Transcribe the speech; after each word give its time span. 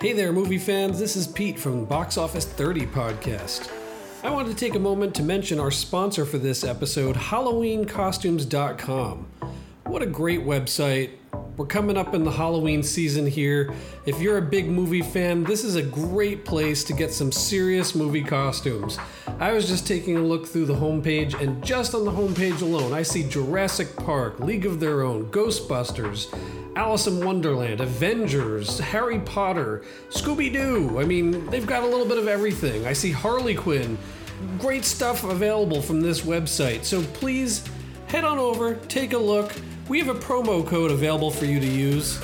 Hey 0.00 0.12
there, 0.12 0.32
movie 0.32 0.58
fans. 0.58 1.00
This 1.00 1.16
is 1.16 1.26
Pete 1.26 1.58
from 1.58 1.84
Box 1.84 2.16
Office 2.16 2.44
30 2.44 2.86
Podcast. 2.86 3.68
I 4.22 4.30
wanted 4.30 4.50
to 4.50 4.54
take 4.54 4.76
a 4.76 4.78
moment 4.78 5.12
to 5.16 5.24
mention 5.24 5.58
our 5.58 5.72
sponsor 5.72 6.24
for 6.24 6.38
this 6.38 6.62
episode, 6.62 7.16
HalloweenCostumes.com. 7.16 9.26
What 9.86 10.02
a 10.02 10.06
great 10.06 10.42
website. 10.42 11.10
We're 11.56 11.66
coming 11.66 11.96
up 11.96 12.14
in 12.14 12.22
the 12.22 12.30
Halloween 12.30 12.84
season 12.84 13.26
here. 13.26 13.74
If 14.06 14.20
you're 14.20 14.38
a 14.38 14.42
big 14.42 14.68
movie 14.68 15.02
fan, 15.02 15.42
this 15.42 15.64
is 15.64 15.74
a 15.74 15.82
great 15.82 16.44
place 16.44 16.84
to 16.84 16.92
get 16.92 17.12
some 17.12 17.32
serious 17.32 17.96
movie 17.96 18.22
costumes. 18.22 19.00
I 19.40 19.50
was 19.50 19.66
just 19.66 19.84
taking 19.84 20.16
a 20.16 20.22
look 20.22 20.46
through 20.46 20.66
the 20.66 20.76
homepage, 20.76 21.34
and 21.42 21.60
just 21.64 21.96
on 21.96 22.04
the 22.04 22.12
homepage 22.12 22.62
alone, 22.62 22.92
I 22.92 23.02
see 23.02 23.24
Jurassic 23.24 23.96
Park, 23.96 24.38
League 24.38 24.64
of 24.64 24.78
Their 24.78 25.02
Own, 25.02 25.28
Ghostbusters, 25.32 26.32
Alice 26.78 27.08
in 27.08 27.24
Wonderland, 27.24 27.80
Avengers, 27.80 28.78
Harry 28.78 29.18
Potter, 29.18 29.82
Scooby 30.10 30.52
Doo. 30.52 31.00
I 31.00 31.04
mean, 31.04 31.44
they've 31.46 31.66
got 31.66 31.82
a 31.82 31.86
little 31.86 32.06
bit 32.06 32.18
of 32.18 32.28
everything. 32.28 32.86
I 32.86 32.92
see 32.92 33.10
Harley 33.10 33.56
Quinn. 33.56 33.98
Great 34.60 34.84
stuff 34.84 35.24
available 35.24 35.82
from 35.82 36.00
this 36.00 36.20
website. 36.20 36.84
So 36.84 37.02
please 37.14 37.68
head 38.06 38.22
on 38.22 38.38
over, 38.38 38.76
take 38.86 39.12
a 39.12 39.18
look. 39.18 39.52
We 39.88 39.98
have 39.98 40.06
a 40.06 40.14
promo 40.20 40.64
code 40.64 40.92
available 40.92 41.32
for 41.32 41.46
you 41.46 41.58
to 41.58 41.66
use. 41.66 42.22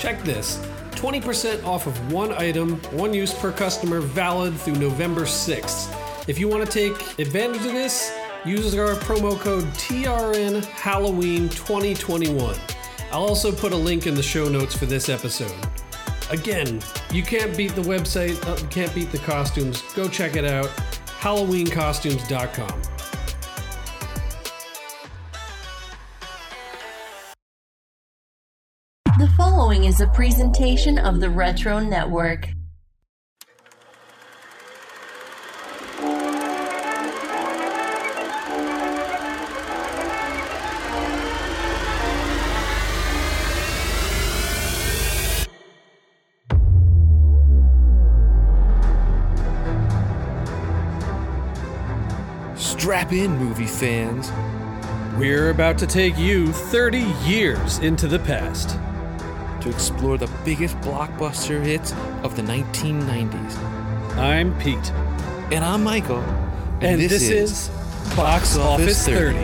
Check 0.00 0.20
this 0.24 0.56
20% 0.96 1.64
off 1.64 1.86
of 1.86 2.12
one 2.12 2.32
item, 2.32 2.78
one 2.90 3.14
use 3.14 3.32
per 3.32 3.52
customer, 3.52 4.00
valid 4.00 4.52
through 4.54 4.80
November 4.80 5.20
6th. 5.20 6.28
If 6.28 6.40
you 6.40 6.48
want 6.48 6.68
to 6.68 6.72
take 6.72 7.20
advantage 7.20 7.64
of 7.64 7.72
this, 7.72 8.12
use 8.44 8.74
our 8.76 8.96
promo 8.96 9.38
code 9.38 9.66
TRN 9.74 10.64
Halloween 10.64 11.48
2021. 11.50 12.56
I'll 13.12 13.24
also 13.24 13.52
put 13.52 13.72
a 13.72 13.76
link 13.76 14.06
in 14.06 14.14
the 14.14 14.22
show 14.22 14.48
notes 14.48 14.74
for 14.74 14.86
this 14.86 15.10
episode. 15.10 15.54
Again, 16.30 16.80
you 17.12 17.22
can't 17.22 17.54
beat 17.54 17.74
the 17.74 17.82
website, 17.82 18.42
uh, 18.46 18.56
can't 18.68 18.92
beat 18.94 19.12
the 19.12 19.18
costumes. 19.18 19.82
Go 19.94 20.08
check 20.08 20.34
it 20.34 20.46
out. 20.46 20.68
HalloweenCostumes.com. 21.20 22.82
The 29.18 29.28
following 29.36 29.84
is 29.84 30.00
a 30.00 30.06
presentation 30.08 30.96
of 30.96 31.20
the 31.20 31.28
Retro 31.28 31.80
Network. 31.80 32.48
Strap 52.92 53.12
in, 53.14 53.38
movie 53.38 53.64
fans. 53.64 54.30
We're 55.18 55.48
about 55.48 55.78
to 55.78 55.86
take 55.86 56.18
you 56.18 56.52
30 56.52 56.98
years 57.24 57.78
into 57.78 58.06
the 58.06 58.18
past. 58.18 58.78
to 59.62 59.70
explore 59.70 60.18
the 60.18 60.30
biggest 60.44 60.76
blockbuster 60.82 61.64
hits 61.64 61.94
of 62.22 62.36
the 62.36 62.42
1990s. 62.42 63.56
I'm 64.18 64.52
Pete, 64.58 64.90
And 65.50 65.64
I'm 65.64 65.82
Michael. 65.82 66.20
and, 66.82 67.00
this, 67.00 67.30
is 67.30 67.70
Box 68.14 68.58
Office 68.58 69.06
30. 69.06 69.38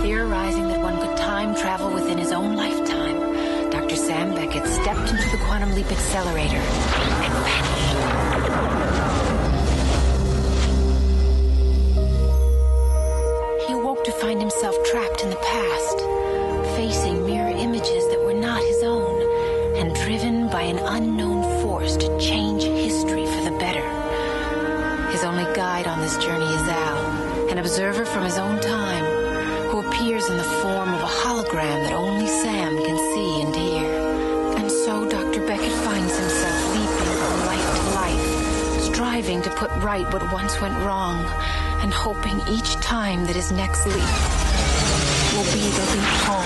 Theorizing 0.00 0.68
that 0.68 0.80
one 0.80 0.98
could 0.98 1.14
time 1.18 1.54
travel 1.54 1.92
within 1.92 2.16
his 2.16 2.32
own 2.32 2.56
lifetime, 2.56 3.68
Dr. 3.68 3.96
Sam 3.96 4.34
Beckett 4.34 4.66
stepped 4.66 5.10
into 5.10 5.28
the 5.28 5.44
quantum 5.44 5.74
leap 5.74 5.92
accelerator 5.92 7.05
find 14.20 14.40
himself 14.40 14.74
trapped 14.84 15.22
in 15.22 15.30
the 15.30 15.36
past, 15.36 15.98
facing 16.76 17.26
mirror 17.26 17.50
images 17.50 18.08
that 18.08 18.20
were 18.24 18.34
not 18.34 18.62
his 18.62 18.82
own, 18.82 19.76
and 19.76 19.94
driven 19.94 20.48
by 20.48 20.62
an 20.62 20.78
unknown 20.78 21.42
force 21.60 21.96
to 21.96 22.18
change 22.18 22.62
history 22.62 23.26
for 23.26 23.42
the 23.44 23.56
better. 23.58 23.84
His 25.10 25.22
only 25.22 25.44
guide 25.54 25.86
on 25.86 26.00
this 26.00 26.16
journey 26.16 26.46
is 26.46 26.68
Al, 26.68 27.50
an 27.50 27.58
observer 27.58 28.06
from 28.06 28.24
his 28.24 28.38
own 28.38 28.58
time, 28.60 29.04
who 29.70 29.86
appears 29.86 30.28
in 30.30 30.38
the 30.38 30.50
form 30.62 30.94
of 30.94 31.00
a 31.00 31.12
hologram 31.20 31.84
that 31.84 31.92
only 31.92 32.26
Sam 32.26 32.76
can 32.76 32.96
see 33.14 33.42
and 33.42 33.54
hear. 33.54 34.56
And 34.56 34.70
so 34.70 35.08
Dr. 35.08 35.46
Beckett 35.46 35.72
finds 35.84 36.16
himself 36.18 36.74
leaping 36.74 37.14
from 37.20 37.46
life 37.46 37.68
to 37.76 37.82
life, 37.94 38.94
striving 38.94 39.42
to 39.42 39.50
put 39.50 39.70
right 39.82 40.10
what 40.10 40.32
once 40.32 40.58
went 40.62 40.76
wrong, 40.84 41.22
and 41.86 41.94
hoping 41.94 42.40
each 42.52 42.74
time 42.80 43.24
that 43.26 43.36
his 43.36 43.52
next 43.52 43.86
leap 43.86 43.94
will 45.36 45.44
be 45.54 45.70
the 45.70 45.86
leap 45.94 46.02
home. 46.26 46.42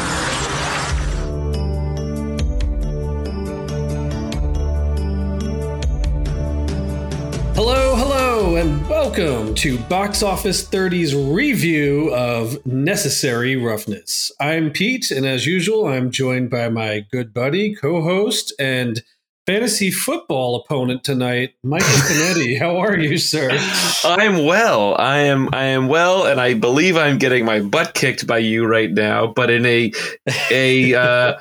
Hello, 7.54 7.96
hello, 7.96 8.56
and 8.56 8.86
welcome 8.86 9.54
to 9.54 9.78
Box 9.78 10.22
Office 10.22 10.62
30's 10.62 11.16
review 11.16 12.14
of 12.14 12.66
Necessary 12.66 13.56
Roughness. 13.56 14.30
I'm 14.38 14.70
Pete, 14.70 15.10
and 15.10 15.24
as 15.24 15.46
usual, 15.46 15.86
I'm 15.86 16.10
joined 16.10 16.50
by 16.50 16.68
my 16.68 17.06
good 17.10 17.32
buddy, 17.32 17.74
co 17.74 18.02
host, 18.02 18.52
and 18.58 19.02
fantasy 19.50 19.90
football 19.90 20.54
opponent 20.54 21.02
tonight, 21.02 21.54
Michael 21.64 21.88
Canetti. 21.88 22.56
How 22.60 22.76
are 22.76 22.96
you, 22.96 23.18
sir? 23.18 23.48
I'm 24.04 24.44
well. 24.44 24.94
I 24.96 25.18
am. 25.18 25.48
I 25.52 25.64
am 25.64 25.88
well, 25.88 26.24
and 26.24 26.40
I 26.40 26.54
believe 26.54 26.96
I'm 26.96 27.18
getting 27.18 27.44
my 27.44 27.58
butt 27.58 27.94
kicked 27.94 28.28
by 28.28 28.38
you 28.38 28.64
right 28.64 28.92
now. 28.92 29.26
But 29.26 29.50
in 29.50 29.66
a 29.66 29.92
a 30.52 30.94
uh, 30.94 31.38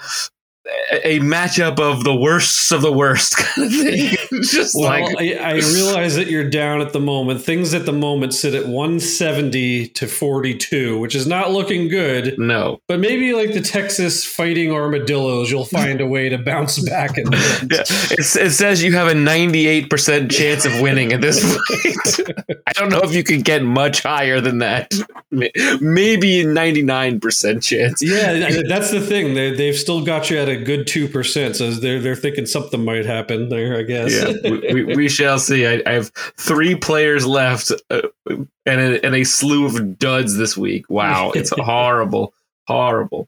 a 1.04 1.20
matchup 1.20 1.80
of 1.80 2.04
the 2.04 2.16
worst 2.16 2.72
of 2.72 2.82
the 2.82 2.92
worst 2.92 3.38
kind 3.38 3.68
of 3.68 3.74
thing. 3.74 4.18
Just 4.44 4.76
Well, 4.76 4.90
like 4.90 5.16
I, 5.18 5.34
I 5.36 5.54
realize 5.56 6.16
that 6.16 6.28
you're 6.28 6.50
down 6.50 6.82
at 6.82 6.94
the 6.94 7.00
moment. 7.00 7.42
Things 7.42 7.74
at 7.74 7.86
the 7.86 7.94
moment 7.94 8.34
sit 8.34 8.54
at 8.54 8.68
170 8.68 9.88
to 9.90 10.08
42, 10.08 11.00
which 11.00 11.16
is 11.16 11.28
not 11.28 11.52
looking 11.52 11.88
good. 11.90 12.38
no. 12.38 12.80
But 12.88 13.00
maybe 13.00 13.34
like 13.34 13.54
the 13.54 13.62
Texas 13.62 14.26
fighting 14.26 14.72
armadillos, 14.72 15.52
you'll 15.52 15.66
find 15.66 16.02
a 16.02 16.08
way 16.08 16.30
to 16.30 16.38
bounce 16.38 16.80
back 16.88 17.18
and. 17.18 17.34
Yeah, 17.70 17.82
it, 18.12 18.20
it 18.20 18.52
says 18.52 18.84
you 18.84 18.94
have 18.94 19.08
a 19.08 19.14
98% 19.14 20.32
chance 20.32 20.66
of 20.66 20.82
winning 20.82 21.14
at 21.14 21.22
this 21.22 21.44
point. 21.44 22.40
I 22.68 22.72
don't 22.74 22.90
know 22.90 23.02
if 23.02 23.14
you 23.14 23.24
can 23.24 23.42
get 23.42 23.64
much 23.64 24.02
higher 24.02 24.42
than 24.42 24.60
that. 24.60 24.92
Maybe 25.32 26.42
a 26.42 26.46
99% 26.46 27.64
chance. 27.64 28.02
Yeah, 28.02 28.62
that's 28.68 28.92
the 28.92 29.02
thing. 29.02 29.34
They 29.34 29.54
they've 29.56 29.76
still 29.76 30.04
got 30.04 30.30
you 30.30 30.38
at 30.38 30.50
a 30.50 30.59
good 30.60 30.88
two 30.88 31.08
percent. 31.08 31.56
So 31.56 31.72
they're 31.72 32.00
they're 32.00 32.16
thinking 32.16 32.46
something 32.46 32.84
might 32.84 33.06
happen 33.06 33.50
there. 33.50 33.78
I 33.78 33.84
guess. 33.84 34.12
yeah, 34.14 34.52
we, 34.52 34.84
we, 34.84 34.96
we 34.96 35.10
shall 35.10 35.40
see. 35.40 35.66
I, 35.66 35.82
I 35.86 35.94
have 35.94 36.12
three 36.38 36.76
players 36.76 37.26
left 37.26 37.72
uh, 37.90 38.02
and, 38.30 38.50
a, 38.82 39.06
and 39.06 39.16
a 39.16 39.24
slew 39.24 39.66
of 39.66 39.98
duds 39.98 40.38
this 40.38 40.58
week. 40.58 40.90
Wow, 40.90 41.32
it's 41.32 41.50
horrible, 41.58 42.34
horrible. 42.68 43.28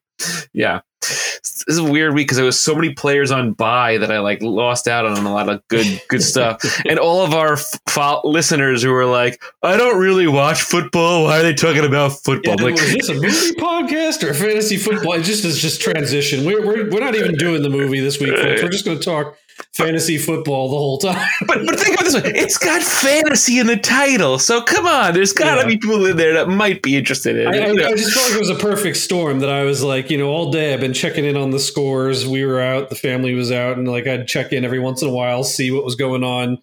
Yeah, 0.53 0.81
this 1.01 1.63
is 1.67 1.77
a 1.77 1.83
weird 1.83 2.13
week 2.13 2.27
because 2.27 2.37
there 2.37 2.45
was 2.45 2.59
so 2.59 2.75
many 2.75 2.93
players 2.93 3.31
on 3.31 3.53
bye 3.53 3.97
that 3.97 4.11
I 4.11 4.19
like 4.19 4.41
lost 4.41 4.87
out 4.87 5.05
on 5.05 5.25
a 5.25 5.33
lot 5.33 5.49
of 5.49 5.67
good 5.67 6.01
good 6.09 6.23
stuff. 6.23 6.61
and 6.87 6.99
all 6.99 7.23
of 7.25 7.33
our 7.33 7.53
f- 7.53 8.21
listeners 8.23 8.83
who 8.83 8.91
were 8.91 9.05
like, 9.05 9.41
"I 9.63 9.77
don't 9.77 9.99
really 9.99 10.27
watch 10.27 10.61
football. 10.61 11.25
Why 11.25 11.39
are 11.39 11.43
they 11.43 11.53
talking 11.53 11.85
about 11.85 12.13
football?" 12.13 12.55
Yeah, 12.59 12.63
like, 12.65 12.73
was 12.75 12.93
this 12.93 13.09
a 13.09 13.13
movie 13.15 13.27
podcast 13.59 14.23
or 14.23 14.33
fantasy 14.33 14.77
football? 14.77 15.13
It 15.13 15.23
just 15.23 15.43
is 15.45 15.59
just 15.59 15.81
transition. 15.81 16.45
We're, 16.45 16.65
we're, 16.65 16.89
we're 16.89 16.99
not 16.99 17.15
even 17.15 17.35
doing 17.35 17.61
the 17.63 17.69
movie 17.69 17.99
this 17.99 18.19
week, 18.19 18.35
folks. 18.35 18.61
We're 18.61 18.69
just 18.69 18.85
going 18.85 18.97
to 18.99 19.03
talk 19.03 19.37
fantasy 19.73 20.17
football 20.17 20.69
the 20.69 20.77
whole 20.77 20.97
time. 20.97 21.27
but 21.47 21.65
but 21.65 21.79
think 21.79 21.95
about 21.95 22.05
this 22.05 22.15
way: 22.15 22.31
it's 22.33 22.57
got 22.57 22.81
fantasy 22.81 23.59
in 23.59 23.67
the 23.67 23.77
title, 23.77 24.39
so 24.39 24.61
come 24.61 24.85
on, 24.87 25.13
there's 25.13 25.33
got 25.33 25.55
to 25.55 25.61
Yeah. 25.61 25.67
be 25.67 25.77
people 25.77 26.05
in 26.05 26.17
there 26.17 26.33
that 26.33 26.47
might 26.47 26.81
be 26.81 26.95
interested 26.97 27.37
in 27.37 27.47
I, 27.47 27.57
it. 27.57 27.79
I? 27.81 27.89
I 27.89 27.95
just 27.95 28.13
felt 28.13 28.27
like 28.27 28.35
it 28.35 28.39
was 28.39 28.49
a 28.49 28.55
perfect 28.55 28.97
storm 28.97 29.39
that 29.39 29.49
I 29.49 29.63
was 29.63 29.83
like, 29.83 30.09
you 30.09 30.17
know, 30.17 30.29
all 30.29 30.51
day 30.51 30.73
I've 30.73 30.79
been 30.79 30.90
checking 30.93 31.25
in 31.25 31.37
on 31.37 31.51
the 31.51 31.59
scores. 31.59 32.27
We 32.27 32.45
were 32.45 32.61
out, 32.61 32.89
the 32.89 32.95
family 32.95 33.33
was 33.33 33.51
out, 33.51 33.77
and 33.77 33.87
like 33.87 34.07
I'd 34.07 34.27
check 34.27 34.53
in 34.53 34.65
every 34.65 34.79
once 34.79 35.01
in 35.01 35.07
a 35.07 35.11
while, 35.11 35.43
see 35.43 35.71
what 35.71 35.85
was 35.85 35.95
going 35.95 36.23
on. 36.23 36.61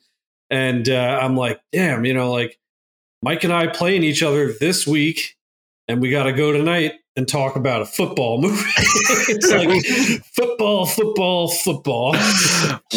And 0.51 0.89
uh, 0.89 1.19
I'm 1.21 1.37
like, 1.37 1.61
damn, 1.73 2.05
you 2.05 2.15
know, 2.15 2.33
like 2.33 2.59
Mike 3.23 3.45
and 3.45 3.53
I 3.53 3.67
playing 3.67 4.03
each 4.03 4.23
other 4.23 4.53
this 4.53 4.87
week, 4.87 5.37
and 5.89 6.01
we 6.01 6.11
got 6.11 6.25
to 6.25 6.33
go 6.33 6.53
tonight 6.53 6.95
and 7.17 7.27
talk 7.27 7.57
about 7.57 7.83
a 7.83 7.85
football 7.85 8.41
movie. 8.41 8.63
it's 8.77 9.51
like 9.53 10.25
football, 10.35 10.87
football, 10.87 11.49
football. 11.49 12.13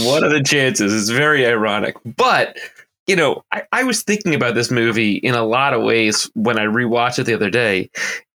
what 0.05 0.23
are 0.23 0.29
the 0.29 0.43
chances? 0.45 0.93
It's 0.93 1.09
very 1.09 1.45
ironic. 1.45 1.95
But, 2.05 2.57
you 3.07 3.15
know, 3.15 3.43
I, 3.51 3.63
I 3.71 3.83
was 3.83 4.03
thinking 4.03 4.35
about 4.35 4.53
this 4.53 4.69
movie 4.69 5.15
in 5.15 5.33
a 5.33 5.43
lot 5.43 5.73
of 5.73 5.81
ways 5.81 6.29
when 6.35 6.59
I 6.59 6.65
rewatched 6.65 7.19
it 7.19 7.23
the 7.23 7.33
other 7.33 7.49
day. 7.49 7.89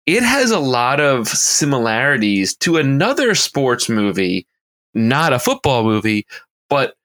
It 0.05 0.23
has 0.23 0.51
a 0.51 0.59
lot 0.59 0.99
of 0.99 1.27
similarities 1.27 2.55
to 2.57 2.77
another 2.77 3.35
sports 3.35 3.87
movie, 3.87 4.47
not 4.93 5.33
a 5.33 5.39
football 5.39 5.83
movie, 5.83 6.27
but 6.69 6.95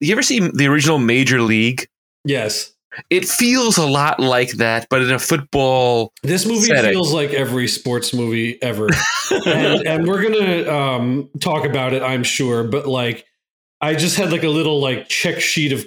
you 0.00 0.12
ever 0.12 0.22
see 0.22 0.40
the 0.40 0.66
original 0.66 0.98
Major 0.98 1.42
League? 1.42 1.88
Yes. 2.24 2.72
It 3.08 3.26
feels 3.26 3.78
a 3.78 3.86
lot 3.86 4.18
like 4.18 4.52
that, 4.52 4.86
but 4.90 5.02
in 5.02 5.10
a 5.10 5.18
football. 5.18 6.12
This 6.22 6.44
movie 6.44 6.66
setting. 6.66 6.92
feels 6.92 7.12
like 7.12 7.30
every 7.30 7.68
sports 7.68 8.12
movie 8.12 8.60
ever. 8.62 8.88
and, 9.46 9.86
and 9.86 10.06
we're 10.06 10.22
gonna 10.22 10.68
um, 10.68 11.30
talk 11.40 11.64
about 11.64 11.92
it, 11.92 12.02
I'm 12.02 12.24
sure. 12.24 12.64
But 12.64 12.86
like, 12.86 13.26
I 13.80 13.94
just 13.94 14.16
had 14.16 14.32
like 14.32 14.42
a 14.42 14.48
little 14.48 14.80
like 14.80 15.08
check 15.08 15.40
sheet 15.40 15.72
of 15.72 15.86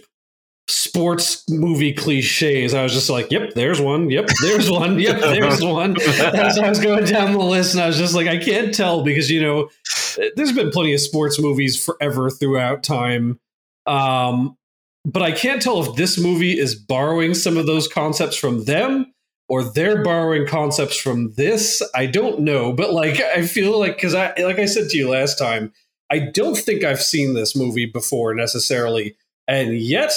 sports 0.68 1.44
movie 1.50 1.94
cliches. 1.94 2.74
I 2.74 2.83
was 2.83 2.94
just 2.94 3.10
like, 3.10 3.31
"Yep, 3.31 3.54
there's 3.56 3.81
one. 3.81 4.10
Yep, 4.10 4.30
there's 4.42 4.69
one. 4.71 5.00
Yep, 5.00 5.19
there's 5.19 5.63
one." 5.63 6.00
As 6.01 6.57
I 6.57 6.69
was 6.69 6.80
going 6.80 7.06
down 7.06 7.33
the 7.33 7.39
list, 7.39 7.74
and 7.74 7.83
I 7.83 7.88
was 7.88 7.98
just 7.98 8.15
like, 8.15 8.27
I 8.27 8.38
can't 8.38 8.74
tell 8.74 9.04
because 9.04 9.30
you 9.30 9.42
know, 9.42 9.69
there's 10.36 10.54
been 10.54 10.71
plenty 10.71 10.94
of 10.94 11.00
sports 11.01 11.39
movies 11.39 11.83
forever 11.83 12.30
throughout 12.30 12.83
time. 12.83 13.39
Um, 13.86 14.57
but 15.06 15.21
I 15.21 15.31
can't 15.31 15.62
tell 15.62 15.83
if 15.83 15.95
this 15.95 16.18
movie 16.18 16.57
is 16.57 16.75
borrowing 16.75 17.33
some 17.33 17.57
of 17.57 17.65
those 17.65 17.88
concepts 17.88 18.38
from 18.38 18.63
them 18.63 19.13
or 19.50 19.63
they're 19.63 20.04
borrowing 20.04 20.48
concepts 20.48 20.98
from 20.98 21.33
this. 21.33 21.81
I 21.94 22.06
don't 22.06 22.39
know, 22.39 22.71
but 22.71 22.94
like 22.94 23.19
I 23.19 23.45
feel 23.45 23.77
like 23.77 23.95
because 23.95 24.15
I 24.15 24.33
like 24.39 24.60
I 24.60 24.65
said 24.65 24.89
to 24.89 24.98
you 24.98 25.10
last 25.10 25.38
time, 25.38 25.74
I 26.10 26.19
don't 26.19 26.57
think 26.57 26.83
I've 26.83 27.01
seen 27.01 27.33
this 27.33 27.56
movie 27.56 27.86
before 27.86 28.33
necessarily, 28.33 29.18
and 29.48 29.77
yet 29.77 30.13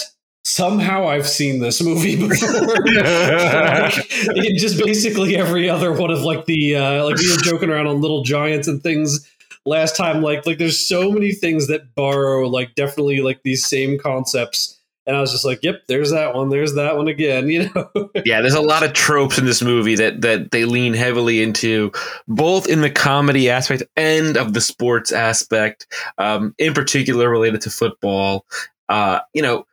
somehow 0.47 1.09
I've 1.09 1.27
seen 1.27 1.59
this 1.59 1.83
movie 1.83 2.17
before. 2.29 2.85
like, 2.85 3.95
just 4.57 4.79
basically 4.79 5.37
every 5.37 5.69
other 5.69 5.93
one 5.93 6.11
of 6.11 6.23
like 6.23 6.47
the 6.47 6.77
uh, 6.77 7.05
like 7.05 7.19
we 7.19 7.31
were 7.31 7.43
joking 7.43 7.69
around 7.69 7.89
on 7.89 8.01
Little 8.01 8.23
Giants 8.23 8.69
and 8.69 8.83
things 8.83 9.29
last 9.65 9.97
time. 9.97 10.23
Like 10.23 10.47
like 10.47 10.59
there's 10.59 10.79
so 10.79 11.11
many 11.11 11.33
things 11.33 11.67
that 11.67 11.95
borrow 11.95 12.47
like 12.49 12.75
definitely 12.75 13.21
like 13.21 13.43
these 13.43 13.67
same 13.67 13.99
concepts. 13.99 14.75
And 15.09 15.17
I 15.17 15.21
was 15.21 15.31
just 15.31 15.45
like, 15.45 15.63
"Yep, 15.63 15.83
there's 15.87 16.11
that 16.11 16.35
one. 16.35 16.49
There's 16.49 16.75
that 16.75 16.97
one 16.97 17.07
again." 17.07 17.49
You 17.51 17.71
know? 17.73 18.11
yeah, 18.25 18.41
there's 18.41 18.55
a 18.55 18.61
lot 18.61 18.83
of 18.83 18.93
tropes 18.93 19.39
in 19.39 19.45
this 19.45 19.63
movie 19.63 19.95
that 19.97 20.21
that 20.23 20.51
they 20.51 20.65
lean 20.65 20.95
heavily 20.95 21.43
into, 21.43 21.93
both 22.27 22.69
in 22.69 22.81
the 22.81 22.91
comedy 22.91 23.49
aspect 23.49 23.85
and 23.97 24.37
of 24.37 24.53
the 24.53 24.61
sports 24.61 25.13
aspect, 25.13 25.87
um, 26.19 26.57
in 26.59 26.75
particular 26.75 27.31
related 27.31 27.61
to 27.63 27.71
football. 27.71 28.47
Uh, 28.89 29.21
you 29.33 29.43
know, 29.43 29.65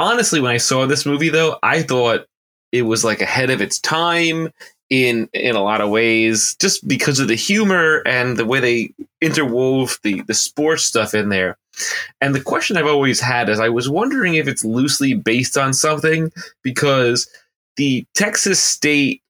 honestly, 0.00 0.40
when 0.40 0.52
I 0.52 0.58
saw 0.58 0.86
this 0.86 1.06
movie, 1.06 1.28
though, 1.28 1.58
I 1.62 1.82
thought 1.82 2.26
it 2.72 2.82
was 2.82 3.04
like 3.04 3.20
ahead 3.20 3.50
of 3.50 3.60
its 3.60 3.78
time 3.78 4.48
in 4.88 5.28
in 5.32 5.54
a 5.54 5.62
lot 5.62 5.80
of 5.80 5.90
ways, 5.90 6.56
just 6.60 6.86
because 6.88 7.20
of 7.20 7.28
the 7.28 7.36
humor 7.36 8.02
and 8.06 8.36
the 8.36 8.44
way 8.44 8.60
they 8.60 8.94
interwove 9.22 10.00
the 10.02 10.22
the 10.22 10.34
sports 10.34 10.82
stuff 10.82 11.14
in 11.14 11.28
there. 11.28 11.56
And 12.20 12.34
the 12.34 12.40
question 12.40 12.76
I've 12.76 12.86
always 12.86 13.20
had 13.20 13.48
is, 13.48 13.60
I 13.60 13.68
was 13.68 13.88
wondering 13.88 14.34
if 14.34 14.48
it's 14.48 14.64
loosely 14.64 15.14
based 15.14 15.56
on 15.56 15.72
something 15.72 16.32
because 16.62 17.28
the 17.76 18.04
Texas 18.14 18.62
State 18.62 19.22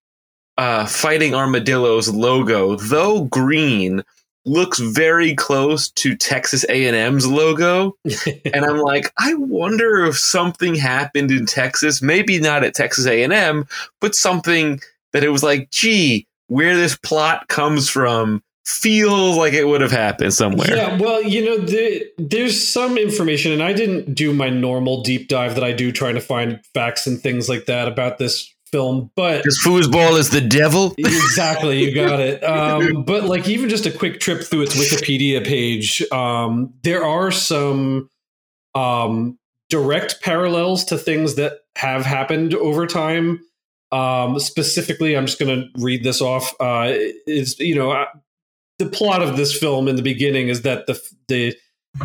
uh, 0.57 0.87
Fighting 0.87 1.35
Armadillos 1.35 2.09
logo, 2.09 2.77
though 2.77 3.25
green, 3.25 4.03
looks 4.45 4.79
very 4.79 5.35
close 5.35 5.91
to 5.91 6.17
Texas 6.17 6.65
A&M's 6.69 7.27
logo. 7.27 7.97
And 8.53 8.65
I'm 8.65 8.79
like 8.79 9.13
I 9.19 9.35
wonder 9.35 10.05
if 10.05 10.19
something 10.19 10.75
happened 10.75 11.31
in 11.31 11.47
Texas. 11.47 12.03
Maybe 12.03 12.41
not 12.41 12.65
at 12.65 12.75
Texas 12.75 13.07
A&M 13.07 13.67
but 14.01 14.15
something 14.15 14.81
that 15.13 15.25
it 15.25 15.31
was 15.31 15.43
like 15.43 15.71
gee 15.71 16.27
where 16.49 16.77
this 16.77 16.97
plot 16.97 17.49
comes 17.49 17.89
from 17.89 18.43
feels 18.67 19.37
like 19.37 19.53
it 19.53 19.65
would 19.65 19.81
have 19.81 19.91
happened 19.91 20.33
somewhere. 20.33 20.77
Yeah, 20.77 20.99
well, 20.99 21.23
you 21.23 21.45
know, 21.45 21.59
the, 21.59 22.07
there's 22.19 22.69
some 22.69 22.99
information, 22.99 23.53
and 23.53 23.63
I 23.63 23.73
didn't 23.73 24.15
do 24.15 24.33
my 24.33 24.49
normal 24.49 25.03
deep 25.03 25.29
dive 25.29 25.55
that 25.55 25.65
I 25.65 25.73
do 25.73 25.93
trying 25.93 26.15
to 26.15 26.21
find 26.21 26.65
facts 26.75 27.07
and 27.07 27.21
things 27.21 27.49
like 27.49 27.67
that 27.67 27.89
about 27.89 28.19
this 28.19 28.53
film, 28.71 29.11
but 29.17 29.39
because 29.39 29.61
foosball 29.65 30.19
is 30.19 30.31
the 30.31 30.41
devil 30.41 30.95
exactly, 30.99 31.85
you 31.85 31.95
got 31.95 32.21
it. 32.21 32.43
Um, 32.43 33.05
but 33.05 33.25
like, 33.25 33.49
even 33.49 33.69
just 33.69 33.87
a 33.87 33.91
quick 33.91 34.21
trip 34.21 34.43
through 34.43 34.63
its 34.63 34.77
Wikipedia 34.77 35.45
page, 35.45 36.03
um, 36.13 36.73
there 36.83 37.05
are 37.05 37.31
some 37.31 38.09
um, 38.75 39.39
direct 39.69 40.21
parallels 40.23 40.85
to 40.87 40.99
things 40.99 41.37
that 41.37 41.61
have 41.77 42.05
happened 42.05 42.55
over 42.55 42.87
time. 42.87 43.41
Um, 43.93 44.39
specifically, 44.39 45.17
I'm 45.17 45.27
just 45.27 45.39
going 45.39 45.63
to 45.63 45.83
read 45.83 46.05
this 46.05 46.21
off. 46.21 46.55
Uh, 46.61 46.93
is 47.27 47.59
you 47.59 47.75
know 47.75 47.91
uh, 47.91 48.07
the 48.79 48.87
plot 48.87 49.23
of 49.23 49.37
this 49.37 49.57
film 49.57 49.89
in 49.89 49.97
the 49.97 50.03
beginning 50.03 50.49
is 50.49 50.63
that 50.63 50.87
the 50.87 51.01
the 51.29 51.57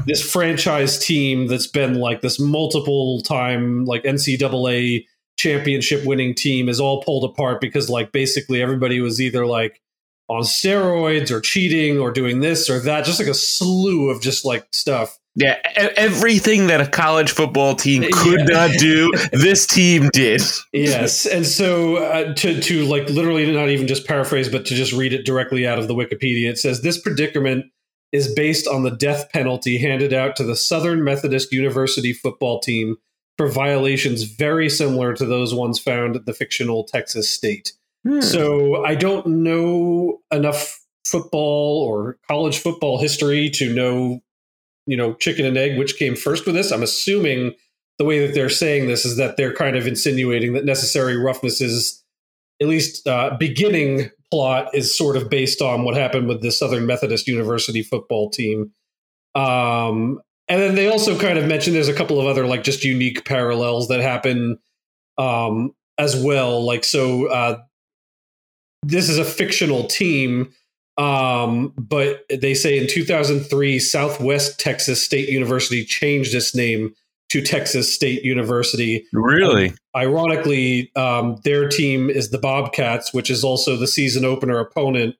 this 0.06 0.22
franchise 0.22 0.98
team 0.98 1.48
that's 1.48 1.68
been 1.68 1.96
like 1.96 2.22
this 2.22 2.40
multiple 2.40 3.22
time 3.22 3.86
like 3.86 4.04
NCAA 4.04 5.06
championship 5.38 6.06
winning 6.06 6.34
team 6.34 6.70
is 6.70 6.80
all 6.80 7.04
pulled 7.04 7.30
apart 7.30 7.60
because 7.62 7.90
like 7.90 8.12
basically 8.12 8.62
everybody 8.62 9.00
was 9.02 9.20
either 9.22 9.46
like 9.46 9.82
on 10.28 10.42
steroids 10.42 11.30
or 11.30 11.40
cheating 11.40 12.00
or 12.00 12.12
doing 12.12 12.40
this 12.40 12.70
or 12.70 12.80
that 12.80 13.06
just 13.06 13.20
like 13.20 13.28
a 13.28 13.34
slew 13.34 14.10
of 14.10 14.22
just 14.22 14.44
like 14.46 14.66
stuff 14.72 15.20
yeah 15.36 15.58
everything 15.98 16.68
that 16.68 16.82
a 16.82 16.88
college 16.88 17.32
football 17.32 17.76
team 17.76 18.04
could 18.12 18.40
Yeah. 18.40 18.46
not 18.68 18.72
do 18.80 19.12
this 19.34 19.68
team 19.68 20.10
did 20.14 20.42
yes 20.74 21.26
and 21.26 21.46
so 21.46 21.98
uh, 21.98 22.34
to 22.36 22.60
to 22.62 22.86
like 22.86 23.10
literally 23.10 23.52
not 23.52 23.70
even 23.70 23.88
just 23.88 24.08
paraphrase 24.08 24.50
but 24.50 24.66
to 24.68 24.74
just 24.74 24.94
read 24.94 25.14
it 25.14 25.26
directly 25.26 25.68
out 25.68 25.78
of 25.78 25.88
the 25.88 25.94
wikipedia 25.94 26.50
it 26.50 26.58
says 26.58 26.82
this 26.82 27.00
predicament 27.00 27.66
is 28.12 28.34
based 28.34 28.68
on 28.68 28.84
the 28.84 28.92
death 28.92 29.30
penalty 29.32 29.78
handed 29.78 30.14
out 30.14 30.36
to 30.38 30.44
the 30.44 30.56
southern 30.56 31.04
methodist 31.04 31.52
university 31.52 32.14
football 32.14 32.60
team 32.62 32.96
for 33.38 33.50
violations 33.50 34.24
very 34.24 34.70
similar 34.70 35.14
to 35.14 35.26
those 35.26 35.54
ones 35.54 35.80
found 35.80 36.16
at 36.16 36.26
the 36.26 36.34
fictional 36.34 36.84
texas 36.84 37.30
state. 37.30 37.74
So 38.22 38.86
i 38.86 38.96
don't 38.96 39.26
know 39.28 40.20
enough 40.32 40.80
football 41.06 41.84
or 41.84 42.18
college 42.28 42.60
football 42.60 43.00
history 43.00 43.50
to 43.52 43.74
know 43.74 44.22
you 44.88 44.98
know 44.98 45.14
chicken 45.16 45.46
and 45.46 45.58
egg 45.58 45.78
which 45.78 45.98
came 45.98 46.16
first 46.16 46.46
with 46.46 46.56
this. 46.56 46.72
I'm 46.72 46.84
assuming 46.84 47.54
the 47.98 48.06
way 48.06 48.26
that 48.26 48.34
they're 48.34 48.50
saying 48.50 48.88
this 48.88 49.06
is 49.06 49.18
that 49.18 49.38
they're 49.38 49.54
kind 49.54 49.76
of 49.76 49.88
insinuating 49.88 50.54
that 50.54 50.66
necessary 50.66 51.16
roughness 51.18 51.62
is 51.62 52.04
at 52.62 52.68
least 52.68 53.08
uh, 53.08 53.36
beginning 53.40 54.10
plot 54.32 54.74
is 54.74 54.96
sort 54.96 55.16
of 55.16 55.30
based 55.30 55.62
on 55.62 55.84
what 55.84 55.96
happened 55.96 56.28
with 56.28 56.42
the 56.42 56.52
southern 56.52 56.86
methodist 56.86 57.28
university 57.28 57.84
football 57.84 58.30
team. 58.30 58.72
Um, 59.34 60.20
and 60.48 60.62
then 60.62 60.76
they 60.76 60.88
also 60.88 61.18
kind 61.18 61.38
of 61.38 61.46
mentioned 61.46 61.76
there's 61.76 61.88
a 61.88 61.94
couple 61.94 62.20
of 62.20 62.28
other 62.28 62.46
like 62.46 62.64
just 62.64 62.84
unique 62.84 63.26
parallels 63.26 63.88
that 63.88 64.02
happen 64.02 64.60
um, 65.18 65.74
as 65.98 66.16
well. 66.16 66.64
Like 66.64 66.84
so 66.84 67.28
uh, 67.28 67.58
this 68.84 69.10
is 69.10 69.18
a 69.18 69.26
fictional 69.26 69.86
team 69.86 70.54
um, 70.98 71.74
but 71.78 72.24
they 72.30 72.54
say 72.54 72.78
in 72.78 72.88
2003 72.88 73.80
southwest 73.80 74.60
texas 74.60 75.04
state 75.04 75.28
university 75.28 75.84
changed 75.84 76.34
its 76.34 76.56
name 76.56 76.94
to 77.30 77.42
texas 77.42 77.94
state 77.94 78.24
university. 78.24 79.06
Really? 79.12 79.74
Ironically 79.96 80.92
um, 80.96 81.38
their 81.44 81.68
team 81.68 82.10
is 82.10 82.30
the 82.30 82.38
bobcats 82.38 83.14
which 83.14 83.30
is 83.30 83.44
also 83.44 83.76
the 83.76 83.88
season 83.88 84.24
opener 84.24 84.60
opponent 84.60 85.16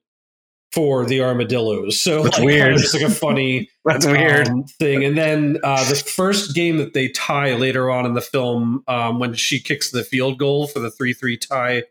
for 0.76 1.06
the 1.06 1.22
armadillos 1.22 2.00
so 2.00 2.24
That's 2.24 2.38
like, 2.38 2.46
weird. 2.46 2.78
just 2.78 2.94
like 2.94 3.04
a 3.04 3.10
funny 3.10 3.70
that's 3.86 4.06
weird 4.06 4.50
um, 4.50 4.66
thing. 4.66 5.06
And 5.06 5.18
then 5.18 5.58
uh, 5.64 5.88
the 5.88 5.96
first 5.96 6.54
game 6.54 6.78
that 6.78 6.94
they 6.94 7.08
tie 7.10 7.56
later 7.56 7.90
on 7.90 8.06
in 8.06 8.14
the 8.14 8.22
film, 8.22 8.84
um, 8.88 9.20
when 9.20 9.34
she 9.36 9.60
kicks 9.60 9.92
the 9.92 10.04
field 10.04 10.38
goal 10.38 10.68
for 10.68 10.80
the 10.80 10.92
3 10.92 11.14
3 11.14 11.38
tie 11.38 11.84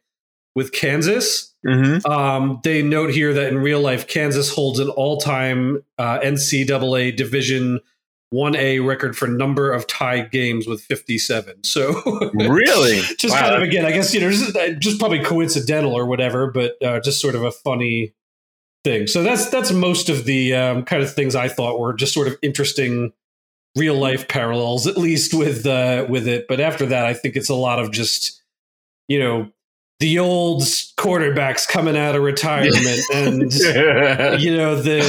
with 0.55 0.73
Kansas, 0.73 1.55
hmm 1.67 1.97
um, 2.05 2.61
they 2.63 2.83
note 2.83 3.11
here 3.11 3.33
that 3.33 3.49
in 3.49 3.59
real 3.59 3.81
life, 3.81 4.07
Kansas 4.07 4.55
holds 4.55 4.79
an 4.79 4.91
all 4.91 5.17
time 5.17 5.83
uh, 5.99 6.19
NCAA 6.21 7.17
Division 7.17 7.81
1A 8.35 8.85
record 8.87 9.17
for 9.17 9.27
number 9.27 9.73
of 9.73 9.87
tied 9.87 10.31
games 10.31 10.67
with 10.67 10.83
57. 10.83 11.65
So. 11.65 12.03
really 12.35 13.01
Just 13.19 13.35
Wow, 13.35 13.41
kind 13.41 13.55
of 13.55 13.63
again, 13.63 13.87
I 13.87 13.93
guess 13.93 14.13
you 14.13 14.21
know, 14.21 14.31
just, 14.31 14.57
uh, 14.57 14.75
just 14.75 14.99
probably 14.99 15.21
coincidental 15.21 15.93
or 15.93 16.07
whatever, 16.07 16.51
but 16.51 16.75
uh, 16.83 17.01
just 17.01 17.21
sort 17.21 17.35
of 17.35 17.45
a 17.45 17.53
funny 17.53 18.13
thing. 18.85 19.07
So 19.07 19.23
that's 19.23 19.51
that's 19.51 19.73
most 19.73 20.09
of 20.09 20.25
the 20.25 20.55
um, 20.55 20.85
kind 20.85 21.03
of 21.03 21.13
things 21.13 21.35
I 21.35 21.49
thought 21.49 21.81
were 21.81 21.95
just 21.95 22.15
sort 22.15 22.29
of 22.29 22.39
interesting 22.43 23.13
real 23.77 23.99
life 23.99 24.29
parallels, 24.29 24.87
at 24.87 24.97
least 24.97 25.35
with 25.35 25.67
uh, 25.67 26.07
with 26.09 26.29
it. 26.29 26.47
But 26.47 26.61
after 26.61 26.87
that, 26.87 27.07
I 27.07 27.15
think 27.15 27.35
it's 27.35 27.49
a 27.49 27.55
lot 27.55 27.79
of 27.79 27.91
just 27.91 28.43
you 29.09 29.19
know 29.19 29.51
the 30.01 30.19
old 30.19 30.63
quarterbacks 30.63 31.69
coming 31.69 31.97
out 31.97 32.17
of 32.17 32.23
retirement 32.23 32.77
and 33.15 33.53
you 34.41 34.57
know 34.57 34.75
the 34.77 35.01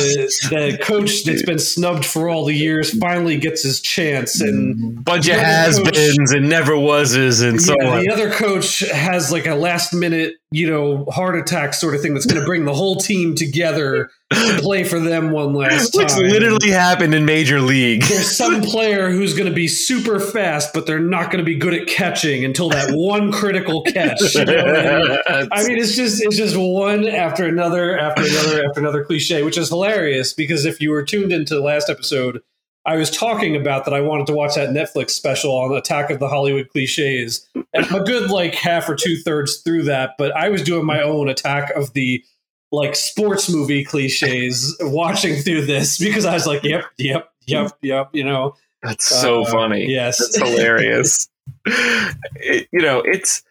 the 0.49 0.77
coach 0.81 1.23
that's 1.23 1.43
been 1.43 1.59
snubbed 1.59 2.05
for 2.05 2.29
all 2.29 2.45
the 2.45 2.53
years 2.53 2.97
finally 2.99 3.37
gets 3.37 3.63
his 3.63 3.81
chance 3.81 4.39
and 4.41 5.03
bunch 5.03 5.27
of 5.27 5.35
has-beens 5.35 6.31
and 6.31 6.47
never 6.47 6.79
wases 6.79 7.41
and 7.41 7.61
so 7.61 7.75
yeah, 7.81 7.89
on 7.89 7.99
the 8.01 8.11
other 8.11 8.29
coach 8.31 8.79
has 8.81 9.31
like 9.31 9.47
a 9.47 9.55
last 9.55 9.93
minute 9.93 10.35
you 10.51 10.69
know, 10.69 11.05
heart 11.05 11.35
attack 11.35 11.73
sort 11.73 11.95
of 11.95 12.01
thing 12.01 12.13
that's 12.13 12.25
going 12.25 12.39
to 12.39 12.45
bring 12.45 12.65
the 12.65 12.73
whole 12.73 12.95
team 12.95 13.35
together 13.35 14.09
to 14.31 14.59
play 14.59 14.83
for 14.83 14.99
them 14.99 15.31
one 15.31 15.53
last 15.53 15.91
time. 15.91 16.03
Which 16.03 16.15
literally 16.15 16.69
happened 16.69 17.13
in 17.13 17.25
Major 17.25 17.61
League. 17.61 18.03
There's 18.03 18.37
some 18.37 18.61
player 18.63 19.09
who's 19.09 19.33
going 19.33 19.49
to 19.49 19.55
be 19.55 19.67
super 19.67 20.19
fast, 20.19 20.73
but 20.73 20.85
they're 20.85 20.99
not 20.99 21.25
going 21.25 21.39
to 21.39 21.43
be 21.43 21.55
good 21.55 21.73
at 21.73 21.87
catching 21.87 22.45
until 22.45 22.69
that 22.69 22.91
one 22.91 23.31
critical 23.31 23.81
catch. 23.83 24.21
You 24.35 24.45
know 24.45 24.53
I, 24.53 25.39
mean? 25.39 25.49
I 25.51 25.67
mean, 25.67 25.77
it's 25.77 25.95
just 25.95 26.23
it's 26.23 26.37
just 26.37 26.55
one 26.55 27.07
after 27.07 27.45
another 27.45 27.97
after 27.97 28.21
another 28.21 28.65
after 28.65 28.79
another 28.79 29.03
cliche, 29.03 29.43
which 29.43 29.57
is 29.57 29.69
hilarious 29.69 30.33
because 30.33 30.65
if 30.65 30.79
you 30.79 30.91
were 30.91 31.03
tuned 31.03 31.33
into 31.33 31.55
the 31.55 31.61
last 31.61 31.89
episode 31.89 32.41
I 32.85 32.97
was 32.97 33.09
talking 33.09 33.55
about 33.55 33.85
that 33.85 33.93
I 33.93 34.01
wanted 34.01 34.27
to 34.27 34.33
watch 34.33 34.55
that 34.55 34.69
Netflix 34.69 35.11
special 35.11 35.51
on 35.51 35.75
Attack 35.75 36.11
of 36.11 36.19
the 36.19 36.27
Hollywood 36.27 36.69
Cliches. 36.69 37.47
And 37.55 37.85
I'm 37.85 37.95
a 37.95 38.03
good 38.03 38.29
like 38.29 38.53
half 38.53 38.87
or 38.87 38.95
two 38.95 39.17
thirds 39.17 39.57
through 39.57 39.83
that, 39.83 40.11
but 40.17 40.35
I 40.35 40.49
was 40.49 40.61
doing 40.61 40.85
my 40.85 41.01
own 41.01 41.27
attack 41.27 41.71
of 41.71 41.93
the 41.93 42.23
like 42.71 42.95
sports 42.95 43.49
movie 43.49 43.83
cliches 43.83 44.75
watching 44.81 45.35
through 45.41 45.65
this 45.65 45.97
because 45.97 46.25
I 46.25 46.33
was 46.33 46.45
like, 46.45 46.63
yep, 46.63 46.85
yep, 46.97 47.31
yep, 47.47 47.71
yep, 47.81 48.09
you 48.13 48.23
know. 48.23 48.55
That's 48.83 49.05
so 49.05 49.41
uh, 49.41 49.51
funny. 49.51 49.87
Yes. 49.87 50.19
That's 50.19 50.37
hilarious. 50.37 51.27
it, 51.65 52.67
you 52.71 52.81
know, 52.81 52.99
it's, 52.99 53.41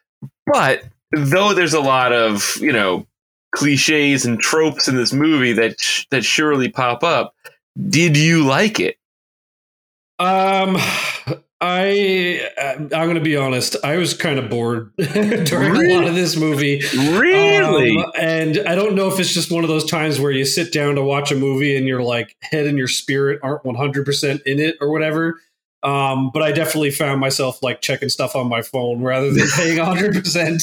but 0.47 0.85
though 1.13 1.55
there's 1.55 1.75
a 1.75 1.81
lot 1.81 2.13
of, 2.13 2.57
you 2.61 2.73
know, 2.73 3.07
cliches 3.53 4.25
and 4.25 4.39
tropes 4.39 4.87
in 4.87 4.95
this 4.95 5.13
movie 5.13 5.53
that, 5.55 5.81
sh- 5.81 6.05
that 6.11 6.25
surely 6.25 6.69
pop 6.69 7.03
up, 7.03 7.35
did 7.89 8.17
you 8.17 8.45
like 8.45 8.79
it? 8.79 8.97
Um, 10.19 10.77
I 11.61 12.47
I'm 12.59 12.89
going 12.89 13.15
to 13.15 13.21
be 13.21 13.37
honest. 13.37 13.77
I 13.83 13.97
was 13.97 14.15
kind 14.15 14.39
of 14.39 14.51
bored 14.51 14.93
during 14.97 15.73
really? 15.73 15.95
a 15.95 15.99
lot 15.99 16.09
of 16.09 16.15
this 16.15 16.37
movie. 16.37 16.83
Really, 16.95 17.97
um, 17.97 18.13
and 18.21 18.59
I 18.67 18.75
don't 18.75 18.95
know 18.95 19.09
if 19.09 19.19
it's 19.19 19.33
just 19.33 19.51
one 19.51 19.65
of 19.65 19.69
those 19.69 19.89
times 19.89 20.21
where 20.21 20.31
you 20.31 20.45
sit 20.45 20.73
down 20.73 20.97
to 20.97 21.03
watch 21.03 21.33
a 21.33 21.37
movie 21.37 21.75
and 21.77 21.87
your 21.87 22.03
like 22.03 22.37
head 22.43 22.67
and 22.67 22.77
your 22.77 22.89
spirit 22.89 23.41
aren't 23.43 23.65
100 23.65 24.05
percent 24.05 24.43
in 24.45 24.61
it 24.61 24.77
or 24.81 24.91
whatever. 24.91 25.41
Um, 25.83 26.31
but 26.33 26.43
I 26.43 26.53
definitely 26.53 26.91
found 26.91 27.21
myself 27.21 27.63
like 27.63 27.81
checking 27.81 28.09
stuff 28.09 28.37
on 28.37 28.49
my 28.49 28.63
phone 28.63 29.03
rather 29.03 29.33
than 29.33 29.47
paying 29.57 29.79
100 29.79 30.15
percent 30.15 30.63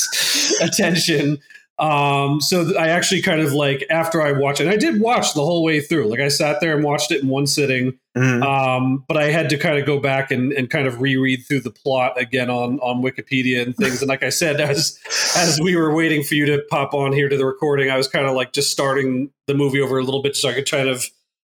attention. 0.62 1.39
Um, 1.79 2.41
so 2.41 2.77
I 2.77 2.89
actually 2.89 3.24
kind 3.24 3.41
of 3.41 3.53
like 3.53 3.86
after 3.89 4.22
I 4.22 4.34
watched 4.34 4.62
it, 4.62 4.67
I 4.67 4.77
did 4.77 5.01
watch 5.01 5.34
the 5.34 5.43
whole 5.43 5.63
way 5.63 5.81
through. 5.81 6.10
Like 6.10 6.20
I 6.20 6.27
sat 6.27 6.62
there 6.62 6.75
and 6.75 6.84
watched 6.84 7.12
it 7.12 7.24
in 7.24 7.27
one 7.27 7.48
sitting. 7.48 7.98
Mm-hmm. 8.17 8.43
Um, 8.43 9.05
but 9.07 9.15
I 9.15 9.31
had 9.31 9.49
to 9.51 9.57
kind 9.57 9.79
of 9.79 9.85
go 9.85 9.97
back 9.97 10.31
and, 10.31 10.51
and 10.51 10.69
kind 10.69 10.85
of 10.85 10.99
reread 10.99 11.45
through 11.47 11.61
the 11.61 11.71
plot 11.71 12.19
again 12.19 12.49
on 12.49 12.77
on 12.79 13.01
Wikipedia 13.01 13.61
and 13.61 13.75
things. 13.75 14.01
And 14.01 14.09
like 14.09 14.23
I 14.23 14.29
said, 14.29 14.59
as 14.59 14.99
as 15.37 15.59
we 15.61 15.77
were 15.77 15.93
waiting 15.95 16.21
for 16.23 16.35
you 16.35 16.45
to 16.47 16.61
pop 16.69 16.93
on 16.93 17.13
here 17.13 17.29
to 17.29 17.37
the 17.37 17.45
recording, 17.45 17.89
I 17.89 17.95
was 17.95 18.09
kind 18.09 18.25
of 18.25 18.35
like 18.35 18.51
just 18.51 18.69
starting 18.69 19.31
the 19.47 19.53
movie 19.53 19.79
over 19.79 19.97
a 19.97 20.03
little 20.03 20.21
bit 20.21 20.35
so 20.35 20.49
I 20.49 20.53
could 20.53 20.69
kind 20.69 20.89
of 20.89 21.09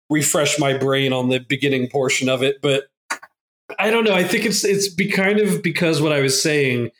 refresh 0.09 0.59
my 0.59 0.77
brain 0.77 1.13
on 1.13 1.29
the 1.29 1.39
beginning 1.39 1.87
portion 1.87 2.27
of 2.27 2.43
it. 2.43 2.61
But 2.61 2.89
I 3.77 3.89
don't 3.89 4.03
know. 4.03 4.13
I 4.13 4.23
think 4.23 4.45
it's 4.45 4.65
it's 4.65 4.89
be 4.89 5.09
kind 5.09 5.39
of 5.39 5.63
because 5.63 6.01
what 6.01 6.11
I 6.11 6.19
was 6.19 6.41
saying. 6.41 6.91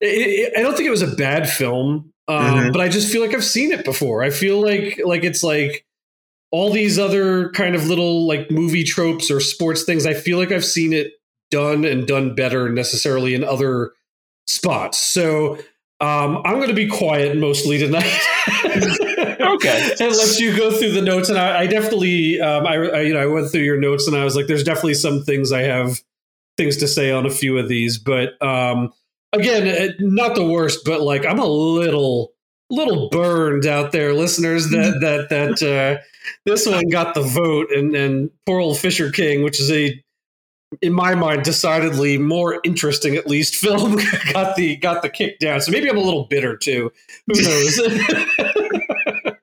It, 0.00 0.06
it, 0.06 0.52
I 0.58 0.62
don't 0.62 0.76
think 0.76 0.88
it 0.88 0.90
was 0.90 1.02
a 1.02 1.14
bad 1.14 1.48
film. 1.48 2.12
Um, 2.26 2.36
mm-hmm. 2.36 2.72
But 2.72 2.80
I 2.80 2.88
just 2.88 3.12
feel 3.12 3.20
like 3.20 3.34
I've 3.34 3.44
seen 3.44 3.70
it 3.70 3.84
before. 3.84 4.24
I 4.24 4.30
feel 4.30 4.60
like 4.60 5.00
like 5.04 5.22
it's 5.22 5.44
like 5.44 5.86
all 6.54 6.70
these 6.70 7.00
other 7.00 7.50
kind 7.50 7.74
of 7.74 7.88
little 7.88 8.28
like 8.28 8.48
movie 8.48 8.84
tropes 8.84 9.28
or 9.28 9.40
sports 9.40 9.82
things. 9.82 10.06
I 10.06 10.14
feel 10.14 10.38
like 10.38 10.52
I've 10.52 10.64
seen 10.64 10.92
it 10.92 11.14
done 11.50 11.84
and 11.84 12.06
done 12.06 12.36
better 12.36 12.68
necessarily 12.68 13.34
in 13.34 13.42
other 13.42 13.90
spots. 14.46 14.98
So 14.98 15.54
um, 15.98 16.40
I'm 16.44 16.58
going 16.58 16.68
to 16.68 16.74
be 16.74 16.86
quiet 16.86 17.36
mostly 17.36 17.78
tonight. 17.78 18.20
okay, 18.64 19.96
and 19.98 20.16
let 20.16 20.38
you 20.38 20.56
go 20.56 20.70
through 20.70 20.92
the 20.92 21.02
notes. 21.02 21.28
And 21.28 21.38
I, 21.38 21.62
I 21.62 21.66
definitely, 21.66 22.40
um, 22.40 22.68
I, 22.68 22.74
I, 22.74 23.00
you 23.00 23.14
know, 23.14 23.20
I 23.20 23.26
went 23.26 23.50
through 23.50 23.62
your 23.62 23.80
notes 23.80 24.06
and 24.06 24.16
I 24.16 24.22
was 24.22 24.36
like, 24.36 24.46
there's 24.46 24.62
definitely 24.62 24.94
some 24.94 25.24
things 25.24 25.50
I 25.50 25.62
have 25.62 26.02
things 26.56 26.76
to 26.76 26.86
say 26.86 27.10
on 27.10 27.26
a 27.26 27.30
few 27.30 27.58
of 27.58 27.68
these, 27.68 27.98
but 27.98 28.40
um, 28.40 28.92
again, 29.32 29.66
uh, 29.66 29.92
not 29.98 30.36
the 30.36 30.46
worst, 30.46 30.84
but 30.84 31.00
like 31.00 31.26
I'm 31.26 31.40
a 31.40 31.46
little 31.46 32.33
little 32.70 33.08
burned 33.10 33.66
out 33.66 33.92
there, 33.92 34.12
listeners. 34.12 34.70
That 34.70 34.98
that 35.00 35.28
that 35.30 35.62
uh, 35.62 36.02
this 36.44 36.66
one 36.66 36.88
got 36.88 37.14
the 37.14 37.22
vote, 37.22 37.70
and 37.70 37.94
and 37.94 38.30
poor 38.46 38.60
old 38.60 38.78
Fisher 38.78 39.10
King, 39.10 39.42
which 39.42 39.60
is 39.60 39.70
a 39.70 40.00
in 40.82 40.92
my 40.92 41.14
mind 41.14 41.44
decidedly 41.44 42.18
more 42.18 42.60
interesting 42.64 43.14
at 43.14 43.28
least 43.28 43.54
film 43.56 43.96
got 44.32 44.56
the 44.56 44.76
got 44.76 45.02
the 45.02 45.08
kick 45.08 45.38
down 45.38 45.60
so 45.60 45.70
maybe 45.70 45.88
i'm 45.88 45.96
a 45.96 46.00
little 46.00 46.24
bitter 46.24 46.56
too 46.56 46.90
who 47.28 47.40
knows 47.40 47.80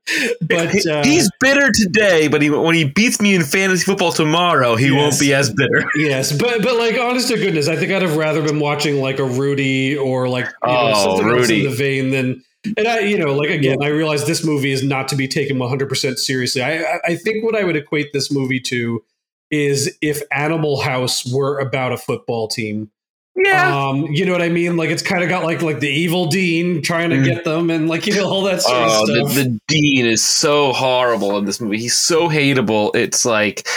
but 0.42 0.88
uh, 0.88 1.04
he's 1.04 1.30
bitter 1.40 1.72
today, 1.72 2.28
but 2.28 2.42
he, 2.42 2.50
when 2.50 2.76
he 2.76 2.86
beats 2.86 3.22
me 3.22 3.36
in 3.36 3.44
fantasy 3.44 3.84
football 3.84 4.12
tomorrow, 4.12 4.76
he 4.76 4.88
yes, 4.88 4.96
won't 4.96 5.20
be 5.20 5.34
as 5.34 5.54
bitter. 5.54 5.84
Yes, 5.96 6.32
but 6.32 6.62
but 6.62 6.78
like 6.78 6.98
honest 6.98 7.30
to 7.30 7.38
goodness, 7.38 7.68
I 7.68 7.76
think 7.76 7.92
I'd 7.92 8.02
have 8.02 8.18
rather 8.18 8.42
been 8.42 8.60
watching 8.60 9.02
like 9.02 9.20
a 9.20 9.24
Rudy 9.24 9.96
or 9.96 10.28
like 10.28 10.46
you 10.46 10.52
oh, 10.64 10.90
know, 10.90 11.04
something 11.04 11.28
Rudy. 11.28 11.40
else 11.40 11.50
in 11.50 11.64
the 11.64 11.76
vein 11.76 12.10
than. 12.12 12.44
And 12.78 12.88
I, 12.88 13.00
you 13.00 13.18
know, 13.18 13.36
like 13.36 13.50
again, 13.50 13.78
I 13.82 13.88
realize 13.88 14.28
this 14.28 14.46
movie 14.46 14.72
is 14.72 14.84
not 14.84 15.08
to 15.10 15.16
be 15.16 15.28
taken 15.28 15.58
100 15.58 15.90
percent 15.90 16.20
seriously. 16.20 16.62
I, 16.62 17.00
I 17.06 17.16
think 17.16 17.44
what 17.44 17.56
I 17.56 17.64
would 17.64 17.76
equate 17.76 18.14
this 18.14 18.32
movie 18.32 18.60
to 18.62 19.04
is 19.50 19.98
if 20.02 20.22
Animal 20.32 20.80
House 20.82 21.26
were 21.26 21.60
about 21.60 21.92
a 21.92 21.98
football 21.98 22.48
team 22.48 22.90
yeah. 23.36 23.88
Um, 23.88 24.08
you 24.12 24.26
know 24.26 24.34
what 24.34 24.42
I 24.42 24.50
mean? 24.50 24.76
Like 24.76 24.90
it's 24.90 25.02
kind 25.02 25.24
of 25.24 25.30
got 25.30 25.44
like 25.44 25.62
like 25.62 25.80
the 25.80 25.90
evil 25.90 26.28
dean 26.28 26.82
trying 26.82 27.10
to 27.12 27.18
mm. 27.18 27.26
get 27.26 27.44
them 27.44 27.70
and 27.70 27.88
like 27.88 28.06
you 28.06 28.14
know 28.16 28.28
all 28.28 28.44
that 28.44 28.62
sort 28.62 28.78
oh, 28.78 28.84
of 28.84 28.92
stuff. 28.92 29.36
The, 29.36 29.44
the 29.44 29.60
dean 29.68 30.06
is 30.06 30.24
so 30.24 30.74
horrible 30.74 31.38
in 31.38 31.46
this 31.46 31.62
movie. 31.62 31.78
He's 31.78 31.98
so 31.98 32.28
hateable. 32.28 32.94
It's 32.96 33.24
like 33.26 33.68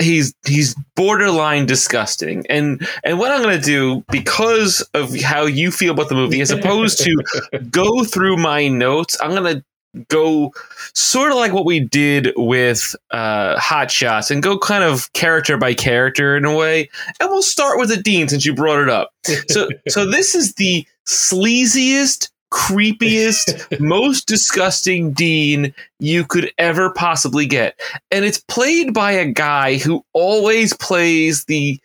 he's 0.00 0.34
he's 0.46 0.74
borderline 0.96 1.66
disgusting. 1.66 2.44
And 2.48 2.86
and 3.04 3.18
what 3.18 3.30
I'm 3.30 3.42
going 3.42 3.58
to 3.58 3.64
do 3.64 4.04
because 4.10 4.80
of 4.94 5.14
how 5.20 5.46
you 5.46 5.70
feel 5.70 5.92
about 5.92 6.08
the 6.08 6.14
movie 6.14 6.40
as 6.40 6.50
opposed 6.50 6.98
to 7.04 7.60
go 7.70 8.04
through 8.04 8.36
my 8.36 8.68
notes, 8.68 9.16
I'm 9.20 9.30
going 9.30 9.56
to 9.56 9.64
go 10.08 10.52
sort 10.94 11.32
of 11.32 11.36
like 11.36 11.52
what 11.52 11.64
we 11.64 11.80
did 11.80 12.32
with 12.36 12.96
uh, 13.10 13.58
Hot 13.58 13.90
Shots 13.90 14.30
and 14.30 14.42
go 14.42 14.58
kind 14.58 14.84
of 14.84 15.12
character 15.12 15.56
by 15.56 15.74
character 15.74 16.36
in 16.36 16.44
a 16.44 16.54
way. 16.54 16.88
And 17.20 17.30
we'll 17.30 17.42
start 17.42 17.78
with 17.78 17.88
the 17.88 17.98
Dean 17.98 18.28
since 18.28 18.44
you 18.44 18.54
brought 18.54 18.80
it 18.80 18.88
up. 18.88 19.10
So, 19.48 19.68
so 19.88 20.10
this 20.10 20.34
is 20.34 20.54
the 20.54 20.86
sleaziest, 21.06 22.30
creepiest, 22.52 23.80
most 23.80 24.26
disgusting 24.26 25.12
Dean 25.12 25.74
you 25.98 26.24
could 26.24 26.52
ever 26.58 26.90
possibly 26.92 27.46
get. 27.46 27.78
And 28.10 28.24
it's 28.24 28.38
played 28.38 28.94
by 28.94 29.12
a 29.12 29.30
guy 29.30 29.76
who 29.76 30.04
always 30.12 30.74
plays 30.74 31.44
the 31.44 31.80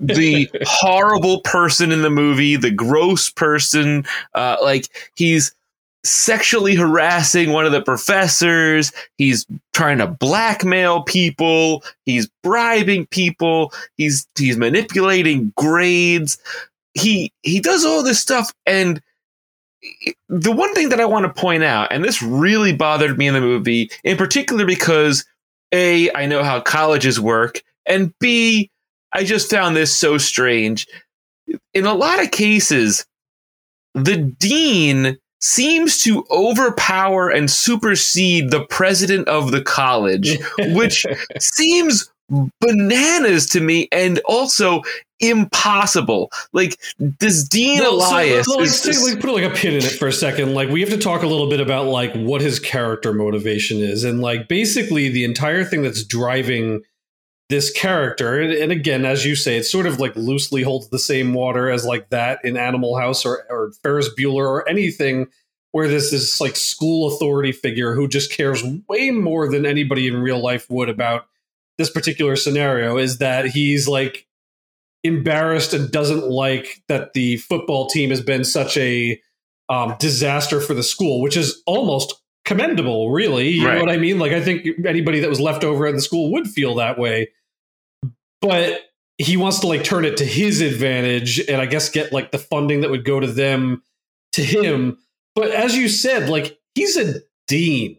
the 0.00 0.48
horrible 0.62 1.40
person 1.42 1.92
in 1.92 2.02
the 2.02 2.10
movie, 2.10 2.56
the 2.56 2.70
gross 2.70 3.30
person. 3.30 4.04
Uh, 4.34 4.56
like 4.62 4.88
he's 5.14 5.54
sexually 6.04 6.74
harassing 6.74 7.50
one 7.50 7.64
of 7.66 7.72
the 7.72 7.82
professors. 7.82 8.92
He's 9.16 9.46
trying 9.72 9.98
to 9.98 10.06
blackmail 10.06 11.02
people. 11.02 11.82
He's 12.04 12.28
bribing 12.42 13.06
people. 13.06 13.72
He's 13.96 14.26
he's 14.38 14.56
manipulating 14.56 15.52
grades. 15.56 16.38
He 16.92 17.32
he 17.42 17.60
does 17.60 17.84
all 17.84 18.02
this 18.02 18.20
stuff 18.20 18.52
and 18.66 19.02
the 20.28 20.52
one 20.52 20.74
thing 20.74 20.88
that 20.90 21.00
I 21.00 21.04
want 21.04 21.26
to 21.26 21.40
point 21.40 21.62
out 21.62 21.88
and 21.90 22.02
this 22.02 22.22
really 22.22 22.72
bothered 22.72 23.18
me 23.18 23.26
in 23.26 23.34
the 23.34 23.40
movie 23.40 23.90
in 24.02 24.16
particular 24.16 24.64
because 24.64 25.24
a 25.72 26.10
I 26.14 26.24
know 26.26 26.42
how 26.42 26.60
colleges 26.60 27.20
work 27.20 27.62
and 27.84 28.14
b 28.18 28.70
I 29.12 29.24
just 29.24 29.50
found 29.50 29.76
this 29.76 29.94
so 29.94 30.18
strange. 30.18 30.86
In 31.74 31.84
a 31.84 31.94
lot 31.94 32.22
of 32.22 32.30
cases 32.30 33.04
the 33.94 34.16
dean 34.16 35.18
seems 35.44 36.02
to 36.02 36.26
overpower 36.30 37.28
and 37.28 37.50
supersede 37.50 38.50
the 38.50 38.64
president 38.66 39.28
of 39.28 39.52
the 39.52 39.62
college, 39.62 40.38
which 40.58 41.06
seems 41.38 42.10
bananas 42.60 43.46
to 43.46 43.60
me 43.60 43.86
and 43.92 44.20
also 44.24 44.82
impossible. 45.20 46.32
Like 46.52 46.80
this 46.98 47.46
Dean 47.46 47.82
Elias. 47.82 48.46
So, 48.46 48.56
let's 48.56 48.80
take, 48.80 48.96
like, 49.00 49.20
put 49.20 49.34
like 49.34 49.44
a 49.44 49.54
pin 49.54 49.74
in 49.74 49.84
it 49.84 49.92
for 49.92 50.08
a 50.08 50.12
second. 50.12 50.54
Like 50.54 50.70
we 50.70 50.80
have 50.80 50.90
to 50.90 50.98
talk 50.98 51.22
a 51.22 51.26
little 51.26 51.48
bit 51.48 51.60
about 51.60 51.86
like 51.86 52.14
what 52.14 52.40
his 52.40 52.58
character 52.58 53.12
motivation 53.12 53.78
is, 53.78 54.04
and 54.04 54.20
like 54.20 54.48
basically 54.48 55.10
the 55.10 55.24
entire 55.24 55.64
thing 55.64 55.82
that's 55.82 56.04
driving 56.04 56.82
this 57.54 57.70
character. 57.70 58.40
And, 58.40 58.52
and 58.52 58.72
again, 58.72 59.04
as 59.04 59.24
you 59.24 59.36
say, 59.36 59.56
it 59.56 59.64
sort 59.64 59.86
of 59.86 60.00
like 60.00 60.16
loosely 60.16 60.62
holds 60.62 60.88
the 60.88 60.98
same 60.98 61.32
water 61.34 61.70
as 61.70 61.84
like 61.84 62.10
that 62.10 62.40
in 62.44 62.56
Animal 62.56 62.96
House 62.98 63.24
or, 63.24 63.46
or 63.48 63.72
Ferris 63.82 64.10
Bueller 64.18 64.44
or 64.46 64.68
anything 64.68 65.28
where 65.70 65.88
there's 65.88 66.10
this 66.10 66.40
like 66.40 66.56
school 66.56 67.14
authority 67.14 67.52
figure 67.52 67.94
who 67.94 68.06
just 68.08 68.30
cares 68.32 68.62
way 68.88 69.10
more 69.10 69.48
than 69.50 69.64
anybody 69.66 70.06
in 70.06 70.16
real 70.22 70.40
life 70.40 70.68
would 70.70 70.88
about 70.88 71.26
this 71.78 71.90
particular 71.90 72.36
scenario 72.36 72.96
is 72.96 73.18
that 73.18 73.46
he's 73.46 73.88
like 73.88 74.26
embarrassed 75.02 75.74
and 75.74 75.90
doesn't 75.90 76.28
like 76.28 76.82
that 76.88 77.12
the 77.12 77.36
football 77.38 77.88
team 77.88 78.10
has 78.10 78.20
been 78.20 78.44
such 78.44 78.76
a 78.76 79.20
um, 79.68 79.94
disaster 79.98 80.60
for 80.60 80.74
the 80.74 80.82
school, 80.82 81.20
which 81.20 81.36
is 81.36 81.62
almost 81.66 82.14
commendable, 82.44 83.10
really. 83.10 83.48
You 83.48 83.66
Right. 83.66 83.74
know 83.74 83.80
what 83.80 83.90
I 83.90 83.96
mean? 83.96 84.18
Like, 84.18 84.32
I 84.32 84.40
think 84.40 84.66
anybody 84.86 85.20
that 85.20 85.30
was 85.30 85.40
left 85.40 85.64
over 85.64 85.86
at 85.86 85.94
the 85.94 86.00
school 86.00 86.30
would 86.32 86.46
feel 86.46 86.74
that 86.76 86.98
way. 86.98 87.30
But 88.48 88.80
he 89.18 89.36
wants 89.36 89.60
to 89.60 89.66
like 89.68 89.84
turn 89.84 90.04
it 90.04 90.16
to 90.18 90.24
his 90.24 90.60
advantage 90.60 91.38
and 91.48 91.60
I 91.60 91.66
guess 91.66 91.88
get 91.88 92.12
like 92.12 92.30
the 92.32 92.38
funding 92.38 92.80
that 92.80 92.90
would 92.90 93.04
go 93.04 93.20
to 93.20 93.26
them 93.26 93.82
to 94.32 94.42
him. 94.42 94.98
But 95.34 95.50
as 95.50 95.76
you 95.76 95.88
said, 95.88 96.28
like, 96.28 96.58
he's 96.74 96.96
a 96.96 97.20
dean. 97.48 97.96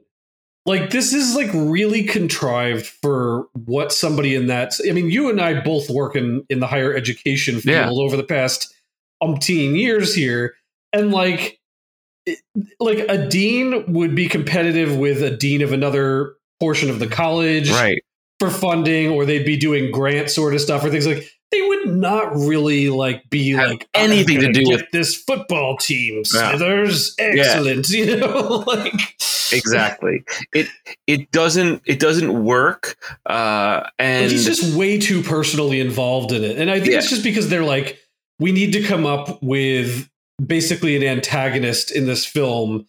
Like, 0.65 0.89
this 0.89 1.13
is 1.13 1.35
like 1.35 1.49
really 1.53 2.03
contrived 2.03 2.85
for 2.87 3.47
what 3.53 3.91
somebody 3.93 4.35
in 4.35 4.47
that. 4.47 4.73
I 4.87 4.91
mean, 4.93 5.09
you 5.11 5.29
and 5.29 5.39
I 5.39 5.61
both 5.61 5.89
work 5.89 6.15
in, 6.15 6.43
in 6.49 6.59
the 6.59 6.67
higher 6.67 6.93
education 6.95 7.59
field 7.59 7.65
Yeah. 7.75 7.89
over 7.91 8.17
the 8.17 8.23
past 8.23 8.73
umpteen 9.21 9.77
years 9.79 10.15
here. 10.15 10.55
And 10.91 11.11
like, 11.11 11.59
it- 12.25 12.39
like 12.79 12.99
a 13.09 13.27
dean 13.27 13.93
would 13.93 14.15
be 14.15 14.27
competitive 14.27 14.97
with 14.97 15.21
a 15.21 15.29
dean 15.35 15.61
of 15.61 15.71
another 15.71 16.35
portion 16.59 16.89
of 16.89 16.99
the 16.99 17.07
college 17.07 17.69
Right. 17.69 18.01
For 18.39 18.49
funding, 18.49 19.09
or 19.09 19.25
they'd 19.25 19.45
be 19.45 19.57
doing 19.57 19.91
grant 19.91 20.29
sort 20.29 20.53
of 20.53 20.61
stuff 20.61 20.83
or 20.83 20.89
things 20.89 21.07
like. 21.07 21.23
They 21.51 21.61
would 21.61 21.87
not 21.95 22.35
really 22.35 22.89
like 22.89 23.29
be 23.29 23.51
Have 23.51 23.69
like 23.69 23.87
anything 23.93 24.41
to 24.41 24.51
do 24.51 24.67
with- 24.67 24.89
this 24.91 25.15
football 25.15 25.77
team. 25.77 26.15
Yeah. 26.15 26.23
Smithers, 26.25 27.15
excellent. 27.19 27.87
You 27.91 28.17
know, 28.17 28.63
like 28.67 29.15
Exactly. 29.53 30.23
It 30.53 30.67
it 31.07 31.31
doesn't 31.31 31.83
it 31.85 31.99
doesn't 31.99 32.43
work. 32.43 32.97
Uh, 33.27 33.83
and 33.99 34.31
he's 34.31 34.43
just 34.43 34.75
way 34.75 34.99
too 34.99 35.21
personally 35.21 35.79
involved 35.79 36.31
in 36.31 36.43
it. 36.43 36.57
And 36.57 36.69
I 36.69 36.79
think 36.79 36.91
Yeah. 36.93 36.97
it's 36.97 37.09
just 37.11 37.23
because 37.23 37.47
they're 37.47 37.63
like, 37.63 37.99
we 38.39 38.51
need 38.51 38.73
to 38.73 38.81
come 38.83 39.05
up 39.05 39.41
with 39.41 40.09
basically 40.43 40.95
an 40.97 41.03
antagonist 41.03 41.91
in 41.91 42.05
this 42.07 42.25
film. 42.25 42.87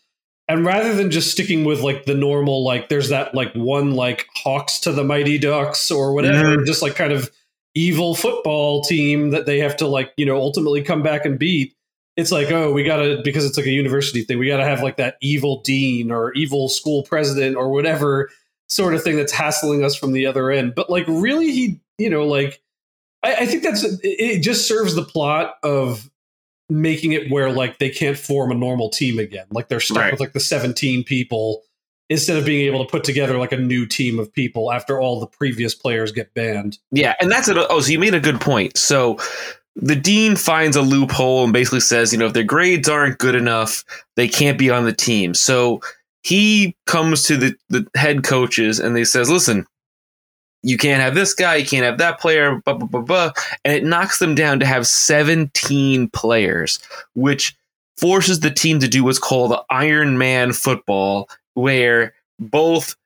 And 0.49 0.65
rather 0.65 0.95
than 0.95 1.11
just 1.11 1.33
sticking 1.33 1.65
with 1.65 1.81
like 1.81 2.05
the 2.05 2.15
normal, 2.15 2.65
like 2.65 2.89
there's 2.89 3.09
that 3.09 3.35
like 3.35 3.53
one 3.55 3.95
like 3.95 4.29
Hawks 4.37 4.79
to 4.81 4.93
the 4.93 5.03
Mighty 5.03 5.39
Ducks 5.39 5.91
or 5.91 6.13
whatever, 6.13 6.65
just 6.65 6.83
like 6.83 6.95
kind 6.95 7.13
of 7.13 7.31
evil 7.75 8.15
football 8.15 8.83
team 8.83 9.31
that 9.31 9.47
they 9.47 9.59
have 9.59 9.77
to 9.79 9.87
like, 9.89 10.13
you 10.17 10.25
know, 10.25 10.37
ultimately 10.37 10.83
come 10.83 11.03
back 11.03 11.25
and 11.25 11.39
beat. 11.39 11.75
It's 12.17 12.31
like, 12.33 12.51
oh, 12.53 12.73
we 12.73 12.85
gotta 12.85 13.21
because 13.25 13.45
it's 13.45 13.57
like 13.57 13.67
a 13.67 13.71
university 13.71 14.23
thing, 14.23 14.39
we 14.39 14.47
gotta 14.47 14.65
have 14.65 14.83
like 14.83 14.97
that 14.99 15.17
evil 15.21 15.63
dean 15.63 16.11
or 16.11 16.33
evil 16.35 16.69
school 16.69 17.03
president 17.03 17.57
or 17.57 17.69
whatever 17.71 18.31
sort 18.69 18.95
of 18.95 19.03
thing 19.03 19.17
that's 19.17 19.33
hassling 19.33 19.85
us 19.85 19.95
from 19.95 20.13
the 20.13 20.27
other 20.27 20.51
end. 20.51 20.75
But 20.75 20.91
like, 20.91 21.05
really, 21.09 21.53
he, 21.53 21.81
you 21.99 22.11
know, 22.11 22.25
like, 22.25 22.63
I, 23.23 23.35
I 23.35 23.47
think 23.47 23.63
that's 23.63 23.85
it. 24.03 24.41
Just 24.43 24.67
serves 24.69 24.95
the 24.95 25.05
plot 25.05 25.57
of 25.63 26.09
making 26.69 27.13
it 27.13 27.31
where 27.31 27.51
like 27.51 27.79
they 27.79 27.91
can't 27.91 28.19
form 28.19 28.51
a 28.51 28.55
normal 28.55 28.89
team 28.91 29.19
again. 29.19 29.47
Like 29.51 29.69
they're 29.69 29.81
stuck 29.81 29.99
Right. 29.99 30.11
with 30.13 30.21
like 30.21 30.33
the 30.33 30.41
seventeen 30.41 31.05
people 31.05 31.63
instead 32.09 32.37
of 32.37 32.45
being 32.45 32.67
able 32.67 32.85
to 32.85 32.91
put 32.91 33.03
together 33.05 33.37
like 33.37 33.53
a 33.53 33.57
new 33.57 33.85
team 33.87 34.19
of 34.19 34.33
people 34.33 34.71
after 34.73 35.01
all 35.01 35.19
the 35.21 35.27
previous 35.27 35.75
players 35.75 36.13
get 36.13 36.33
banned. 36.35 36.79
Yeah, 36.93 37.15
and 37.21 37.31
that's 37.31 37.49
it. 37.49 37.57
Oh, 37.59 37.81
so 37.81 37.91
you 37.91 37.99
made 37.99 38.15
a 38.15 38.21
good 38.21 38.41
point. 38.41 38.77
So 38.77 39.19
the 39.75 39.97
dean 39.97 40.37
finds 40.37 40.77
a 40.77 40.83
loophole 40.83 41.45
and 41.45 41.53
basically 41.53 41.81
says, 41.81 42.13
you 42.13 42.19
know, 42.19 42.27
if 42.27 42.33
their 42.33 42.45
grades 42.45 42.89
aren't 42.89 43.19
good 43.19 43.35
enough, 43.35 43.85
they 44.15 44.29
can't 44.29 44.57
be 44.59 44.71
on 44.71 44.85
the 44.85 44.93
team. 44.93 45.35
So 45.35 45.81
he 46.23 46.77
comes 46.87 47.25
to 47.25 47.37
the, 47.37 47.57
the 47.69 47.87
head 47.97 48.23
coaches 48.25 48.79
and 48.81 48.95
they 48.97 49.05
says, 49.05 49.29
listen, 49.29 49.67
you 50.63 50.77
can't 50.77 51.03
have 51.03 51.15
this 51.15 51.35
guy, 51.35 51.57
you 51.57 51.67
can't 51.67 51.85
have 51.85 51.99
that 51.99 52.21
player, 52.21 52.61
blah, 52.65 52.75
blah, 52.75 52.89
blah, 52.89 53.01
blah. 53.01 53.33
And 53.65 53.75
it 53.75 53.85
knocks 53.85 54.19
them 54.19 54.35
down 54.35 54.59
to 54.61 54.67
have 54.67 54.87
17 54.87 56.09
players, 56.11 56.81
which 57.15 57.57
forces 57.97 58.41
the 58.41 58.51
team 58.51 58.81
to 58.81 58.89
do 58.89 59.05
what's 59.05 59.19
called 59.19 59.57
Iron 59.71 60.19
Man 60.19 60.53
football, 60.53 61.29
where 61.55 62.15
both 62.39 62.97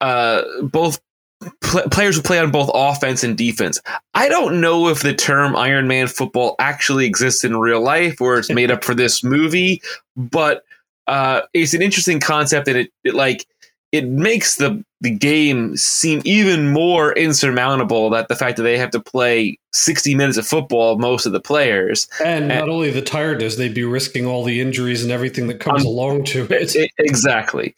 uh, 0.00 0.42
both 0.62 1.00
pl- 1.60 1.88
players 1.90 2.16
will 2.16 2.24
play 2.24 2.38
on 2.38 2.50
both 2.50 2.70
offense 2.74 3.24
and 3.24 3.36
defense. 3.36 3.80
I 4.14 4.28
don't 4.28 4.60
know 4.60 4.88
if 4.88 5.02
the 5.02 5.14
term 5.14 5.56
Iron 5.56 5.88
Man 5.88 6.06
football 6.06 6.56
actually 6.58 7.06
exists 7.06 7.44
in 7.44 7.56
real 7.56 7.80
life 7.80 8.20
or 8.20 8.38
it's 8.38 8.50
made 8.50 8.70
up 8.70 8.84
for 8.84 8.94
this 8.94 9.22
movie, 9.22 9.82
but 10.16 10.64
uh, 11.06 11.42
it's 11.52 11.74
an 11.74 11.82
interesting 11.82 12.20
concept 12.20 12.68
and 12.68 12.76
it, 12.78 12.92
it 13.04 13.14
like 13.14 13.46
it 13.92 14.08
makes 14.08 14.56
the 14.56 14.82
the 15.00 15.10
game 15.10 15.76
seem 15.76 16.22
even 16.24 16.70
more 16.72 17.12
insurmountable 17.12 18.08
that 18.10 18.28
the 18.28 18.36
fact 18.36 18.56
that 18.56 18.62
they 18.62 18.78
have 18.78 18.90
to 18.90 19.00
play 19.00 19.58
60 19.72 20.14
minutes 20.14 20.38
of 20.38 20.46
football 20.46 20.96
most 20.98 21.26
of 21.26 21.32
the 21.32 21.40
players 21.40 22.08
And 22.24 22.50
And- 22.50 22.60
not 22.60 22.68
only 22.68 22.90
the 22.90 23.02
tiredness, 23.02 23.56
they'd 23.56 23.74
be 23.74 23.84
risking 23.84 24.26
all 24.26 24.44
the 24.44 24.60
injuries 24.60 25.02
and 25.02 25.10
everything 25.12 25.48
that 25.48 25.58
comes 25.60 25.82
Um, 25.82 25.88
along 25.88 26.24
to 26.26 26.46
it. 26.50 26.74
E- 26.76 26.88
exactly 26.98 27.74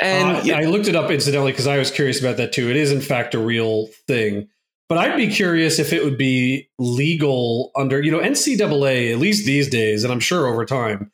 and 0.00 0.36
Uh, 0.38 0.40
yeah, 0.44 0.58
I 0.58 0.64
looked 0.64 0.88
it 0.88 0.96
up 0.96 1.10
incidentally 1.10 1.52
because 1.52 1.66
I 1.66 1.78
was 1.78 1.90
curious 1.90 2.20
about 2.20 2.36
that 2.38 2.52
too. 2.52 2.68
It 2.70 2.76
is 2.76 2.90
in 2.92 3.00
fact 3.00 3.34
a 3.34 3.38
real 3.38 3.88
thing, 4.06 4.48
but 4.88 4.98
I'd 4.98 5.16
be 5.16 5.28
curious 5.28 5.78
if 5.78 5.92
it 5.92 6.02
would 6.04 6.18
be 6.18 6.68
legal 6.78 7.70
under 7.76 8.02
you 8.02 8.10
know 8.10 8.20
NCAA 8.20 9.12
at 9.12 9.18
least 9.18 9.46
these 9.46 9.68
days, 9.68 10.04
and 10.04 10.12
I'm 10.12 10.20
sure 10.20 10.46
over 10.46 10.64
time 10.64 11.10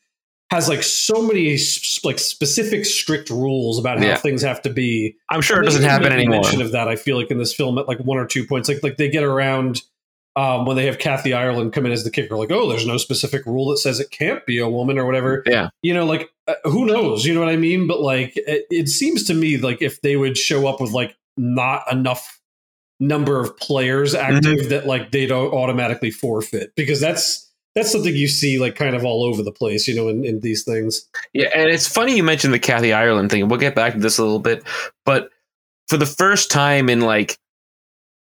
has 0.53 0.69
like 0.69 0.83
so 0.83 1.23
many 1.23 1.59
like 2.05 2.19
specific 2.19 2.85
strict 2.85 3.31
rules 3.31 3.79
about 3.79 3.99
how 3.99 4.05
Yeah. 4.05 4.17
things 4.17 4.43
have 4.43 4.63
to 4.63 4.71
be. 4.71 5.17
i'm 5.31 5.41
sure 5.41 5.57
it 5.57 5.61
And 5.61 5.67
doesn't 5.67 5.83
happen 5.83 6.13
anymore. 6.13 6.43
Mention 6.43 6.63
of 6.63 6.73
that, 6.73 6.89
I 6.89 6.97
feel 6.97 7.17
like 7.19 7.31
in 7.31 7.39
this 7.39 7.55
film 7.55 7.79
at 7.79 7.89
like 7.89 7.99
one 7.99 8.19
or 8.19 8.27
two 8.27 8.47
points, 8.47 8.69
like 8.69 8.83
like 8.83 8.97
they 8.97 9.09
get 9.09 9.25
around 9.25 9.83
um, 10.35 10.65
when 10.65 10.77
they 10.77 10.87
have 10.87 10.99
Kathy 10.99 11.35
Ireland 11.35 11.75
come 11.75 11.85
in 11.85 11.93
as 11.93 12.05
the 12.05 12.11
kicker, 12.11 12.37
like 12.37 12.51
oh, 12.51 12.69
there's 12.69 12.87
no 12.87 12.97
specific 12.97 13.45
rule 13.45 13.69
that 13.71 13.79
says 13.79 14.01
it 14.01 14.11
can't 14.11 14.45
be 14.47 14.59
a 14.59 14.69
woman 14.69 14.99
or 14.99 15.05
whatever. 15.05 15.43
Yeah. 15.47 15.69
You 15.83 15.93
know 15.95 16.07
like 16.07 16.31
uh, 16.49 16.55
who 16.65 16.87
knows? 16.87 17.25
You 17.27 17.35
know 17.35 17.41
what 17.41 17.51
i 17.51 17.57
mean? 17.57 17.87
But 17.87 18.01
like 18.01 18.33
it, 18.37 18.67
it 18.71 18.89
seems 18.89 19.25
to 19.25 19.35
me 19.35 19.59
like 19.59 19.83
if 19.83 20.01
they 20.01 20.17
would 20.17 20.39
show 20.39 20.67
up 20.67 20.81
with 20.81 20.93
like 20.93 21.17
not 21.37 21.91
enough 21.93 22.41
number 23.01 23.41
of 23.41 23.57
players 23.59 24.15
active 24.15 24.69
that 24.71 24.87
like 24.87 25.11
they 25.11 25.27
don't 25.27 25.53
automatically 25.53 26.11
forfeit. 26.11 26.73
Because 26.77 27.01
that's 27.01 27.52
that's 27.75 27.91
something 27.91 28.15
you 28.15 28.29
see 28.29 28.59
like 28.59 28.75
kind 28.75 28.95
of 28.95 29.05
all 29.05 29.25
over 29.25 29.43
the 29.43 29.53
place 29.53 29.89
you 29.89 29.95
know 29.95 30.09
in, 30.09 30.25
in 30.25 30.41
these 30.41 30.65
things 30.65 31.09
Yeah, 31.33 31.49
and 31.55 31.71
it's 31.71 31.87
funny 31.87 32.17
you 32.17 32.23
mentioned 32.23 32.53
the 32.55 32.59
Kathy 32.59 32.93
Ireland 32.93 33.31
thing. 33.31 33.49
We'll 33.49 33.61
get 33.61 33.75
back 33.75 33.95
to 33.95 33.99
this 33.99 34.19
a 34.19 34.23
little 34.23 34.39
bit, 34.39 34.65
but 35.05 35.31
for 35.89 35.97
the 35.97 36.07
first 36.07 36.51
time 36.51 36.89
in 36.89 37.01
like 37.01 37.39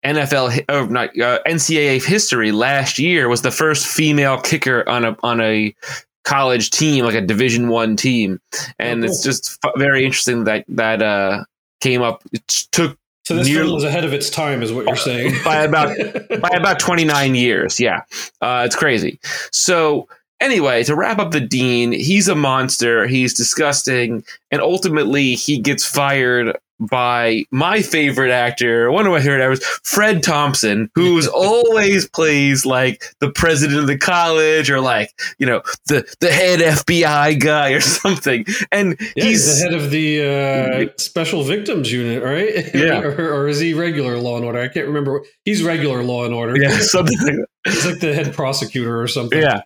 NFL 0.05 0.63
or 0.69 0.87
not 0.89 1.09
uh, 1.19 1.39
NCAA 1.47 2.05
history, 2.05 2.51
last 2.51 2.99
year 2.99 3.27
was 3.27 3.41
the 3.41 3.51
first 3.51 3.87
female 3.87 4.39
kicker 4.39 4.87
on 4.87 5.03
a 5.03 5.17
on 5.23 5.41
a 5.41 5.75
college 6.23 6.69
team, 6.69 7.05
like 7.05 7.15
a 7.15 7.21
Division 7.21 7.67
One 7.69 7.95
team, 7.95 8.39
and 8.79 9.03
Oh, 9.03 9.07
it's 9.07 9.23
just 9.23 9.59
f- 9.63 9.71
very 9.77 10.05
interesting 10.05 10.43
that 10.43 10.65
that 10.69 11.01
uh, 11.01 11.45
came 11.81 12.01
up. 12.01 12.23
It 12.31 12.47
took 12.71 12.97
so 13.27 13.35
this 13.35 13.45
Nearly- 13.47 13.63
film 13.65 13.75
was 13.75 13.83
ahead 13.83 14.05
of 14.05 14.13
its 14.13 14.29
time 14.29 14.63
is 14.63 14.71
what 14.71 14.85
you're 14.85 14.95
saying 14.95 15.35
by 15.43 15.57
about 15.63 15.97
by 16.41 16.49
about 16.53 16.79
29 16.79 17.35
years. 17.35 17.77
Yeah. 17.77 18.03
Uh, 18.41 18.63
it's 18.65 18.75
crazy. 18.77 19.19
So, 19.51 20.07
anyway, 20.39 20.85
to 20.85 20.95
wrap 20.95 21.19
up 21.19 21.31
the 21.31 21.41
Dean, 21.41 21.91
he's 21.91 22.29
a 22.29 22.35
monster. 22.35 23.05
He's 23.05 23.33
disgusting. 23.33 24.23
And 24.49 24.61
ultimately, 24.61 25.35
he 25.35 25.59
gets 25.59 25.83
fired 25.83 26.57
by 26.79 27.43
my 27.51 27.81
favorite 27.81 28.31
actor, 28.31 28.91
one 28.91 29.05
of 29.05 29.11
my 29.11 29.19
favorite 29.19 29.43
actors, 29.43 29.65
Fred 29.83 30.23
Thompson, 30.23 30.89
who's 30.95 31.27
always 31.27 32.07
plays 32.09 32.65
like 32.65 33.03
the 33.19 33.31
president 33.31 33.79
of 33.79 33.87
the 33.87 33.97
college 33.97 34.69
or 34.69 34.79
like, 34.79 35.11
you 35.39 35.45
know, 35.45 35.61
the, 35.87 36.05
the 36.19 36.31
head 36.31 36.59
FBI 36.59 37.39
guy 37.39 37.71
or 37.71 37.81
something. 37.81 38.45
And 38.71 38.95
yeah, 39.15 39.23
he's, 39.23 39.61
the 39.61 39.69
head 39.69 39.73
of 39.73 39.91
the 39.91 40.87
uh, 40.89 40.93
special 40.97 41.43
victims 41.43 41.91
unit 41.91 42.23
right 42.23 42.65
Yeah. 42.75 43.01
or, 43.01 43.33
or 43.33 43.47
is 43.47 43.59
he 43.59 43.73
regular 43.73 44.17
law 44.17 44.35
and 44.37 44.45
order 44.45 44.59
i 44.59 44.67
can't 44.67 44.87
remember 44.87 45.23
he's 45.45 45.63
regular 45.63 46.03
law 46.03 46.25
and 46.25 46.33
order 46.33 46.55
yeah, 46.59 46.77
something 46.79 47.17
like 47.19 47.35
he's 47.65 47.85
like 47.85 47.99
the 47.99 48.13
head 48.13 48.33
prosecutor 48.33 48.99
or 49.01 49.07
something 49.07 49.39
Yeah. 49.39 49.61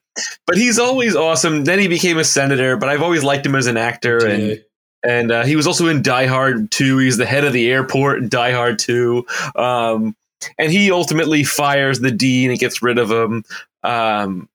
But 0.46 0.58
he's 0.58 0.78
always 0.78 1.16
awesome. 1.16 1.64
Then 1.64 1.80
he 1.80 1.88
became 1.88 2.18
a 2.18 2.26
senator, 2.26 2.76
but 2.76 2.90
I've 2.90 3.02
always 3.02 3.24
liked 3.24 3.46
him 3.46 3.56
as 3.56 3.68
an 3.68 3.78
actor. 3.78 4.20
Yeah. 4.22 4.34
And 4.34 4.64
and 5.04 5.32
uh, 5.32 5.44
he 5.44 5.56
was 5.56 5.68
also 5.68 5.88
in 5.88 6.02
Die 6.02 6.26
Hard 6.28 6.72
2. 6.72 6.98
He's 7.00 7.18
the 7.18 7.26
head 7.26 7.44
of 7.44 7.54
the 7.54 7.70
airport 7.72 8.20
in 8.20 8.30
Die 8.30 8.52
Hard 8.52 8.80
2. 8.80 9.26
Um, 9.56 10.16
and 10.58 10.72
he 10.72 10.92
ultimately 10.92 11.44
fires 11.44 12.00
the 12.00 12.12
dean 12.12 12.50
and 12.52 12.60
gets 12.60 12.82
rid 12.82 12.98
of 12.98 13.12
him. 13.12 13.44
Um, 13.84 14.48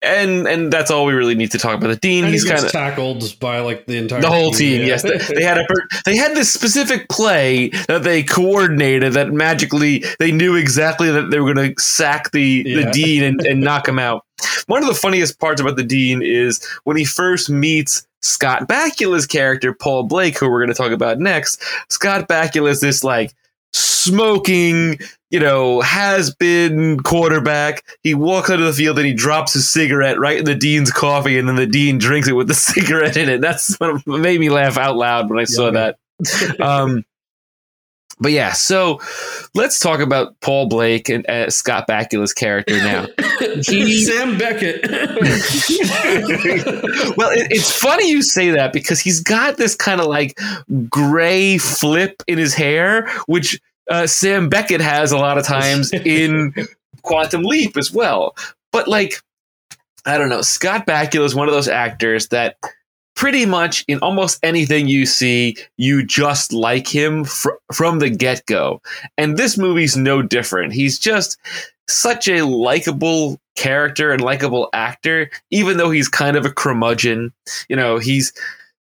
and 0.00 0.46
and 0.46 0.72
that's 0.72 0.92
all 0.92 1.06
we 1.06 1.12
really 1.12 1.34
need 1.34 1.50
to 1.50 1.58
talk 1.58 1.76
about. 1.76 1.88
The 1.88 1.96
dean, 1.96 2.22
And 2.24 2.32
he's 2.32 2.44
he 2.44 2.50
kind 2.50 2.64
of 2.64 2.70
tackled 2.70 3.36
by 3.40 3.58
like 3.60 3.86
the 3.86 3.96
entire 3.96 4.20
the 4.20 4.30
whole 4.30 4.52
team. 4.52 4.80
yeah. 4.82 4.86
Yes, 4.86 5.02
they, 5.02 5.18
they 5.34 5.42
had 5.42 5.58
a 5.58 5.64
they 6.04 6.16
had 6.16 6.36
this 6.36 6.52
specific 6.52 7.08
play 7.08 7.70
that 7.88 8.04
they 8.04 8.22
coordinated 8.22 9.14
that 9.14 9.32
magically 9.32 10.04
they 10.20 10.30
knew 10.30 10.54
exactly 10.54 11.10
that 11.10 11.30
they 11.30 11.40
were 11.40 11.52
going 11.52 11.74
to 11.74 11.82
sack 11.82 12.30
the 12.30 12.62
Yeah. 12.64 12.84
the 12.84 12.90
dean 12.92 13.24
and, 13.24 13.40
and 13.44 13.60
knock 13.60 13.88
him 13.88 13.98
out. 13.98 14.24
One 14.66 14.82
of 14.82 14.88
the 14.88 14.94
funniest 14.94 15.38
parts 15.38 15.60
about 15.60 15.76
the 15.76 15.84
dean 15.84 16.22
is 16.22 16.64
when 16.84 16.96
he 16.96 17.04
first 17.04 17.50
meets 17.50 18.06
Scott 18.20 18.68
Bakula's 18.68 19.26
character 19.26 19.72
Paul 19.72 20.04
Blake, 20.04 20.38
who 20.38 20.50
we're 20.50 20.60
going 20.60 20.74
to 20.74 20.74
talk 20.74 20.92
about 20.92 21.18
next. 21.18 21.62
Scott 21.88 22.28
Bakula 22.28 22.70
is 22.70 22.80
this 22.80 23.04
like 23.04 23.34
smoking, 23.72 24.98
you 25.30 25.40
know, 25.40 25.80
has 25.80 26.34
been 26.34 27.00
quarterback. 27.00 27.84
He 28.02 28.14
walks 28.14 28.50
out 28.50 28.58
of 28.58 28.66
the 28.66 28.72
field 28.72 28.98
and 28.98 29.06
he 29.06 29.14
drops 29.14 29.52
his 29.52 29.68
cigarette 29.68 30.18
right 30.18 30.38
in 30.38 30.44
the 30.44 30.54
dean's 30.54 30.90
coffee, 30.90 31.38
and 31.38 31.48
then 31.48 31.56
the 31.56 31.66
dean 31.66 31.98
drinks 31.98 32.28
it 32.28 32.32
with 32.32 32.48
the 32.48 32.54
cigarette 32.54 33.16
in 33.16 33.28
it. 33.28 33.40
That's 33.40 33.76
what 33.78 34.06
made 34.06 34.40
me 34.40 34.50
laugh 34.50 34.76
out 34.76 34.96
loud 34.96 35.30
when 35.30 35.38
I 35.38 35.44
saw 35.44 35.70
that. 35.70 35.98
Um, 36.60 37.04
but 38.20 38.32
yeah, 38.32 38.52
so 38.52 39.00
let's 39.54 39.78
talk 39.78 40.00
about 40.00 40.38
Paul 40.40 40.66
Blake 40.68 41.08
and 41.08 41.28
uh, 41.28 41.50
Scott 41.50 41.86
Bakula's 41.88 42.32
character 42.32 42.76
now. 42.78 43.06
He- 43.66 44.04
Sam 44.04 44.36
Beckett. 44.38 44.82
well, 47.16 47.30
it, 47.30 47.46
it's 47.50 47.72
funny 47.78 48.10
you 48.10 48.22
say 48.22 48.50
that 48.50 48.72
because 48.72 49.00
he's 49.00 49.20
got 49.20 49.56
this 49.56 49.74
kind 49.74 50.00
of 50.00 50.06
like 50.06 50.38
gray 50.88 51.58
flip 51.58 52.22
in 52.26 52.38
his 52.38 52.54
hair, 52.54 53.08
which 53.26 53.60
uh, 53.90 54.06
Sam 54.06 54.48
Beckett 54.48 54.80
has 54.80 55.12
a 55.12 55.18
lot 55.18 55.38
of 55.38 55.44
times 55.46 55.92
in 55.92 56.52
Quantum 57.02 57.42
Leap 57.42 57.76
as 57.76 57.92
well. 57.92 58.34
But 58.72 58.88
like, 58.88 59.22
I 60.04 60.18
don't 60.18 60.28
know, 60.28 60.42
Scott 60.42 60.86
Bakula 60.86 61.24
is 61.24 61.34
one 61.34 61.48
of 61.48 61.54
those 61.54 61.68
actors 61.68 62.28
that 62.28 62.56
pretty 63.18 63.44
much 63.44 63.84
in 63.88 63.98
almost 63.98 64.38
anything 64.44 64.86
you 64.86 65.04
see, 65.04 65.56
you 65.76 66.06
just 66.06 66.52
like 66.52 66.86
him 66.86 67.24
fr- 67.24 67.50
from 67.74 67.98
the 67.98 68.08
get 68.08 68.46
go. 68.46 68.80
And 69.18 69.36
this 69.36 69.58
movie's 69.58 69.96
no 69.96 70.22
different. 70.22 70.72
He's 70.72 71.00
just 71.00 71.36
such 71.88 72.28
a 72.28 72.46
likable 72.46 73.40
character 73.56 74.12
and 74.12 74.22
likable 74.22 74.68
actor, 74.72 75.32
even 75.50 75.78
though 75.78 75.90
he's 75.90 76.08
kind 76.08 76.36
of 76.36 76.46
a 76.46 76.52
curmudgeon. 76.52 77.32
You 77.68 77.74
know, 77.74 77.98
he's 77.98 78.32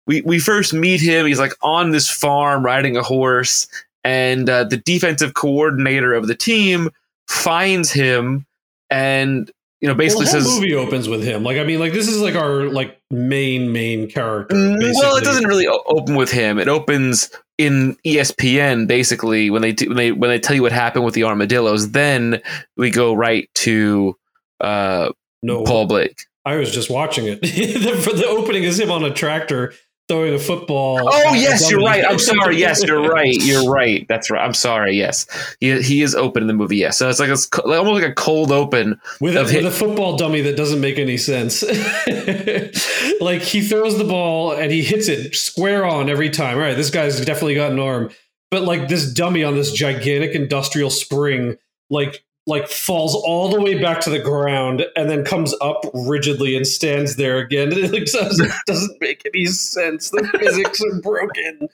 we 0.06 0.20
we 0.20 0.38
first 0.38 0.74
meet 0.74 1.00
him. 1.00 1.24
He's 1.24 1.40
like 1.40 1.54
on 1.62 1.92
this 1.92 2.10
farm 2.10 2.62
riding 2.62 2.94
a 2.94 3.02
horse, 3.02 3.66
and 4.04 4.50
uh, 4.50 4.64
the 4.64 4.76
defensive 4.76 5.32
coordinator 5.32 6.12
of 6.12 6.26
the 6.26 6.36
team 6.36 6.90
finds 7.26 7.90
him 7.90 8.44
and 8.90 9.50
you 9.86 9.92
know 9.92 9.96
basically 9.96 10.24
well, 10.24 10.32
says 10.32 10.48
movie 10.48 10.74
opens 10.74 11.08
with 11.08 11.22
him. 11.22 11.44
Like 11.44 11.58
I 11.58 11.62
mean, 11.62 11.78
like 11.78 11.92
this 11.92 12.08
is 12.08 12.20
like 12.20 12.34
our 12.34 12.64
like 12.64 13.00
main 13.08 13.72
main 13.72 14.10
character. 14.10 14.56
Mm, 14.56 14.80
Well, 14.80 15.14
it 15.16 15.22
doesn't 15.22 15.46
really 15.46 15.68
open 15.68 16.16
with 16.16 16.32
him. 16.32 16.58
It 16.58 16.66
opens 16.66 17.30
in 17.56 17.96
ESPN 18.04 18.88
basically 18.88 19.48
when 19.48 19.62
they 19.62 19.70
do, 19.70 19.86
when 19.86 19.96
they 19.96 20.10
when 20.10 20.28
they 20.28 20.40
tell 20.40 20.56
you 20.56 20.62
what 20.62 20.72
happened 20.72 21.04
with 21.04 21.14
the 21.14 21.22
armadillos. 21.22 21.92
Then 21.92 22.42
we 22.76 22.90
go 22.90 23.14
right 23.14 23.48
to 23.54 24.16
uh, 24.60 25.12
No, 25.44 25.62
Paul 25.62 25.86
Blake. 25.86 26.26
I 26.44 26.56
was 26.56 26.72
just 26.72 26.90
watching 26.90 27.28
it. 27.28 27.40
the, 27.42 28.00
for 28.02 28.12
the 28.12 28.26
opening 28.26 28.64
is 28.64 28.80
him 28.80 28.90
on 28.90 29.04
a 29.04 29.14
tractor 29.14 29.72
throwing 30.08 30.34
a 30.34 30.38
football. 30.38 31.00
Oh 31.02 31.34
yes, 31.34 31.70
you're 31.70 31.80
right. 31.80 32.04
I'm 32.06 32.18
sorry. 32.18 32.56
Yes, 32.56 32.82
you're 32.84 33.02
right. 33.08 33.34
You're 33.34 33.68
right. 33.70 34.06
That's 34.08 34.30
right. 34.30 34.44
I'm 34.44 34.54
sorry. 34.54 34.96
Yes, 34.96 35.26
he 35.60 35.80
he 35.82 36.02
is 36.02 36.14
open 36.14 36.42
in 36.42 36.46
the 36.46 36.54
movie. 36.54 36.76
Yes, 36.76 36.98
so 36.98 37.08
it's 37.08 37.18
like 37.20 37.30
it's 37.30 37.48
almost 37.58 38.02
like 38.02 38.10
a 38.10 38.14
cold 38.14 38.52
open. 38.52 39.00
with 39.20 39.36
a, 39.36 39.40
of 39.40 39.52
with 39.52 39.66
a 39.66 39.70
football 39.70 40.16
dummy 40.16 40.40
that 40.42 40.56
doesn't 40.56 40.80
make 40.80 40.98
any 40.98 41.16
sense. 41.16 41.62
like 43.20 43.42
he 43.42 43.62
throws 43.62 43.98
the 43.98 44.06
ball 44.06 44.52
and 44.52 44.70
he 44.70 44.82
hits 44.82 45.08
it 45.08 45.34
square 45.34 45.84
on 45.84 46.08
every 46.08 46.30
time. 46.30 46.56
All 46.56 46.62
right, 46.62 46.76
this 46.76 46.90
guy's 46.90 47.18
definitely 47.24 47.54
got 47.54 47.72
an 47.72 47.78
arm, 47.78 48.10
but 48.50 48.62
like 48.62 48.88
this 48.88 49.12
dummy 49.12 49.44
on 49.44 49.54
this 49.54 49.72
gigantic 49.72 50.32
industrial 50.32 50.90
spring, 50.90 51.56
like 51.90 52.24
like 52.46 52.68
falls 52.68 53.14
all 53.14 53.48
the 53.48 53.60
way 53.60 53.80
back 53.80 54.00
to 54.00 54.10
the 54.10 54.18
ground 54.18 54.86
and 54.94 55.10
then 55.10 55.24
comes 55.24 55.54
up 55.60 55.84
rigidly 55.92 56.56
and 56.56 56.66
stands 56.66 57.16
there 57.16 57.38
again. 57.38 57.72
It 57.76 57.92
like, 57.92 58.04
doesn't, 58.06 58.52
doesn't 58.66 59.00
make 59.00 59.22
any 59.26 59.46
sense. 59.46 60.10
The 60.10 60.28
physics 60.38 60.80
are 60.82 61.00
broken. 61.00 61.68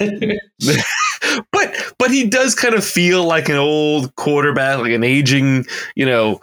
But 1.50 1.94
but 1.98 2.10
he 2.10 2.28
does 2.28 2.54
kind 2.54 2.74
of 2.74 2.84
feel 2.84 3.24
like 3.24 3.48
an 3.48 3.56
old 3.56 4.14
quarterback, 4.16 4.78
like 4.78 4.92
an 4.92 5.02
aging, 5.02 5.66
you 5.96 6.06
know. 6.06 6.40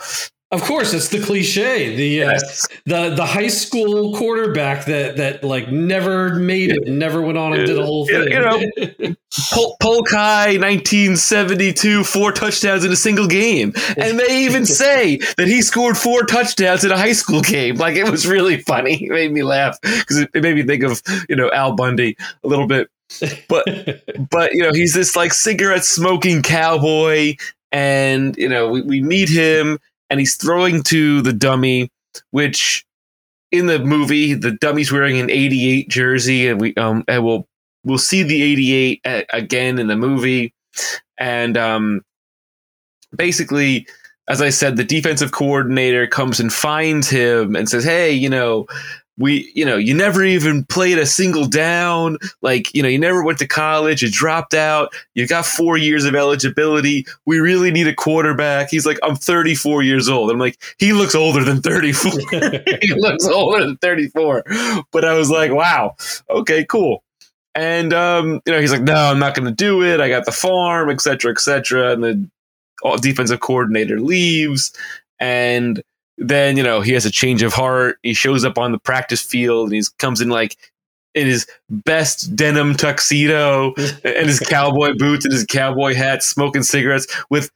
Of 0.51 0.61
course, 0.63 0.93
it's 0.93 1.07
the 1.07 1.21
cliche. 1.21 1.95
The 1.95 2.23
uh, 2.23 2.39
the 2.85 3.15
the 3.15 3.25
high 3.25 3.47
school 3.47 4.13
quarterback 4.17 4.85
that 4.85 5.15
that 5.17 5.43
like 5.43 5.71
never 5.71 6.35
made 6.35 6.71
it 6.71 6.87
never 6.87 7.21
went 7.21 7.37
on 7.37 7.53
and 7.53 7.65
did 7.65 7.77
a 7.77 7.85
whole 7.85 8.05
thing. 8.05 8.31
you 8.31 8.39
know, 8.39 9.15
Pol- 9.53 9.77
Polk 9.81 10.09
High, 10.09 10.57
1972, 10.57 12.03
four 12.03 12.33
touchdowns 12.33 12.83
in 12.83 12.91
a 12.91 12.97
single 12.97 13.27
game. 13.27 13.73
And 13.95 14.19
they 14.19 14.43
even 14.43 14.65
say 14.81 15.17
that 15.37 15.47
he 15.47 15.61
scored 15.61 15.97
four 15.97 16.23
touchdowns 16.23 16.83
in 16.83 16.91
a 16.91 16.97
high 16.97 17.13
school 17.13 17.41
game. 17.41 17.75
Like, 17.75 17.95
it 17.95 18.09
was 18.09 18.27
really 18.27 18.57
funny. 18.61 19.05
It 19.05 19.09
made 19.09 19.31
me 19.31 19.43
laugh 19.43 19.79
because 19.81 20.17
it, 20.17 20.29
it 20.33 20.43
made 20.43 20.55
me 20.55 20.63
think 20.63 20.83
of, 20.83 21.01
you 21.29 21.35
know, 21.37 21.49
Al 21.51 21.73
Bundy 21.73 22.17
a 22.43 22.47
little 22.47 22.67
bit. 22.67 22.89
But, 23.47 23.65
but, 24.29 24.53
you 24.53 24.63
know, 24.63 24.73
he's 24.73 24.93
this 24.93 25.15
like 25.15 25.31
cigarette 25.31 25.85
smoking 25.85 26.41
cowboy. 26.41 27.35
And, 27.71 28.35
you 28.35 28.49
know, 28.49 28.69
we, 28.69 28.81
we 28.81 29.01
meet 29.01 29.29
him 29.29 29.79
and 30.11 30.19
he's 30.19 30.35
throwing 30.35 30.83
to 30.83 31.21
the 31.21 31.33
dummy, 31.33 31.89
which 32.29 32.85
in 33.51 33.65
the 33.65 33.79
movie, 33.79 34.33
the 34.35 34.51
dummy's 34.51 34.91
wearing 34.91 35.19
an 35.19 35.31
88 35.31 35.89
jersey, 35.89 36.47
and 36.47 36.61
we 36.61 36.75
um 36.75 37.03
and 37.07 37.25
we'll 37.25 37.47
we'll 37.83 37.97
see 37.97 38.21
the 38.21 38.43
88 38.43 39.01
a- 39.07 39.25
again 39.33 39.79
in 39.79 39.87
the 39.87 39.95
movie, 39.95 40.53
and 41.17 41.57
um 41.57 42.01
basically, 43.15 43.87
as 44.27 44.41
I 44.41 44.49
said, 44.49 44.77
the 44.77 44.83
defensive 44.83 45.31
coordinator 45.31 46.05
comes 46.07 46.39
and 46.39 46.51
finds 46.53 47.09
him 47.09 47.55
and 47.55 47.67
says, 47.67 47.83
"Hey, 47.83 48.11
you 48.11 48.29
know." 48.29 48.67
We, 49.17 49.51
you 49.53 49.65
know, 49.65 49.77
you 49.77 49.93
never 49.93 50.23
even 50.23 50.63
played 50.65 50.97
a 50.97 51.05
single 51.05 51.45
down. 51.45 52.17
Like, 52.41 52.73
you 52.73 52.81
know, 52.81 52.89
you 52.89 52.97
never 52.97 53.23
went 53.23 53.39
to 53.39 53.47
college. 53.47 54.01
You 54.01 54.09
dropped 54.09 54.53
out. 54.53 54.93
You 55.13 55.27
got 55.27 55.45
four 55.45 55.77
years 55.77 56.05
of 56.05 56.15
eligibility. 56.15 57.05
We 57.25 57.39
really 57.39 57.71
need 57.71 57.87
a 57.87 57.93
quarterback. 57.93 58.69
He's 58.69 58.85
like, 58.85 58.97
I'm 59.03 59.15
34 59.15 59.83
years 59.83 60.09
old. 60.09 60.31
I'm 60.31 60.39
like, 60.39 60.59
he 60.77 60.93
looks 60.93 61.13
older 61.13 61.43
than 61.43 61.61
34 61.61 62.11
he 62.81 62.93
looks 62.95 63.27
older 63.27 63.65
than 63.65 63.77
34. 63.77 64.43
But 64.91 65.05
I 65.05 65.13
was 65.13 65.29
like, 65.29 65.51
wow, 65.51 65.95
okay, 66.29 66.65
cool. 66.65 67.03
And 67.53 67.93
um, 67.93 68.41
you 68.45 68.53
know, 68.53 68.61
he's 68.61 68.71
like, 68.71 68.81
no, 68.81 68.95
I'm 68.95 69.19
not 69.19 69.35
going 69.35 69.45
to 69.45 69.51
do 69.53 69.83
it. 69.83 69.99
I 69.99 70.09
got 70.09 70.25
the 70.25 70.31
farm, 70.31 70.89
et 70.89 71.01
cetera, 71.01 71.31
et 71.31 71.39
cetera. 71.39 71.91
And 71.91 72.03
the 72.03 72.29
defensive 73.01 73.41
coordinator 73.41 73.99
leaves, 73.99 74.71
and 75.19 75.83
then 76.17 76.57
you 76.57 76.63
know 76.63 76.81
he 76.81 76.93
has 76.93 77.05
a 77.05 77.11
change 77.11 77.43
of 77.43 77.53
heart. 77.53 77.97
He 78.03 78.13
shows 78.13 78.45
up 78.45 78.57
on 78.57 78.71
the 78.71 78.79
practice 78.79 79.21
field, 79.21 79.67
and 79.67 79.75
he 79.75 79.83
comes 79.97 80.21
in 80.21 80.29
like 80.29 80.57
in 81.13 81.27
his 81.27 81.45
best 81.69 82.35
denim 82.35 82.73
tuxedo 82.73 83.73
and 84.03 84.27
his 84.27 84.39
cowboy 84.39 84.93
boots 84.97 85.25
and 85.25 85.33
his 85.33 85.45
cowboy 85.45 85.93
hat, 85.93 86.23
smoking 86.23 86.63
cigarettes 86.63 87.07
with 87.29 87.51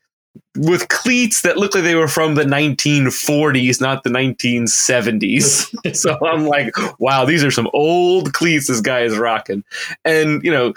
with 0.58 0.88
cleats 0.88 1.42
that 1.42 1.58
look 1.58 1.76
like 1.76 1.84
they 1.84 1.96
were 1.96 2.08
from 2.08 2.36
the 2.36 2.44
1940s, 2.44 3.82
not 3.82 4.04
the 4.04 4.10
1970s. 4.10 5.96
so 5.96 6.18
I'm 6.26 6.46
like, 6.46 6.74
wow, 7.00 7.26
these 7.26 7.44
are 7.44 7.52
some 7.52 7.70
old 7.74 8.34
cleats 8.34 8.68
this 8.68 8.82
guy 8.82 9.02
is 9.02 9.18
rocking. 9.18 9.64
And, 10.04 10.44
you 10.44 10.52
know, 10.52 10.74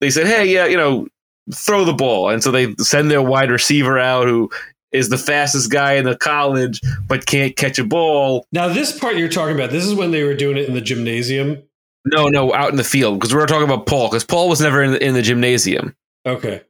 they 0.00 0.10
said, 0.10 0.26
hey, 0.26 0.46
yeah, 0.46 0.66
you 0.66 0.76
know, 0.76 1.08
throw 1.54 1.84
the 1.84 1.92
ball. 1.92 2.30
And 2.30 2.42
so 2.42 2.50
they 2.50 2.74
send 2.76 3.10
their 3.10 3.22
wide 3.22 3.50
receiver 3.50 3.98
out 3.98 4.28
who 4.28 4.50
is 4.92 5.08
the 5.08 5.18
fastest 5.18 5.70
guy 5.70 5.94
in 5.94 6.04
the 6.04 6.16
college 6.16 6.80
but 7.08 7.26
can't 7.26 7.56
catch 7.56 7.78
a 7.78 7.84
ball. 7.84 8.46
Now, 8.52 8.68
this 8.68 8.98
part 8.98 9.16
you're 9.16 9.28
talking 9.28 9.54
about, 9.54 9.70
this 9.70 9.84
is 9.84 9.94
when 9.94 10.10
they 10.10 10.22
were 10.24 10.34
doing 10.34 10.56
it 10.56 10.68
in 10.68 10.74
the 10.74 10.80
gymnasium. 10.80 11.62
No, 12.04 12.28
no, 12.28 12.52
out 12.52 12.70
in 12.70 12.76
the 12.76 12.84
field 12.84 13.18
because 13.20 13.32
we 13.32 13.40
were 13.40 13.46
talking 13.46 13.64
about 13.68 13.86
Paul 13.86 14.08
because 14.08 14.24
Paul 14.24 14.48
was 14.48 14.60
never 14.60 14.82
in 14.82 14.92
the, 14.92 15.04
in 15.04 15.14
the 15.14 15.22
gymnasium. 15.22 15.94
Okay. 16.26 16.62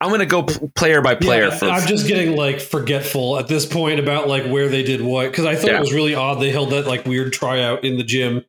I'm 0.00 0.08
going 0.10 0.20
to 0.20 0.26
go 0.26 0.42
p- 0.44 0.68
player 0.76 1.00
by 1.00 1.14
player 1.16 1.48
Yeah, 1.48 1.70
I'm 1.70 1.88
just 1.88 2.06
getting 2.06 2.36
like 2.36 2.60
forgetful 2.60 3.38
at 3.38 3.48
this 3.48 3.66
point 3.66 3.98
about 3.98 4.28
like 4.28 4.44
where 4.46 4.68
they 4.68 4.82
did 4.84 5.00
what 5.00 5.30
because 5.30 5.46
I 5.46 5.56
thought 5.56 5.70
Yeah. 5.70 5.78
it 5.78 5.80
was 5.80 5.92
really 5.92 6.14
odd 6.14 6.40
they 6.40 6.50
held 6.50 6.70
that 6.70 6.86
like 6.86 7.06
weird 7.06 7.32
tryout 7.32 7.84
in 7.84 7.96
the 7.96 8.04
gym. 8.04 8.44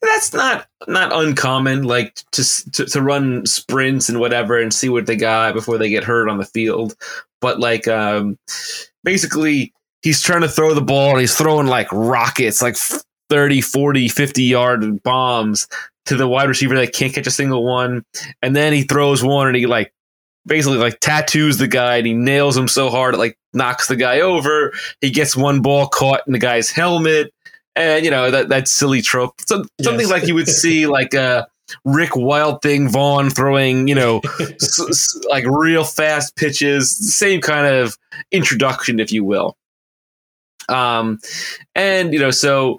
That's 0.00 0.32
not 0.32 0.66
not 0.86 1.12
uncommon 1.12 1.84
like 1.84 2.14
to, 2.32 2.70
to 2.72 2.86
to 2.86 3.02
run 3.02 3.46
sprints 3.46 4.08
and 4.08 4.20
whatever 4.20 4.60
and 4.60 4.72
see 4.72 4.88
what 4.88 5.06
they 5.06 5.16
got 5.16 5.54
before 5.54 5.78
they 5.78 5.88
get 5.88 6.04
hurt 6.04 6.28
on 6.28 6.38
the 6.38 6.44
field. 6.44 6.94
But 7.40 7.58
like 7.58 7.88
um 7.88 8.38
basically 9.04 9.72
he's 10.02 10.22
trying 10.22 10.42
to 10.42 10.48
throw 10.48 10.74
the 10.74 10.80
ball 10.80 11.10
and 11.10 11.20
he's 11.20 11.36
throwing 11.36 11.66
like 11.66 11.88
rockets 11.92 12.60
like 12.62 12.76
30 13.30 13.60
40 13.60 14.08
50 14.08 14.42
yard 14.42 15.02
bombs 15.02 15.68
to 16.06 16.16
the 16.16 16.28
wide 16.28 16.48
receiver 16.48 16.74
that 16.74 16.92
can't 16.92 17.14
catch 17.14 17.26
a 17.26 17.30
single 17.30 17.64
one. 17.64 18.04
And 18.42 18.54
then 18.54 18.72
he 18.72 18.82
throws 18.82 19.22
one 19.22 19.46
and 19.46 19.56
he 19.56 19.66
like 19.66 19.92
basically 20.44 20.78
like 20.78 20.98
tattoos 21.00 21.58
the 21.58 21.68
guy 21.68 21.96
and 21.96 22.06
he 22.06 22.14
nails 22.14 22.56
him 22.56 22.66
so 22.68 22.90
hard 22.90 23.14
it 23.14 23.18
like 23.18 23.38
knocks 23.54 23.86
the 23.86 23.96
guy 23.96 24.20
over. 24.20 24.72
He 25.00 25.10
gets 25.10 25.36
one 25.36 25.62
ball 25.62 25.86
caught 25.88 26.22
in 26.26 26.32
the 26.32 26.38
guy's 26.38 26.70
helmet 26.70 27.32
and 27.76 28.04
you 28.04 28.10
know 28.10 28.30
that 28.30 28.48
that 28.50 28.68
silly 28.68 29.02
trope, 29.02 29.34
so, 29.46 29.64
something 29.80 30.00
Yes. 30.06 30.10
like 30.10 30.26
you 30.26 30.34
would 30.34 30.48
see 30.62 30.86
like 30.86 31.14
uh, 31.14 31.46
Rick 31.84 32.16
Wild 32.16 32.60
Thing 32.62 32.88
Vaughn 32.90 33.30
throwing, 33.30 33.88
you 33.88 33.94
know, 33.94 34.20
s- 34.40 34.80
s- 34.80 35.20
like 35.30 35.44
real 35.46 35.84
fast 35.84 36.36
pitches, 36.36 37.14
same 37.16 37.40
kind 37.40 37.66
of 37.66 37.96
introduction, 38.30 39.00
if 39.00 39.10
you 39.12 39.24
will. 39.24 39.56
Um, 40.68 41.18
and 41.74 42.12
you 42.12 42.18
know, 42.20 42.30
so 42.30 42.78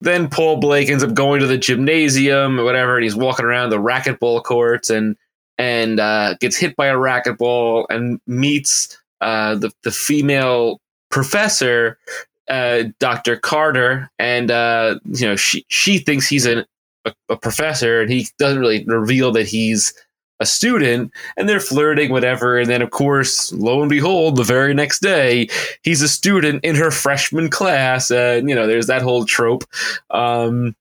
then 0.00 0.28
Paul 0.30 0.56
Blake 0.58 0.88
ends 0.88 1.04
up 1.04 1.12
going 1.14 1.40
to 1.40 1.46
the 1.46 1.58
gymnasium 1.58 2.58
or 2.58 2.64
whatever, 2.64 2.96
and 2.96 3.04
he's 3.04 3.16
walking 3.16 3.44
around 3.44 3.70
the 3.70 3.78
racquetball 3.78 4.42
courts, 4.42 4.90
and 4.90 5.16
and 5.58 6.00
uh, 6.00 6.34
gets 6.40 6.56
hit 6.56 6.74
by 6.76 6.86
a 6.86 6.94
racquetball 6.94 7.84
and 7.90 8.20
meets 8.26 8.96
uh, 9.20 9.54
the 9.56 9.70
the 9.82 9.90
female 9.90 10.80
professor, 11.10 11.98
uh, 12.50 12.84
Dr. 12.98 13.36
Carter, 13.36 14.10
and 14.18 14.50
uh, 14.50 14.98
you 15.04 15.26
know 15.26 15.36
she 15.36 15.64
she 15.68 15.98
thinks 15.98 16.28
he's 16.28 16.46
an, 16.46 16.66
a, 17.04 17.14
a 17.28 17.36
professor, 17.36 18.02
and 18.02 18.10
he 18.10 18.28
doesn't 18.38 18.60
really 18.60 18.84
reveal 18.84 19.32
that 19.32 19.46
he's 19.46 19.94
a 20.42 20.46
student 20.46 21.12
and 21.36 21.46
they're 21.46 21.60
flirting 21.60 22.10
whatever 22.10 22.58
and 22.58 22.70
then 22.70 22.80
of 22.80 22.88
course 22.90 23.52
lo 23.52 23.82
and 23.82 23.90
behold 23.90 24.36
the 24.36 24.42
very 24.42 24.72
next 24.72 25.00
day 25.00 25.46
he's 25.82 26.00
a 26.00 26.08
student 26.08 26.64
in 26.64 26.74
her 26.74 26.90
freshman 26.90 27.50
class 27.50 28.10
and 28.10 28.48
you 28.48 28.54
know 28.54 28.66
there's 28.66 28.86
that 28.86 29.02
whole 29.02 29.26
trope 29.26 29.64
um 30.08 30.74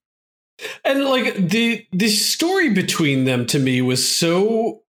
and 0.85 1.03
like 1.03 1.35
the 1.35 1.85
the 1.91 2.07
story 2.07 2.69
between 2.69 3.25
them 3.25 3.45
to 3.47 3.59
me 3.59 3.81
was 3.81 4.07
so 4.07 4.81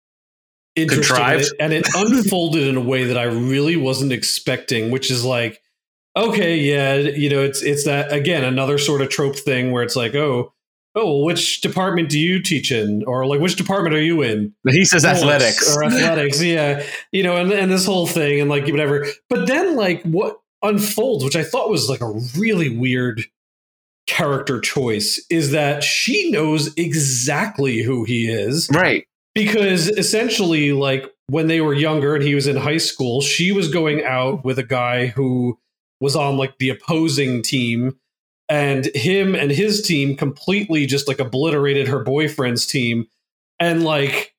interesting 0.79 1.17
Contrived. 1.17 1.55
and 1.61 1.73
it 1.73 1.87
unfolded 1.95 2.67
in 2.67 2.77
a 2.77 2.81
way 2.81 3.05
that 3.05 3.19
I 3.19 3.25
really 3.25 3.77
wasn't 3.77 4.12
expecting, 4.12 4.91
which 4.91 5.11
is 5.11 5.25
like, 5.25 5.61
okay, 6.19 6.57
yeah, 6.57 6.95
you 6.97 7.31
know, 7.31 7.43
it's 7.43 7.63
it's 7.63 7.85
that 7.85 8.13
again 8.13 8.45
another 8.45 8.79
sort 8.79 9.01
of 9.01 9.09
trope 9.09 9.37
thing 9.37 9.71
where 9.71 9.83
it's 9.83 9.97
like, 9.97 10.15
oh, 10.15 10.53
oh, 10.95 11.25
which 11.25 11.61
department 11.61 12.09
do 12.09 12.19
you 12.19 12.43
teach 12.43 12.73
in, 12.73 13.05
or 13.07 13.27
like 13.27 13.41
which 13.41 13.57
department 13.57 13.95
are 13.95 14.03
you 14.03 14.23
in? 14.23 14.55
but 14.65 14.75
he 14.75 14.85
says 14.85 15.03
Sports 15.03 15.21
athletics. 15.21 15.77
or 15.77 15.85
athletics, 15.85 16.43
yeah, 16.43 16.85
you 17.13 17.23
know, 17.23 17.37
and 17.37 17.53
and 17.53 17.71
this 17.71 17.87
whole 17.87 18.07
thing 18.07 18.41
and 18.41 18.51
like 18.51 18.67
whatever. 18.67 19.07
But 19.31 19.47
then 19.47 19.77
like 19.77 20.03
what 20.03 20.39
unfolds, 20.63 21.25
which 21.25 21.37
I 21.37 21.45
thought 21.45 21.71
was 21.71 21.89
like 21.89 22.01
a 22.01 22.13
really 22.37 22.77
weird 22.77 23.25
character 24.07 24.61
choice, 24.61 25.25
is 25.31 25.53
that 25.53 25.85
she 25.85 26.31
knows 26.31 26.75
exactly 26.77 27.83
who 27.83 28.05
he 28.05 28.29
is. 28.31 28.69
Right. 28.73 29.07
Because 29.35 29.89
essentially 29.89 30.73
like 30.73 31.05
when 31.29 31.47
they 31.47 31.61
were 31.61 31.75
younger 31.75 32.15
and 32.17 32.25
he 32.25 32.35
was 32.35 32.47
in 32.47 32.57
high 32.57 32.79
school 32.79 33.21
she 33.21 33.53
was 33.53 33.69
going 33.69 34.03
out 34.03 34.45
with 34.45 34.59
a 34.59 34.65
guy 34.65 35.07
who 35.07 35.59
was 36.01 36.17
on 36.17 36.37
like 36.37 36.59
the 36.59 36.71
opposing 36.71 37.43
team 37.43 37.97
and 38.49 38.87
him 38.95 39.35
and 39.35 39.51
his 39.51 39.83
team 39.83 40.17
completely 40.17 40.87
just 40.87 41.09
like 41.09 41.19
obliterated 41.19 41.89
her 41.89 42.03
boyfriend's 42.03 42.67
team 42.67 43.07
and 43.61 43.85
like 43.85 44.35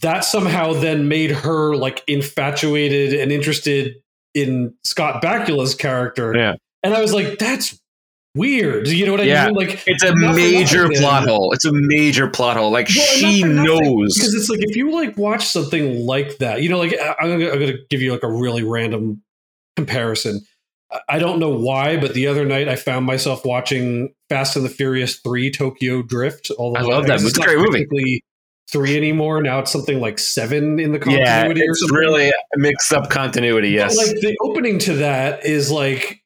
that 0.00 0.24
somehow 0.24 0.72
then 0.72 1.08
made 1.08 1.30
her 1.30 1.74
like 1.74 2.02
infatuated 2.06 3.12
and 3.18 3.32
interested 3.32 3.96
in 4.34 4.72
Scott 4.84 5.20
Bakula's 5.22 5.74
character. 5.74 6.34
Yeah. 6.36 6.54
And 6.82 6.94
I 6.94 7.00
was 7.02 7.12
like 7.12 7.38
that's 7.38 7.78
weird. 8.36 8.86
You 8.86 9.04
know 9.06 9.10
what 9.12 9.20
I 9.20 9.24
Yeah. 9.24 9.46
mean? 9.46 9.56
Like 9.56 9.82
it's 9.86 10.04
a 10.04 10.14
major 10.14 10.88
plot 10.88 11.26
hole. 11.28 11.52
It's 11.52 11.64
a 11.64 11.72
major 11.72 12.28
plot 12.28 12.56
hole. 12.56 12.70
Like 12.70 12.88
Well, 12.94 13.04
she 13.04 13.42
not 13.42 13.48
for 13.48 13.54
nothing, 13.54 13.98
knows. 13.98 14.14
because 14.14 14.34
it's 14.34 14.48
like 14.48 14.60
if 14.62 14.76
you 14.76 14.92
like 14.92 15.16
watch 15.18 15.46
something 15.48 16.06
like 16.06 16.38
that, 16.38 16.62
you 16.62 16.68
know, 16.68 16.78
like 16.78 16.94
I'm 17.20 17.28
gonna, 17.40 17.50
I'm 17.50 17.58
gonna 17.58 17.78
give 17.90 18.00
you 18.00 18.12
like 18.12 18.22
a 18.22 18.30
really 18.30 18.62
random 18.62 19.20
comparison. 19.76 20.40
I- 21.08 21.18
don't 21.18 21.38
know 21.38 21.50
why, 21.50 21.96
but 21.96 22.14
the 22.14 22.26
other 22.26 22.44
night 22.44 22.68
I 22.68 22.76
found 22.76 23.06
myself 23.06 23.44
watching 23.44 24.12
Fast 24.28 24.56
and 24.56 24.64
the 24.64 24.68
Furious 24.70 25.16
Three: 25.16 25.50
Tokyo 25.50 26.02
Drift. 26.02 26.50
Although 26.58 26.80
I 26.80 26.82
love 26.82 27.06
that. 27.06 27.18
guess 27.20 27.24
It's 27.28 27.36
a 27.36 27.40
not 27.40 27.48
great 27.48 27.58
movie. 27.90 28.24
Three 28.72 28.96
anymore. 28.96 29.42
Now 29.42 29.58
it's 29.58 29.72
something 29.72 30.00
like 30.00 30.18
seven 30.18 30.78
in 30.78 30.92
the 30.92 30.98
continuity 31.00 31.62
or 31.62 31.70
it's 31.70 31.90
really 31.92 32.32
mixed 32.56 32.92
up 32.92 33.10
continuity 33.10 33.70
But, 33.70 33.74
yes 33.74 33.96
like 33.96 34.20
the 34.20 34.36
opening 34.42 34.78
to 34.80 34.94
that 34.94 35.44
is 35.44 35.72
like 35.72 36.22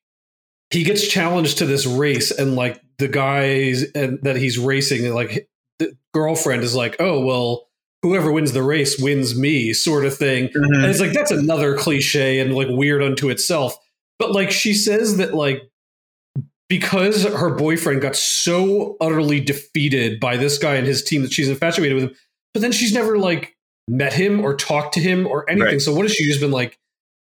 he 0.70 0.82
gets 0.84 1.06
challenged 1.08 1.58
to 1.58 1.66
this 1.66 1.86
race, 1.86 2.30
and 2.30 2.54
like 2.56 2.80
the 2.98 3.08
guys 3.08 3.84
and 3.94 4.18
that 4.22 4.36
he's 4.36 4.58
racing, 4.58 5.12
like 5.14 5.48
the 5.78 5.96
girlfriend 6.12 6.62
is 6.64 6.74
like, 6.74 6.96
"Oh 7.00 7.24
well, 7.24 7.68
whoever 8.02 8.30
wins 8.32 8.52
the 8.52 8.62
race 8.62 8.98
wins 8.98 9.38
me," 9.38 9.72
sort 9.72 10.04
of 10.04 10.14
thing. 10.16 10.48
Mhm. 10.48 10.74
And 10.74 10.84
it's 10.86 11.00
like 11.00 11.12
that's 11.12 11.30
another 11.30 11.76
cliche 11.76 12.40
and 12.40 12.54
like 12.54 12.68
weird 12.70 13.02
unto 13.02 13.30
itself. 13.30 13.76
But 14.18 14.32
like 14.32 14.50
she 14.50 14.74
says 14.74 15.16
that 15.16 15.34
like 15.34 15.62
because 16.68 17.24
her 17.24 17.50
boyfriend 17.50 18.00
got 18.00 18.16
so 18.16 18.96
utterly 19.00 19.40
defeated 19.40 20.18
by 20.20 20.36
this 20.36 20.58
guy 20.58 20.76
and 20.76 20.86
his 20.86 21.02
team 21.02 21.22
that 21.22 21.32
she's 21.32 21.48
infatuated 21.48 21.94
with 21.94 22.04
him, 22.04 22.16
but 22.52 22.60
then 22.62 22.72
she's 22.72 22.92
never 22.94 23.18
like 23.18 23.56
met 23.88 24.12
him 24.12 24.40
or 24.40 24.56
talked 24.56 24.94
to 24.94 25.00
him 25.00 25.26
or 25.26 25.48
anything. 25.50 25.68
Right. 25.74 25.80
So 25.80 25.94
what 25.94 26.02
has 26.02 26.14
she 26.14 26.26
just 26.26 26.40
been 26.40 26.50
like 26.50 26.78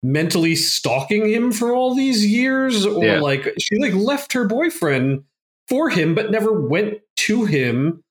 mentally 0.04 0.56
stalking 0.56 1.30
him 1.30 1.52
for 1.52 1.74
all 1.74 1.96
these 1.96 2.26
years? 2.26 2.86
Or 2.86 3.04
Yeah. 3.04 3.20
like 3.22 3.54
she 3.60 3.78
like 3.80 3.94
left 3.94 4.34
her 4.34 4.46
boyfriend 4.46 5.24
for 5.68 5.90
him 5.90 6.16
but 6.16 6.32
never 6.32 6.52
went 6.52 7.00
to 7.18 7.46
him. 7.46 8.04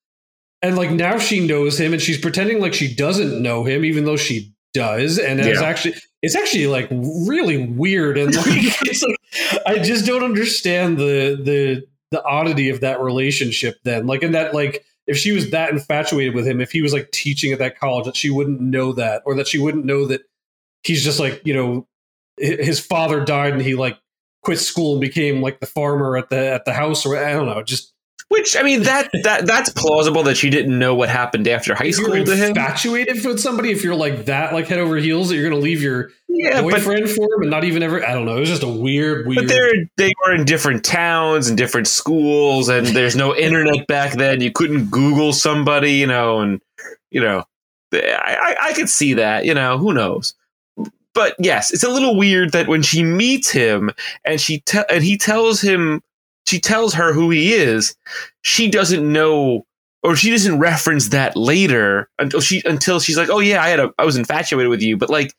And 0.63 0.77
like 0.77 0.91
now 0.91 1.19
she 1.19 1.47
knows 1.47 1.79
him 1.79 1.93
and 1.93 2.01
she's 2.03 2.19
pretending 2.21 2.61
like 2.61 2.75
she 2.75 2.93
doesn't 2.93 3.41
know 3.43 3.65
him, 3.65 3.85
even 3.85 4.05
though 4.05 4.17
she 4.17 4.53
does. 4.75 5.19
And 5.19 5.41
it's 5.41 5.61
Yeah. 5.61 5.67
actually 5.67 5.95
it's 6.23 6.35
actually 6.35 6.67
like 6.67 6.89
really 6.91 7.67
weird 7.67 8.19
and 8.19 8.35
like 8.35 8.45
it's 8.49 9.03
like 9.03 9.63
I 9.67 9.79
just 9.79 10.07
don't 10.07 10.25
understand 10.25 10.99
the 10.99 11.39
the 11.43 11.87
the 12.11 12.25
oddity 12.25 12.71
of 12.71 12.81
that 12.81 13.01
relationship 13.01 13.77
then. 13.85 14.07
Like 14.07 14.23
in 14.23 14.33
that 14.33 14.55
like 14.55 14.85
if 15.07 15.17
she 15.17 15.33
was 15.33 15.51
that 15.51 15.71
infatuated 15.71 16.35
with 16.35 16.47
him, 16.47 16.61
if 16.61 16.71
he 16.71 16.83
was 16.83 16.93
like 16.93 17.11
teaching 17.13 17.53
at 17.53 17.59
that 17.61 17.79
college, 17.79 18.05
that 18.05 18.17
she 18.17 18.29
wouldn't 18.31 18.61
know 18.61 18.93
that, 18.93 19.23
or 19.25 19.35
that 19.37 19.49
she 19.49 19.59
wouldn't 19.59 19.87
know 19.87 20.07
that 20.07 20.21
he's 20.83 21.03
just 21.03 21.19
like, 21.19 21.41
you 21.47 21.55
know, 21.55 21.87
his 22.39 22.79
father 22.79 23.25
died 23.25 23.53
and 23.55 23.63
he 23.63 23.75
like 23.75 23.99
quit 24.43 24.59
school 24.59 24.93
and 24.93 25.01
became 25.01 25.41
like 25.41 25.61
the 25.61 25.67
farmer 25.67 26.17
at 26.17 26.29
the 26.31 26.37
at 26.53 26.65
the 26.67 26.73
house 26.75 27.07
or 27.07 27.17
I 27.17 27.33
don't 27.33 27.47
know, 27.47 27.63
just 27.63 27.93
which 28.29 28.57
i 28.57 28.63
mean 28.63 28.83
that 28.83 29.11
that 29.23 29.47
that's 29.47 29.71
plausible 29.71 30.23
that 30.23 30.37
she 30.37 30.51
didn't 30.51 30.79
know 30.79 30.95
what 30.95 31.09
happened 31.09 31.49
after 31.49 31.75
high 31.75 31.91
school 31.91 32.15
you're 32.15 32.25
to 32.25 32.37
him 32.37 32.49
infatuated 32.49 33.25
with 33.25 33.41
somebody, 33.41 33.71
if 33.71 33.85
you're 33.85 33.95
like 33.95 34.25
that, 34.27 34.53
like 34.53 34.67
head 34.67 34.79
over 34.79 34.97
heels, 34.97 35.29
that 35.29 35.37
you're 35.37 35.49
gonna 35.49 35.61
leave 35.61 35.83
your 35.83 36.11
yeah 36.29 36.61
but 36.63 36.73
boyfriend 36.73 37.09
for 37.09 37.35
him 37.35 37.43
and 37.43 37.51
not 37.51 37.65
even 37.65 37.83
ever 37.83 38.05
I 38.05 38.13
don't 38.13 38.27
know. 38.27 38.37
It 38.37 38.41
was 38.41 38.49
just 38.49 38.63
a 38.63 38.69
weird, 38.69 39.27
weird 39.27 39.47
But 39.47 39.49
they're 39.49 39.73
they 39.97 40.13
were 40.25 40.35
in 40.35 40.45
different 40.45 40.85
towns 40.85 41.49
and 41.49 41.57
different 41.57 41.87
schools, 41.87 42.69
and 42.69 42.87
there's 42.89 43.17
no 43.17 43.35
internet 43.35 43.87
back 43.87 44.15
then. 44.15 44.41
You 44.41 44.51
couldn't 44.51 44.91
Google 44.91 45.33
somebody, 45.33 45.93
you 45.93 46.07
know, 46.07 46.41
and 46.41 46.61
you 47.11 47.21
know, 47.21 47.45
I, 47.93 48.57
I 48.61 48.69
I 48.69 48.73
could 48.73 48.89
see 48.89 49.15
that. 49.15 49.45
You 49.45 49.55
know, 49.55 49.79
who 49.79 49.93
knows? 49.93 50.35
But 51.15 51.35
yes, 51.39 51.73
it's 51.73 51.83
a 51.83 51.91
little 51.91 52.17
weird 52.17 52.53
that 52.53 52.69
when 52.69 52.83
she 52.83 53.03
meets 53.03 53.51
him 53.51 53.91
and 54.25 54.41
she 54.41 54.61
te- 54.61 54.85
and 54.91 55.03
he 55.03 55.17
tells 55.17 55.61
him, 55.61 56.03
she 56.49 56.59
tells 56.61 56.95
her 56.95 57.13
who 57.13 57.31
he 57.31 57.53
is. 57.53 57.95
She 58.43 58.71
doesn't 58.71 59.11
know, 59.13 59.67
or 60.03 60.17
she 60.17 60.31
doesn't 60.31 60.59
reference 60.59 61.09
that 61.09 61.37
later 61.37 62.09
until 62.19 62.41
she 62.41 62.63
until 62.65 63.01
she's 63.01 63.17
like, 63.19 63.29
oh 63.31 63.41
yeah, 63.41 63.63
I 63.63 63.69
had 63.69 63.81
a 63.81 63.93
I 63.99 64.05
was 64.05 64.17
infatuated 64.17 64.71
with 64.71 64.83
you, 64.83 64.97
but 64.97 65.11
like 65.11 65.35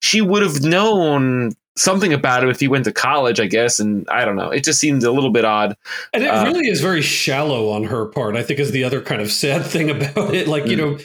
she 0.00 0.20
would 0.20 0.42
have 0.42 0.62
known 0.62 1.52
something 1.76 2.12
about 2.12 2.42
him 2.44 2.48
if 2.50 2.60
he 2.60 2.68
went 2.68 2.84
to 2.84 2.92
college, 2.92 3.40
I 3.40 3.46
guess. 3.46 3.80
And 3.80 4.06
I 4.08 4.24
don't 4.24 4.36
know. 4.36 4.50
It 4.50 4.62
just 4.64 4.78
seemed 4.78 5.02
a 5.02 5.10
little 5.10 5.30
bit 5.30 5.44
odd. 5.44 5.76
And 6.12 6.22
it 6.22 6.28
Uh, 6.30 6.44
really 6.44 6.68
is 6.68 6.80
very 6.80 7.02
shallow 7.02 7.70
on 7.70 7.84
her 7.84 8.06
part, 8.06 8.36
I 8.36 8.42
think 8.44 8.60
is 8.60 8.70
the 8.70 8.84
other 8.84 9.00
kind 9.00 9.20
of 9.20 9.30
sad 9.32 9.64
thing 9.74 9.90
about 9.90 10.34
it. 10.34 10.46
Like, 10.46 10.66
you 10.66 10.76
Mm. 10.76 10.78
know, 10.78 10.98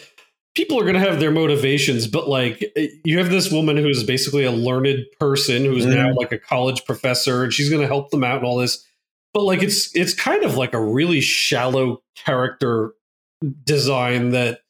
people 0.55 0.77
are 0.79 0.83
going 0.83 0.93
to 0.93 0.99
have 0.99 1.19
their 1.19 1.31
motivations, 1.31 2.05
but 2.05 2.29
like 2.29 2.63
you 3.03 3.17
have 3.17 3.29
this 3.31 3.51
woman 3.51 3.77
who's 3.77 4.03
basically 4.03 4.43
a 4.43 4.51
learned 4.51 5.05
person 5.19 5.65
who's 5.65 5.85
Mm. 5.87 5.95
now 5.95 6.13
like 6.15 6.31
a 6.31 6.37
college 6.37 6.85
professor 6.85 7.43
and 7.43 7.51
she's 7.53 7.69
going 7.69 7.81
to 7.81 7.87
help 7.87 8.11
them 8.11 8.23
out 8.23 8.37
and 8.37 8.45
all 8.45 8.57
this. 8.57 8.85
But 9.33 9.43
like 9.43 9.61
it's 9.61 9.95
it's 9.95 10.13
kind 10.13 10.43
of 10.43 10.57
like 10.57 10.73
a 10.73 10.81
really 10.83 11.21
shallow 11.21 12.01
character 12.15 12.93
design 13.63 14.31
that 14.31 14.61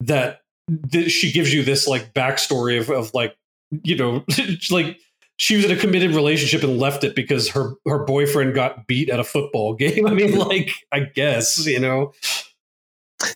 that, 0.00 0.40
that 0.68 1.10
she 1.10 1.32
gives 1.32 1.52
you 1.52 1.62
this 1.62 1.86
like 1.86 2.12
backstory 2.12 2.80
of, 2.80 2.90
of 2.90 3.14
like 3.14 3.36
you 3.84 3.96
know 3.96 4.24
like 4.70 4.98
she 5.36 5.56
was 5.56 5.64
in 5.64 5.70
a 5.70 5.76
committed 5.76 6.12
relationship 6.12 6.62
and 6.62 6.78
left 6.78 7.04
it 7.04 7.16
because 7.16 7.48
her 7.48 7.74
her 7.86 8.04
boyfriend 8.04 8.54
got 8.54 8.86
beat 8.86 9.08
at 9.08 9.20
a 9.20 9.24
football 9.24 9.74
game. 9.78 10.06
I 10.06 10.14
mean, 10.14 10.38
like, 10.38 10.70
I 10.92 11.00
guess 11.00 11.66
you 11.66 11.80
know. 11.80 12.12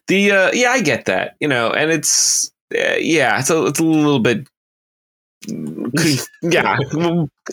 The 0.09 0.31
uh, 0.31 0.51
yeah, 0.53 0.71
I 0.71 0.83
get 0.83 1.07
that. 1.07 1.37
You 1.41 1.49
know, 1.49 1.71
and 1.71 1.91
it's 1.91 2.51
uh, 2.75 2.97
yeah, 2.99 3.41
it's 3.41 3.51
it's 3.51 3.81
a 3.81 3.85
little 3.85 4.21
bit. 4.21 4.49
Yeah, 6.43 6.77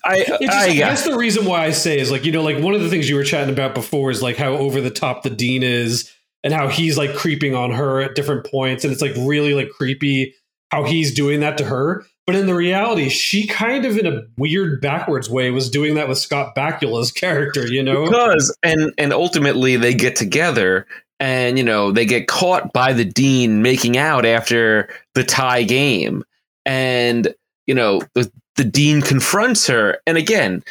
I 0.04 0.20
just, 0.20 0.52
I 0.52 0.66
I 0.66 0.74
guess. 0.74 0.76
guess 0.76 1.06
the 1.06 1.18
reason 1.18 1.46
why 1.46 1.66
I 1.66 1.72
say 1.72 2.00
is 2.00 2.12
like 2.12 2.26
you 2.26 2.32
know, 2.32 2.42
like 2.44 2.60
one 2.62 2.74
of 2.74 2.82
the 2.82 2.90
things 2.90 3.10
you 3.10 3.16
were 3.16 3.24
chatting 3.24 3.54
about 3.54 3.74
before 3.74 4.12
is 4.12 4.22
like 4.22 4.38
how 4.38 4.54
over 4.54 4.82
the 4.82 4.90
top 4.90 5.24
the 5.24 5.30
dean 5.30 5.64
is 5.64 6.12
and 6.44 6.54
how 6.54 6.68
he's 6.68 6.98
like 6.98 7.16
creeping 7.16 7.56
on 7.56 7.72
her 7.72 8.02
at 8.02 8.16
different 8.16 8.46
points, 8.46 8.84
and 8.84 8.92
it's 8.94 9.02
like 9.02 9.14
really 9.18 9.54
like 9.54 9.70
creepy 9.70 10.34
how 10.72 10.84
he's 10.84 11.14
doing 11.14 11.40
that 11.42 11.58
to 11.60 11.66
her. 11.66 12.06
But 12.26 12.36
in 12.36 12.48
the 12.48 12.56
reality, 12.56 13.10
she 13.10 13.48
kind 13.48 13.86
of 13.86 13.98
in 13.98 14.08
a 14.08 14.22
weird 14.38 14.80
backwards 14.82 15.30
way 15.30 15.52
was 15.52 15.70
doing 15.70 15.96
that 15.96 16.08
with 16.08 16.18
Scott 16.18 16.56
Bakula's 16.56 17.12
character. 17.12 17.68
You 17.68 17.84
know, 17.84 18.06
because 18.06 18.56
and 18.64 18.94
and 18.98 19.14
ultimately 19.14 19.76
they 19.76 19.94
get 19.94 20.16
together 20.16 20.88
and 21.20 21.58
you 21.58 21.64
know 21.64 21.92
they 21.92 22.06
get 22.06 22.28
caught 22.28 22.74
by 22.74 22.94
the 22.94 23.06
dean 23.06 23.62
making 23.62 23.98
out 23.98 24.26
after 24.26 24.90
the 25.14 25.24
tie 25.24 25.64
game 25.64 26.24
and 26.66 27.34
you 27.68 27.76
know 27.76 28.02
the, 28.14 28.32
the 28.56 28.64
dean 28.64 29.02
confronts 29.02 29.68
her 29.68 29.98
and 30.06 30.18
again 30.18 30.64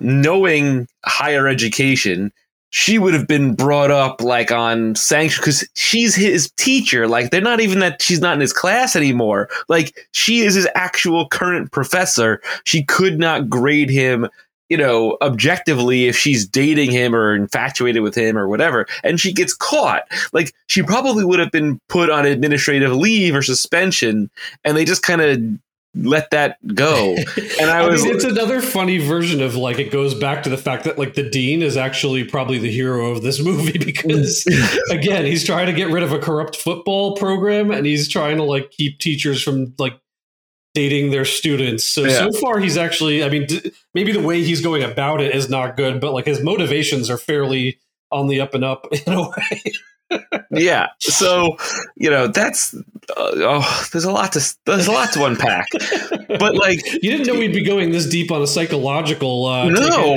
knowing 0.00 0.86
higher 1.04 1.48
education 1.48 2.32
she 2.70 2.98
would 2.98 3.14
have 3.14 3.26
been 3.26 3.54
brought 3.54 3.90
up 3.90 4.20
like 4.20 4.52
on 4.52 4.94
sanction 4.94 5.40
because 5.40 5.66
she's 5.74 6.14
his 6.14 6.50
teacher. 6.52 7.08
Like 7.08 7.30
they're 7.30 7.40
not 7.40 7.60
even 7.60 7.78
that 7.78 8.02
she's 8.02 8.20
not 8.20 8.34
in 8.34 8.40
his 8.40 8.52
class 8.52 8.94
anymore. 8.94 9.48
Like 9.68 10.08
she 10.12 10.40
is 10.40 10.54
his 10.54 10.68
actual 10.74 11.28
current 11.28 11.72
professor. 11.72 12.42
She 12.64 12.84
could 12.84 13.18
not 13.18 13.48
grade 13.48 13.88
him, 13.88 14.28
you 14.68 14.76
know, 14.76 15.16
objectively 15.22 16.08
if 16.08 16.16
she's 16.16 16.46
dating 16.46 16.90
him 16.90 17.14
or 17.14 17.34
infatuated 17.34 18.02
with 18.02 18.14
him 18.14 18.36
or 18.36 18.48
whatever. 18.48 18.86
And 19.02 19.18
she 19.18 19.32
gets 19.32 19.54
caught. 19.54 20.02
Like 20.32 20.52
she 20.66 20.82
probably 20.82 21.24
would 21.24 21.40
have 21.40 21.52
been 21.52 21.80
put 21.88 22.10
on 22.10 22.26
administrative 22.26 22.94
leave 22.94 23.34
or 23.34 23.42
suspension. 23.42 24.30
And 24.64 24.76
they 24.76 24.84
just 24.84 25.02
kind 25.02 25.22
of 25.22 25.40
let 26.00 26.30
that 26.30 26.58
go. 26.74 27.16
And 27.60 27.70
I, 27.70 27.80
I 27.82 27.88
was 27.88 28.04
mean, 28.04 28.14
it's 28.14 28.24
another 28.24 28.60
funny 28.60 28.98
version 28.98 29.42
of 29.42 29.56
like 29.56 29.78
it 29.78 29.90
goes 29.90 30.14
back 30.14 30.44
to 30.44 30.48
the 30.50 30.56
fact 30.56 30.84
that 30.84 30.96
like 30.98 31.14
the 31.14 31.28
dean 31.28 31.60
is 31.62 31.76
actually 31.76 32.22
probably 32.24 32.58
the 32.58 32.70
hero 32.70 33.10
of 33.10 33.22
this 33.22 33.42
movie 33.44 33.78
because 33.78 34.46
again 34.90 35.24
he's 35.26 35.44
trying 35.44 35.66
to 35.66 35.72
get 35.72 35.88
rid 35.90 36.02
of 36.04 36.12
a 36.12 36.18
corrupt 36.18 36.54
football 36.56 37.16
program 37.16 37.70
and 37.72 37.84
he's 37.84 38.08
trying 38.08 38.36
to 38.36 38.44
like 38.44 38.70
keep 38.70 38.98
teachers 39.00 39.42
from 39.42 39.74
like 39.78 39.98
dating 40.74 41.10
their 41.10 41.24
students. 41.24 41.82
So 41.84 42.04
Yeah. 42.04 42.18
so 42.30 42.32
far 42.32 42.58
he's 42.60 42.76
actually 42.76 43.24
I 43.24 43.28
mean 43.28 43.46
d- 43.46 43.72
maybe 43.94 44.12
the 44.12 44.22
way 44.22 44.42
he's 44.44 44.60
going 44.60 44.84
about 44.84 45.20
it 45.20 45.34
is 45.34 45.48
not 45.50 45.76
good, 45.76 46.00
but 46.00 46.12
like 46.12 46.26
his 46.26 46.40
motivations 46.42 47.10
are 47.10 47.18
fairly 47.18 47.80
on 48.12 48.28
the 48.28 48.40
up 48.40 48.54
and 48.54 48.64
up 48.64 48.86
in 48.92 49.12
a 49.12 49.22
way. 49.22 49.62
Yeah. 50.50 50.88
So, 51.00 51.56
you 51.96 52.10
know, 52.10 52.26
that's 52.28 52.74
uh, 52.74 53.32
oh, 53.36 53.88
there's 53.92 54.04
a 54.04 54.12
lot 54.12 54.32
to 54.32 54.56
there's 54.66 54.86
a 54.86 54.92
lot 54.92 55.12
to 55.12 55.24
unpack. 55.24 55.68
But 56.38 56.54
like 56.56 56.80
You 57.02 57.10
didn't 57.10 57.26
know 57.26 57.38
we'd 57.38 57.54
be 57.54 57.64
going 57.64 57.90
this 57.90 58.06
deep 58.06 58.30
on 58.30 58.42
a 58.42 58.46
psychological. 58.46 59.46
Uh, 59.46 59.68
no, 59.70 60.14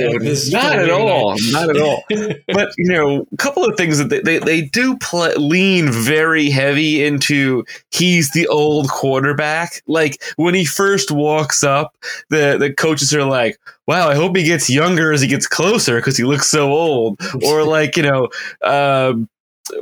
not 0.50 0.78
at 0.78 0.90
all, 0.90 1.36
not 1.50 1.70
at 1.70 1.80
all. 1.80 2.04
But 2.48 2.72
you 2.76 2.92
know, 2.92 3.26
a 3.32 3.36
couple 3.36 3.64
of 3.64 3.76
things 3.76 3.98
that 3.98 4.10
they 4.10 4.20
they, 4.20 4.38
they 4.38 4.62
do 4.62 4.96
pl- 4.98 5.36
lean 5.38 5.90
very 5.90 6.50
heavy 6.50 7.04
into. 7.04 7.64
He's 7.90 8.30
the 8.32 8.46
old 8.48 8.88
quarterback. 8.90 9.82
Like 9.86 10.22
when 10.36 10.54
he 10.54 10.64
first 10.64 11.10
walks 11.10 11.64
up, 11.64 11.96
the 12.28 12.56
the 12.58 12.72
coaches 12.72 13.14
are 13.14 13.24
like, 13.24 13.58
"Wow, 13.86 14.08
I 14.08 14.14
hope 14.14 14.36
he 14.36 14.44
gets 14.44 14.68
younger 14.68 15.12
as 15.12 15.22
he 15.22 15.28
gets 15.28 15.46
closer 15.46 15.96
because 15.96 16.16
he 16.16 16.24
looks 16.24 16.48
so 16.48 16.70
old." 16.72 17.20
Or 17.42 17.64
like 17.64 17.96
you 17.96 18.02
know. 18.02 18.28
Um, 18.62 19.28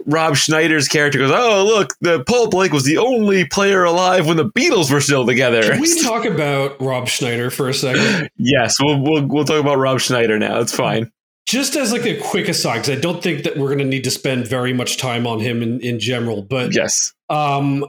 Rob 0.07 0.37
Schneider's 0.37 0.89
character 0.89 1.19
goes, 1.19 1.31
"Oh, 1.35 1.65
look, 1.65 1.95
the 2.01 2.23
Paul 2.25 2.49
Blake 2.51 2.73
was 2.73 2.85
the 2.85 2.99
only 2.99 3.45
player 3.47 3.85
alive 3.85 4.27
when 4.27 4.37
the 4.37 4.45
Beatles 4.51 4.91
were 4.93 5.01
still 5.01 5.27
together." 5.27 5.63
Can 5.63 5.81
we 5.81 6.01
talk 6.03 6.25
about 6.25 6.81
Rob 6.81 7.09
Schneider 7.09 7.51
for 7.51 7.69
a 7.69 7.75
second? 7.75 8.29
yes, 8.37 8.77
we'll, 8.81 9.01
we'll 9.01 9.27
we'll 9.27 9.45
talk 9.45 9.61
about 9.61 9.79
Rob 9.79 10.01
Schneider 10.01 10.39
now. 10.39 10.61
It's 10.61 10.75
fine. 10.75 11.11
Just 11.47 11.75
as 11.77 11.93
like 11.93 12.05
a 12.05 12.21
quick 12.21 12.49
aside, 12.49 12.83
because 12.83 12.91
I 12.97 13.01
don't 13.01 13.23
think 13.23 13.43
that 13.45 13.57
we're 13.57 13.69
going 13.69 13.79
to 13.79 13.85
need 13.85 14.05
to 14.05 14.11
spend 14.11 14.47
very 14.47 14.73
much 14.73 14.99
time 14.99 15.27
on 15.27 15.41
him 15.41 15.63
in, 15.63 15.81
in 15.81 15.99
general, 15.99 16.43
but 16.43 16.73
Yes. 16.75 17.13
um, 17.29 17.85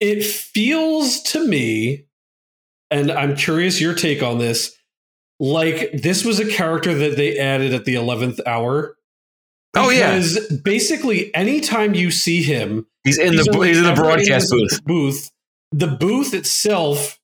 it 0.00 0.22
feels 0.24 1.22
to 1.22 1.46
me, 1.46 2.04
and 2.90 3.10
I'm 3.10 3.36
curious 3.36 3.80
your 3.80 3.94
take 3.94 4.22
on 4.22 4.38
this, 4.38 4.76
like 5.40 5.92
this 5.94 6.24
was 6.26 6.38
a 6.40 6.46
character 6.50 6.92
that 6.94 7.16
they 7.16 7.38
added 7.38 7.72
at 7.72 7.86
the 7.86 7.94
11th 7.94 8.40
hour. 8.46 8.93
Oh, 9.76 9.90
yeah. 9.90 10.10
Because 10.16 10.60
basically, 10.62 11.34
anytime 11.34 11.94
you 11.94 12.10
see 12.10 12.42
him, 12.42 12.86
He's 13.04 13.18
in 13.18 13.36
the 13.36 13.42
he's 13.66 13.78
in 13.78 13.84
the 13.84 13.92
broadcast 13.94 14.50
booth. 14.50 14.70
the 14.70 14.82
Booth. 14.84 15.30
The 15.72 15.86
booth 15.88 16.32
itself 16.34 17.18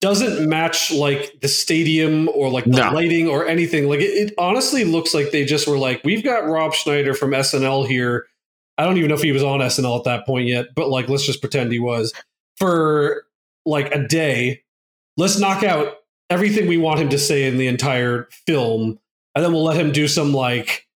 doesn't 0.00 0.48
match 0.48 0.92
like 0.92 1.40
the 1.40 1.48
stadium 1.48 2.28
or 2.28 2.50
like 2.50 2.64
the 2.64 2.70
No. 2.70 2.90
lighting 2.92 3.28
or 3.28 3.46
anything. 3.46 3.88
Like 3.88 4.00
it, 4.00 4.04
it 4.30 4.34
honestly 4.38 4.84
looks 4.84 5.12
like 5.12 5.30
they 5.32 5.44
just 5.44 5.66
were 5.66 5.78
like, 5.78 6.02
we've 6.04 6.22
got 6.24 6.46
Rob 6.46 6.72
Schneider 6.74 7.14
from 7.14 7.30
SNL 7.32 7.86
here. 7.86 8.26
I 8.78 8.84
don't 8.84 8.96
even 8.96 9.08
know 9.08 9.16
if 9.16 9.22
he 9.22 9.32
was 9.32 9.42
on 9.42 9.58
SNL 9.60 9.98
at 9.98 10.04
that 10.04 10.24
point 10.26 10.46
yet, 10.46 10.66
but 10.76 10.88
like 10.88 11.08
let's 11.08 11.26
just 11.26 11.40
pretend 11.40 11.72
he 11.72 11.80
was 11.80 12.12
for 12.56 13.24
like 13.66 13.92
a 13.94 14.06
day. 14.06 14.62
Let's 15.16 15.38
knock 15.38 15.64
out 15.64 15.94
everything 16.30 16.68
we 16.68 16.78
want 16.78 17.00
him 17.00 17.08
to 17.08 17.18
say 17.18 17.44
in 17.46 17.58
the 17.58 17.66
entire 17.66 18.28
film, 18.46 18.98
and 19.34 19.44
then 19.44 19.52
we'll 19.52 19.64
let 19.64 19.76
him 19.76 19.90
do 19.90 20.06
some 20.06 20.32
like 20.32 20.86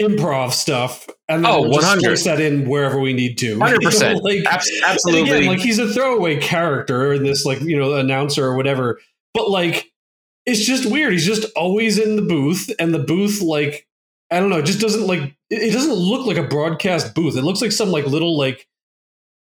improv 0.00 0.52
stuff, 0.52 1.08
and 1.28 1.44
then 1.44 1.50
Oh, 1.50 1.62
we'll 1.62 1.74
just 1.80 1.84
100. 1.86 2.00
splice 2.18 2.24
that 2.24 2.40
in 2.40 2.68
wherever 2.68 3.00
we 3.00 3.12
need 3.12 3.38
to. 3.38 3.58
Hundred 3.60 3.80
percent. 3.82 4.22
like, 4.22 4.44
Abs- 4.46 4.68
and 4.68 4.84
Absolutely. 4.84 5.30
again, 5.38 5.46
like 5.46 5.58
he's 5.60 5.78
a 5.78 5.92
throwaway 5.92 6.38
character 6.40 7.12
in 7.12 7.22
this, 7.24 7.44
like 7.44 7.60
you 7.60 7.78
know, 7.78 7.94
announcer 7.94 8.44
or 8.44 8.56
whatever. 8.56 9.00
But 9.34 9.50
like, 9.50 9.90
it's 10.44 10.64
just 10.64 10.90
weird. 10.90 11.12
He's 11.12 11.26
just 11.26 11.46
always 11.56 11.98
in 11.98 12.16
the 12.16 12.22
booth, 12.22 12.70
and 12.78 12.92
the 12.94 12.98
booth, 12.98 13.40
like, 13.42 13.86
I 14.30 14.38
don't 14.40 14.50
know, 14.50 14.58
it 14.58 14.66
just 14.66 14.80
doesn't 14.80 15.06
like. 15.06 15.20
It 15.50 15.62
it 15.62 15.72
doesn't 15.72 15.94
look 15.94 16.26
like 16.26 16.36
a 16.36 16.46
broadcast 16.46 17.14
booth. 17.14 17.36
It 17.36 17.42
looks 17.42 17.62
like 17.62 17.72
some 17.72 17.90
like 17.90 18.06
little 18.06 18.36
like 18.36 18.66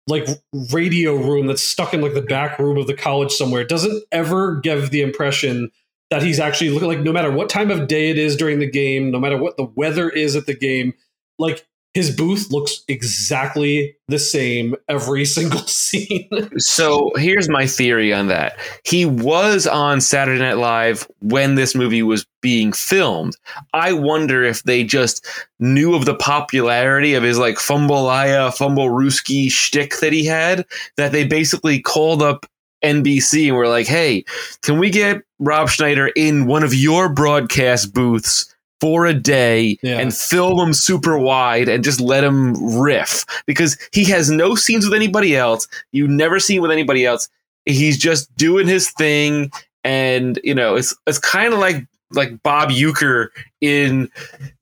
like 0.06 0.28
radio 0.70 1.14
room 1.16 1.46
that's 1.46 1.62
stuck 1.62 1.94
in 1.94 2.02
like 2.02 2.12
the 2.14 2.20
back 2.22 2.58
room 2.58 2.76
of 2.76 2.86
the 2.86 2.94
college 2.94 3.32
somewhere. 3.32 3.62
It 3.62 3.68
doesn't 3.70 4.04
ever 4.12 4.60
give 4.60 4.90
the 4.90 5.00
impression 5.00 5.70
that 6.14 6.22
he's 6.22 6.38
actually 6.38 6.70
looking 6.70 6.86
like 6.86 7.00
no 7.00 7.12
matter 7.12 7.32
what 7.32 7.48
time 7.48 7.72
of 7.72 7.88
day 7.88 8.08
it 8.08 8.18
is 8.18 8.36
during 8.36 8.60
the 8.60 8.70
game, 8.70 9.10
no 9.10 9.18
matter 9.18 9.36
what 9.36 9.56
the 9.56 9.64
weather 9.74 10.08
is 10.08 10.36
at 10.36 10.46
the 10.46 10.54
game, 10.54 10.94
like 11.40 11.66
his 11.92 12.14
booth 12.14 12.52
looks 12.52 12.84
exactly 12.86 13.96
the 14.06 14.20
same 14.20 14.76
every 14.88 15.24
single 15.24 15.66
scene. 15.66 16.28
so 16.56 17.10
here's 17.16 17.48
my 17.48 17.66
theory 17.66 18.12
on 18.12 18.28
that. 18.28 18.56
He 18.84 19.04
was 19.04 19.66
on 19.66 20.00
Saturday 20.00 20.38
Night 20.38 20.58
Live 20.58 21.08
when 21.18 21.56
this 21.56 21.74
movie 21.74 22.04
was 22.04 22.24
being 22.40 22.72
filmed. 22.72 23.36
I 23.72 23.92
wonder 23.92 24.44
if 24.44 24.62
they 24.62 24.84
just 24.84 25.26
knew 25.58 25.96
of 25.96 26.04
the 26.04 26.14
popularity 26.14 27.14
of 27.14 27.24
his 27.24 27.38
like 27.40 27.56
Fumbleaya, 27.56 28.54
Fumble 28.54 28.88
Rooski 28.88 29.50
shtick 29.50 29.98
that 29.98 30.12
he 30.12 30.24
had, 30.24 30.64
that 30.96 31.10
they 31.10 31.26
basically 31.26 31.80
called 31.80 32.22
up 32.22 32.46
NBC 32.84 33.48
and 33.48 33.56
were 33.56 33.68
like, 33.68 33.86
hey, 33.86 34.24
can 34.62 34.78
we 34.78 34.90
get 34.90 35.22
Rob 35.38 35.68
Schneider 35.68 36.08
in 36.08 36.46
one 36.46 36.62
of 36.62 36.74
your 36.74 37.08
broadcast 37.08 37.92
booths? 37.94 38.50
For 38.80 39.06
a 39.06 39.14
day 39.14 39.78
Yeah. 39.82 39.98
and 39.98 40.14
film 40.14 40.58
him 40.60 40.74
super 40.74 41.16
wide 41.16 41.70
and 41.70 41.82
just 41.82 42.02
let 42.02 42.22
him 42.22 42.52
riff 42.78 43.24
because 43.46 43.78
he 43.94 44.04
has 44.06 44.30
no 44.30 44.56
scenes 44.56 44.84
with 44.84 44.92
anybody 44.92 45.34
else. 45.34 45.66
You 45.92 46.06
never 46.06 46.38
see 46.38 46.56
him 46.56 46.62
with 46.62 46.70
anybody 46.72 47.06
else. 47.06 47.30
He's 47.64 47.96
just 47.96 48.34
doing 48.36 48.66
his 48.66 48.90
thing, 48.90 49.50
and 49.84 50.38
you 50.44 50.54
know 50.54 50.74
it's 50.74 50.94
it's 51.06 51.18
kind 51.18 51.54
of 51.54 51.60
like 51.60 51.86
like 52.16 52.42
Bob 52.42 52.70
Uecker 52.70 53.28
in 53.60 54.10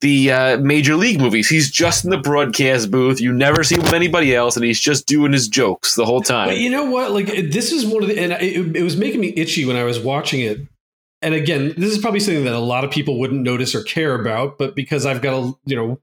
the 0.00 0.30
uh, 0.30 0.58
major 0.58 0.96
league 0.96 1.20
movies. 1.20 1.48
He's 1.48 1.70
just 1.70 2.04
in 2.04 2.10
the 2.10 2.18
broadcast 2.18 2.90
booth. 2.90 3.20
You 3.20 3.32
never 3.32 3.64
see 3.64 3.76
him 3.76 3.82
with 3.82 3.92
anybody 3.94 4.34
else, 4.34 4.56
and 4.56 4.64
he's 4.64 4.80
just 4.80 5.06
doing 5.06 5.32
his 5.32 5.48
jokes 5.48 5.94
the 5.94 6.04
whole 6.04 6.20
But 6.20 6.26
time. 6.28 6.56
you 6.56 6.70
know 6.70 6.84
what? 6.90 7.12
Like 7.12 7.26
this 7.26 7.72
is 7.72 7.86
one 7.86 8.02
of 8.02 8.08
the, 8.08 8.18
and 8.18 8.32
it, 8.32 8.76
it 8.76 8.82
was 8.82 8.96
making 8.96 9.20
me 9.20 9.32
itchy 9.36 9.64
when 9.64 9.76
I 9.76 9.84
was 9.84 9.98
watching 10.00 10.40
it. 10.40 10.60
And 11.20 11.34
again, 11.34 11.74
this 11.76 11.92
is 11.92 11.98
probably 11.98 12.18
something 12.20 12.44
that 12.44 12.54
a 12.54 12.58
lot 12.58 12.82
of 12.84 12.90
people 12.90 13.18
wouldn't 13.18 13.42
notice 13.42 13.74
or 13.74 13.82
care 13.84 14.14
about, 14.20 14.58
but 14.58 14.74
because 14.74 15.06
I've 15.06 15.22
got 15.22 15.34
a 15.34 15.52
you 15.66 15.76
know 15.76 16.00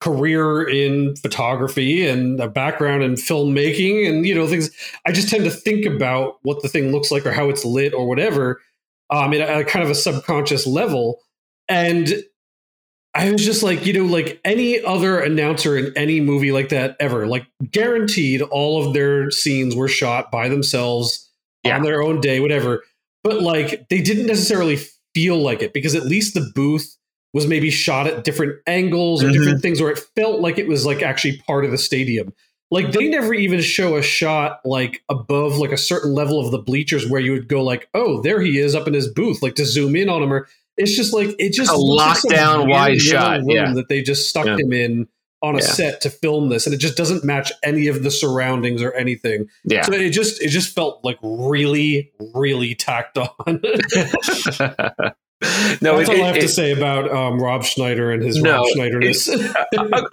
career 0.00 0.62
in 0.66 1.14
photography 1.16 2.06
and 2.08 2.40
a 2.40 2.48
background 2.48 3.02
in 3.02 3.14
filmmaking 3.14 4.08
and 4.08 4.26
you 4.26 4.34
know 4.34 4.46
things, 4.46 4.70
I 5.06 5.12
just 5.12 5.28
tend 5.28 5.44
to 5.44 5.50
think 5.50 5.84
about 5.86 6.38
what 6.42 6.62
the 6.62 6.68
thing 6.68 6.92
looks 6.92 7.10
like 7.10 7.26
or 7.26 7.32
how 7.32 7.48
it's 7.50 7.64
lit 7.64 7.92
or 7.92 8.06
whatever, 8.06 8.60
um, 9.10 9.32
at 9.34 9.60
a 9.60 9.64
kind 9.64 9.84
of 9.84 9.90
a 9.90 9.94
subconscious 9.94 10.66
level. 10.66 11.20
And 11.68 12.22
I 13.14 13.30
was 13.32 13.44
just 13.44 13.62
like, 13.62 13.84
you 13.86 13.92
know, 13.92 14.04
like 14.04 14.40
any 14.44 14.82
other 14.84 15.18
announcer 15.20 15.76
in 15.76 15.92
any 15.96 16.20
movie 16.20 16.52
like 16.52 16.68
that 16.68 16.96
ever, 17.00 17.26
like 17.26 17.44
guaranteed 17.72 18.40
all 18.42 18.86
of 18.86 18.94
their 18.94 19.30
scenes 19.30 19.74
were 19.74 19.88
shot 19.88 20.30
by 20.30 20.48
themselves 20.48 21.28
Yeah. 21.64 21.76
on 21.76 21.82
their 21.82 22.02
own 22.02 22.20
day, 22.20 22.38
whatever. 22.40 22.84
But 23.24 23.42
like 23.42 23.88
they 23.88 24.00
didn't 24.00 24.26
necessarily 24.26 24.78
feel 25.14 25.36
like 25.38 25.60
it 25.60 25.72
because 25.72 25.94
at 25.96 26.04
least 26.04 26.34
the 26.34 26.48
booth 26.54 26.96
was 27.34 27.46
maybe 27.46 27.70
shot 27.70 28.06
at 28.06 28.22
different 28.24 28.56
angles 28.66 29.22
or 29.24 29.28
Mhm. 29.28 29.32
different 29.32 29.62
things 29.62 29.80
where 29.80 29.90
it 29.90 30.00
felt 30.16 30.40
like 30.40 30.58
it 30.58 30.68
was 30.68 30.86
like 30.86 31.02
actually 31.02 31.36
part 31.46 31.64
of 31.64 31.70
the 31.72 31.78
stadium. 31.78 32.32
Like 32.70 32.92
they 32.92 33.08
never 33.08 33.34
even 33.34 33.60
show 33.60 33.96
a 33.96 34.02
shot 34.02 34.60
like 34.64 35.02
above 35.08 35.56
like 35.58 35.72
a 35.72 35.76
certain 35.76 36.12
level 36.14 36.38
of 36.38 36.52
the 36.52 36.58
bleachers 36.58 37.08
where 37.08 37.20
you 37.20 37.32
would 37.32 37.48
go 37.48 37.62
like, 37.64 37.88
oh, 37.94 38.22
there 38.22 38.40
he 38.40 38.58
is 38.58 38.74
up 38.74 38.86
in 38.86 38.94
his 38.94 39.08
booth, 39.08 39.42
like 39.42 39.56
to 39.56 39.64
zoom 39.64 39.96
in 39.96 40.08
on 40.08 40.22
him. 40.22 40.32
Or 40.32 40.46
it's 40.76 40.94
just 40.94 41.12
like 41.12 41.34
it 41.38 41.52
just 41.52 41.72
A 41.72 41.76
looks 41.76 42.24
like 42.24 42.36
some 42.36 42.60
lockdown 42.66 42.70
wide 42.70 43.00
shot, 43.00 43.40
yeah. 43.44 43.72
that 43.74 43.88
they 43.88 44.02
just 44.02 44.28
stuck 44.30 44.46
Yeah. 44.46 44.56
him 44.56 44.72
in 44.72 45.08
on 45.42 45.54
a 45.56 45.58
Yeah. 45.58 45.64
set 45.64 46.00
to 46.02 46.10
film 46.10 46.48
this, 46.50 46.66
and 46.66 46.74
it 46.74 46.78
just 46.78 46.96
doesn't 46.96 47.24
match 47.24 47.50
any 47.64 47.88
of 47.88 48.02
the 48.02 48.10
surroundings 48.10 48.82
or 48.82 48.92
anything. 48.92 49.48
Yeah. 49.64 49.82
So 49.82 49.92
it 49.94 50.10
just 50.10 50.40
it 50.42 50.48
just 50.48 50.74
felt 50.74 51.04
like 51.04 51.18
really, 51.22 52.12
really 52.34 52.74
tacked 52.76 53.18
on. 53.18 53.28
no, 55.80 55.96
That's 55.96 56.10
it, 56.10 56.16
all 56.18 56.24
I 56.24 56.26
have 56.26 56.36
it- 56.36 56.42
to 56.42 56.48
say 56.48 56.72
about 56.72 57.10
um, 57.10 57.40
Rob 57.40 57.64
Schneider 57.64 58.10
and 58.12 58.22
his 58.22 58.36
No, 58.42 58.56
Rob 58.58 58.66
Schneiderness. 58.76 59.28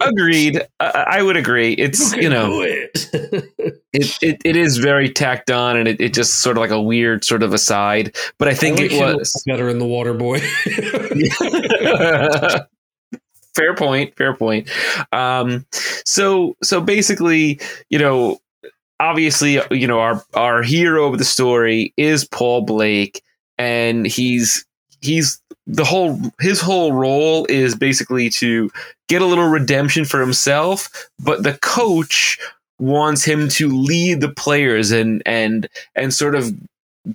agreed. 0.00 0.62
I, 0.80 1.04
I 1.18 1.22
would 1.22 1.36
agree. 1.36 1.72
It's 1.74 2.14
you 2.16 2.28
know 2.30 2.60
it. 2.62 3.08
it, 3.92 4.40
it, 4.44 4.56
is 4.56 4.78
very 4.78 5.10
tacked 5.10 5.50
on 5.50 5.76
and 5.76 5.86
it, 5.88 6.00
it 6.00 6.14
just 6.14 6.40
sort 6.40 6.56
of 6.56 6.60
like 6.62 6.70
a 6.70 6.80
weird 6.80 7.24
sort 7.24 7.42
of 7.42 7.52
aside 7.54 8.14
but 8.38 8.46
i 8.46 8.54
think 8.54 8.78
I 8.78 8.82
like 8.82 8.92
it 8.92 9.16
was 9.18 9.42
better 9.46 9.68
in 9.68 9.78
the 9.78 9.86
Water 9.86 10.14
Boy. 10.14 10.40
fair 13.54 13.74
point. 13.74 14.16
Fair 14.16 14.34
point. 14.34 14.68
Um, 15.12 15.66
so 16.04 16.56
so 16.62 16.80
basically, 16.80 17.60
you 17.90 17.98
know, 17.98 18.38
obviously, 19.00 19.60
you 19.70 19.86
know, 19.86 20.00
our 20.00 20.24
our 20.34 20.62
hero 20.62 21.06
of 21.12 21.18
the 21.18 21.24
story 21.24 21.92
is 21.96 22.24
Paul 22.24 22.62
Blake, 22.62 23.22
and 23.58 24.06
he's 24.06 24.64
he's 25.00 25.40
the 25.66 25.84
whole 25.84 26.18
his 26.40 26.60
whole 26.60 26.92
role 26.92 27.46
is 27.48 27.74
basically 27.74 28.30
to 28.30 28.70
get 29.08 29.22
a 29.22 29.26
little 29.26 29.48
redemption 29.48 30.04
for 30.04 30.20
himself, 30.20 31.10
but 31.18 31.42
the 31.42 31.58
coach 31.58 32.38
wants 32.78 33.24
him 33.24 33.48
to 33.48 33.68
lead 33.68 34.20
the 34.20 34.30
players 34.30 34.90
and 34.90 35.22
and 35.26 35.68
and 35.94 36.14
sort 36.14 36.34
of 36.34 36.52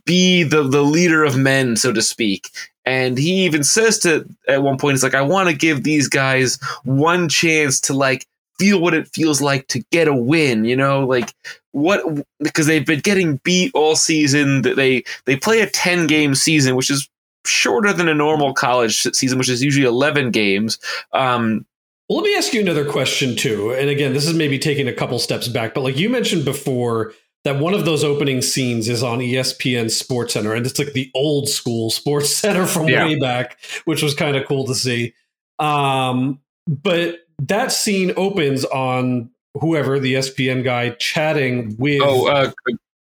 be 0.06 0.44
the 0.44 0.64
the 0.64 0.84
leader 0.84 1.24
of 1.24 1.38
men, 1.38 1.76
so 1.76 1.92
to 1.92 2.02
speak. 2.02 2.50
And 2.86 3.18
he 3.18 3.46
even 3.46 3.64
says 3.64 4.00
to 4.00 4.28
at 4.48 4.62
one 4.62 4.78
point, 4.78 4.96
he's 4.96 5.04
like, 5.04 5.16
I 5.16 5.22
want 5.22 5.50
to 5.50 5.56
give 5.56 5.84
these 5.84 6.08
guys 6.08 6.60
one 6.84 7.30
chance 7.30 7.80
to 7.82 7.94
like 7.94 8.28
feel 8.60 8.80
what 8.80 8.94
it 8.94 9.08
feels 9.08 9.42
like 9.42 9.68
to 9.70 9.84
get 9.92 10.08
a 10.08 10.14
win, 10.14 10.66
you 10.66 10.76
know, 10.76 11.06
like 11.06 11.34
what 11.72 12.04
because 12.40 12.68
they've 12.68 12.86
been 12.86 13.00
getting 13.00 13.38
beat 13.44 13.72
all 13.74 13.96
season. 13.96 14.64
That 14.64 14.76
They 14.76 15.04
they 15.26 15.36
play 15.36 15.62
a 15.62 15.70
10 15.70 16.08
game 16.08 16.36
season, 16.36 16.76
which 16.76 16.90
is 16.90 17.10
shorter 17.46 17.94
than 17.94 18.08
a 18.08 18.14
normal 18.14 18.54
college 18.54 19.02
season, 19.14 19.38
which 19.38 19.50
is 19.50 19.64
usually 19.64 19.86
11 19.86 20.32
games. 20.32 20.80
Um, 21.12 21.66
well, 22.10 22.20
let 22.20 22.26
me 22.26 22.36
ask 22.36 22.54
you 22.54 22.62
another 22.62 22.86
question 22.86 23.36
too. 23.36 23.74
And 23.74 23.90
again, 23.90 24.14
this 24.14 24.28
is 24.28 24.36
maybe 24.36 24.60
taking 24.60 24.88
a 24.88 24.94
couple 24.94 25.18
steps 25.20 25.48
back, 25.48 25.74
but 25.74 25.82
like 25.82 25.98
you 25.98 26.10
mentioned 26.10 26.46
before, 26.46 27.14
that 27.44 27.60
one 27.60 27.74
of 27.74 27.86
those 27.86 28.04
opening 28.04 28.42
scenes 28.42 28.88
is 28.88 29.04
on 29.04 29.20
ESPN 29.20 29.92
Sports 29.92 30.34
Center, 30.34 30.54
and 30.54 30.66
it's 30.66 30.80
like 30.80 30.94
the 30.94 31.12
old 31.14 31.50
school 31.50 31.90
Sports 31.90 32.30
Center 32.36 32.66
from 32.66 32.88
yeah. 32.88 33.06
way 33.06 33.20
back, 33.20 33.58
which 33.86 34.02
was 34.02 34.14
kind 34.14 34.36
of 34.36 34.48
cool 34.48 34.66
to 34.66 34.76
see. 34.76 35.14
Um, 35.60 36.40
but 36.68 37.20
that 37.40 37.72
scene 37.72 38.14
opens 38.16 38.64
on 38.66 39.30
whoever 39.56 40.00
the 40.00 40.16
ESPN 40.16 40.64
guy 40.64 40.92
chatting 40.92 41.76
with 41.78 42.02
oh 42.04 42.28
uh, 42.28 42.52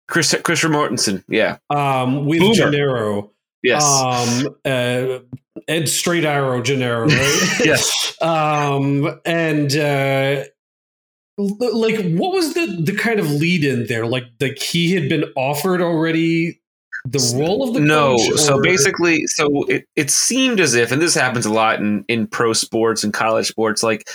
Chris 0.09 0.35
Christopher 0.43 0.73
Mortensen, 0.73 1.25
yeah, 1.29 1.59
um, 1.71 2.27
with 2.27 2.41
Boomer. 2.41 2.55
Gennaro. 2.55 3.31
Yes. 3.63 3.85
Um, 3.85 4.57
uh, 4.65 5.19
Ed 5.69 5.89
Straight 5.89 6.25
Arrow 6.25 6.63
Gennaro, 6.63 7.07
right? 7.07 7.61
yes. 7.65 8.17
um, 8.21 9.21
and 9.25 9.75
uh, 9.77 10.45
like, 11.39 12.13
what 12.13 12.33
was 12.33 12.55
the 12.55 12.83
the 12.83 12.97
kind 12.97 13.21
of 13.21 13.31
lead 13.31 13.65
in 13.65 13.87
there? 13.87 14.07
Like, 14.07 14.25
like 14.41 14.59
he 14.59 14.93
had 14.93 15.09
been 15.09 15.25
offered 15.37 15.81
already 15.81 16.61
the 17.05 17.37
role 17.37 17.67
of 17.67 17.75
the 17.75 17.81
no. 17.81 18.17
Coach, 18.17 18.39
so 18.39 18.61
basically, 18.61 19.27
so 19.27 19.65
it 19.65 19.87
it 19.97 20.11
seemed 20.11 20.61
as 20.61 20.75
if, 20.75 20.93
and 20.93 21.01
this 21.01 21.15
happens 21.15 21.47
a 21.47 21.53
lot 21.53 21.81
in 21.81 22.05
in 22.09 22.27
pro 22.27 22.53
sports 22.53 23.05
and 23.05 23.13
college 23.13 23.47
sports, 23.47 23.83
like 23.83 24.09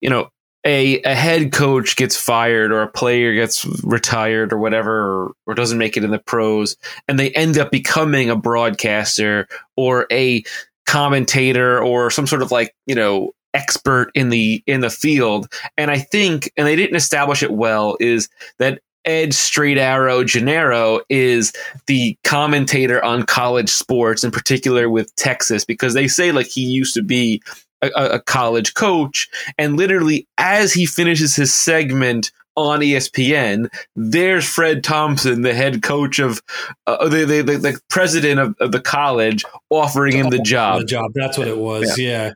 you 0.00 0.10
know, 0.10 0.28
a, 0.64 1.00
a 1.02 1.14
head 1.14 1.52
coach 1.52 1.96
gets 1.96 2.16
fired 2.16 2.70
or 2.70 2.82
a 2.82 2.88
player 2.88 3.34
gets 3.34 3.64
retired 3.82 4.52
or 4.52 4.58
whatever 4.58 4.92
or, 4.92 5.32
or 5.46 5.54
doesn't 5.54 5.78
make 5.78 5.96
it 5.96 6.04
in 6.04 6.10
the 6.10 6.18
pros 6.18 6.76
and 7.08 7.18
they 7.18 7.30
end 7.30 7.56
up 7.58 7.70
becoming 7.70 8.28
a 8.28 8.36
broadcaster 8.36 9.48
or 9.76 10.06
a 10.12 10.42
commentator 10.86 11.82
or 11.82 12.10
some 12.10 12.26
sort 12.26 12.42
of 12.42 12.50
like 12.50 12.74
you 12.86 12.94
know 12.94 13.32
expert 13.54 14.10
in 14.14 14.28
the 14.28 14.62
in 14.66 14.80
the 14.80 14.90
field. 14.90 15.50
And 15.78 15.90
i 15.90 15.98
think 15.98 16.52
and 16.56 16.66
they 16.66 16.76
didn't 16.76 16.96
establish 16.96 17.42
it 17.42 17.52
well 17.52 17.96
is 18.00 18.28
that 18.58 18.80
Ed 19.06 19.32
Straight 19.32 19.78
Arrow 19.78 20.24
Gennaro 20.24 21.00
is 21.08 21.54
the 21.86 22.18
commentator 22.22 23.02
on 23.02 23.22
college 23.22 23.70
sports, 23.70 24.24
in 24.24 24.30
particular 24.30 24.90
with 24.90 25.14
Texas, 25.16 25.64
because 25.64 25.94
they 25.94 26.06
say 26.06 26.32
like 26.32 26.46
he 26.46 26.62
used 26.62 26.92
to 26.94 27.02
be 27.02 27.42
a, 27.82 27.88
a 27.94 28.20
college 28.20 28.74
coach. 28.74 29.28
And 29.58 29.76
literally, 29.76 30.26
as 30.38 30.72
he 30.72 30.86
finishes 30.86 31.36
his 31.36 31.54
segment 31.54 32.32
on 32.56 32.80
ESPN, 32.80 33.68
there's 33.96 34.46
Fred 34.46 34.84
Thompson, 34.84 35.42
the 35.42 35.54
head 35.54 35.82
coach 35.82 36.18
of 36.18 36.42
uh, 36.86 37.08
the, 37.08 37.24
the, 37.24 37.42
the, 37.42 37.58
the, 37.58 37.80
president 37.88 38.40
of, 38.40 38.54
of, 38.60 38.72
the 38.72 38.80
college, 38.80 39.44
offering 39.70 40.16
him 40.16 40.30
the 40.30 40.40
job. 40.40 40.80
The 40.80 40.86
job. 40.86 41.12
That's 41.14 41.38
what 41.38 41.48
it 41.48 41.58
was. 41.58 41.98
Yeah. 41.98 42.26
yeah. 42.26 42.32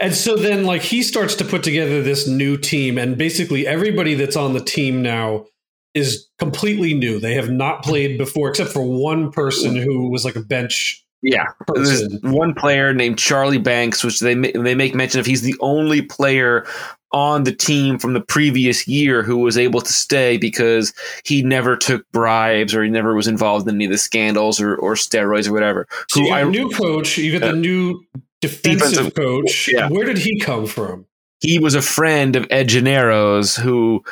And 0.00 0.14
so 0.14 0.36
then, 0.36 0.64
like, 0.64 0.82
he 0.82 1.02
starts 1.02 1.34
to 1.36 1.44
put 1.44 1.62
together 1.62 2.02
this 2.02 2.26
new 2.26 2.56
team, 2.56 2.98
and 2.98 3.18
basically 3.18 3.66
everybody 3.66 4.14
that's 4.14 4.36
on 4.36 4.52
the 4.52 4.60
team 4.60 5.02
now 5.02 5.46
is 5.94 6.28
completely 6.38 6.94
new. 6.94 7.18
They 7.18 7.34
have 7.34 7.50
not 7.50 7.82
played 7.82 8.18
before, 8.18 8.50
except 8.50 8.70
for 8.70 8.82
one 8.82 9.32
person 9.32 9.76
who 9.76 10.10
was 10.10 10.24
like 10.24 10.36
a 10.36 10.42
bench 10.42 11.04
yeah, 11.22 11.46
there's 11.74 12.08
one 12.22 12.54
player 12.54 12.94
named 12.94 13.18
Charlie 13.18 13.58
Banks, 13.58 14.04
which 14.04 14.20
they 14.20 14.34
they 14.34 14.74
make 14.74 14.94
mention 14.94 15.20
of. 15.20 15.26
He's 15.26 15.42
the 15.42 15.56
only 15.60 16.02
player 16.02 16.66
on 17.12 17.44
the 17.44 17.54
team 17.54 17.98
from 17.98 18.12
the 18.12 18.20
previous 18.20 18.86
year 18.86 19.22
who 19.22 19.38
was 19.38 19.56
able 19.56 19.80
to 19.80 19.92
stay 19.92 20.36
because 20.36 20.92
he 21.24 21.42
never 21.42 21.76
took 21.76 22.10
bribes 22.12 22.74
or 22.74 22.84
he 22.84 22.90
never 22.90 23.14
was 23.14 23.26
involved 23.26 23.66
in 23.66 23.76
any 23.76 23.86
of 23.86 23.90
the 23.90 23.98
scandals 23.98 24.60
or, 24.60 24.76
or 24.76 24.94
steroids 24.94 25.48
or 25.48 25.52
whatever. 25.52 25.88
So 26.10 26.20
you 26.20 26.28
got 26.28 26.42
a 26.42 26.50
new 26.50 26.70
coach, 26.70 27.16
you 27.16 27.38
got 27.38 27.48
uh, 27.48 27.52
the 27.52 27.58
new 27.58 28.04
defensive, 28.40 28.90
defensive 28.90 29.14
coach. 29.14 29.70
Yeah. 29.72 29.88
Where 29.88 30.04
did 30.04 30.18
he 30.18 30.38
come 30.38 30.66
from? 30.66 31.06
He 31.40 31.58
was 31.58 31.74
a 31.74 31.82
friend 31.82 32.36
of 32.36 32.46
Ed 32.50 32.68
Gennaro's 32.68 33.56
who 33.56 34.02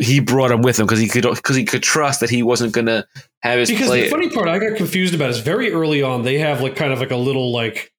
he 0.00 0.20
brought 0.20 0.50
him 0.50 0.62
with 0.62 0.78
him 0.78 0.86
because 0.86 0.98
he 0.98 1.08
could 1.08 1.22
because 1.22 1.56
he 1.56 1.64
could 1.64 1.82
trust 1.82 2.20
that 2.20 2.30
he 2.30 2.42
wasn't 2.42 2.72
going 2.72 2.86
to 2.86 3.06
have 3.42 3.58
his. 3.58 3.70
Because 3.70 3.90
the 3.90 4.08
funny 4.08 4.28
part 4.28 4.48
I 4.48 4.58
got 4.58 4.76
confused 4.76 5.14
about 5.14 5.30
is 5.30 5.40
very 5.40 5.72
early 5.72 6.02
on 6.02 6.22
they 6.22 6.38
have 6.38 6.60
like 6.60 6.76
kind 6.76 6.92
of 6.92 7.00
like 7.00 7.10
a 7.10 7.16
little 7.16 7.52
like 7.52 7.92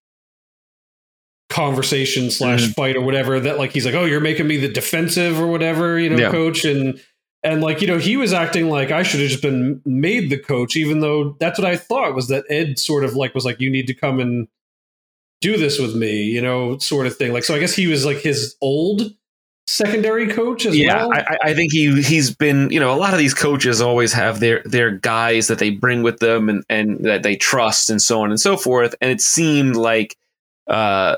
conversation 1.50 2.32
slash 2.32 2.64
mm-hmm. 2.64 2.72
fight 2.72 2.96
or 2.96 3.02
whatever 3.02 3.40
that 3.40 3.58
like 3.58 3.72
he's 3.72 3.86
like 3.86 3.94
oh 3.94 4.04
you're 4.04 4.20
making 4.20 4.48
me 4.48 4.58
the 4.58 4.68
defensive 4.68 5.40
or 5.40 5.48
whatever 5.48 6.00
you 6.00 6.10
know 6.10 6.18
yeah. 6.18 6.32
coach 6.32 6.66
and 6.66 7.00
and 7.44 7.62
like 7.62 7.82
you 7.82 7.88
know 7.88 8.00
he 8.00 8.18
was 8.18 8.34
acting 8.34 8.68
like 8.68 8.92
I 8.92 9.04
should 9.04 9.22
have 9.22 9.30
just 9.30 9.44
been 9.44 9.82
made 9.86 10.30
the 10.30 10.40
coach 10.40 10.76
even 10.76 11.00
though 11.00 11.38
that's 11.40 11.60
what 11.60 11.68
I 11.68 11.78
thought 11.78 12.16
was 12.16 12.28
that 12.28 12.44
Ed 12.50 12.80
sort 12.80 13.06
of 13.06 13.16
like 13.16 13.36
was 13.36 13.46
like 13.46 13.60
you 13.60 13.70
need 13.70 13.88
to 13.88 13.94
come 13.94 14.20
and 14.20 14.48
do 15.40 15.56
this 15.56 15.80
with 15.80 15.96
me 15.96 16.24
you 16.24 16.42
know 16.42 16.78
sort 16.80 17.06
of 17.06 17.16
thing 17.16 17.32
like 17.32 17.44
so 17.44 17.54
I 17.54 17.60
guess 17.60 17.76
he 17.76 17.88
was 17.88 18.06
like 18.06 18.18
his 18.18 18.56
old 18.60 19.14
secondary 19.68 20.28
coach 20.28 20.66
as 20.66 20.78
yeah, 20.78 21.06
well? 21.06 21.14
I, 21.14 21.38
I 21.44 21.54
think 21.54 21.72
he 21.72 22.02
he's 22.02 22.34
been 22.34 22.70
you 22.70 22.80
know 22.80 22.94
a 22.94 22.98
lot 22.98 23.14
of 23.14 23.20
these 23.20 23.34
coaches 23.34 23.82
always 23.82 24.14
have 24.14 24.40
their 24.40 24.62
their 24.66 24.92
guys 24.92 25.48
that 25.48 25.60
they 25.60 25.72
bring 25.72 26.04
with 26.04 26.20
them 26.20 26.50
and 26.50 26.64
and 26.70 27.00
that 27.06 27.24
they 27.24 27.36
trust 27.36 27.90
and 27.90 28.02
so 28.02 28.22
on 28.22 28.30
and 28.30 28.40
so 28.40 28.58
forth. 28.58 28.96
And 29.02 29.12
it 29.12 29.22
seemed 29.22 29.76
like 29.76 30.18
uh, 30.68 31.18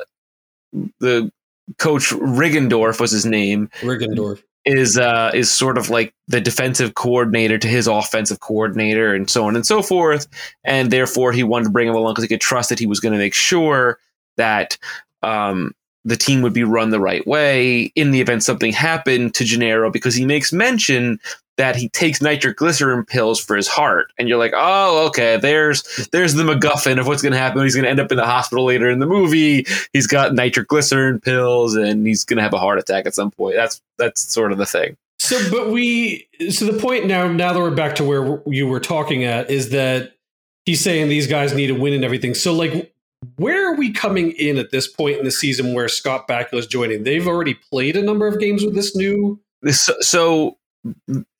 the 0.99 1.31
coach 1.77 2.09
Riggendorf 2.09 2.99
was 2.99 3.11
his 3.11 3.25
name. 3.25 3.69
Riggendorf 3.81 4.41
is 4.65 4.97
uh, 4.97 5.31
is 5.33 5.49
sort 5.49 5.77
of 5.77 5.89
like 5.89 6.13
the 6.27 6.41
defensive 6.41 6.95
coordinator 6.95 7.57
to 7.57 7.67
his 7.67 7.87
offensive 7.87 8.39
coordinator 8.39 9.13
and 9.13 9.29
so 9.29 9.45
on 9.45 9.55
and 9.55 9.65
so 9.65 9.81
forth. 9.81 10.27
And 10.63 10.91
therefore, 10.91 11.31
he 11.31 11.43
wanted 11.43 11.65
to 11.65 11.71
bring 11.71 11.87
him 11.87 11.95
along 11.95 12.13
because 12.13 12.23
he 12.23 12.27
could 12.27 12.41
trust 12.41 12.69
that 12.69 12.79
he 12.79 12.85
was 12.85 12.99
going 12.99 13.13
to 13.13 13.19
make 13.19 13.33
sure 13.33 13.99
that 14.35 14.77
um, 15.23 15.73
the 16.07 16.15
team 16.15 16.41
would 16.41 16.53
be 16.53 16.63
run 16.63 16.89
the 16.89 17.01
right 17.01 17.27
way 17.27 17.91
in 17.95 18.11
the 18.11 18.21
event 18.21 18.41
something 18.41 18.71
happened 18.71 19.33
to 19.35 19.43
Gennaro 19.43 19.91
because 19.91 20.15
he 20.15 20.25
makes 20.25 20.53
mention 20.53 21.19
that 21.57 21.75
he 21.75 21.89
takes 21.89 22.21
nitroglycerin 22.21 23.03
pills 23.03 23.43
for 23.43 23.57
his 23.57 23.67
heart. 23.67 24.13
And 24.17 24.29
you're 24.29 24.37
like 24.37 24.53
oh 24.55 25.07
okay 25.07 25.37
there's 25.37 25.83
there's 26.11 26.35
the 26.35 26.43
MacGuffin 26.43 26.99
of 26.99 27.07
what's 27.07 27.21
going 27.21 27.33
to 27.33 27.37
happen 27.37 27.61
he's 27.61 27.75
going 27.75 27.83
to 27.83 27.89
end 27.89 27.99
up 27.99 28.11
in 28.11 28.17
the 28.17 28.25
hospital 28.25 28.63
later 28.63 28.89
in 28.89 28.99
the 28.99 29.05
movie. 29.05 29.65
He's 29.91 30.07
got 30.07 30.33
nitroglycerin 30.33 31.19
pills 31.19 31.75
and 31.75 32.07
he's 32.07 32.23
going 32.23 32.37
to 32.37 32.43
have 32.43 32.53
a 32.53 32.59
heart 32.59 32.79
attack 32.79 33.05
at 33.05 33.13
some 33.13 33.31
point. 33.31 33.55
That's 33.55 33.81
that's 33.97 34.21
sort 34.21 34.53
of 34.53 34.57
the 34.57 34.65
thing. 34.65 34.95
So 35.19 35.37
but 35.51 35.69
we 35.71 36.27
so 36.49 36.65
the 36.65 36.79
point 36.79 37.05
now 37.05 37.27
now 37.27 37.51
that 37.51 37.59
we're 37.59 37.71
back 37.71 37.95
to 37.95 38.05
where 38.05 38.41
you 38.47 38.67
were 38.67 38.79
talking 38.79 39.25
at 39.25 39.51
is 39.51 39.71
that 39.71 40.13
he's 40.65 40.81
saying 40.81 41.09
these 41.09 41.27
guys 41.27 41.53
need 41.53 41.67
to 41.67 41.73
win 41.73 41.93
and 41.93 42.05
everything. 42.05 42.33
So 42.33 42.53
like 42.53 42.93
where 43.37 43.71
are 43.71 43.75
we 43.75 43.91
coming 43.91 44.31
in 44.31 44.57
at 44.57 44.71
this 44.71 44.87
point 44.87 45.17
in 45.17 45.25
the 45.25 45.31
season 45.31 45.73
where 45.73 45.87
Scott 45.87 46.27
Bakula 46.27 46.59
is 46.59 46.67
joining? 46.67 47.03
They've 47.03 47.27
already 47.27 47.55
played 47.55 47.95
a 47.95 48.01
number 48.01 48.27
of 48.27 48.39
games 48.39 48.63
with 48.63 48.75
this 48.75 48.95
new. 48.95 49.39
So 49.71 50.57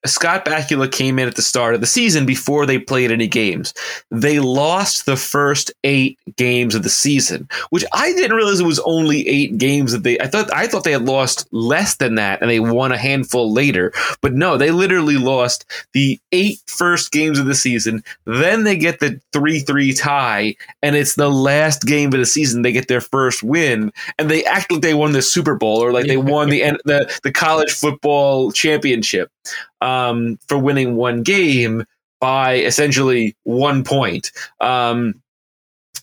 Scott 0.08 0.46
Bakula 0.46 0.92
came 0.92 1.20
in 1.20 1.28
at 1.28 1.36
the 1.36 1.42
start 1.42 1.76
of 1.76 1.82
the 1.82 1.88
season 1.88 2.26
before 2.26 2.66
they 2.66 2.80
played 2.80 3.12
any 3.12 3.28
games. 3.28 3.74
They 4.12 4.40
lost 4.40 5.06
the 5.06 5.16
first 5.16 5.72
eight 5.84 6.18
games 6.36 6.76
of 6.76 6.84
the 6.84 6.90
season, 6.90 7.48
which 7.70 7.86
I 7.94 8.14
didn't 8.14 8.36
realize 8.36 8.60
it 8.60 8.66
was 8.66 8.80
only 8.80 9.28
eight 9.28 9.58
games 9.58 9.92
that 9.92 10.04
they. 10.04 10.20
I 10.20 10.28
thought 10.28 10.54
I 10.54 10.68
thought 10.68 10.84
they 10.84 10.92
had 10.92 11.06
lost 11.06 11.48
less 11.52 11.96
than 11.96 12.16
that, 12.16 12.42
and 12.42 12.50
they 12.50 12.60
won 12.60 12.92
a 12.92 12.98
handful 12.98 13.52
later. 13.52 13.94
But 14.22 14.34
no, 14.34 14.58
they 14.58 14.72
literally 14.72 15.18
lost 15.18 15.66
the 15.94 16.20
eight 16.32 16.60
first 16.68 17.12
games 17.12 17.40
of 17.40 17.46
the 17.46 17.56
season. 17.56 18.04
Then 18.26 18.64
they 18.64 18.78
get 18.78 19.00
the 19.00 19.20
three 19.34 19.60
three 19.60 19.94
tie, 19.94 20.56
and 20.82 20.96
it's 20.96 21.16
the 21.16 21.30
last 21.30 21.86
game 21.86 22.14
of 22.14 22.20
the 22.20 22.26
season. 22.26 22.62
They 22.62 22.72
get 22.72 22.88
their 22.88 23.02
first 23.02 23.44
win, 23.44 23.92
and 24.18 24.30
they 24.30 24.44
act 24.46 24.72
like 24.72 24.82
they 24.82 24.94
won 24.94 25.12
the 25.12 25.22
Super 25.22 25.56
Bowl 25.56 25.84
or 25.84 25.92
like 25.92 26.08
they 26.08 26.18
won 26.18 26.50
the 26.50 26.62
the 26.86 27.20
the 27.24 27.32
college 27.32 27.72
football 27.72 28.52
championship 28.52 29.32
um, 29.82 30.38
for 30.48 30.58
winning 30.58 30.96
one 30.96 31.24
game 31.24 31.86
by 32.20 32.56
essentially 32.56 33.36
one 33.44 33.84
point. 33.84 34.32
Um, 34.60 35.22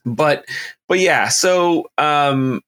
but 0.04 0.44
but 0.88 0.98
yeah, 0.98 1.28
so 1.28 1.88
um, 1.98 2.60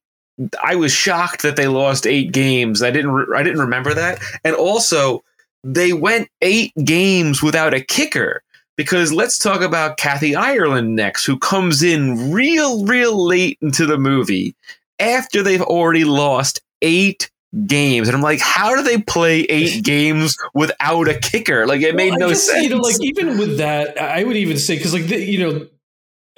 I 0.62 0.74
was 0.76 0.92
shocked 0.92 1.42
that 1.42 1.56
they 1.56 1.68
lost 1.68 2.06
eight 2.06 2.32
games. 2.32 2.82
I 2.82 2.90
didn't 2.90 3.12
re- 3.12 3.38
I 3.38 3.42
didn't 3.42 3.60
remember 3.60 3.94
that, 3.94 4.20
and 4.44 4.54
also 4.54 5.22
they 5.64 5.92
went 5.92 6.28
eight 6.42 6.72
games 6.84 7.42
without 7.42 7.74
a 7.74 7.80
kicker. 7.80 8.42
Because 8.76 9.10
let's 9.10 9.38
talk 9.38 9.62
about 9.62 9.96
Kathy 9.96 10.36
Ireland 10.36 10.94
next, 10.94 11.24
who 11.24 11.38
comes 11.38 11.82
in 11.82 12.30
real, 12.30 12.84
real 12.84 13.26
late 13.26 13.56
into 13.62 13.86
the 13.86 13.96
movie 13.96 14.54
after 14.98 15.42
they've 15.42 15.62
already 15.62 16.04
lost 16.04 16.60
eight 16.82 17.30
games. 17.66 18.08
And 18.08 18.16
I'm 18.16 18.22
like, 18.22 18.40
how 18.40 18.74
do 18.76 18.82
they 18.82 18.98
play 19.00 19.40
eight 19.42 19.82
games 19.84 20.36
without 20.54 21.08
a 21.08 21.14
kicker? 21.18 21.66
Like, 21.66 21.80
it 21.82 21.94
made 21.94 22.10
Well, 22.10 22.18
no 22.20 22.28
guess, 22.30 22.44
sense. 22.46 22.64
You 22.64 22.70
know, 22.70 22.76
like 22.82 23.00
even 23.00 23.38
with 23.38 23.58
that, 23.58 23.98
I 24.00 24.24
would 24.24 24.36
even 24.36 24.58
say 24.58 24.76
because 24.76 24.92
like 24.92 25.06
the, 25.06 25.18
you 25.24 25.38
know, 25.38 25.66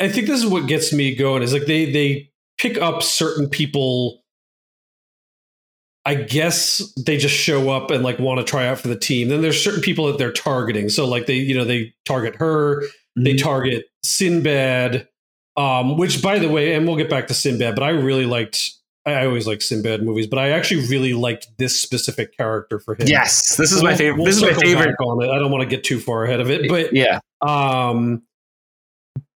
I 0.01 0.09
think 0.09 0.27
this 0.29 0.39
is 0.43 0.47
what 0.47 0.69
gets 0.69 0.93
me 0.93 1.15
going 1.15 1.43
is 1.43 1.53
like 1.53 1.67
they 1.67 1.91
they 1.91 2.31
pick 2.59 2.79
up 2.79 3.03
certain 3.03 3.49
people. 3.49 4.23
I 6.05 6.15
guess 6.15 6.91
they 7.05 7.19
just 7.19 7.35
show 7.35 7.69
up 7.71 7.91
and 7.91 8.03
like 8.03 8.19
want 8.19 8.39
to 8.39 8.45
try 8.45 8.67
out 8.67 8.79
for 8.79 8.89
the 8.89 8.97
team. 8.97 9.29
Then 9.29 9.43
there's 9.43 9.63
certain 9.63 9.83
people 9.83 10.07
that 10.07 10.17
they're 10.17 10.33
targeting. 10.33 10.89
So 10.89 11.07
like 11.07 11.27
they 11.27 11.35
you 11.35 11.55
know 11.55 11.65
they 11.65 11.93
target 12.07 12.37
her, 12.37 12.83
they 13.17 13.35
Mhm. 13.35 13.43
target 13.43 13.87
Sinbad, 14.05 15.07
um, 15.57 15.99
which 15.99 16.23
by 16.23 16.39
the 16.39 16.49
way, 16.49 16.73
and 16.75 16.87
we'll 16.87 16.97
get 16.97 17.11
back 17.11 17.27
to 17.29 17.35
Sinbad, 17.35 17.75
but 17.75 17.83
I 17.83 17.91
really 17.91 18.25
liked. 18.25 18.71
I 19.15 19.27
always 19.27 19.47
like 19.47 19.63
Sinbad 19.63 20.03
movies, 20.03 20.27
but 20.27 20.39
I 20.39 20.51
actually 20.51 20.87
really 20.89 21.13
liked 21.13 21.49
this 21.59 21.81
specific 21.81 22.37
character 22.37 22.79
for 22.79 22.95
him. 22.95 23.07
yes, 23.07 23.57
this 23.57 23.73
is 23.73 23.83
my 23.83 23.95
favorite. 23.95 24.17
we'll 24.17 24.27
this 24.27 24.37
is 24.37 24.43
my 24.43 24.55
favorite. 24.55 24.97
on 25.01 25.23
it. 25.23 25.31
I 25.31 25.39
don't 25.39 25.51
want 25.51 25.63
to 25.63 25.69
get 25.69 25.85
too 25.85 26.01
far 26.01 26.25
ahead 26.25 26.41
of 26.41 26.51
it, 26.51 26.69
but 26.69 26.93
yeah, 26.93 27.21
um, 27.41 28.23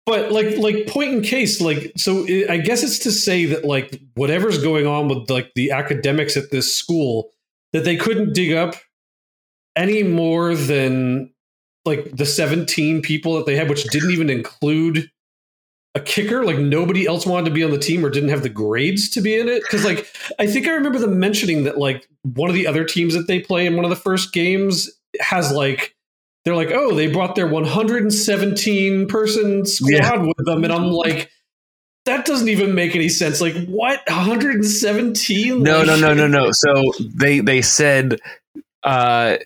but 0.06 0.32
like 0.32 0.56
like 0.58 0.86
point 0.86 1.12
in 1.12 1.22
case, 1.22 1.60
like 1.60 1.92
so, 1.96 2.26
i 2.28 2.46
I 2.50 2.56
guess 2.58 2.82
it's 2.82 2.98
to 3.00 3.12
say 3.12 3.46
that 3.46 3.64
like 3.64 4.00
whatever's 4.14 4.62
going 4.62 4.86
on 4.86 5.08
with 5.08 5.30
like 5.30 5.52
the 5.54 5.70
academics 5.70 6.36
at 6.36 6.50
this 6.50 6.74
school, 6.74 7.30
that 7.72 7.84
they 7.84 7.96
couldn't 7.96 8.32
dig 8.32 8.52
up 8.52 8.74
any 9.76 10.02
more 10.02 10.54
than 10.54 11.32
like 11.84 12.10
the 12.16 12.26
seventeen 12.26 13.02
people 13.02 13.36
that 13.36 13.46
they 13.46 13.56
had, 13.56 13.68
which 13.68 13.84
didn't 13.84 14.10
even 14.10 14.30
include 14.30 15.10
a 15.94 16.00
kicker. 16.00 16.44
Like 16.44 16.58
nobody 16.58 17.06
else 17.06 17.26
wanted 17.26 17.46
to 17.46 17.50
be 17.54 17.64
on 17.64 17.70
the 17.70 17.78
team 17.78 18.04
or 18.04 18.10
didn't 18.10 18.28
have 18.30 18.42
the 18.42 18.48
grades 18.48 19.08
to 19.10 19.20
be 19.20 19.38
in 19.38 19.48
it. 19.48 19.62
Because 19.62 19.84
like 19.84 20.06
I 20.38 20.46
think 20.46 20.66
I 20.66 20.70
remember 20.72 20.98
them 20.98 21.18
mentioning 21.18 21.64
that 21.64 21.78
like 21.78 22.08
one 22.22 22.48
of 22.48 22.54
the 22.54 22.66
other 22.66 22.84
teams 22.84 23.14
that 23.14 23.26
they 23.26 23.40
play 23.40 23.66
in 23.66 23.74
one 23.76 23.84
of 23.84 23.90
the 23.90 23.96
first 23.96 24.32
games 24.32 24.88
has 25.20 25.50
like 25.52 25.94
they're 26.44 26.56
like, 26.56 26.70
oh, 26.72 26.94
they 26.94 27.06
brought 27.06 27.34
their 27.34 27.46
117 27.46 29.08
person 29.08 29.66
squad 29.66 29.90
Yeah. 29.90 30.16
with 30.16 30.46
them, 30.46 30.64
and 30.64 30.72
I'm 30.72 30.86
like, 30.90 31.30
that 32.06 32.24
doesn't 32.24 32.48
even 32.48 32.74
make 32.74 32.96
any 32.96 33.10
sense. 33.10 33.42
Like, 33.42 33.54
what 33.66 34.00
117? 34.08 35.62
no, 35.62 35.78
Like- 35.78 35.86
no, 35.86 35.96
no, 35.96 36.14
no, 36.14 36.26
no. 36.26 36.50
So 36.52 36.82
they 37.14 37.40
they 37.40 37.60
said 37.62 38.20
uh, 38.84 39.36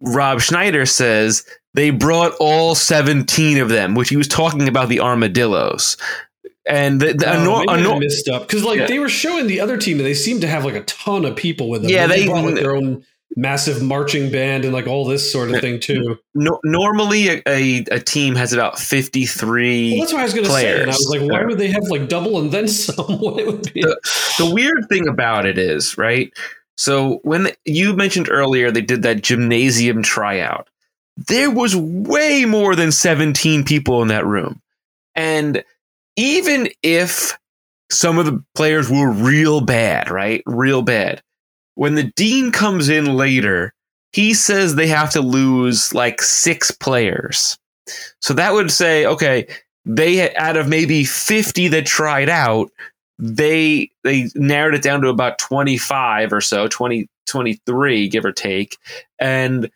Rob 0.00 0.40
Schneider 0.40 0.86
says 0.86 1.44
they 1.74 1.90
brought 1.90 2.32
all 2.40 2.74
seventeen 2.74 3.58
of 3.58 3.68
them, 3.68 3.94
which 3.94 4.08
he 4.08 4.16
was 4.16 4.28
talking 4.28 4.68
about 4.68 4.88
the 4.88 5.00
armadillos. 5.00 5.96
And 6.66 7.00
the, 7.00 7.14
the, 7.14 7.32
Oh, 7.34 7.44
nor- 7.44 7.58
maybe 7.60 7.72
a 7.72 7.74
I 7.76 7.82
nor- 7.82 8.00
missed 8.00 8.28
up 8.28 8.42
because 8.42 8.64
like 8.64 8.78
Yeah. 8.80 8.86
they 8.86 8.98
were 8.98 9.08
showing 9.08 9.46
the 9.46 9.60
other 9.60 9.76
team 9.76 9.98
and 9.98 10.06
they 10.06 10.14
seemed 10.14 10.42
to 10.42 10.46
have 10.46 10.64
like 10.64 10.74
a 10.74 10.82
ton 10.82 11.24
of 11.24 11.34
people 11.36 11.68
with 11.68 11.82
them. 11.82 11.90
Yeah, 11.90 12.06
Like, 12.06 12.20
they- 12.20 12.26
brought 12.26 12.44
like, 12.44 12.54
their 12.54 12.76
own 12.76 13.04
massive 13.36 13.80
marching 13.80 14.30
band 14.30 14.64
and 14.64 14.72
like 14.74 14.86
all 14.88 15.04
this 15.04 15.30
sort 15.32 15.50
of 15.52 15.60
thing 15.60 15.78
too. 15.80 16.18
no, 16.34 16.58
normally 16.64 17.28
a, 17.28 17.42
a, 17.46 17.78
a 17.92 18.00
team 18.00 18.34
has 18.34 18.52
about 18.52 18.78
fifty 18.78 19.24
three. 19.24 19.92
Well, 19.92 20.00
that's 20.00 20.12
what 20.12 20.20
I 20.20 20.24
was 20.24 20.34
going 20.34 20.46
to 20.46 20.52
say, 20.52 20.82
and 20.82 20.90
I 20.90 20.94
was 20.94 21.08
like, 21.16 21.30
why 21.30 21.44
would 21.44 21.58
they 21.58 21.68
have 21.68 21.84
like 21.88 22.08
double 22.08 22.40
and 22.40 22.50
then 22.52 22.66
some? 22.68 23.18
What 23.20 23.38
it 23.40 23.46
would 23.46 23.72
be? 23.72 23.82
the 23.82 24.50
weird 24.52 24.86
thing 24.88 25.06
about 25.08 25.46
it 25.46 25.58
is, 25.58 25.96
right? 25.96 26.32
So 26.76 27.20
when 27.22 27.44
the, 27.44 27.56
you 27.64 27.94
mentioned 27.94 28.28
earlier 28.30 28.70
they 28.70 28.80
did 28.80 29.02
that 29.02 29.22
gymnasium 29.22 30.02
tryout, 30.02 30.68
there 31.28 31.50
was 31.50 31.76
way 31.76 32.44
more 32.44 32.74
than 32.74 32.92
17 32.92 33.64
people 33.64 34.02
in 34.02 34.08
that 34.08 34.26
room. 34.26 34.60
And 35.14 35.62
even 36.16 36.68
if 36.82 37.38
some 37.90 38.18
of 38.18 38.26
the 38.26 38.42
players 38.54 38.88
were 38.88 39.10
real 39.10 39.60
bad, 39.60 40.10
right? 40.10 40.42
Real 40.46 40.82
bad. 40.82 41.22
When 41.74 41.94
the 41.94 42.12
dean 42.16 42.52
comes 42.52 42.88
in 42.88 43.16
later, 43.16 43.74
he 44.12 44.34
says 44.34 44.74
they 44.74 44.86
have 44.88 45.10
to 45.10 45.20
lose 45.20 45.94
like 45.94 46.22
six 46.22 46.70
players. 46.70 47.58
So 48.20 48.34
that 48.34 48.52
would 48.52 48.70
say, 48.70 49.06
okay, 49.06 49.46
they 49.84 50.34
out 50.34 50.56
of 50.56 50.68
maybe 50.68 51.04
50 51.04 51.68
that 51.68 51.86
tried 51.86 52.28
out, 52.28 52.70
they 53.18 53.90
they 54.04 54.28
narrowed 54.34 54.74
it 54.74 54.82
down 54.82 55.02
to 55.02 55.08
about 55.08 55.38
25 55.38 56.32
or 56.32 56.40
so 56.40 56.68
20 56.68 57.06
23 57.26 58.08
give 58.08 58.24
or 58.24 58.32
take 58.32 58.78
and 59.18 59.70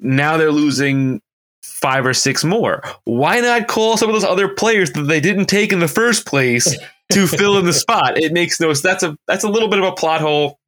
now 0.00 0.36
they're 0.36 0.52
losing 0.52 1.20
five 1.62 2.06
or 2.06 2.14
six 2.14 2.44
more 2.44 2.82
why 3.04 3.40
not 3.40 3.68
call 3.68 3.96
some 3.96 4.08
of 4.08 4.14
those 4.14 4.24
other 4.24 4.48
players 4.48 4.90
that 4.92 5.02
they 5.02 5.20
didn't 5.20 5.46
take 5.46 5.72
in 5.72 5.80
the 5.80 5.88
first 5.88 6.26
place 6.26 6.76
to 7.12 7.26
fill 7.26 7.58
in 7.58 7.64
the 7.64 7.72
spot 7.72 8.18
it 8.18 8.32
makes 8.32 8.60
no 8.60 8.72
that's 8.72 9.02
a 9.02 9.16
that's 9.26 9.44
a 9.44 9.48
little 9.48 9.68
bit 9.68 9.78
of 9.78 9.84
a 9.84 9.92
plot 9.92 10.20
hole 10.20 10.58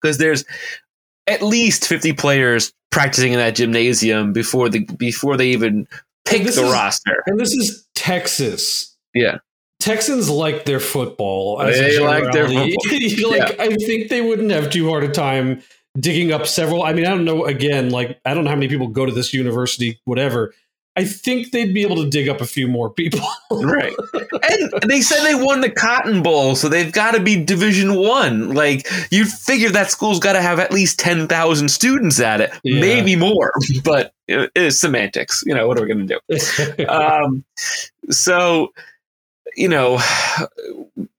because 0.00 0.18
there's 0.18 0.44
at 1.26 1.42
least 1.42 1.86
50 1.86 2.14
players 2.14 2.72
practicing 2.90 3.32
in 3.32 3.38
that 3.38 3.54
gymnasium 3.54 4.32
before 4.32 4.68
the 4.68 4.84
before 4.96 5.36
they 5.36 5.48
even 5.48 5.86
pick 6.24 6.42
the 6.42 6.48
is- 6.48 6.58
roster 6.58 7.22
And 7.26 7.38
this 7.38 7.52
is 7.52 7.86
Texas. 7.94 8.96
Yeah. 9.14 9.38
Texans 9.80 10.28
like 10.28 10.64
their 10.64 10.80
football. 10.80 11.58
They 11.58 12.00
like 12.00 12.32
their 12.32 12.48
generality. 12.48 13.24
like, 13.24 13.60
I 13.60 13.68
think 13.76 14.08
they 14.08 14.20
wouldn't 14.20 14.50
have 14.50 14.70
too 14.70 14.88
hard 14.88 15.04
a 15.04 15.08
time 15.08 15.62
digging 15.98 16.32
up 16.32 16.46
several. 16.46 16.82
I 16.82 16.92
mean, 16.92 17.06
I 17.06 17.10
don't 17.10 17.24
know. 17.24 17.44
Again, 17.44 17.90
like 17.90 18.20
I 18.24 18.34
don't 18.34 18.44
know 18.44 18.50
how 18.50 18.56
many 18.56 18.68
people 18.68 18.88
go 18.88 19.06
to 19.06 19.12
this 19.12 19.32
university. 19.32 20.00
Whatever. 20.04 20.52
I 20.96 21.04
think 21.04 21.52
they'd 21.52 21.72
be 21.72 21.82
able 21.82 21.94
to 22.02 22.10
dig 22.10 22.28
up 22.28 22.40
a 22.40 22.44
few 22.44 22.66
more 22.66 22.90
people. 22.90 23.20
right 23.52 23.94
and 24.42 24.72
they 24.90 25.00
said 25.00 25.22
they 25.24 25.34
won 25.34 25.60
the 25.60 25.70
cotton 25.70 26.22
bowl 26.24 26.56
so 26.56 26.68
they've 26.68 26.90
got 26.92 27.12
to 27.14 27.20
be 27.20 27.42
division 27.42 27.94
one 27.94 28.52
like 28.52 28.86
you'd 29.10 29.28
figure 29.28 29.70
that 29.70 29.90
school's 29.90 30.18
got 30.18 30.32
to 30.34 30.42
have 30.42 30.58
at 30.58 30.72
least 30.72 30.98
10000 30.98 31.68
students 31.68 32.20
at 32.20 32.40
it 32.40 32.50
Yeah. 32.64 32.80
maybe 32.80 33.16
more 33.16 33.52
but 33.84 34.12
it's 34.26 34.78
semantics 34.80 35.42
you 35.46 35.54
know 35.54 35.66
what 35.68 35.78
are 35.78 35.82
we 35.82 35.88
going 35.88 36.06
to 36.06 36.20
do 36.76 36.84
um, 36.88 37.44
so 38.10 38.72
you 39.56 39.68
know 39.68 39.98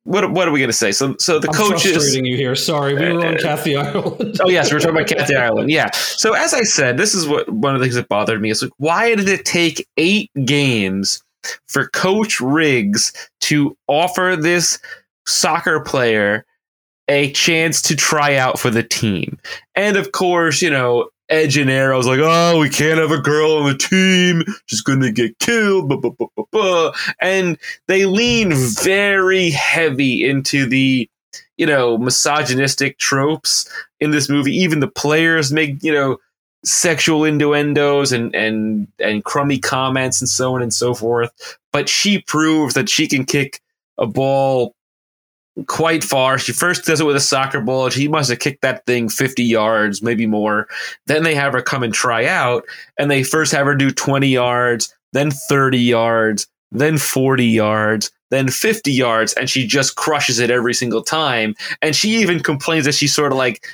what, 0.10 0.32
what 0.32 0.48
are 0.48 0.52
we 0.52 0.60
going 0.60 0.70
to 0.70 0.74
say 0.74 0.92
so 0.92 1.16
so 1.20 1.38
the 1.40 1.48
I'm 1.50 1.54
coaches 1.54 1.92
frustrating 1.92 2.26
you 2.26 2.36
here. 2.36 2.56
Sorry, 2.56 2.96
we 2.96 3.02
were 3.14 3.26
on 3.26 3.36
Uh, 3.36 3.40
Kathy 3.40 3.76
Ireland. 3.78 4.40
Oh 4.44 4.50
yes, 4.50 4.72
we're 4.72 4.80
talking 4.80 4.96
about 4.96 5.08
Kathy 5.18 5.36
Ireland. 5.36 5.70
Yeah. 5.70 5.92
So 5.94 6.34
as 6.34 6.54
I 6.54 6.64
said, 6.64 6.98
this 6.98 7.14
is 7.14 7.28
what 7.28 7.48
one 7.50 7.76
of 7.76 7.80
the 7.80 7.86
things 7.86 7.96
that 7.96 8.10
bothered 8.10 8.42
me 8.42 8.50
is 8.50 8.62
like, 8.64 8.72
why 8.78 9.14
did 9.16 9.30
it 9.30 9.46
take 9.46 9.88
eight 9.98 10.32
games 10.46 11.24
for 11.68 11.88
Coach 11.90 12.42
Riggs 12.42 13.14
to 13.42 13.78
offer 13.88 14.36
this 14.36 14.80
soccer 15.28 15.80
player 15.82 16.44
a 17.08 17.32
chance 17.32 17.82
to 17.84 17.96
try 17.96 18.36
out 18.36 18.58
for 18.60 18.70
the 18.72 18.84
team? 18.84 19.38
And 19.76 19.96
of 19.96 20.12
course, 20.12 20.62
you 20.62 20.72
know, 20.72 21.10
Ed 21.30 21.48
Gennaro's 21.48 22.08
like, 22.08 22.20
oh, 22.22 22.60
we 22.60 22.70
can't 22.70 23.00
have 23.00 23.12
a 23.12 23.22
girl 23.22 23.54
on 23.54 23.72
the 23.72 23.78
team. 23.78 24.44
She's 24.66 24.82
gonna 24.82 25.12
get 25.12 25.38
killed. 25.40 25.92
And 27.22 27.58
they 27.88 28.06
lean 28.06 28.54
very 28.54 29.52
heavy 29.52 30.28
into 30.28 30.66
the 30.66 31.10
you 31.58 31.66
know 31.66 31.98
misogynistic 31.98 32.98
tropes 32.98 33.70
in 34.00 34.12
this 34.12 34.30
movie 34.30 34.56
even 34.56 34.80
the 34.80 34.88
players 34.88 35.52
make 35.52 35.84
you 35.84 35.94
know 35.94 36.18
sexual 36.66 37.24
innuendos 37.24 38.12
and 38.12 38.34
and 38.34 38.88
and 38.98 39.24
crummy 39.24 39.60
comments 39.60 40.22
and 40.22 40.30
so 40.30 40.56
on 40.56 40.62
and 40.62 40.74
so 40.74 40.94
forth 40.94 41.58
but 41.72 41.88
she 41.88 42.22
proves 42.22 42.74
that 42.74 42.90
she 42.90 43.08
can 43.08 43.26
kick 43.26 43.62
a 43.98 44.08
ball 44.08 44.74
quite 45.68 46.04
far. 46.04 46.38
She 46.38 46.52
first 46.52 46.86
does 46.86 47.02
it 47.02 47.06
with 47.06 47.16
a 47.16 47.22
soccer 47.22 47.62
ball 47.62 47.90
she 47.90 48.08
must 48.08 48.30
have 48.30 48.40
kicked 48.40 48.62
that 48.62 48.86
thing 48.86 49.10
50 49.10 49.44
yards 49.44 50.02
maybe 50.02 50.26
more. 50.26 50.68
Then 51.08 51.24
they 51.24 51.36
have 51.36 51.54
her 51.54 51.62
come 51.62 51.84
and 51.84 51.94
try 51.94 52.26
out 52.26 52.64
and 52.98 53.10
they 53.10 53.24
first 53.24 53.52
have 53.52 53.66
her 53.66 53.76
do 53.76 53.92
20 53.92 54.28
yards 54.28 54.94
then 55.14 55.32
30 55.32 55.80
yards 55.80 56.48
then 56.72 56.98
40 56.98 57.46
yards 57.46 58.12
then 58.30 58.50
50 58.50 58.92
yards 58.92 59.34
and 59.34 59.50
she 59.50 59.66
just 59.66 59.96
crushes 59.96 60.40
it 60.40 60.52
every 60.52 60.74
single 60.74 61.04
time. 61.04 61.56
And 61.82 61.96
she 61.96 62.10
even 62.18 62.42
complains 62.42 62.86
that 62.86 62.94
she 62.94 63.08
sort 63.08 63.32
of 63.32 63.38
like 63.38 63.66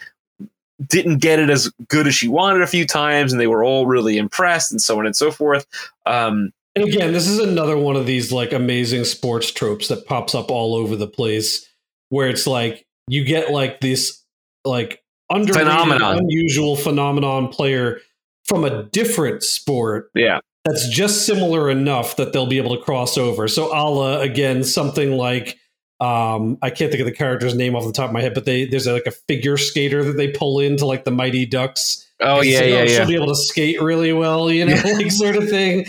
didn't 0.88 1.20
get 1.20 1.40
it 1.40 1.50
as 1.50 1.72
good 1.88 2.08
as 2.08 2.16
she 2.16 2.28
wanted 2.28 2.62
a 2.62 2.68
few 2.68 2.86
times 2.86 3.32
and 3.32 3.40
they 3.40 3.48
were 3.48 3.64
all 3.64 3.86
really 3.86 4.18
impressed 4.18 4.72
and 4.72 4.82
so 4.82 4.98
on 5.00 5.06
and 5.06 5.16
so 5.16 5.32
forth. 5.32 5.66
Um 6.06 6.52
And 6.76 6.86
again, 6.86 7.14
this 7.14 7.28
is 7.28 7.40
another 7.40 7.78
one 7.78 7.96
of 7.96 8.06
these 8.06 8.32
like 8.32 8.54
amazing 8.54 9.04
sports 9.06 9.52
tropes 9.52 9.88
that 9.90 10.06
pops 10.06 10.36
up 10.36 10.52
all 10.52 10.76
over 10.76 10.96
the 10.96 11.08
place 11.08 11.68
where 12.10 12.30
it's 12.30 12.48
like 12.48 12.86
you 13.08 13.24
get 13.24 13.52
like 13.52 13.82
this 13.82 14.24
like 14.64 15.02
under 15.30 15.54
Phenomenon. 15.54 16.20
unusual 16.20 16.76
phenomenon 16.76 17.48
player 17.48 18.00
from 18.46 18.64
a 18.64 18.84
different 18.84 19.44
sport 19.44 20.12
yeah 20.14 20.40
that's 20.66 20.90
just 20.90 21.26
similar 21.26 21.70
enough 21.70 22.16
that 22.18 22.34
they'll 22.34 22.48
be 22.48 22.58
able 22.58 22.76
to 22.76 22.82
cross 22.82 23.18
over. 23.18 23.48
So 23.48 23.68
a 23.68 23.86
la 23.88 24.20
again 24.20 24.64
something 24.64 25.12
like 25.12 25.60
um, 26.02 26.58
I 26.62 26.72
can't 26.72 26.92
think 26.92 27.00
of 27.00 27.06
the 27.06 27.14
character's 27.14 27.56
name 27.56 27.76
off 27.76 27.86
the 27.86 27.94
top 27.94 28.08
of 28.08 28.14
my 28.14 28.22
head, 28.22 28.34
but 28.34 28.46
they 28.46 28.66
there's 28.66 28.88
a, 28.88 28.94
like 28.94 29.06
a 29.06 29.12
figure 29.12 29.58
skater 29.58 30.04
that 30.04 30.18
they 30.18 30.28
pull 30.28 30.60
into 30.60 30.86
like 30.86 31.06
the 31.06 31.12
Mighty 31.12 31.46
Ducks. 31.46 32.05
Oh 32.22 32.42
yeah, 32.42 32.62
yeah, 32.64 32.76
oh, 32.76 32.84
yeah. 32.84 32.86
She'll 32.88 33.08
be 33.08 33.16
able 33.16 33.28
to 33.28 33.36
skate 33.36 33.82
really 33.82 34.14
well, 34.14 34.50
you 34.52 34.66
know, 34.66 34.76
like 34.94 35.12
sort 35.12 35.36
of 35.36 35.50
thing. 35.50 35.80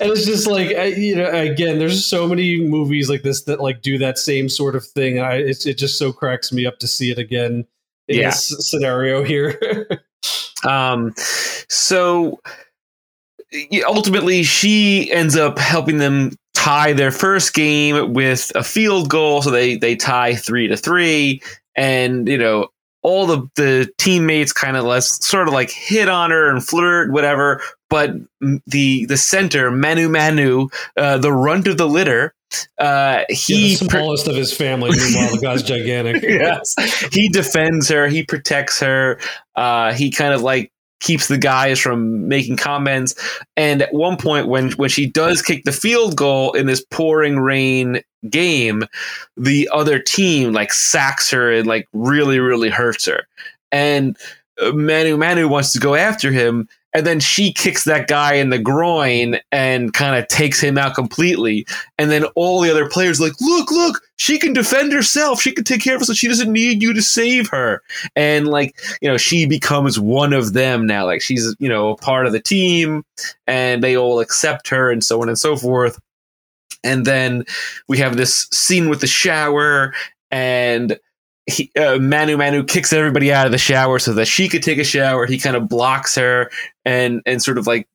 And 0.00 0.10
it's 0.10 0.26
just 0.26 0.46
like, 0.48 0.68
I, 0.76 0.86
you 0.86 1.14
know, 1.14 1.30
again, 1.30 1.78
there's 1.78 2.04
so 2.04 2.26
many 2.26 2.60
movies 2.60 3.08
like 3.08 3.22
this 3.22 3.44
that 3.44 3.60
like 3.60 3.82
do 3.82 3.96
that 3.98 4.18
same 4.18 4.48
sort 4.48 4.74
of 4.74 4.84
thing. 4.84 5.20
I, 5.20 5.36
it's, 5.36 5.64
it 5.64 5.78
just 5.78 5.96
so 5.98 6.12
cracks 6.12 6.52
me 6.52 6.66
up 6.66 6.78
to 6.80 6.88
see 6.88 7.10
it 7.12 7.18
again 7.18 7.64
in 8.08 8.18
Yeah. 8.18 8.30
this 8.30 8.68
scenario 8.70 9.22
here. 9.24 9.88
Um, 10.64 11.12
so 11.68 12.40
ultimately, 13.86 14.42
she 14.42 15.10
ends 15.12 15.36
up 15.36 15.58
helping 15.58 15.98
them 15.98 16.32
tie 16.54 16.92
their 16.92 17.12
first 17.12 17.54
game 17.54 18.12
with 18.12 18.50
a 18.54 18.64
field 18.64 19.08
goal. 19.08 19.42
So 19.42 19.50
they 19.50 19.76
they 19.76 19.94
tie 19.94 20.34
three 20.34 20.66
to 20.66 20.76
three, 20.76 21.40
and 21.76 22.26
you 22.26 22.38
know 22.38 22.68
all 23.06 23.24
the 23.24 23.48
the 23.54 23.88
teammates 23.98 24.52
kind 24.52 24.76
of 24.76 24.84
less 24.84 25.24
sort 25.24 25.46
of 25.46 25.54
like 25.54 25.70
hit 25.70 26.08
on 26.08 26.32
her 26.32 26.50
and 26.50 26.66
flirt, 26.66 27.12
whatever. 27.12 27.62
But 27.88 28.10
the 28.66 29.06
the 29.06 29.16
center 29.16 29.70
Manu 29.70 30.08
Manu, 30.08 30.68
uh, 30.96 31.16
the 31.18 31.32
runt 31.32 31.68
of 31.68 31.78
the 31.78 31.86
litter, 31.86 32.34
uh, 32.78 33.20
he 33.28 33.68
He's 33.68 33.78
the 33.78 33.86
per- 33.86 33.98
smallest 33.98 34.26
of 34.26 34.34
his 34.34 34.52
family. 34.52 34.90
Meanwhile, 34.90 35.36
the 35.36 35.40
guy's 35.40 35.62
gigantic. 35.62 36.20
yes. 36.24 36.74
He 37.12 37.28
defends 37.28 37.88
her. 37.90 38.08
He 38.08 38.24
protects 38.24 38.80
her. 38.80 39.20
Uh, 39.54 39.92
he 39.92 40.10
kind 40.10 40.34
of 40.34 40.42
like 40.42 40.72
keeps 41.06 41.28
the 41.28 41.38
guys 41.38 41.78
from 41.78 42.26
making 42.26 42.56
comments. 42.56 43.14
And 43.56 43.82
at 43.82 43.94
one 43.94 44.16
point, 44.16 44.48
when 44.48 44.72
when 44.72 44.90
she 44.90 45.06
does 45.06 45.40
kick 45.40 45.62
the 45.64 45.72
field 45.72 46.16
goal 46.16 46.52
in 46.52 46.66
this 46.66 46.84
pouring 46.90 47.38
rain 47.38 48.00
game, 48.28 48.84
the 49.36 49.70
other 49.72 50.00
team 50.00 50.52
like 50.52 50.72
sacks 50.72 51.30
her 51.30 51.52
and 51.52 51.66
like 51.66 51.86
really 51.92 52.40
really 52.40 52.70
hurts 52.70 53.06
her. 53.06 53.28
And 53.70 54.16
uh, 54.60 54.72
Manu 54.72 55.16
Manu 55.16 55.46
wants 55.48 55.72
to 55.72 55.78
go 55.78 55.94
after 55.94 56.32
him. 56.32 56.68
And 56.96 57.06
then 57.06 57.20
she 57.20 57.52
kicks 57.52 57.84
that 57.84 58.08
guy 58.08 58.36
in 58.36 58.48
the 58.48 58.58
groin 58.58 59.38
and 59.52 59.92
kind 59.92 60.16
of 60.16 60.28
takes 60.28 60.58
him 60.58 60.78
out 60.78 60.94
completely. 60.94 61.66
And 61.98 62.10
then 62.10 62.24
all 62.36 62.62
the 62.62 62.70
other 62.70 62.88
players 62.88 63.20
like, 63.20 63.34
look, 63.38 63.70
look, 63.70 64.00
she 64.16 64.38
can 64.38 64.54
defend 64.54 64.94
herself. 64.94 65.42
She 65.42 65.52
can 65.52 65.62
take 65.62 65.82
care 65.82 65.96
of 65.96 66.00
herself. 66.00 66.16
She 66.16 66.26
doesn't 66.26 66.50
need 66.50 66.82
you 66.82 66.94
to 66.94 67.02
save 67.02 67.50
her. 67.50 67.82
And 68.16 68.48
like, 68.48 68.80
you 69.02 69.10
know, 69.10 69.18
she 69.18 69.44
becomes 69.44 70.00
one 70.00 70.32
of 70.32 70.54
them 70.54 70.86
now. 70.86 71.04
Like 71.04 71.20
she's, 71.20 71.54
you 71.58 71.68
know, 71.68 71.90
a 71.90 71.96
part 71.98 72.24
of 72.24 72.32
the 72.32 72.40
team 72.40 73.04
and 73.46 73.84
they 73.84 73.94
all 73.94 74.18
accept 74.18 74.68
her 74.68 74.90
and 74.90 75.04
so 75.04 75.20
on 75.20 75.28
and 75.28 75.38
so 75.38 75.54
forth. 75.54 76.00
And 76.82 77.04
then 77.04 77.44
we 77.88 77.98
have 77.98 78.16
this 78.16 78.48
scene 78.52 78.88
with 78.88 79.02
the 79.02 79.06
shower 79.06 79.92
and 80.30 80.98
he, 81.46 81.70
uh, 81.78 81.98
Manu 81.98 82.36
Manu 82.36 82.64
kicks 82.64 82.92
everybody 82.92 83.32
out 83.32 83.46
of 83.46 83.52
the 83.52 83.58
shower 83.58 84.00
so 84.00 84.12
that 84.14 84.26
she 84.26 84.48
could 84.48 84.64
take 84.64 84.78
a 84.78 84.84
shower. 84.84 85.26
He 85.26 85.38
kind 85.38 85.54
of 85.54 85.68
blocks 85.68 86.16
her 86.16 86.50
and 86.84 87.22
and 87.24 87.40
sort 87.40 87.56
of 87.58 87.66
like 87.68 87.88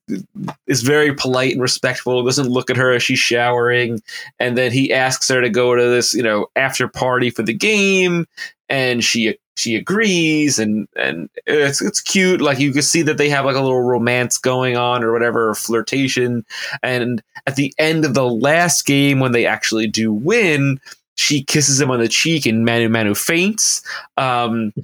is 0.66 0.82
very 0.82 1.14
polite 1.14 1.52
and 1.52 1.60
respectful. 1.60 2.24
Doesn't 2.24 2.48
look 2.48 2.70
at 2.70 2.76
her 2.78 2.92
as 2.92 3.02
she's 3.02 3.18
showering, 3.18 4.00
and 4.38 4.56
then 4.56 4.72
he 4.72 4.92
asks 4.92 5.28
her 5.28 5.42
to 5.42 5.50
go 5.50 5.74
to 5.74 5.82
this 5.82 6.14
you 6.14 6.22
know 6.22 6.46
after 6.56 6.88
party 6.88 7.28
for 7.28 7.42
the 7.42 7.52
game, 7.52 8.26
and 8.70 9.04
she 9.04 9.36
she 9.54 9.76
agrees, 9.76 10.58
and 10.58 10.88
and 10.96 11.28
it's 11.46 11.82
it's 11.82 12.00
cute. 12.00 12.40
Like 12.40 12.58
you 12.58 12.72
can 12.72 12.82
see 12.82 13.02
that 13.02 13.18
they 13.18 13.28
have 13.28 13.44
like 13.44 13.56
a 13.56 13.60
little 13.60 13.82
romance 13.82 14.38
going 14.38 14.78
on 14.78 15.04
or 15.04 15.12
whatever, 15.12 15.50
or 15.50 15.54
flirtation. 15.54 16.46
And 16.82 17.22
at 17.46 17.56
the 17.56 17.74
end 17.78 18.06
of 18.06 18.14
the 18.14 18.26
last 18.26 18.86
game, 18.86 19.20
when 19.20 19.32
they 19.32 19.44
actually 19.44 19.88
do 19.88 20.10
win 20.10 20.80
she 21.16 21.44
kisses 21.44 21.80
him 21.80 21.90
on 21.90 22.00
the 22.00 22.08
cheek 22.08 22.46
and 22.46 22.64
Manu 22.64 22.88
Manu 22.88 23.14
faints. 23.14 23.82
Um, 24.16 24.72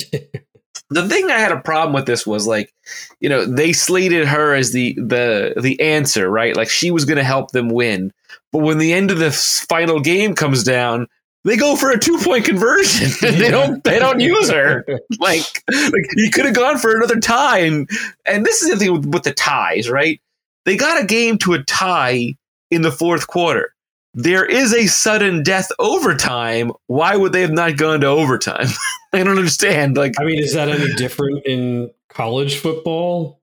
the 0.90 1.08
thing 1.08 1.30
I 1.30 1.38
had 1.38 1.52
a 1.52 1.60
problem 1.60 1.94
with 1.94 2.06
this 2.06 2.26
was 2.26 2.46
like, 2.46 2.72
you 3.20 3.28
know, 3.28 3.44
they 3.44 3.72
slated 3.72 4.26
her 4.26 4.54
as 4.54 4.72
the 4.72 4.94
the 4.94 5.54
the 5.60 5.80
answer, 5.80 6.30
right? 6.30 6.56
Like 6.56 6.70
she 6.70 6.90
was 6.90 7.04
going 7.04 7.18
to 7.18 7.24
help 7.24 7.52
them 7.52 7.68
win. 7.68 8.12
But 8.52 8.62
when 8.62 8.78
the 8.78 8.92
end 8.92 9.10
of 9.10 9.18
the 9.18 9.30
final 9.30 10.00
game 10.00 10.34
comes 10.34 10.62
down, 10.62 11.06
they 11.44 11.56
go 11.56 11.76
for 11.76 11.90
a 11.90 11.98
two 11.98 12.18
point 12.18 12.44
conversion. 12.44 13.10
they 13.38 13.50
don't 13.50 13.82
they 13.84 13.98
don't 13.98 14.20
use 14.20 14.50
her. 14.50 14.84
Like 15.18 15.64
like 15.70 16.04
he 16.14 16.30
could 16.30 16.44
have 16.44 16.54
gone 16.54 16.78
for 16.78 16.94
another 16.94 17.18
tie, 17.18 17.58
and 17.60 17.88
and 18.24 18.46
this 18.46 18.62
is 18.62 18.70
the 18.70 18.76
thing 18.76 18.92
with, 18.92 19.06
with 19.06 19.22
the 19.24 19.32
ties, 19.32 19.90
right? 19.90 20.20
They 20.64 20.76
got 20.76 21.02
a 21.02 21.06
game 21.06 21.38
to 21.38 21.54
a 21.54 21.62
tie 21.64 22.36
in 22.70 22.82
the 22.82 22.92
fourth 22.92 23.26
quarter 23.26 23.74
there 24.18 24.44
is 24.44 24.74
a 24.74 24.86
sudden 24.86 25.44
death 25.44 25.70
overtime. 25.78 26.72
Why 26.88 27.14
would 27.14 27.32
they 27.32 27.42
have 27.42 27.52
not 27.52 27.76
gone 27.76 28.00
to 28.00 28.08
overtime? 28.08 28.66
I 29.12 29.22
don't 29.22 29.38
understand. 29.38 29.96
Like 29.96 30.14
I 30.18 30.24
mean, 30.24 30.42
is 30.42 30.54
that 30.54 30.68
any 30.68 30.92
different 30.94 31.46
in 31.46 31.90
college 32.08 32.56
football? 32.56 33.40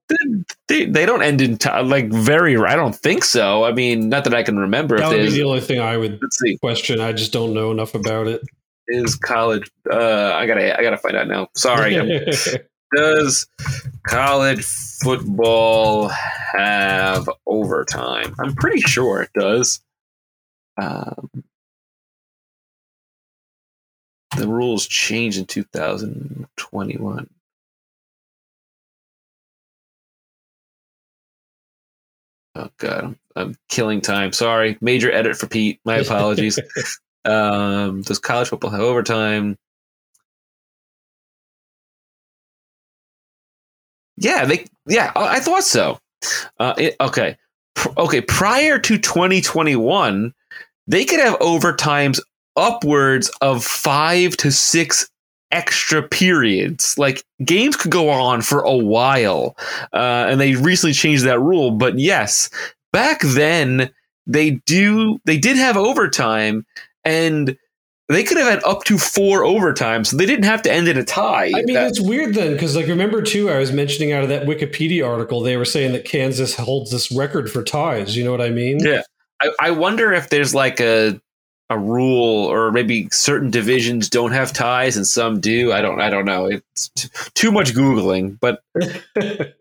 they, 0.67 0.85
they 0.85 1.05
don't 1.05 1.21
end 1.21 1.41
in 1.41 1.57
time. 1.57 1.87
Like 1.87 2.11
very. 2.11 2.57
I 2.57 2.75
don't 2.75 2.93
think 2.93 3.23
so. 3.23 3.63
I 3.63 3.71
mean, 3.71 4.09
not 4.09 4.25
that 4.25 4.33
I 4.33 4.43
can 4.43 4.59
remember. 4.59 4.97
That 4.97 5.11
would 5.11 5.17
be 5.17 5.29
the 5.31 5.43
only 5.43 5.61
thing 5.61 5.79
I 5.79 5.95
would 5.95 6.19
see, 6.31 6.57
question. 6.57 6.99
I 6.99 7.13
just 7.13 7.31
don't 7.31 7.53
know 7.53 7.71
enough 7.71 7.95
about 7.95 8.27
it. 8.27 8.41
is 8.89 9.15
college? 9.15 9.71
Uh, 9.89 10.33
I 10.33 10.45
gotta 10.45 10.77
I 10.77 10.83
gotta 10.83 10.97
find 10.97 11.15
out 11.15 11.29
now. 11.29 11.47
Sorry. 11.55 11.95
Does 12.95 13.47
college 14.07 14.63
football 15.01 16.09
have 16.09 17.29
overtime? 17.47 18.35
I'm 18.39 18.53
pretty 18.55 18.81
sure 18.81 19.21
it 19.21 19.31
does. 19.37 19.81
Um, 20.77 21.29
the 24.37 24.47
rules 24.47 24.87
changed 24.87 25.37
in 25.37 25.45
2021. 25.45 27.29
Oh 32.57 32.69
god, 32.77 33.03
I'm, 33.03 33.19
I'm 33.35 33.55
killing 33.67 34.01
time. 34.01 34.31
Sorry, 34.31 34.77
major 34.79 35.11
edit 35.11 35.35
for 35.37 35.47
Pete. 35.47 35.79
My 35.83 35.97
apologies. 35.97 36.57
um, 37.25 38.01
does 38.01 38.19
college 38.19 38.47
football 38.49 38.69
have 38.69 38.79
overtime? 38.79 39.57
Yeah, 44.17 44.45
they. 44.45 44.65
Yeah, 44.87 45.11
I 45.15 45.37
I 45.37 45.39
thought 45.39 45.63
so. 45.63 45.99
Uh, 46.59 46.73
it, 46.77 46.95
okay, 47.01 47.37
okay. 47.97 48.21
Prior 48.21 48.79
to 48.79 48.97
2021, 48.97 50.33
they 50.87 51.05
could 51.05 51.19
have 51.19 51.39
overtimes 51.39 52.19
upwards 52.55 53.29
of 53.41 53.63
five 53.63 54.37
to 54.37 54.51
six 54.51 55.09
extra 55.51 56.03
periods. 56.03 56.97
Like 56.97 57.23
games 57.43 57.75
could 57.75 57.91
go 57.91 58.09
on 58.09 58.41
for 58.41 58.61
a 58.61 58.75
while, 58.75 59.55
uh, 59.93 60.27
and 60.29 60.39
they 60.39 60.55
recently 60.55 60.93
changed 60.93 61.23
that 61.25 61.39
rule. 61.39 61.71
But 61.71 61.99
yes, 61.99 62.49
back 62.93 63.21
then 63.21 63.89
they 64.27 64.51
do. 64.65 65.19
They 65.25 65.37
did 65.37 65.57
have 65.57 65.77
overtime, 65.77 66.65
and 67.03 67.57
they 68.07 68.23
could 68.23 68.37
have 68.37 68.47
had 68.47 68.63
up 68.63 68.83
to 68.85 68.97
four 68.97 69.41
overtimes. 69.41 70.07
So 70.07 70.17
they 70.17 70.25
didn't 70.27 70.45
have 70.45 70.61
to 70.63 70.71
end 70.71 70.87
in 70.87 70.97
a 70.97 71.03
tie. 71.03 71.51
I 71.55 71.63
mean, 71.63 71.73
That- 71.73 71.87
it's 71.87 71.99
weird 72.01 72.35
then, 72.35 72.53
because 72.53 72.75
like 72.75 72.87
remember 72.87 73.21
too, 73.21 73.49
I 73.49 73.57
was 73.57 73.71
mentioning 73.71 74.11
out 74.11 74.23
of 74.23 74.29
that 74.29 74.45
Wikipedia 74.45 75.07
article, 75.07 75.41
they 75.41 75.57
were 75.57 75.65
saying 75.65 75.93
that 75.93 76.05
Kansas 76.05 76.55
holds 76.55 76.91
this 76.91 77.11
record 77.11 77.51
for 77.51 77.63
ties. 77.63 78.15
You 78.15 78.23
know 78.23 78.31
what 78.31 78.41
I 78.41 78.49
mean? 78.49 78.79
Yeah. 78.79 79.01
I, 79.41 79.51
I 79.59 79.71
wonder 79.71 80.13
if 80.13 80.29
there's 80.29 80.55
like 80.55 80.79
a 80.79 81.19
a 81.69 81.79
rule 81.79 82.45
or 82.45 82.71
maybe 82.71 83.09
certain 83.11 83.49
divisions 83.49 84.07
don't 84.07 84.33
have 84.33 84.53
ties 84.53 84.97
and 84.97 85.07
some 85.07 85.39
do. 85.39 85.73
I 85.73 85.81
don't 85.81 85.99
I 85.99 86.09
don't 86.09 86.25
know. 86.25 86.45
It's 86.45 86.89
t- 86.95 87.09
too 87.33 87.51
much 87.51 87.73
googling, 87.73 88.39
but 88.39 88.61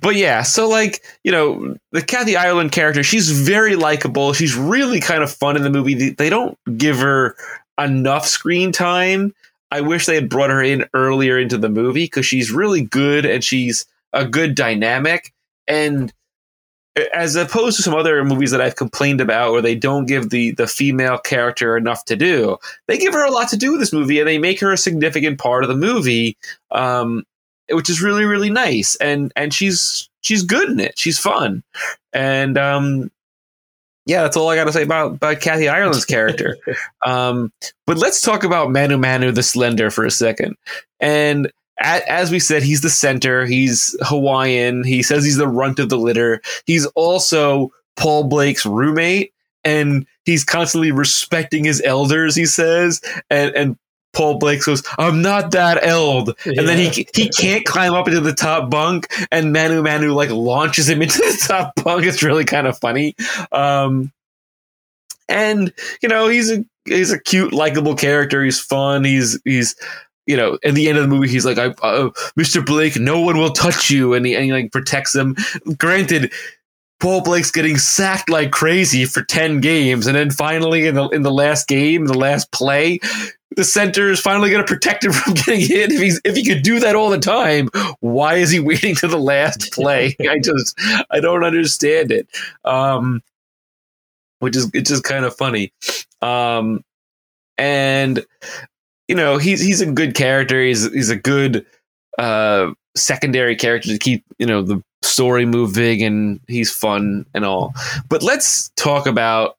but 0.00 0.16
yeah, 0.16 0.42
so 0.42 0.68
like, 0.68 1.02
you 1.24 1.32
know, 1.32 1.76
the 1.92 2.02
Kathy 2.02 2.36
Ireland 2.36 2.72
character, 2.72 3.02
she's 3.02 3.30
very 3.30 3.76
likable. 3.76 4.32
She's 4.32 4.54
really 4.54 5.00
kind 5.00 5.22
of 5.22 5.30
fun 5.30 5.56
in 5.56 5.62
the 5.62 5.70
movie. 5.70 5.94
They, 5.94 6.10
they 6.10 6.30
don't 6.30 6.58
give 6.76 6.98
her 6.98 7.36
enough 7.78 8.26
screen 8.26 8.72
time. 8.72 9.34
I 9.70 9.80
wish 9.80 10.06
they 10.06 10.14
had 10.14 10.28
brought 10.28 10.50
her 10.50 10.62
in 10.62 10.86
earlier 10.94 11.38
into 11.38 11.58
the 11.58 11.68
movie 11.68 12.04
because 12.04 12.26
she's 12.26 12.50
really 12.50 12.82
good 12.82 13.24
and 13.24 13.42
she's 13.42 13.86
a 14.12 14.24
good 14.26 14.54
dynamic. 14.54 15.32
And 15.66 16.12
as 17.12 17.36
opposed 17.36 17.76
to 17.76 17.82
some 17.82 17.94
other 17.94 18.24
movies 18.24 18.50
that 18.50 18.60
I've 18.60 18.76
complained 18.76 19.20
about 19.20 19.52
where 19.52 19.62
they 19.62 19.74
don't 19.74 20.06
give 20.06 20.30
the 20.30 20.52
the 20.52 20.66
female 20.66 21.18
character 21.18 21.76
enough 21.76 22.04
to 22.06 22.16
do, 22.16 22.56
they 22.86 22.98
give 22.98 23.14
her 23.14 23.24
a 23.24 23.30
lot 23.30 23.48
to 23.50 23.56
do 23.56 23.74
in 23.74 23.80
this 23.80 23.92
movie 23.92 24.18
and 24.18 24.28
they 24.28 24.38
make 24.38 24.60
her 24.60 24.72
a 24.72 24.78
significant 24.78 25.38
part 25.38 25.64
of 25.64 25.68
the 25.68 25.76
movie. 25.76 26.36
Um, 26.70 27.24
which 27.70 27.90
is 27.90 28.02
really 28.02 28.24
really 28.24 28.50
nice. 28.50 28.96
And 28.96 29.32
and 29.36 29.52
she's 29.52 30.08
she's 30.22 30.42
good 30.42 30.68
in 30.70 30.80
it. 30.80 30.98
She's 30.98 31.18
fun. 31.18 31.62
And 32.12 32.56
um 32.56 33.10
yeah 34.06 34.22
that's 34.22 34.38
all 34.38 34.48
i 34.48 34.56
gotta 34.56 34.72
say 34.72 34.82
about 34.82 35.16
about 35.16 35.40
kathy 35.40 35.68
ireland's 35.68 36.04
character. 36.06 36.56
Um 37.04 37.52
but 37.86 37.98
let's 37.98 38.20
talk 38.20 38.44
about 38.44 38.70
manu 38.70 38.96
manu 38.96 39.32
the 39.32 39.42
slender 39.42 39.90
for 39.90 40.04
a 40.04 40.10
second. 40.10 40.56
And 41.00 41.52
as 41.80 42.30
we 42.30 42.38
said 42.38 42.62
he's 42.62 42.80
the 42.80 42.90
center 42.90 43.46
he's 43.46 43.96
hawaiian 44.02 44.84
he 44.84 45.02
says 45.02 45.24
he's 45.24 45.36
the 45.36 45.48
runt 45.48 45.78
of 45.78 45.88
the 45.88 45.98
litter 45.98 46.40
he's 46.66 46.86
also 46.86 47.72
paul 47.96 48.24
blake's 48.24 48.66
roommate 48.66 49.32
and 49.64 50.06
he's 50.24 50.44
constantly 50.44 50.92
respecting 50.92 51.64
his 51.64 51.82
elders. 51.82 52.34
He 52.34 52.46
says, 52.46 53.00
and 53.30 53.54
and 53.54 53.76
Paul 54.12 54.38
Blake 54.38 54.64
goes, 54.64 54.82
"I'm 54.98 55.22
not 55.22 55.50
that 55.52 55.84
eld," 55.84 56.36
and 56.44 56.66
then 56.68 56.78
he 56.78 57.06
he 57.14 57.28
can't 57.28 57.64
climb 57.64 57.94
up 57.94 58.08
into 58.08 58.20
the 58.20 58.32
top 58.32 58.70
bunk, 58.70 59.12
and 59.30 59.52
Manu 59.52 59.82
Manu 59.82 60.12
like 60.12 60.30
launches 60.30 60.88
him 60.88 61.02
into 61.02 61.18
the 61.18 61.44
top 61.46 61.72
bunk. 61.82 62.04
It's 62.04 62.22
really 62.22 62.44
kind 62.44 62.66
of 62.66 62.78
funny. 62.78 63.14
Um, 63.52 64.12
and 65.28 65.72
you 66.02 66.08
know 66.08 66.28
he's 66.28 66.50
a 66.50 66.64
he's 66.84 67.12
a 67.12 67.20
cute, 67.20 67.52
likable 67.52 67.94
character. 67.94 68.42
He's 68.42 68.60
fun. 68.60 69.04
He's 69.04 69.38
he's 69.44 69.74
you 70.28 70.36
know, 70.36 70.58
at 70.62 70.74
the 70.74 70.88
end 70.88 70.98
of 70.98 71.02
the 71.02 71.08
movie, 71.08 71.26
he's 71.26 71.46
like, 71.46 71.56
I, 71.56 71.68
uh, 71.82 72.10
"Mr. 72.38 72.64
Blake, 72.64 72.96
no 72.96 73.18
one 73.18 73.38
will 73.38 73.50
touch 73.50 73.88
you," 73.88 74.12
and 74.12 74.26
he, 74.26 74.34
and 74.34 74.44
he 74.44 74.52
like 74.52 74.70
protects 74.70 75.14
him. 75.14 75.34
Granted, 75.78 76.30
Paul 77.00 77.22
Blake's 77.22 77.50
getting 77.50 77.78
sacked 77.78 78.28
like 78.28 78.50
crazy 78.50 79.06
for 79.06 79.22
ten 79.22 79.60
games, 79.60 80.06
and 80.06 80.14
then 80.14 80.30
finally 80.30 80.86
in 80.86 80.96
the 80.96 81.08
in 81.08 81.22
the 81.22 81.32
last 81.32 81.66
game, 81.66 82.04
the 82.04 82.18
last 82.18 82.52
play, 82.52 83.00
the 83.56 83.64
center 83.64 84.10
is 84.10 84.20
finally 84.20 84.50
going 84.50 84.64
to 84.64 84.70
protect 84.70 85.02
him 85.02 85.12
from 85.14 85.32
getting 85.32 85.60
hit. 85.60 85.92
If 85.92 86.00
he's 86.00 86.20
if 86.24 86.36
he 86.36 86.44
could 86.44 86.62
do 86.62 86.78
that 86.80 86.94
all 86.94 87.08
the 87.08 87.18
time, 87.18 87.70
why 88.00 88.34
is 88.34 88.50
he 88.50 88.60
waiting 88.60 88.94
to 88.96 89.08
the 89.08 89.18
last 89.18 89.72
play? 89.72 90.14
I 90.20 90.38
just 90.40 90.78
I 91.10 91.20
don't 91.20 91.42
understand 91.42 92.12
it. 92.12 92.28
Um, 92.66 93.22
which 94.40 94.56
is 94.56 94.70
it's 94.74 94.90
just 94.90 95.04
kind 95.04 95.24
of 95.24 95.34
funny. 95.34 95.72
Um, 96.20 96.84
and 97.56 98.24
you 99.08 99.14
know 99.14 99.38
he's 99.38 99.60
he's 99.60 99.80
a 99.80 99.90
good 99.90 100.14
character. 100.14 100.62
He's 100.62 100.92
he's 100.92 101.10
a 101.10 101.16
good 101.16 101.66
uh 102.18 102.70
secondary 102.96 103.56
character 103.56 103.88
to 103.88 103.98
keep 103.98 104.24
you 104.38 104.46
know 104.46 104.62
the 104.62 104.82
story 105.02 105.46
moving, 105.46 106.02
and 106.02 106.40
he's 106.46 106.70
fun 106.70 107.26
and 107.34 107.44
all. 107.44 107.74
But 108.08 108.22
let's 108.22 108.70
talk 108.76 109.06
about 109.06 109.56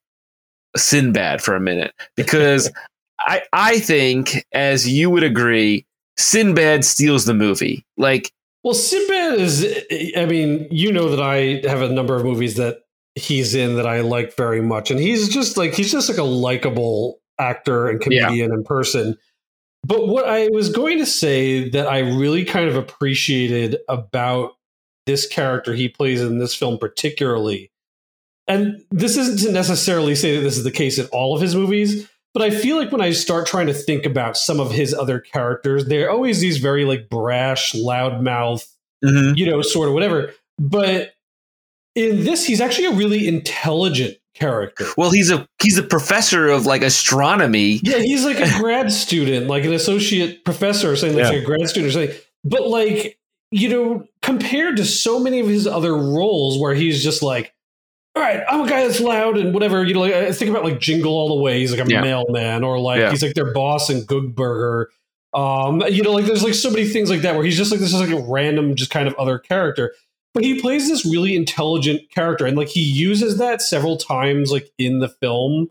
Sinbad 0.77 1.41
for 1.41 1.55
a 1.55 1.59
minute 1.59 1.93
because 2.15 2.71
I 3.19 3.41
I 3.51 3.79
think, 3.79 4.45
as 4.53 4.87
you 4.87 5.09
would 5.09 5.23
agree, 5.23 5.85
Sinbad 6.17 6.85
steals 6.85 7.25
the 7.25 7.33
movie. 7.33 7.85
Like, 7.97 8.31
well, 8.63 8.73
Sinbad 8.73 9.39
is. 9.39 9.65
I 10.15 10.25
mean, 10.25 10.67
you 10.69 10.91
know 10.91 11.09
that 11.09 11.21
I 11.21 11.67
have 11.67 11.81
a 11.81 11.89
number 11.89 12.15
of 12.15 12.23
movies 12.23 12.55
that 12.55 12.81
he's 13.15 13.55
in 13.55 13.75
that 13.75 13.87
I 13.87 14.01
like 14.01 14.35
very 14.35 14.61
much, 14.61 14.91
and 14.91 14.99
he's 14.99 15.29
just 15.29 15.57
like 15.57 15.73
he's 15.73 15.91
just 15.91 16.09
like 16.09 16.17
a 16.17 16.23
likable 16.23 17.19
actor 17.39 17.87
and 17.87 17.99
comedian 18.01 18.49
yeah. 18.49 18.55
in 18.55 18.63
person. 18.63 19.17
But 19.84 20.07
what 20.07 20.27
I 20.27 20.49
was 20.51 20.69
going 20.69 20.97
to 20.99 21.05
say 21.05 21.69
that 21.69 21.88
I 21.88 21.99
really 21.99 22.45
kind 22.45 22.67
of 22.67 22.75
appreciated 22.75 23.77
about 23.88 24.55
this 25.05 25.27
character 25.27 25.73
he 25.73 25.89
plays 25.89 26.21
in 26.21 26.38
this 26.38 26.53
film, 26.53 26.77
particularly, 26.77 27.71
and 28.47 28.84
this 28.91 29.15
isn't 29.15 29.39
to 29.47 29.51
necessarily 29.51 30.15
say 30.15 30.36
that 30.36 30.41
this 30.41 30.57
is 30.57 30.63
the 30.63 30.71
case 30.71 30.97
in 30.97 31.05
all 31.07 31.36
of 31.36 31.41
his 31.41 31.55
movies, 31.55 32.09
but 32.34 32.43
I 32.43 32.51
feel 32.51 32.77
like 32.77 32.91
when 32.91 33.01
I 33.01 33.11
start 33.11 33.47
trying 33.47 33.67
to 33.67 33.73
think 33.73 34.05
about 34.05 34.38
some 34.38 34.59
of 34.59 34.71
his 34.71 34.93
other 34.93 35.19
characters, 35.19 35.86
they're 35.86 36.11
always 36.11 36.39
these 36.39 36.57
very 36.57 36.86
like 36.86 37.09
brash, 37.09 37.73
loudmouth, 37.73 38.67
mm-hmm. 39.03 39.36
you 39.36 39.49
know, 39.49 39.61
sort 39.61 39.88
of 39.88 39.93
whatever. 39.93 40.34
But 40.57 41.13
in 41.95 42.23
this, 42.23 42.45
he's 42.45 42.61
actually 42.61 42.86
a 42.86 42.93
really 42.93 43.27
intelligent 43.27 44.17
character. 44.39 44.85
Well, 44.97 45.11
he's 45.11 45.29
a 45.31 45.47
he's 45.61 45.77
a 45.77 45.83
professor 45.83 46.47
of 46.47 46.65
like 46.65 46.81
astronomy. 46.81 47.79
Yeah, 47.83 47.99
he's 47.99 48.25
like 48.25 48.39
a 48.39 48.49
grad 48.59 48.91
student, 48.91 49.47
like 49.47 49.65
an 49.65 49.73
associate 49.73 50.45
professor, 50.45 50.95
saying 50.95 51.15
like, 51.15 51.31
yeah. 51.31 51.39
a 51.39 51.43
grad 51.43 51.67
student, 51.69 51.89
or 51.89 51.91
something. 51.91 52.15
But 52.43 52.67
like 52.67 53.17
you 53.51 53.69
know, 53.69 54.05
compared 54.21 54.77
to 54.77 54.85
so 54.85 55.19
many 55.19 55.39
of 55.39 55.47
his 55.47 55.67
other 55.67 55.95
roles, 55.95 56.59
where 56.59 56.73
he's 56.73 57.03
just 57.03 57.21
like 57.21 57.53
all 58.15 58.23
right, 58.23 58.43
I'm 58.49 58.61
a 58.61 58.69
guy 58.69 58.85
that's 58.85 58.99
loud 58.99 59.37
and 59.37 59.53
whatever. 59.53 59.83
You 59.83 59.93
know, 59.93 60.01
like, 60.01 60.13
I 60.13 60.31
think 60.31 60.49
about 60.51 60.63
like 60.63 60.79
Jingle 60.79 61.13
All 61.13 61.29
the 61.29 61.41
Way. 61.41 61.59
He's 61.59 61.71
like 61.75 61.85
a 61.87 61.89
yeah. 61.89 62.01
mailman, 62.01 62.63
or 62.63 62.79
like 62.79 62.99
yeah. 62.99 63.11
he's 63.11 63.23
like 63.23 63.33
their 63.33 63.53
boss 63.53 63.89
in 63.89 64.03
Good 64.03 64.35
Burger. 64.35 64.89
Um, 65.33 65.81
you 65.89 66.01
know, 66.01 66.11
like 66.11 66.25
there's 66.25 66.43
like 66.43 66.55
so 66.55 66.71
many 66.71 66.85
things 66.85 67.09
like 67.09 67.21
that 67.21 67.35
where 67.35 67.43
he's 67.43 67.55
just 67.55 67.71
like 67.71 67.79
this 67.79 67.93
is 67.93 67.99
like 67.99 68.09
a 68.09 68.21
random, 68.21 68.75
just 68.75 68.91
kind 68.91 69.07
of 69.07 69.13
other 69.15 69.37
character. 69.37 69.93
But 70.34 70.43
he 70.43 70.59
plays 70.61 70.88
this 70.88 71.05
really 71.05 71.36
intelligent 71.36 72.09
character, 72.13 72.45
and 72.45 72.57
like 72.57 72.69
he 72.69 72.82
uses 72.82 73.38
that 73.38 73.61
several 73.61 73.97
times, 73.97 74.51
like 74.51 74.69
in 74.77 74.99
the 74.99 75.09
film. 75.09 75.69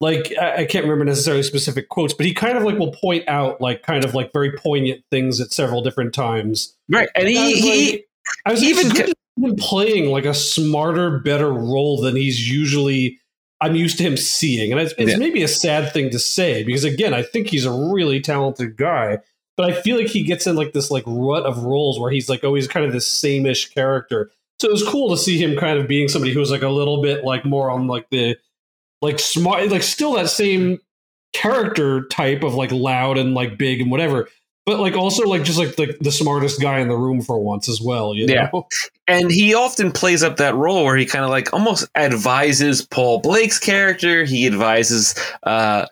Like 0.00 0.32
I, 0.38 0.56
I 0.56 0.64
can't 0.66 0.84
remember 0.84 1.04
necessarily 1.04 1.42
specific 1.42 1.88
quotes, 1.88 2.12
but 2.12 2.26
he 2.26 2.34
kind 2.34 2.58
of 2.58 2.64
like 2.64 2.78
will 2.78 2.92
point 2.92 3.26
out 3.28 3.60
like 3.60 3.82
kind 3.82 4.04
of 4.04 4.14
like 4.14 4.32
very 4.32 4.52
poignant 4.52 5.02
things 5.10 5.40
at 5.40 5.52
several 5.52 5.82
different 5.82 6.12
times. 6.12 6.76
Right, 6.90 7.08
and 7.14 7.28
he, 7.28 7.38
I 7.38 7.50
he 7.52 7.90
like, 7.92 8.08
I 8.44 8.52
was 8.52 8.62
even 8.62 8.90
him 8.90 9.56
playing 9.56 10.10
like 10.10 10.24
a 10.24 10.34
smarter, 10.34 11.18
better 11.20 11.52
role 11.52 12.00
than 12.00 12.16
he's 12.16 12.50
usually 12.50 13.20
I'm 13.60 13.76
used 13.76 13.98
to 13.98 14.04
him 14.04 14.16
seeing. 14.16 14.72
And 14.72 14.80
it's, 14.80 14.94
it's 14.98 15.12
yeah. 15.12 15.16
maybe 15.16 15.42
a 15.42 15.48
sad 15.48 15.92
thing 15.92 16.10
to 16.10 16.18
say 16.18 16.64
because 16.64 16.84
again, 16.84 17.14
I 17.14 17.22
think 17.22 17.48
he's 17.48 17.64
a 17.64 17.72
really 17.72 18.20
talented 18.20 18.76
guy, 18.76 19.18
but 19.56 19.70
I 19.70 19.80
feel 19.80 19.96
like 19.96 20.08
he 20.08 20.22
gets 20.22 20.46
in 20.46 20.56
like 20.56 20.72
this 20.72 20.90
like 20.90 21.04
rut 21.06 21.44
of 21.44 21.64
roles 21.64 21.98
where 21.98 22.10
he's 22.10 22.28
like 22.28 22.44
always 22.44 22.66
kind 22.68 22.84
of 22.84 22.92
this 22.92 23.06
same-ish 23.06 23.70
character. 23.70 24.30
So 24.60 24.68
it 24.68 24.72
was 24.72 24.86
cool 24.86 25.10
to 25.10 25.16
see 25.16 25.42
him 25.42 25.56
kind 25.56 25.78
of 25.78 25.88
being 25.88 26.08
somebody 26.08 26.32
who 26.32 26.40
was 26.40 26.50
like 26.50 26.62
a 26.62 26.68
little 26.68 27.02
bit 27.02 27.24
like 27.24 27.44
more 27.44 27.70
on 27.70 27.86
like 27.86 28.08
the 28.10 28.36
like 29.02 29.18
smart 29.18 29.68
like 29.68 29.82
still 29.82 30.14
that 30.14 30.30
same 30.30 30.78
character 31.32 32.06
type 32.06 32.42
of 32.42 32.54
like 32.54 32.72
loud 32.72 33.18
and 33.18 33.34
like 33.34 33.58
big 33.58 33.80
and 33.80 33.90
whatever 33.90 34.28
but 34.66 34.80
like 34.80 34.94
also 34.96 35.24
like 35.24 35.42
just 35.42 35.58
like 35.58 35.76
the, 35.76 35.94
the 36.00 36.10
smartest 36.10 36.60
guy 36.60 36.78
in 36.78 36.88
the 36.88 36.96
room 36.96 37.20
for 37.20 37.38
once 37.38 37.68
as 37.68 37.80
well 37.82 38.14
you 38.14 38.26
know? 38.26 38.34
yeah 38.34 38.50
and 39.08 39.30
he 39.30 39.52
often 39.52 39.92
plays 39.92 40.22
up 40.22 40.36
that 40.36 40.54
role 40.54 40.84
where 40.84 40.96
he 40.96 41.04
kind 41.04 41.24
of 41.24 41.30
like 41.30 41.52
almost 41.52 41.86
advises 41.96 42.86
paul 42.86 43.20
blake's 43.20 43.58
character 43.58 44.24
he 44.24 44.46
advises 44.46 45.14
uh 45.42 45.86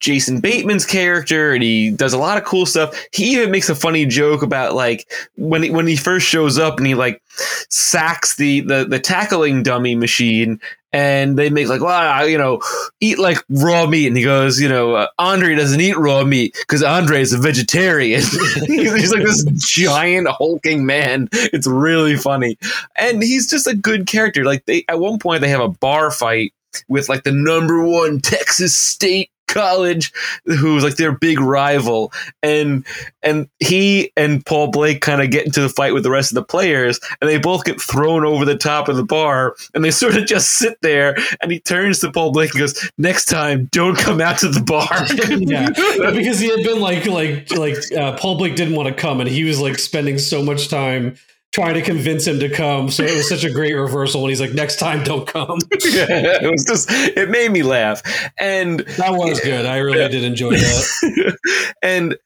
Jason 0.00 0.40
Bateman's 0.40 0.86
character, 0.86 1.52
and 1.52 1.62
he 1.62 1.90
does 1.90 2.12
a 2.12 2.18
lot 2.18 2.38
of 2.38 2.44
cool 2.44 2.66
stuff. 2.66 2.94
He 3.12 3.32
even 3.32 3.50
makes 3.50 3.68
a 3.68 3.74
funny 3.74 4.06
joke 4.06 4.42
about 4.42 4.74
like 4.74 5.10
when 5.36 5.64
he, 5.64 5.70
when 5.70 5.86
he 5.86 5.96
first 5.96 6.26
shows 6.26 6.58
up 6.58 6.78
and 6.78 6.86
he 6.86 6.94
like 6.94 7.20
sacks 7.68 8.36
the 8.36 8.60
the, 8.60 8.84
the 8.84 9.00
tackling 9.00 9.62
dummy 9.62 9.94
machine, 9.96 10.60
and 10.92 11.36
they 11.36 11.50
make 11.50 11.68
like, 11.68 11.80
well, 11.80 12.28
you 12.28 12.38
know, 12.38 12.60
eat 13.00 13.18
like 13.18 13.38
raw 13.48 13.86
meat. 13.86 14.06
And 14.06 14.16
he 14.16 14.22
goes, 14.22 14.60
you 14.60 14.68
know, 14.68 14.94
uh, 14.94 15.08
Andre 15.18 15.54
doesn't 15.54 15.80
eat 15.80 15.96
raw 15.96 16.24
meat 16.24 16.56
because 16.60 16.82
Andre 16.82 17.20
is 17.20 17.32
a 17.32 17.38
vegetarian. 17.38 18.20
he's 18.66 19.12
like 19.12 19.24
this 19.24 19.44
giant 19.56 20.28
hulking 20.28 20.86
man. 20.86 21.28
It's 21.32 21.66
really 21.66 22.16
funny, 22.16 22.56
and 22.96 23.22
he's 23.22 23.50
just 23.50 23.66
a 23.66 23.74
good 23.74 24.06
character. 24.06 24.44
Like 24.44 24.64
they 24.66 24.84
at 24.88 25.00
one 25.00 25.18
point 25.18 25.40
they 25.40 25.48
have 25.48 25.60
a 25.60 25.68
bar 25.68 26.10
fight 26.10 26.52
with 26.88 27.08
like 27.08 27.24
the 27.24 27.32
number 27.32 27.82
one 27.82 28.20
Texas 28.20 28.74
State 28.74 29.30
college 29.48 30.12
who's 30.44 30.84
like 30.84 30.96
their 30.96 31.12
big 31.12 31.40
rival 31.40 32.12
and 32.42 32.86
and 33.22 33.48
he 33.58 34.12
and 34.16 34.44
Paul 34.46 34.68
Blake 34.68 35.00
kind 35.00 35.20
of 35.20 35.30
get 35.30 35.46
into 35.46 35.60
the 35.60 35.68
fight 35.68 35.94
with 35.94 36.02
the 36.02 36.10
rest 36.10 36.30
of 36.30 36.36
the 36.36 36.44
players 36.44 37.00
and 37.20 37.28
they 37.28 37.38
both 37.38 37.64
get 37.64 37.80
thrown 37.80 38.24
over 38.24 38.44
the 38.44 38.56
top 38.56 38.88
of 38.88 38.96
the 38.96 39.04
bar 39.04 39.56
and 39.74 39.84
they 39.84 39.90
sort 39.98 40.16
of 40.16 40.26
just 40.26 40.52
sit 40.52 40.78
there 40.82 41.16
and 41.40 41.50
he 41.50 41.58
turns 41.60 41.98
to 42.00 42.12
Paul 42.12 42.32
Blake 42.32 42.50
and 42.52 42.60
goes 42.60 42.90
next 42.98 43.26
time 43.26 43.68
don't 43.72 43.98
come 43.98 44.20
out 44.20 44.38
to 44.38 44.48
the 44.48 44.62
bar. 44.62 44.88
Yeah 45.38 45.68
because 46.12 46.38
he 46.38 46.48
had 46.48 46.64
been 46.64 46.80
like 46.80 47.06
like 47.06 47.50
like 47.56 47.76
uh, 47.92 48.16
Paul 48.16 48.36
Blake 48.36 48.56
didn't 48.56 48.74
want 48.74 48.88
to 48.88 48.94
come 48.94 49.20
and 49.20 49.28
he 49.28 49.44
was 49.44 49.60
like 49.60 49.78
spending 49.78 50.18
so 50.18 50.42
much 50.42 50.68
time 50.68 51.16
trying 51.52 51.74
to 51.74 51.82
convince 51.82 52.26
him 52.26 52.38
to 52.40 52.48
come. 52.48 52.90
So 52.90 53.04
it 53.04 53.16
was 53.16 53.28
such 53.28 53.44
a 53.44 53.50
great 53.50 53.74
reversal. 53.74 54.22
And 54.22 54.30
he's 54.30 54.40
like, 54.40 54.52
next 54.52 54.78
time, 54.78 55.02
don't 55.02 55.26
come. 55.26 55.58
yeah, 55.84 56.38
it 56.42 56.50
was 56.50 56.64
just, 56.64 56.88
it 56.90 57.30
made 57.30 57.50
me 57.50 57.62
laugh. 57.62 58.02
And 58.38 58.80
that 58.80 59.12
was 59.12 59.40
good. 59.40 59.66
I 59.66 59.78
really 59.78 60.00
yeah. 60.00 60.08
did 60.08 60.24
enjoy 60.24 60.52
that. 60.52 61.38
and 61.82 62.16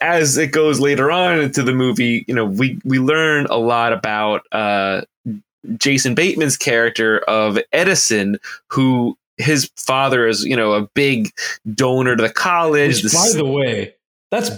as 0.00 0.36
it 0.36 0.48
goes 0.48 0.80
later 0.80 1.10
on 1.10 1.38
into 1.38 1.62
the 1.62 1.72
movie, 1.72 2.24
you 2.26 2.34
know, 2.34 2.44
we, 2.44 2.78
we 2.84 2.98
learn 2.98 3.46
a 3.46 3.56
lot 3.56 3.92
about, 3.92 4.42
uh, 4.52 5.02
Jason 5.78 6.14
Bateman's 6.14 6.56
character 6.56 7.18
of 7.20 7.58
Edison, 7.72 8.38
who 8.70 9.18
his 9.36 9.70
father 9.76 10.26
is, 10.26 10.44
you 10.44 10.56
know, 10.56 10.72
a 10.72 10.82
big 10.94 11.32
donor 11.74 12.16
to 12.16 12.22
the 12.22 12.32
college. 12.32 13.02
Which, 13.02 13.12
by 13.12 13.30
the 13.34 13.44
way, 13.44 13.94
that's 14.30 14.50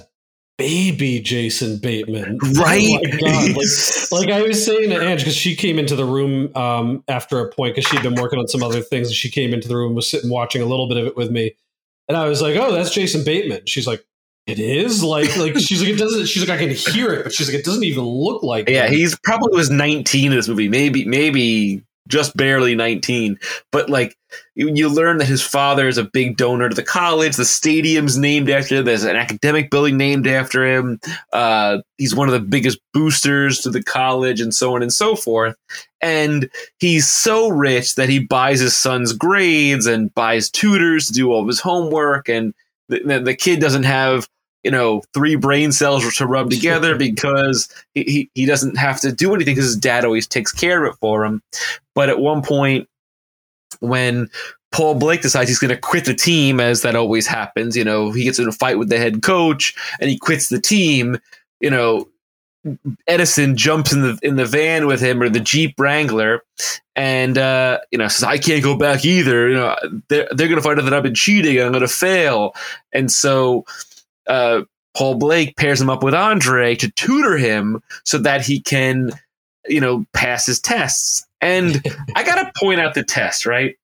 baby 0.59 1.21
Jason 1.21 1.79
Bateman. 1.79 2.39
Right. 2.59 3.01
Oh 3.23 3.47
like, 3.57 4.11
like, 4.13 4.31
I 4.31 4.43
was 4.43 4.65
saying 4.65 4.91
to 4.91 5.01
Ange, 5.01 5.21
because 5.21 5.37
she 5.37 5.55
came 5.55 5.79
into 5.79 5.95
the 5.95 6.05
room 6.05 6.55
um, 6.57 7.05
after 7.09 7.39
a 7.39 7.51
point, 7.51 7.77
because 7.77 7.89
she'd 7.89 8.03
been 8.03 8.17
working 8.17 8.39
on 8.39 8.49
some 8.49 8.63
other 8.63 8.81
things. 8.81 9.09
And 9.09 9.15
she 9.15 9.31
came 9.31 9.55
into 9.55 9.69
the 9.69 9.77
room, 9.77 9.95
was 9.95 10.09
sitting 10.09 10.29
watching 10.29 10.61
a 10.61 10.67
little 10.67 10.89
bit 10.89 10.97
of 10.97 11.07
it 11.07 11.17
with 11.17 11.31
me. 11.31 11.55
And 12.09 12.17
I 12.17 12.29
was 12.29 12.43
like, 12.43 12.57
oh, 12.57 12.73
that's 12.73 12.91
Jason 12.91 13.25
Bateman. 13.25 13.67
She's 13.67 13.87
like, 13.87 14.05
it 14.47 14.59
is 14.59 15.05
like 15.05 15.37
like 15.37 15.59
she's 15.59 15.83
like 15.83 15.91
it 15.91 15.99
doesn't 15.99 16.25
she's 16.25 16.49
like 16.49 16.59
I 16.59 16.65
can 16.65 16.75
hear 16.75 17.13
it 17.13 17.25
but 17.25 17.35
she's 17.35 17.49
like 17.49 17.59
it 17.59 17.67
doesn't 17.67 17.85
even 17.85 18.05
look 18.05 18.43
like 18.43 18.67
yeah 18.71 18.89
he's 18.89 19.15
probably 19.23 19.55
was 19.55 19.69
19 19.69 20.33
in 20.33 20.35
this 20.35 20.49
movie 20.49 20.71
maybe 20.71 21.05
maybe 21.05 21.85
just 22.09 22.37
barely 22.37 22.75
19. 22.75 23.39
But 23.71 23.89
like 23.89 24.17
you, 24.55 24.89
learn 24.89 25.19
that 25.19 25.27
his 25.27 25.43
father 25.43 25.89
is 25.89 25.99
a 25.99 26.05
big 26.05 26.37
donor 26.37 26.69
to 26.69 26.75
the 26.75 26.83
college. 26.83 27.37
The 27.37 27.45
stadium's 27.45 28.19
named 28.19 28.51
after 28.51 28.77
him. 28.77 28.85
There's 28.85 29.05
an 29.05 29.17
academic 29.17 29.71
building 29.71 29.97
named 29.97 30.27
after 30.27 30.67
him. 30.67 31.01
Uh, 31.33 31.79
he's 31.97 32.15
one 32.15 32.29
of 32.29 32.33
the 32.33 32.41
biggest 32.41 32.79
boosters 32.93 33.61
to 33.61 33.71
the 33.71 33.83
college, 33.83 34.41
and 34.41 34.55
so 34.55 34.75
on 34.75 34.83
and 34.83 34.93
so 34.93 35.15
forth. 35.15 35.57
And 36.01 36.51
he's 36.79 37.09
so 37.09 37.49
rich 37.49 37.95
that 37.97 38.09
he 38.09 38.19
buys 38.19 38.61
his 38.61 38.77
son's 38.77 39.13
grades 39.13 39.87
and 39.87 40.15
buys 40.15 40.51
tutors 40.51 41.07
to 41.07 41.13
do 41.13 41.31
all 41.33 41.43
of 41.43 41.49
his 41.49 41.61
homework. 41.61 42.29
And 42.29 42.55
the, 42.89 43.21
the 43.21 43.35
kid 43.35 43.61
doesn't 43.61 43.85
have 43.85 44.29
you 44.65 44.71
know 44.71 45.03
three 45.15 45.37
brain 45.37 45.73
cells 45.73 46.15
to 46.15 46.27
rub 46.27 46.51
together 46.51 46.97
because 46.97 47.69
he, 47.95 48.31
he 48.35 48.47
doesn't 48.47 48.77
have 48.77 49.01
to 49.01 49.13
do 49.13 49.35
anything 49.35 49.55
because 49.55 49.67
his 49.67 49.77
dad 49.77 50.05
always 50.05 50.27
takes 50.27 50.53
care 50.53 50.85
of 50.85 50.93
it 50.93 50.99
for 51.01 51.25
him 51.25 51.43
but 51.95 52.09
at 52.09 52.19
one 52.19 52.43
point 52.43 52.88
when 53.81 54.29
Paul 54.73 54.97
Blake 54.97 55.23
decides 55.23 55.49
he's 55.49 55.59
going 55.59 55.75
to 55.75 55.81
quit 55.81 56.05
the 56.05 56.15
team, 56.15 56.61
as 56.61 56.83
that 56.83 56.97
always 56.97 57.27
happens. 57.27 57.77
You 57.77 57.85
know, 57.85 58.13
he 58.13 58.25
gets 58.25 58.39
in 58.39 58.49
a 58.49 58.53
fight 58.53 58.79
with 58.79 58.89
the 58.89 58.99
head 58.99 59.23
coach 59.23 59.75
and 60.01 60.11
he 60.11 60.19
quits 60.19 60.49
the 60.49 60.61
team. 60.61 61.19
You 61.61 61.71
know, 61.71 62.09
Edison 63.07 63.57
jumps 63.57 63.93
in 63.93 64.03
the 64.03 64.19
in 64.23 64.37
the 64.37 64.45
van 64.45 64.87
with 64.87 65.01
him 65.01 65.23
or 65.23 65.29
the 65.29 65.41
Jeep 65.41 65.75
Wrangler, 65.79 66.43
and 66.97 67.39
uh, 67.39 67.79
you 67.91 67.99
know 67.99 68.09
says, 68.09 68.25
"I 68.25 68.39
can't 68.39 68.63
go 68.63 68.77
back 68.77 69.05
either. 69.05 69.49
You 69.49 69.57
know, 69.57 69.77
they're 70.09 70.29
they're 70.33 70.49
going 70.49 70.57
to 70.57 70.63
find 70.63 70.79
out 70.79 70.85
that 70.85 70.95
I've 70.95 71.03
been 71.03 71.15
cheating. 71.15 71.57
And 71.57 71.67
I'm 71.67 71.73
going 71.73 71.83
to 71.83 71.89
fail." 71.89 72.55
And 72.93 73.11
so 73.11 73.65
uh, 74.27 74.63
Paul 74.95 75.15
Blake 75.15 75.57
pairs 75.57 75.81
him 75.81 75.91
up 75.91 76.03
with 76.03 76.15
Andre 76.15 76.75
to 76.77 76.91
tutor 76.91 77.37
him 77.37 77.83
so 78.05 78.19
that 78.19 78.45
he 78.45 78.61
can, 78.61 79.13
you 79.67 79.81
know, 79.81 80.05
pass 80.13 80.47
his 80.47 80.61
tests. 80.61 81.25
And 81.41 81.83
I 82.17 82.25
got 82.25 82.37
to 82.37 82.53
point 82.59 82.81
out 82.81 82.95
the 82.95 83.05
test, 83.05 83.47
right? 83.47 83.77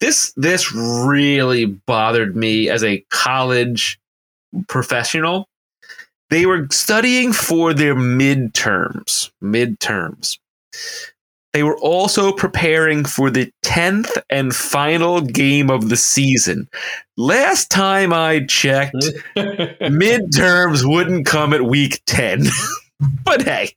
This 0.00 0.32
this 0.36 0.74
really 0.74 1.66
bothered 1.66 2.36
me 2.36 2.68
as 2.68 2.82
a 2.82 3.04
college 3.10 4.00
professional. 4.68 5.48
They 6.30 6.46
were 6.46 6.66
studying 6.70 7.32
for 7.32 7.74
their 7.74 7.94
midterms, 7.94 9.30
midterms. 9.42 10.38
They 11.52 11.62
were 11.62 11.76
also 11.78 12.32
preparing 12.32 13.04
for 13.04 13.28
the 13.30 13.52
10th 13.62 14.22
and 14.30 14.54
final 14.54 15.20
game 15.20 15.70
of 15.70 15.90
the 15.90 15.98
season. 15.98 16.68
Last 17.18 17.70
time 17.70 18.12
I 18.12 18.46
checked, 18.46 18.96
midterms 19.36 20.80
wouldn't 20.82 21.26
come 21.26 21.52
at 21.52 21.62
week 21.62 22.00
10. 22.06 22.44
but 23.24 23.42
hey, 23.42 23.74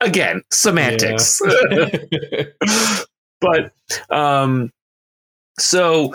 again, 0.00 0.42
semantics. 0.50 1.40
but 3.40 3.72
um 4.10 4.72
so 5.58 6.14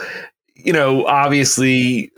you 0.56 0.74
know, 0.74 1.06
obviously 1.06 2.12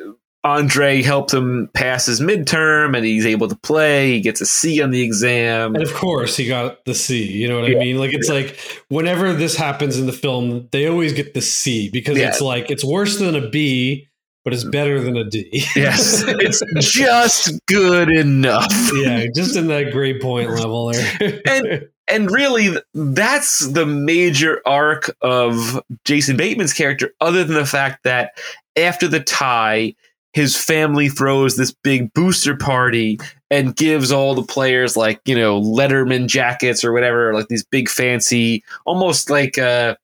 Andre 0.46 1.02
helped 1.02 1.34
him 1.34 1.70
pass 1.74 2.06
his 2.06 2.20
midterm 2.20 2.98
and 2.98 3.06
he's 3.06 3.26
able 3.26 3.48
to 3.48 3.56
play. 3.56 4.12
He 4.12 4.20
gets 4.20 4.42
a 4.42 4.46
C 4.46 4.82
on 4.82 4.92
the 4.92 5.02
exam. 5.02 5.74
And 5.74 5.84
of 5.84 5.94
course, 5.94 6.36
he 6.36 6.48
got 6.48 6.84
the 6.84 6.94
C. 6.94 7.32
You 7.32 7.48
know 7.48 7.62
what 7.62 7.70
yeah. 7.70 7.78
I 7.78 7.80
mean? 7.80 7.98
Like, 7.98 8.14
it's 8.14 8.28
yeah. 8.28 8.36
like 8.36 8.60
whenever 8.90 9.32
this 9.32 9.56
happens 9.56 9.98
in 9.98 10.06
the 10.06 10.12
film, 10.12 10.68
they 10.72 10.88
always 10.88 11.14
get 11.14 11.34
the 11.34 11.42
C 11.42 11.90
because 11.90 12.18
yeah. 12.18 12.28
it's 12.28 12.42
like 12.42 12.70
it's 12.70 12.84
worse 12.84 13.20
than 13.20 13.36
a 13.36 13.50
B, 13.50 14.10
but 14.44 14.54
it's 14.54 14.64
better 14.64 15.00
than 15.00 15.16
a 15.16 15.24
D. 15.24 15.48
yes, 15.76 16.24
it's 16.28 16.62
just 16.94 17.54
good 17.68 18.10
enough. 18.10 18.72
yeah, 18.96 19.26
just 19.34 19.56
in 19.56 19.68
that 19.68 19.92
grade 19.92 20.22
point 20.22 20.50
level 20.50 20.92
there. 20.92 21.42
and 21.46 21.88
and 22.08 22.32
really, 22.32 22.78
that's 22.94 23.60
the 23.60 23.86
major 23.86 24.62
arc 24.66 25.16
of 25.22 25.82
Jason 26.04 26.36
Bateman's 26.36 26.74
character, 26.74 27.12
other 27.22 27.44
than 27.44 27.56
the 27.56 27.66
fact 27.66 28.04
that 28.04 28.38
after 28.76 29.08
the 29.08 29.22
tie, 29.22 29.96
his 30.34 30.58
family 30.58 31.10
throws 31.10 31.56
this 31.56 31.72
big 31.72 32.14
booster 32.14 32.58
party 32.58 33.20
and 33.50 33.76
gives 33.76 34.12
all 34.12 34.36
the 34.36 34.44
players 34.44 34.98
like 34.98 35.22
you 35.26 35.36
know 35.36 35.62
Letterman 35.62 36.28
jackets 36.28 36.84
or 36.84 36.92
whatever, 36.92 37.34
like 37.34 37.48
these 37.48 37.64
big 37.64 37.88
fancy, 37.88 38.64
almost 38.86 39.30
like 39.30 39.58
uh, 39.58 39.96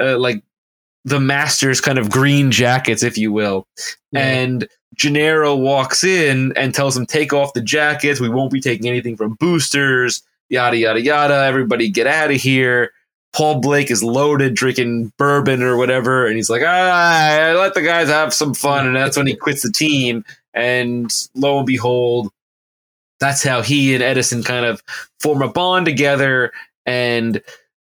uh 0.00 0.18
like 0.18 0.42
the 1.08 1.20
Masters 1.20 1.80
kind 1.80 1.98
of 1.98 2.10
green 2.10 2.50
jackets, 2.50 3.02
if 3.02 3.18
you 3.18 3.32
will. 3.32 3.66
Yeah. 4.12 4.20
And 4.20 4.68
Gennaro 4.94 5.54
walks 5.54 6.04
in 6.04 6.52
and 6.56 6.74
tells 6.74 6.96
him, 6.96 7.06
"Take 7.06 7.32
off 7.32 7.52
the 7.52 7.62
jackets. 7.62 8.20
We 8.20 8.28
won't 8.28 8.52
be 8.52 8.60
taking 8.60 8.88
anything 8.88 9.16
from 9.16 9.34
boosters." 9.34 10.22
Yada 10.50 10.78
yada 10.78 11.00
yada. 11.00 11.44
Everybody 11.44 11.90
get 11.90 12.06
out 12.06 12.30
of 12.30 12.36
here. 12.36 12.92
Paul 13.32 13.60
Blake 13.60 13.90
is 13.90 14.02
loaded 14.02 14.54
drinking 14.54 15.12
bourbon 15.18 15.62
or 15.62 15.76
whatever, 15.76 16.26
and 16.26 16.36
he's 16.36 16.50
like, 16.50 16.62
ah, 16.64 17.54
let 17.56 17.74
the 17.74 17.82
guys 17.82 18.08
have 18.08 18.32
some 18.32 18.54
fun. 18.54 18.86
And 18.86 18.96
that's 18.96 19.16
when 19.16 19.26
he 19.26 19.34
quits 19.34 19.62
the 19.62 19.70
team. 19.70 20.24
And 20.54 21.14
lo 21.34 21.58
and 21.58 21.66
behold, 21.66 22.32
that's 23.20 23.42
how 23.42 23.62
he 23.62 23.94
and 23.94 24.02
Edison 24.02 24.42
kind 24.42 24.64
of 24.64 24.82
form 25.20 25.42
a 25.42 25.48
bond 25.48 25.86
together. 25.86 26.52
And 26.86 27.42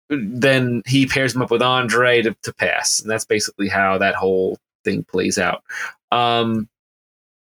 then 0.08 0.82
he 0.86 1.06
pairs 1.06 1.34
him 1.34 1.42
up 1.42 1.50
with 1.50 1.62
Andre 1.62 2.22
to, 2.22 2.34
to 2.42 2.52
pass. 2.52 3.00
And 3.00 3.10
that's 3.10 3.24
basically 3.24 3.68
how 3.68 3.98
that 3.98 4.14
whole 4.14 4.58
thing 4.84 5.04
plays 5.04 5.38
out. 5.38 5.62
Um, 6.10 6.68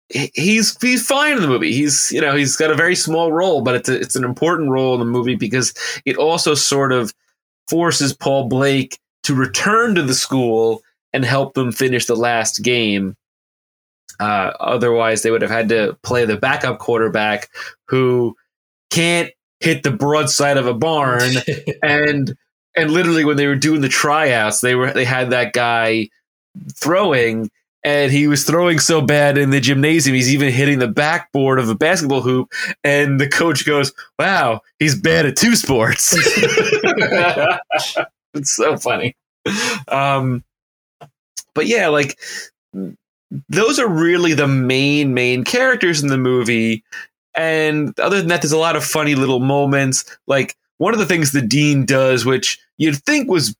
he's 0.09 0.81
he's 0.81 1.07
fine 1.07 1.37
in 1.37 1.43
the 1.43 1.49
movie. 1.49 1.73
He's 1.73 2.11
you 2.13 2.21
know 2.21 2.35
he's 2.37 2.57
got 2.57 2.71
a 2.71 2.77
very 2.77 2.97
small 2.97 3.33
role, 3.33 3.63
but 3.63 3.75
it's 3.75 3.89
a, 3.89 4.01
it's 4.01 4.17
an 4.17 4.25
important 4.25 4.71
role 4.71 4.95
in 4.95 5.01
the 5.01 5.07
movie 5.07 5.35
because 5.35 5.75
it 6.05 6.17
also 6.17 6.55
sort 6.55 6.93
of 6.93 7.15
forces 7.69 8.13
Paul 8.13 8.49
Blake 8.49 8.99
to 9.25 9.35
return 9.35 9.95
to 9.97 10.03
the 10.03 10.15
school 10.15 10.83
and 11.13 11.25
help 11.25 11.55
them 11.55 11.73
finish 11.73 12.07
the 12.07 12.15
last 12.17 12.63
game. 12.63 13.17
Uh, 14.21 14.53
otherwise, 14.61 15.23
they 15.23 15.31
would 15.31 15.43
have 15.43 15.51
had 15.51 15.69
to 15.69 15.97
play 16.03 16.25
the 16.25 16.37
backup 16.37 16.79
quarterback 16.79 17.51
who 17.89 18.35
can't 18.91 19.31
hit 19.61 19.83
the 19.83 19.91
broadside 19.91 20.57
of 20.57 20.67
a 20.67 20.75
barn. 20.75 21.33
and 21.83 22.37
and 22.77 22.91
literally, 22.91 23.25
when 23.25 23.37
they 23.37 23.47
were 23.47 23.57
doing 23.57 23.81
the 23.81 23.89
tryouts, 23.89 24.61
they 24.61 24.75
were 24.75 24.93
they 24.93 25.05
had 25.05 25.31
that 25.31 25.53
guy 25.53 26.11
throwing, 26.75 27.51
and 27.83 28.13
he 28.13 28.27
was 28.27 28.45
throwing 28.45 28.79
so 28.79 29.01
bad 29.01 29.39
in 29.39 29.51
the 29.51 29.61
gymnasium, 29.61 30.15
he's 30.15 30.33
even 30.33 30.53
hitting 30.53 30.79
the 30.79 30.89
backboard 30.89 31.59
of 31.59 31.69
a 31.69 31.75
basketball 31.75 32.21
hoop. 32.21 32.53
And 32.85 33.21
the 33.21 33.29
coach 33.29 33.65
goes, 33.65 33.93
"Wow, 34.19 34.61
he's 34.79 34.95
bad 35.01 35.25
at 35.25 35.37
two 35.37 35.57
sports." 35.57 36.15
it's 38.35 38.53
so 38.53 38.77
funny. 38.77 39.17
Um, 39.89 40.45
but 41.55 41.67
yeah, 41.67 41.89
like 41.89 42.19
those 43.49 43.79
are 43.79 43.89
really 43.89 44.35
the 44.35 44.49
main 44.49 45.15
main 45.15 45.45
characters 45.45 46.03
in 46.03 46.09
the 46.09 46.19
movie. 46.19 46.85
And 47.35 47.99
other 48.01 48.19
than 48.19 48.29
that, 48.29 48.43
there's 48.43 48.53
a 48.53 48.59
lot 48.59 48.77
of 48.77 48.85
funny 48.85 49.15
little 49.15 49.41
moments. 49.41 50.05
Like 50.27 50.57
one 50.79 50.93
of 50.93 51.01
the 51.01 51.07
things 51.07 51.33
the 51.33 51.43
dean 51.43 51.85
does, 51.85 52.25
which 52.25 52.59
you'd 52.79 52.97
think 53.05 53.31
was 53.31 53.55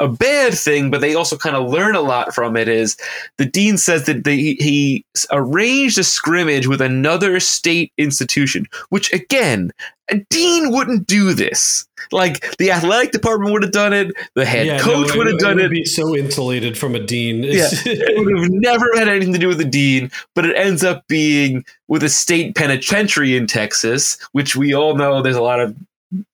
a 0.00 0.08
bad 0.08 0.54
thing, 0.54 0.90
but 0.90 1.00
they 1.00 1.14
also 1.14 1.36
kind 1.36 1.56
of 1.56 1.70
learn 1.70 1.94
a 1.94 2.00
lot 2.00 2.34
from 2.34 2.56
it. 2.56 2.68
Is 2.68 2.96
the 3.38 3.44
dean 3.44 3.78
says 3.78 4.06
that 4.06 4.24
they, 4.24 4.36
he 4.36 5.04
arranged 5.30 5.98
a 5.98 6.04
scrimmage 6.04 6.66
with 6.66 6.80
another 6.80 7.40
state 7.40 7.92
institution, 7.98 8.66
which 8.88 9.12
again, 9.12 9.70
a 10.10 10.18
dean 10.30 10.70
wouldn't 10.70 11.06
do 11.06 11.32
this. 11.32 11.86
Like 12.12 12.56
the 12.58 12.70
athletic 12.70 13.12
department 13.12 13.52
would 13.52 13.62
have 13.62 13.72
done 13.72 13.92
it, 13.92 14.12
the 14.34 14.44
head 14.44 14.66
yeah, 14.66 14.78
coach 14.78 15.08
no, 15.08 15.18
would 15.18 15.26
have 15.26 15.38
done 15.38 15.58
it. 15.58 15.62
Would 15.62 15.70
be 15.70 15.84
so 15.84 16.14
insulated 16.14 16.76
from 16.76 16.94
a 16.94 17.00
dean. 17.00 17.42
yeah, 17.42 17.68
it 17.86 18.18
would 18.18 18.38
have 18.38 18.50
never 18.50 18.84
had 18.96 19.08
anything 19.08 19.32
to 19.32 19.38
do 19.38 19.48
with 19.48 19.58
the 19.58 19.64
dean, 19.64 20.10
but 20.34 20.44
it 20.44 20.56
ends 20.56 20.84
up 20.84 21.06
being 21.08 21.64
with 21.88 22.02
a 22.02 22.08
state 22.08 22.54
penitentiary 22.54 23.36
in 23.36 23.46
Texas, 23.46 24.18
which 24.32 24.56
we 24.56 24.74
all 24.74 24.96
know 24.96 25.22
there's 25.22 25.36
a 25.36 25.42
lot 25.42 25.60
of 25.60 25.74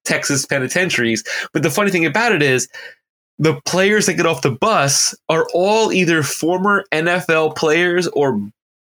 Texas 0.04 0.46
penitentiaries. 0.46 1.24
But 1.52 1.62
the 1.62 1.70
funny 1.70 1.90
thing 1.90 2.06
about 2.06 2.32
it 2.32 2.42
is 2.42 2.68
the 3.38 3.60
players 3.64 4.06
that 4.06 4.14
get 4.14 4.26
off 4.26 4.42
the 4.42 4.50
bus 4.50 5.14
are 5.28 5.46
all 5.54 5.92
either 5.92 6.22
former 6.22 6.84
NFL 6.92 7.56
players 7.56 8.06
or 8.08 8.40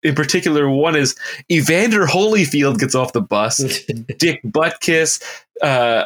in 0.01 0.15
particular 0.15 0.69
one 0.69 0.95
is 0.95 1.15
Evander 1.51 2.05
Holyfield 2.05 2.79
gets 2.79 2.95
off 2.95 3.13
the 3.13 3.21
bus, 3.21 3.57
Dick 4.17 4.41
Butkus, 4.43 5.21
uh, 5.61 6.05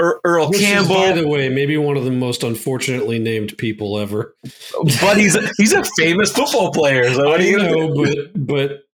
er- 0.00 0.20
Earl 0.24 0.50
Which 0.50 0.60
Campbell. 0.60 0.96
Is, 0.96 1.12
by 1.12 1.20
the 1.20 1.28
way, 1.28 1.48
maybe 1.48 1.76
one 1.76 1.96
of 1.96 2.04
the 2.04 2.10
most 2.10 2.42
unfortunately 2.42 3.18
named 3.18 3.56
people 3.58 3.98
ever. 3.98 4.34
but 5.00 5.16
he's 5.16 5.36
a, 5.36 5.48
he's 5.58 5.72
a 5.72 5.84
famous 5.96 6.32
football 6.32 6.72
player. 6.72 7.12
So 7.12 7.32
I 7.32 7.50
know, 7.52 7.94
but 7.94 8.46
but 8.46 8.85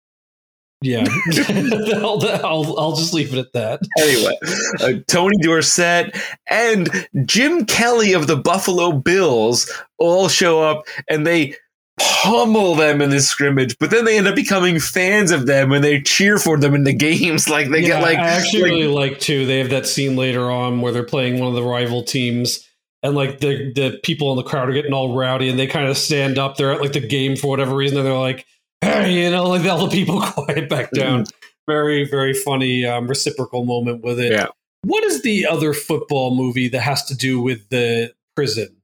yeah, 0.83 1.07
I'll, 1.95 2.21
I'll, 2.45 2.79
I'll 2.79 2.97
just 2.97 3.15
leave 3.15 3.33
it 3.33 3.39
at 3.39 3.53
that. 3.53 3.81
Anyway, 3.99 4.37
uh, 4.81 5.03
Tony 5.07 5.37
Dorsett 5.39 6.17
and 6.51 7.09
Jim 7.25 7.65
Kelly 7.67 8.13
of 8.13 8.27
the 8.27 8.37
Buffalo 8.37 8.93
Bills 8.93 9.71
all 9.99 10.29
show 10.29 10.63
up 10.63 10.85
and 11.09 11.27
they 11.27 11.55
pummel 11.99 12.75
them 12.75 13.01
in 13.01 13.11
this 13.11 13.29
scrimmage, 13.29 13.79
but 13.79 13.91
then 13.91 14.05
they 14.05 14.19
end 14.19 14.27
up 14.27 14.35
becoming 14.35 14.81
fans 14.81 15.31
of 15.31 15.47
them 15.47 15.73
and 15.73 15.85
they 15.85 16.01
cheer 16.01 16.39
for 16.39 16.59
them 16.59 16.75
in 16.75 16.85
the 16.85 16.95
games. 16.95 17.49
Like 17.49 17.71
they 17.71 17.81
yeah, 17.81 17.89
get 17.89 18.03
like. 18.03 18.19
I 18.19 18.29
actually 18.29 18.63
like, 18.63 18.71
really 18.73 18.87
like 18.89 19.21
too. 19.21 19.47
They 19.47 19.59
have 19.59 19.71
that 19.71 19.87
scene 19.87 20.17
later 20.17 20.51
on 20.51 20.81
where 20.81 20.93
they're 20.93 21.03
playing 21.03 21.39
one 21.39 21.49
of 21.49 21.55
the 21.55 21.63
rival 21.63 22.03
teams 22.03 22.69
and 23.03 23.15
like 23.15 23.41
the 23.41 23.73
the 23.75 24.01
people 24.03 24.31
in 24.31 24.37
the 24.37 24.43
crowd 24.43 24.69
are 24.69 24.73
getting 24.73 24.93
all 24.93 25.17
rowdy, 25.17 25.49
and 25.49 25.59
they 25.59 25.67
kind 25.67 25.89
of 25.89 25.97
stand 25.97 26.39
up. 26.39 26.57
They're 26.57 26.73
at 26.73 26.81
like 26.81 26.93
the 26.93 27.01
game 27.01 27.37
for 27.37 27.49
whatever 27.49 27.75
reason, 27.75 27.99
and 27.99 28.07
they're 28.07 28.15
like, 28.15 28.47
you 29.07 29.31
know, 29.31 29.49
like 29.49 29.65
all 29.67 29.87
the 29.87 29.91
people 29.91 30.21
quiet 30.35 30.69
back 30.69 30.91
down. 30.91 31.27
Very 31.69 32.05
very 32.09 32.35
funny 32.35 32.85
um, 32.85 33.07
reciprocal 33.07 33.65
moment 33.65 34.03
with 34.03 34.19
it. 34.19 34.33
Yeah. 34.33 34.49
What 34.83 35.05
is 35.05 35.23
the 35.23 35.47
other 35.47 35.73
football 35.73 36.35
movie 36.35 36.69
that 36.69 36.81
has 36.81 37.05
to 37.05 37.15
do 37.15 37.41
with 37.41 37.69
the 37.69 38.13
prison? 38.35 38.77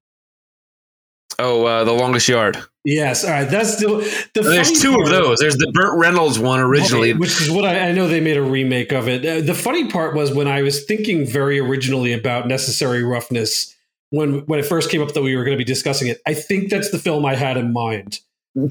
Oh, 1.40 1.64
uh, 1.64 1.84
the 1.84 1.92
longest 1.92 2.28
yard. 2.28 2.56
Yes, 2.84 3.24
all 3.24 3.30
right. 3.30 3.44
That's 3.44 3.76
the. 3.76 3.86
the 4.34 4.42
There's 4.42 4.80
two 4.80 5.00
of 5.00 5.08
those. 5.08 5.38
There's 5.38 5.56
the 5.56 5.70
Burt 5.72 5.96
Reynolds 5.98 6.38
one 6.38 6.58
originally. 6.58 7.12
Which 7.12 7.40
is 7.40 7.50
what 7.50 7.64
I, 7.64 7.88
I 7.88 7.92
know 7.92 8.08
they 8.08 8.20
made 8.20 8.36
a 8.36 8.42
remake 8.42 8.92
of 8.92 9.08
it. 9.08 9.24
Uh, 9.24 9.44
the 9.44 9.54
funny 9.54 9.88
part 9.88 10.14
was 10.14 10.32
when 10.32 10.48
I 10.48 10.62
was 10.62 10.84
thinking 10.84 11.26
very 11.26 11.60
originally 11.60 12.12
about 12.12 12.48
Necessary 12.48 13.04
Roughness 13.04 13.74
when 14.10 14.40
when 14.46 14.58
it 14.58 14.66
first 14.66 14.90
came 14.90 15.02
up 15.02 15.12
that 15.12 15.22
we 15.22 15.36
were 15.36 15.44
going 15.44 15.56
to 15.56 15.58
be 15.58 15.64
discussing 15.64 16.08
it. 16.08 16.20
I 16.26 16.34
think 16.34 16.70
that's 16.70 16.90
the 16.90 16.98
film 16.98 17.24
I 17.24 17.34
had 17.34 17.56
in 17.56 17.72
mind. 17.72 18.20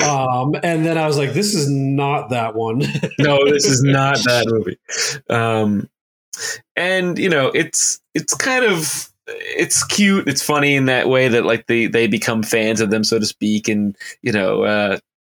Um, 0.03 0.55
and 0.63 0.85
then 0.85 0.97
I 0.97 1.07
was 1.07 1.17
like, 1.17 1.33
this 1.33 1.53
is 1.53 1.69
not 1.69 2.29
that 2.29 2.55
one. 2.55 2.79
no, 3.19 3.39
this 3.45 3.65
is 3.65 3.83
not 3.83 4.17
that 4.25 4.45
movie. 4.47 4.77
Um, 5.29 5.89
and 6.75 7.17
you 7.17 7.29
know, 7.29 7.47
it's 7.47 7.99
it's 8.13 8.33
kind 8.33 8.65
of 8.65 9.09
it's 9.27 9.83
cute. 9.85 10.27
It's 10.27 10.41
funny 10.41 10.75
in 10.75 10.85
that 10.85 11.09
way 11.09 11.27
that 11.27 11.45
like 11.45 11.67
they 11.67 11.88
they 11.88 12.07
become 12.07 12.43
fans 12.43 12.81
of 12.81 12.89
them, 12.89 13.03
so 13.03 13.19
to 13.19 13.25
speak, 13.25 13.67
and 13.67 13.95
you 14.21 14.31
know, 14.31 14.63
uh, 14.63 14.97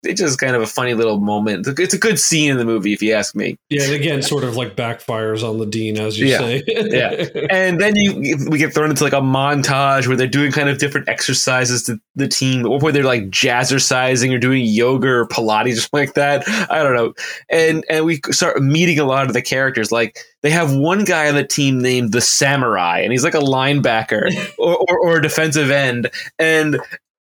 it's 0.08 0.22
just 0.22 0.40
kind 0.40 0.56
of 0.56 0.62
a 0.62 0.68
funny 0.68 0.94
little 0.94 1.20
moment. 1.20 1.68
It's 1.68 1.94
a 1.94 1.98
good 1.98 2.20
scene 2.20 2.50
in 2.52 2.58
the 2.58 2.66
movie, 2.66 2.94
if 2.94 3.02
you 3.02 3.14
ask 3.14 3.36
me. 3.36 3.58
yeah, 3.70 3.84
and 3.84 3.94
again, 3.94 4.22
sort 4.22 4.44
of 4.44 4.56
like 4.56 4.76
backfires 4.76 5.44
on 5.48 5.58
the 5.60 5.66
dean, 5.66 5.98
as 6.00 6.18
you 6.20 6.28
Yeah, 6.28 6.38
say. 6.40 6.64
yeah. 6.68 7.46
And 7.50 7.80
then 7.80 7.96
you 7.96 8.38
we 8.50 8.58
get 8.58 8.74
thrown 8.74 8.90
into 8.90 9.04
like 9.04 9.14
a 9.14 9.22
montage 9.22 10.08
where 10.08 10.18
they're 10.18 10.28
doing 10.28 10.52
kind 10.52 10.70
of 10.70 10.78
different 10.78 11.08
exercises 11.10 11.84
to 11.84 12.00
the 12.16 12.28
team, 12.28 12.66
or 12.66 12.80
where 12.80 12.92
they're 12.92 13.04
like 13.04 13.30
jazzercising 13.30 14.34
or 14.34 14.40
doing 14.40 14.66
yoga 14.66 15.08
or 15.08 15.28
Pilates 15.28 15.74
or 15.78 15.82
something 15.82 16.00
like 16.08 16.14
that. 16.16 16.48
I 16.72 16.82
don't 16.84 16.96
know. 16.96 17.14
And 17.50 17.84
and 17.90 18.06
we 18.06 18.20
start 18.32 18.62
meeting 18.62 19.00
a 19.00 19.06
lot 19.06 19.28
of 19.28 19.34
the 19.34 19.42
characters. 19.42 19.92
Like 19.92 20.18
they 20.44 20.50
have 20.52 20.74
one 20.76 21.04
guy 21.04 21.28
on 21.28 21.36
the 21.36 21.44
team 21.46 21.80
named 21.80 22.12
the 22.14 22.22
Samurai, 22.22 23.00
and 23.02 23.12
he's 23.12 23.24
like 23.24 23.34
a 23.36 23.40
linebacker 23.40 24.30
or, 24.58 24.78
or, 24.78 25.00
or 25.00 25.18
a 25.18 25.22
defensive 25.22 25.70
end. 25.72 26.10
And 26.40 26.80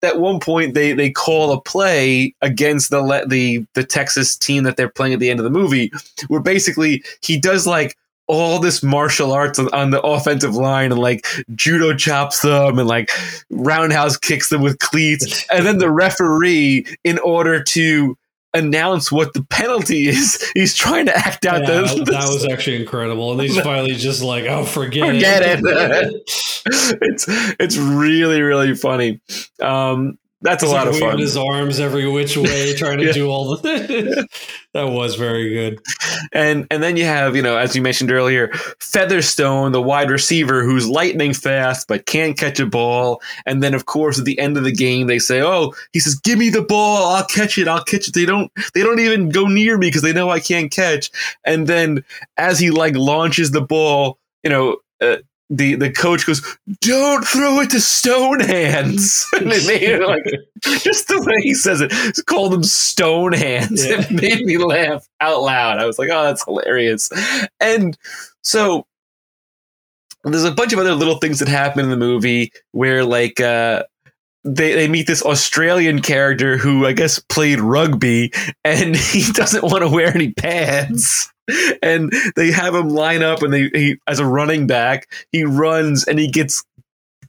at 0.04 0.20
one 0.20 0.40
point 0.40 0.74
they 0.74 0.92
they 0.92 1.10
call 1.10 1.52
a 1.52 1.60
play 1.60 2.34
against 2.42 2.90
the 2.90 3.24
the 3.26 3.66
the 3.74 3.84
Texas 3.84 4.36
team 4.36 4.64
that 4.64 4.76
they're 4.76 4.88
playing 4.88 5.14
at 5.14 5.20
the 5.20 5.30
end 5.30 5.40
of 5.40 5.44
the 5.44 5.50
movie, 5.50 5.90
where 6.28 6.40
basically 6.40 7.02
he 7.20 7.38
does 7.38 7.66
like 7.66 7.96
all 8.26 8.58
this 8.58 8.82
martial 8.82 9.32
arts 9.32 9.58
on 9.58 9.90
the 9.90 10.00
offensive 10.00 10.54
line 10.54 10.90
and 10.90 11.00
like 11.00 11.26
judo 11.54 11.94
chops 11.94 12.40
them 12.40 12.78
and 12.78 12.88
like 12.88 13.10
roundhouse 13.50 14.16
kicks 14.16 14.48
them 14.48 14.62
with 14.62 14.78
cleats, 14.78 15.44
and 15.52 15.66
then 15.66 15.78
the 15.78 15.90
referee, 15.90 16.86
in 17.04 17.18
order 17.18 17.62
to 17.62 18.16
announce 18.54 19.10
what 19.12 19.34
the 19.34 19.42
penalty 19.44 20.08
is, 20.08 20.50
he's 20.54 20.74
trying 20.74 21.06
to 21.06 21.16
act 21.16 21.44
out 21.44 21.62
Yeah, 21.62 21.82
the, 21.82 22.04
that 22.04 22.28
was 22.28 22.46
actually 22.46 22.80
incredible. 22.80 23.32
And 23.32 23.40
he's 23.40 23.60
finally 23.62 23.94
just 23.94 24.22
like, 24.22 24.44
oh, 24.44 24.64
forget, 24.64 25.06
Forget 25.06 25.42
it. 25.42 26.22
it's 26.66 27.26
it's 27.60 27.76
really 27.76 28.40
really 28.40 28.74
funny. 28.74 29.20
Um, 29.60 30.18
that's 30.44 30.62
a 30.62 30.66
lot 30.68 30.86
like, 30.86 30.94
of 30.94 31.00
fun. 31.00 31.18
his 31.18 31.36
arms 31.36 31.80
every 31.80 32.06
which 32.08 32.36
way, 32.36 32.74
trying 32.76 32.98
to 32.98 33.06
Yeah. 33.06 33.12
do 33.12 33.28
all 33.28 33.56
the. 33.56 33.78
Things. 33.78 34.14
That 34.74 34.88
was 34.90 35.14
very 35.14 35.50
good. 35.50 35.80
and 36.32 36.66
and 36.68 36.82
then 36.82 36.96
you 36.96 37.04
have 37.04 37.36
you 37.36 37.42
know 37.42 37.56
as 37.56 37.76
you 37.76 37.82
mentioned 37.82 38.10
earlier 38.10 38.48
featherstone 38.80 39.70
the 39.70 39.80
wide 39.80 40.10
receiver 40.10 40.64
who's 40.64 40.88
lightning 40.88 41.32
fast 41.32 41.86
but 41.86 42.06
can't 42.06 42.36
catch 42.36 42.58
a 42.58 42.66
ball 42.66 43.22
and 43.46 43.62
then 43.62 43.72
of 43.74 43.86
course 43.86 44.18
at 44.18 44.24
the 44.24 44.36
end 44.38 44.56
of 44.56 44.64
the 44.64 44.72
game 44.72 45.06
they 45.06 45.20
say 45.20 45.40
oh 45.40 45.72
he 45.92 46.00
says 46.00 46.16
give 46.16 46.38
me 46.40 46.50
the 46.50 46.62
ball 46.62 47.06
i'll 47.14 47.24
catch 47.26 47.56
it 47.56 47.68
i'll 47.68 47.84
catch 47.84 48.08
it 48.08 48.14
they 48.14 48.24
don't 48.26 48.50
they 48.74 48.82
don't 48.82 48.98
even 48.98 49.28
go 49.28 49.46
near 49.46 49.78
me 49.78 49.86
because 49.86 50.02
they 50.02 50.12
know 50.12 50.28
i 50.30 50.40
can't 50.40 50.72
catch 50.72 51.08
and 51.44 51.66
then 51.68 52.04
as 52.36 52.58
he 52.58 52.70
like 52.70 52.96
launches 52.96 53.52
the 53.52 53.60
ball 53.62 54.18
you 54.42 54.50
know 54.50 54.76
uh, 55.00 55.16
the, 55.50 55.74
the 55.74 55.90
coach 55.90 56.26
goes, 56.26 56.42
don't 56.80 57.24
throw 57.26 57.60
it 57.60 57.70
to 57.70 57.80
stone 57.80 58.40
hands. 58.40 59.26
and 59.36 59.52
it 59.52 59.66
made 59.66 59.82
it 59.82 60.06
like 60.06 60.24
just 60.82 61.08
the 61.08 61.22
way 61.22 61.42
he 61.42 61.54
says 61.54 61.80
it, 61.80 61.92
called 62.26 62.52
them 62.52 62.64
stone 62.64 63.32
hands. 63.32 63.84
Yeah. 63.86 64.00
It 64.00 64.10
made 64.10 64.44
me 64.44 64.56
laugh 64.56 65.08
out 65.20 65.42
loud. 65.42 65.78
I 65.78 65.86
was 65.86 65.98
like, 65.98 66.10
oh, 66.10 66.24
that's 66.24 66.44
hilarious. 66.44 67.10
And 67.60 67.96
so 68.42 68.86
there's 70.24 70.44
a 70.44 70.52
bunch 70.52 70.72
of 70.72 70.78
other 70.78 70.94
little 70.94 71.18
things 71.18 71.38
that 71.40 71.48
happen 71.48 71.84
in 71.84 71.90
the 71.90 71.96
movie 71.96 72.52
where 72.72 73.04
like 73.04 73.40
uh 73.40 73.84
they, 74.46 74.74
they 74.74 74.88
meet 74.88 75.06
this 75.06 75.22
Australian 75.22 76.02
character 76.02 76.58
who 76.58 76.84
I 76.86 76.92
guess 76.92 77.18
played 77.18 77.60
rugby 77.60 78.30
and 78.64 78.94
he 78.96 79.32
doesn't 79.32 79.64
want 79.64 79.82
to 79.82 79.88
wear 79.88 80.14
any 80.14 80.32
pads. 80.32 81.30
And 81.82 82.12
they 82.36 82.50
have 82.50 82.74
him 82.74 82.88
line 82.88 83.22
up 83.22 83.42
and 83.42 83.52
they 83.52 83.68
he 83.68 83.96
as 84.06 84.18
a 84.18 84.26
running 84.26 84.66
back, 84.66 85.08
he 85.30 85.44
runs 85.44 86.04
and 86.04 86.18
he 86.18 86.28
gets 86.28 86.64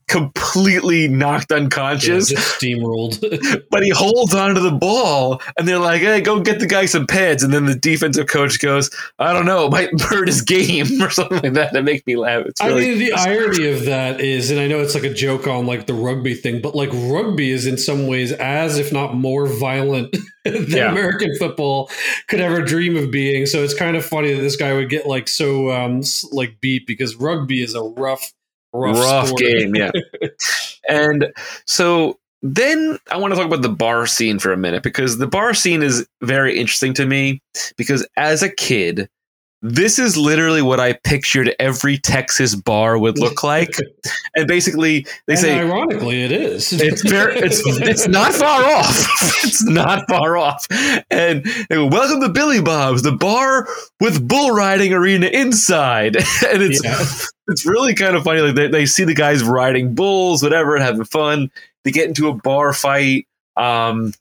completely 0.08 1.08
knocked 1.08 1.52
Yeah, 1.52 1.58
unconscious 1.58 2.30
just 2.30 2.62
steamrolled. 2.62 3.66
but 3.72 3.84
he 3.84 3.90
holds 3.90 4.34
onto 4.34 4.62
the 4.62 4.72
ball 4.72 5.42
and 5.58 5.68
they're 5.68 5.80
like, 5.80 6.02
hey, 6.02 6.22
go 6.22 6.40
get 6.40 6.60
the 6.60 6.68
guy 6.68 6.86
some 6.86 7.08
pads. 7.08 7.44
And 7.44 7.54
then 7.54 7.66
the 7.66 7.76
defensive 7.76 8.28
coach 8.28 8.60
goes, 8.60 8.90
I 9.20 9.34
don't 9.34 9.46
know, 9.46 9.66
it 9.66 9.72
might 9.72 10.02
hurt 10.02 10.28
his 10.28 10.42
game 10.42 10.86
or 11.02 11.10
something 11.10 11.40
like 11.42 11.54
that. 11.54 11.74
That 11.74 11.84
makes 11.84 12.06
me 12.06 12.16
laugh. 12.16 12.46
It's 12.46 12.62
I 12.62 12.70
mean, 12.70 13.00
the 13.00 13.14
irony 13.14 13.70
of 13.70 13.86
that 13.86 14.22
is, 14.22 14.52
and 14.52 14.60
I 14.60 14.68
know 14.68 14.80
it's 14.80 14.96
like 14.96 15.04
a 15.04 15.14
joke 15.14 15.48
on 15.48 15.66
like 15.66 15.88
the 15.88 15.94
rugby 15.94 16.36
thing, 16.36 16.62
but 16.62 16.76
like 16.76 16.90
rugby 16.94 17.52
is 17.52 17.66
in 17.66 17.78
some 17.78 18.08
ways 18.08 18.32
as, 18.32 18.78
if 18.78 18.94
not 18.94 19.16
more 19.16 19.48
violent 19.48 20.16
than 20.44 20.66
Yeah. 20.68 20.92
American 20.92 21.36
football 21.38 21.90
could 22.28 22.40
ever 22.40 22.62
dream 22.62 22.96
of 22.96 23.12
being. 23.12 23.46
So 23.46 23.64
it's 23.64 23.74
kind 23.74 23.98
of 23.98 24.06
funny 24.06 24.34
that 24.34 24.42
this 24.42 24.56
guy 24.56 24.74
would 24.74 24.90
get 24.90 25.08
like 25.08 25.28
so 25.28 25.72
um 25.72 26.02
like 26.32 26.60
beat 26.62 26.86
because 26.86 27.16
rugby 27.16 27.64
is 27.64 27.74
a 27.74 27.82
rough, 27.82 28.32
rough, 28.76 28.98
rough, 28.98 29.36
game. 29.36 29.76
Yeah. 29.76 29.92
and 30.90 31.32
so 31.66 32.20
then 32.42 33.00
I 33.10 33.18
want 33.18 33.34
to 33.34 33.38
talk 33.38 33.48
about 33.48 33.62
the 33.62 33.70
bar 33.70 34.06
scene 34.06 34.40
for 34.40 34.52
a 34.52 34.58
minute 34.58 34.84
because 34.84 35.18
the 35.18 35.28
bar 35.28 35.54
scene 35.54 35.82
is 35.82 36.08
very 36.22 36.58
interesting 36.58 36.94
to 36.96 37.06
me 37.06 37.42
because 37.78 38.08
as 38.18 38.44
a 38.44 38.50
kid, 38.50 39.10
this 39.68 39.98
is 40.00 40.16
literally 40.18 40.62
what 40.62 40.80
I 40.80 40.94
pictured 40.94 41.54
every 41.60 41.98
Texas 41.98 42.56
bar 42.56 42.98
would 42.98 43.18
look 43.18 43.44
like. 43.54 43.76
and 44.36 44.48
basically, 44.48 45.06
they 45.28 45.34
and 45.34 45.40
say, 45.40 45.60
ironically, 45.60 46.24
it 46.24 46.32
is. 46.32 46.72
It's 46.74 47.02
very 47.02 47.38
it's 47.40 47.62
it's 47.66 48.08
not 48.08 48.34
far 48.34 48.64
off. 48.64 49.08
It's 49.44 49.64
not 49.66 50.08
far 50.10 50.38
off. 50.38 50.66
And 51.10 51.44
they 51.44 51.76
go, 51.76 51.86
welcome 51.88 52.22
to 52.22 52.30
Billy 52.30 52.62
Bob's, 52.62 53.02
the 53.04 53.12
bar 53.12 53.68
with 54.00 54.28
bull 54.28 54.52
riding 54.52 54.94
arena 54.94 55.28
inside. 55.28 56.16
And 56.52 56.62
it's 56.62 56.84
Yeah. 56.84 57.04
it's 57.48 57.66
really 57.66 57.94
kind 57.96 58.16
of 58.16 58.24
funny. 58.24 58.42
Like 58.42 58.56
they, 58.56 58.68
they 58.68 58.86
see 58.86 59.04
the 59.04 59.14
guys 59.16 59.44
riding 59.44 59.96
bulls, 59.96 60.44
whatever, 60.44 60.76
and 60.76 60.84
having 60.84 61.04
fun. 61.06 61.50
They 61.84 61.92
get 61.92 62.08
into 62.08 62.28
a 62.28 62.34
bar 62.34 62.74
fight. 62.74 63.28
Um 63.58 64.14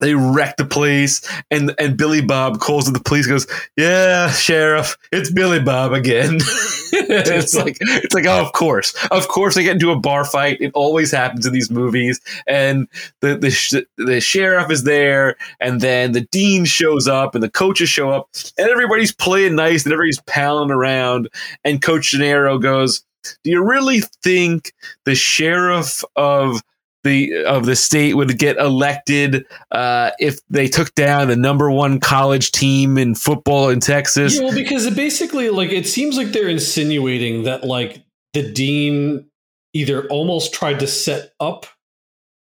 they 0.00 0.14
wreck 0.14 0.56
the 0.56 0.64
place, 0.64 1.20
and 1.50 1.74
and 1.78 1.96
Billy 1.96 2.22
Bob 2.22 2.58
calls 2.58 2.86
to 2.86 2.90
the 2.90 3.00
police. 3.00 3.26
Goes, 3.26 3.46
"Yeah, 3.76 4.30
sheriff, 4.30 4.96
it's 5.12 5.30
Billy 5.30 5.60
Bob 5.60 5.92
again." 5.92 6.36
it's 6.92 7.54
like 7.54 7.76
it's 7.80 8.14
like, 8.14 8.26
oh, 8.26 8.40
of 8.40 8.52
course, 8.52 8.94
of 9.10 9.28
course, 9.28 9.54
they 9.54 9.62
get 9.62 9.74
into 9.74 9.90
a 9.90 9.98
bar 9.98 10.24
fight. 10.24 10.58
It 10.60 10.72
always 10.74 11.12
happens 11.12 11.46
in 11.46 11.52
these 11.52 11.70
movies, 11.70 12.20
and 12.46 12.88
the 13.20 13.36
the 13.36 13.50
sh- 13.50 13.86
the 13.96 14.20
sheriff 14.20 14.70
is 14.70 14.84
there, 14.84 15.36
and 15.60 15.80
then 15.80 16.12
the 16.12 16.22
dean 16.22 16.64
shows 16.64 17.06
up, 17.06 17.34
and 17.34 17.42
the 17.42 17.50
coaches 17.50 17.88
show 17.88 18.10
up, 18.10 18.28
and 18.58 18.68
everybody's 18.68 19.12
playing 19.12 19.54
nice, 19.54 19.84
and 19.84 19.92
everybody's 19.92 20.20
palling 20.22 20.70
around, 20.70 21.28
and 21.64 21.82
Coach 21.82 22.10
Gennaro 22.12 22.58
goes, 22.58 23.04
"Do 23.44 23.50
you 23.50 23.62
really 23.62 24.00
think 24.22 24.72
the 25.04 25.14
sheriff 25.14 26.02
of?" 26.16 26.62
The 27.02 27.44
of 27.44 27.64
the 27.64 27.76
state 27.76 28.14
would 28.14 28.38
get 28.38 28.58
elected 28.58 29.46
uh, 29.70 30.10
if 30.18 30.38
they 30.50 30.68
took 30.68 30.94
down 30.94 31.28
the 31.28 31.36
number 31.36 31.70
one 31.70 31.98
college 31.98 32.52
team 32.52 32.98
in 32.98 33.14
football 33.14 33.70
in 33.70 33.80
Texas. 33.80 34.36
Yeah, 34.36 34.44
well, 34.44 34.54
because 34.54 34.84
it 34.84 34.94
basically, 34.94 35.48
like, 35.48 35.70
it 35.70 35.86
seems 35.86 36.18
like 36.18 36.28
they're 36.28 36.48
insinuating 36.48 37.44
that, 37.44 37.64
like, 37.64 38.02
the 38.34 38.52
dean 38.52 39.26
either 39.72 40.06
almost 40.08 40.52
tried 40.52 40.80
to 40.80 40.86
set 40.86 41.32
up 41.40 41.64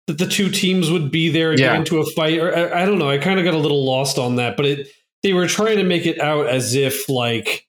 that 0.06 0.18
the 0.18 0.26
two 0.26 0.50
teams 0.50 0.90
would 0.90 1.10
be 1.10 1.30
there 1.30 1.52
and 1.52 1.58
Yeah. 1.60 1.68
get 1.68 1.76
into 1.76 1.98
a 2.00 2.06
fight, 2.10 2.38
or 2.38 2.54
I, 2.54 2.82
I 2.82 2.86
don't 2.86 2.98
know. 2.98 3.08
I 3.08 3.18
kind 3.18 3.38
of 3.38 3.44
got 3.46 3.54
a 3.54 3.58
little 3.58 3.86
lost 3.86 4.18
on 4.18 4.36
that, 4.36 4.56
but 4.56 4.66
it 4.66 4.88
they 5.22 5.32
were 5.32 5.46
trying 5.46 5.76
to 5.78 5.84
make 5.84 6.04
it 6.04 6.20
out 6.20 6.46
as 6.48 6.74
if, 6.74 7.08
like, 7.08 7.66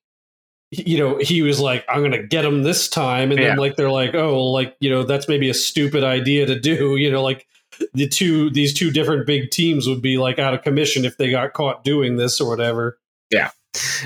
you 0.86 0.98
know, 0.98 1.18
he 1.18 1.42
was 1.42 1.60
like, 1.60 1.86
"I'm 1.90 2.00
going 2.00 2.12
to 2.12 2.24
get 2.24 2.46
him 2.46 2.64
this 2.64 2.88
time," 2.88 3.32
and 3.32 3.40
Yeah. 3.40 3.50
then 3.50 3.58
like 3.58 3.76
they're 3.76 3.92
like, 3.92 4.16
"Oh, 4.16 4.52
like 4.52 4.76
you 4.80 4.90
know, 4.90 5.04
that's 5.04 5.28
maybe 5.28 5.50
a 5.50 5.54
stupid 5.54 6.04
idea 6.04 6.46
to 6.46 6.60
do," 6.60 6.96
you 6.98 7.12
know, 7.12 7.22
like. 7.24 7.46
The 7.96 8.08
two 8.08 8.52
these 8.52 8.72
two 8.72 8.92
different 8.92 9.26
big 9.26 9.50
teams 9.50 9.88
would 9.88 10.02
be 10.02 10.20
like 10.20 10.38
out 10.38 10.54
of 10.54 10.62
commission 10.62 11.06
if 11.06 11.18
they 11.18 11.32
got 11.32 11.54
caught 11.54 11.84
doing 11.84 12.18
this 12.18 12.40
or 12.40 12.48
whatever. 12.48 13.00
Yeah. 13.32 13.50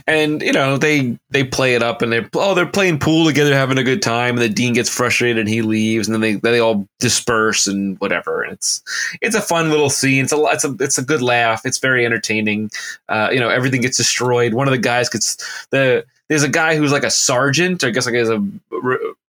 And 0.08 0.42
you 0.42 0.54
know 0.54 0.78
they 0.78 1.20
they 1.32 1.44
play 1.44 1.76
it 1.76 1.84
up 1.84 2.02
and 2.02 2.10
they 2.14 2.26
oh 2.34 2.54
they're 2.56 2.66
playing 2.66 3.00
pool 3.00 3.26
together 3.26 3.54
having 3.54 3.78
a 3.78 3.84
good 3.84 4.02
time 4.02 4.36
and 4.36 4.42
the 4.42 4.48
dean 4.48 4.74
gets 4.74 4.90
frustrated 4.90 5.38
and 5.38 5.50
he 5.50 5.62
leaves 5.62 6.08
and 6.08 6.14
then 6.16 6.22
they 6.22 6.32
then 6.36 6.54
they 6.54 6.62
all 6.62 6.88
disperse 7.00 7.68
and 7.68 8.00
whatever 8.00 8.42
and 8.42 8.54
it's 8.54 8.82
it's 9.22 9.36
a 9.36 9.42
fun 9.42 9.70
little 9.70 9.90
scene 9.90 10.24
it's 10.24 10.32
a 10.32 10.42
it's 10.46 10.64
a 10.64 10.74
it's 10.80 10.98
a 10.98 11.04
good 11.04 11.22
laugh 11.22 11.66
it's 11.66 11.80
very 11.80 12.06
entertaining 12.06 12.72
uh, 13.10 13.28
you 13.34 13.40
know 13.40 13.50
everything 13.50 13.82
gets 13.82 13.98
destroyed 13.98 14.54
one 14.54 14.66
of 14.70 14.72
the 14.72 14.78
guys 14.78 15.10
gets 15.10 15.36
the 15.72 16.06
there's 16.30 16.44
a 16.44 16.50
guy 16.50 16.76
who's 16.76 16.92
like 16.92 17.04
a 17.04 17.12
sergeant 17.12 17.84
I 17.84 17.92
guess 17.92 18.06
like 18.06 18.16
as 18.16 18.30
a 18.30 18.46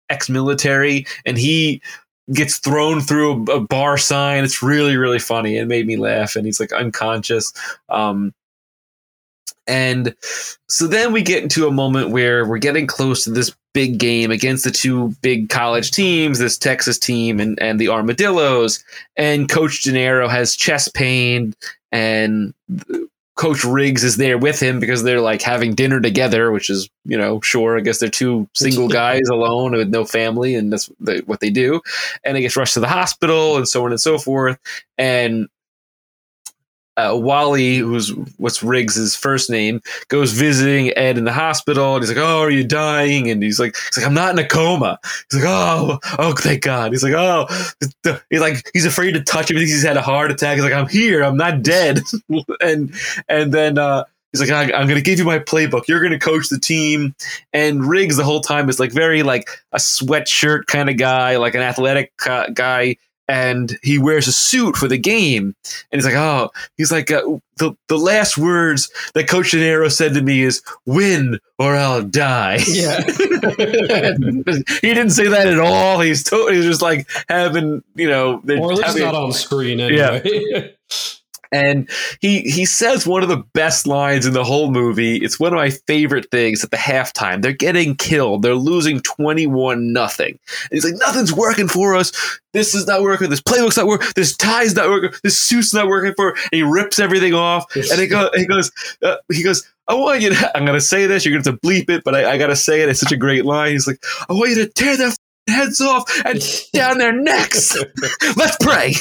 ex-military 0.10 1.06
and 1.26 1.38
he 1.38 1.82
gets 2.34 2.58
thrown 2.58 3.02
through 3.02 3.44
a, 3.52 3.60
bar 3.60 3.98
sign. 3.98 4.44
It's 4.44 4.64
really, 4.64 4.98
really 4.98 5.20
funny. 5.20 5.58
It 5.58 5.68
made 5.68 5.86
me 5.86 5.98
laugh. 5.98 6.36
And 6.36 6.46
he's 6.46 6.60
like 6.60 6.74
unconscious. 6.74 7.54
Um, 7.90 8.34
and 9.68 10.16
so 10.68 10.88
then 10.88 11.12
we 11.12 11.22
get 11.22 11.44
into 11.44 11.68
a 11.68 11.72
moment 11.72 12.12
where 12.12 12.46
we're 12.46 12.58
getting 12.58 12.88
close 12.88 13.24
to 13.24 13.32
this 13.32 13.56
big 13.74 13.98
game 13.98 14.32
against 14.32 14.64
the 14.64 14.72
two 14.72 15.10
big 15.22 15.50
college 15.50 15.92
teams, 15.92 16.40
this 16.40 16.58
Texas 16.58 17.00
team 17.00 17.40
and, 17.40 17.60
and 17.62 17.80
the 17.80 17.90
Armadillos. 17.90 18.84
And 19.18 19.50
Coach 19.50 19.84
Gennaro 19.84 20.28
has 20.28 20.56
chest 20.56 20.94
pain 20.94 21.54
and 21.92 22.54
Coach 23.36 23.66
Riggs 23.66 24.04
is 24.06 24.16
there 24.16 24.38
with 24.38 24.62
him 24.62 24.80
because 24.80 25.04
they're 25.04 25.20
like 25.20 25.42
having 25.42 25.76
dinner 25.76 26.00
together, 26.00 26.52
which 26.52 26.70
is, 26.70 26.90
you 27.04 27.18
know, 27.18 27.42
sure. 27.42 27.78
I 27.78 27.82
guess 27.82 28.00
they're 28.00 28.10
two 28.10 28.48
single 28.54 28.88
guys 28.88 29.28
alone 29.30 29.74
with 29.74 29.90
no 29.90 30.06
family, 30.06 30.56
and 30.56 30.72
that's 30.72 30.90
what 31.26 31.42
they 31.42 31.50
do. 31.50 31.82
And 32.24 32.38
he 32.38 32.44
gets 32.44 32.56
rushed 32.56 32.76
to 32.76 32.80
the 32.80 32.88
hospital 32.88 33.58
and 33.58 33.68
so 33.68 33.84
on 33.84 33.92
and 33.92 34.00
so 34.00 34.18
forth. 34.18 34.58
And 34.98 35.50
uh, 36.98 37.14
Wally, 37.16 37.78
who's 37.78 38.10
what's 38.38 38.64
Riggs's 38.64 39.16
first 39.16 39.50
name, 39.50 39.82
goes 40.08 40.32
visiting 40.32 40.96
Ed 40.98 41.18
in 41.18 41.26
the 41.26 41.34
hospital, 41.34 41.96
and 41.96 42.04
he's 42.04 42.10
like, 42.10 42.24
"Oh, 42.24 42.40
are 42.40 42.50
you 42.50 42.64
dying?" 42.64 43.30
And 43.30 43.44
he's 43.44 43.60
like, 43.60 43.76
"He's 43.76 43.98
like, 43.98 44.06
I'm 44.06 44.14
not 44.14 44.32
in 44.32 44.40
a 44.40 44.48
coma." 44.48 45.00
He's 45.30 45.42
like, 45.42 45.50
"Oh, 45.50 46.00
oh, 46.18 46.34
thank 46.34 46.64
God." 46.64 46.92
He's 46.92 47.04
like, 47.04 47.14
"Oh," 47.14 47.48
he's 48.30 48.42
like, 48.42 48.70
he's 48.74 48.86
afraid 48.86 49.14
to 49.14 49.24
touch 49.24 49.52
him. 49.52 49.58
He 49.58 49.64
he's 49.64 49.84
had 49.84 49.98
a 49.98 50.02
heart 50.02 50.32
attack. 50.32 50.56
He's 50.56 50.64
like, 50.64 50.74
"I'm 50.74 50.88
here. 50.88 51.24
I'm 51.24 51.38
not 51.38 51.64
dead." 51.64 52.00
and 52.62 52.94
and 53.28 53.54
then 53.54 53.78
uh, 53.78 54.06
he's 54.32 54.40
like, 54.40 54.52
I, 54.52 54.80
am 54.80 54.88
going 54.88 54.96
to 54.96 55.02
give 55.02 55.20
you 55.20 55.26
my 55.26 55.40
playbook. 55.40 55.88
You're 55.88 56.00
going 56.00 56.12
to 56.12 56.20
coach 56.20 56.48
the 56.50 56.60
team." 56.60 57.14
And 57.52 57.86
Riggs 57.86 58.16
the 58.16 58.24
whole 58.24 58.42
time 58.42 58.70
is 58.70 58.80
like 58.80 58.94
very 58.94 59.22
like 59.22 59.50
a 59.74 59.78
sweatshirt 59.78 60.68
kind 60.68 60.90
of 60.90 60.96
guy, 60.96 61.36
like 61.38 61.56
an 61.56 61.62
athletic 61.62 62.14
uh, 62.26 62.48
guy 62.54 62.96
and 63.28 63.78
he 63.82 63.98
wears 63.98 64.28
a 64.28 64.32
suit 64.32 64.76
for 64.76 64.88
the 64.88 64.98
game. 64.98 65.56
And 65.92 66.00
he's 66.00 66.06
like, 66.06 66.16
oh, 66.16 66.52
he's 66.78 66.92
like, 66.92 67.12
uh, 67.12 67.22
the, 67.58 67.76
the 67.88 67.98
last 67.98 68.38
words 68.38 68.90
that 69.14 69.28
Coach 69.28 69.52
Gennaro 69.52 69.88
said 69.90 70.14
to 70.14 70.22
me 70.22 70.44
is 70.44 70.62
win 70.86 71.40
or 71.58 71.76
I'll 71.76 72.04
die. 72.04 72.60
Yeah. 72.68 73.02
he 73.04 73.14
didn't 74.94 75.12
say 75.12 75.28
that 75.28 75.48
at 75.48 75.60
all. 75.60 76.02
He's 76.02 76.24
totally 76.24 76.62
just 76.62 76.82
like 76.82 77.10
having, 77.30 77.84
you 77.96 78.10
know, 78.10 78.42
or 78.48 78.74
at 78.74 78.80
least 78.80 79.00
not 79.00 79.16
on 79.16 79.32
screen 79.32 79.80
anyway. 79.80 80.22
Yeah. 80.24 80.68
and 81.52 81.90
he 82.22 82.42
he 82.42 82.66
says 82.66 83.08
one 83.08 83.24
of 83.24 83.30
the 83.30 83.44
best 83.54 83.88
lines 83.88 84.26
in 84.26 84.34
the 84.34 84.44
whole 84.44 84.72
movie. 84.72 85.18
It's 85.18 85.40
one 85.40 85.54
of 85.54 85.58
my 85.58 85.70
favorite 85.70 86.30
things 86.32 86.64
at 86.64 86.72
the 86.72 86.78
halftime. 86.78 87.42
They're 87.42 87.54
getting 87.54 87.96
killed. 87.96 88.42
They're 88.42 88.56
losing 88.56 89.00
21 89.02 89.94
nothing. 89.94 90.40
And 90.64 90.70
he's 90.72 90.86
like, 90.86 91.00
nothing's 91.00 91.34
working 91.34 91.68
for 91.68 91.96
us. 91.96 92.12
This 92.54 92.74
is 92.74 92.88
not 92.88 93.02
working. 93.02 93.30
This 93.30 93.42
playbook's 93.42 93.78
not 93.78 93.88
working. 93.88 94.08
This 94.16 94.36
tie's 94.36 94.76
not 94.76 94.90
working. 94.90 95.12
This 95.24 95.38
suit's 95.38 95.74
not 95.74 95.88
working 95.88 96.14
for. 96.16 96.30
And 96.30 96.40
he 96.52 96.64
rips 96.64 97.00
everything 97.00 97.34
off. 97.34 97.66
and 97.76 98.00
he, 98.00 98.08
go, 98.08 98.30
he 98.34 98.46
goes, 98.46 98.72
uh, 99.04 99.18
he 99.32 99.44
goes, 99.44 99.70
I 99.88 99.94
want 99.94 100.22
you 100.22 100.30
to, 100.30 100.58
I'm 100.58 100.66
going 100.66 100.78
to 100.78 100.82
say 100.82 101.06
this. 101.06 101.26
You're 101.26 101.34
going 101.34 101.44
to 101.44 101.54
bleep 101.54 101.90
it, 101.90 102.04
but 102.04 102.16
I, 102.16 102.32
I 102.32 102.38
got 102.38 102.48
to 102.48 102.56
say 102.56 102.82
it. 102.82 102.90
It's 102.90 103.00
such 103.00 103.12
a 103.12 103.18
great 103.18 103.46
line. 103.46 103.74
He's 103.74 103.88
like, 103.88 104.04
I 104.30 104.34
want 104.34 104.52
you 104.52 104.56
to 104.66 104.68
tear 104.68 104.98
that 104.98 105.18
heads 105.48 105.82
off 105.82 106.10
and 106.26 106.42
down 106.74 106.98
their 106.98 107.12
necks. 107.12 107.78
Let's 108.36 108.58
pray. 108.60 108.94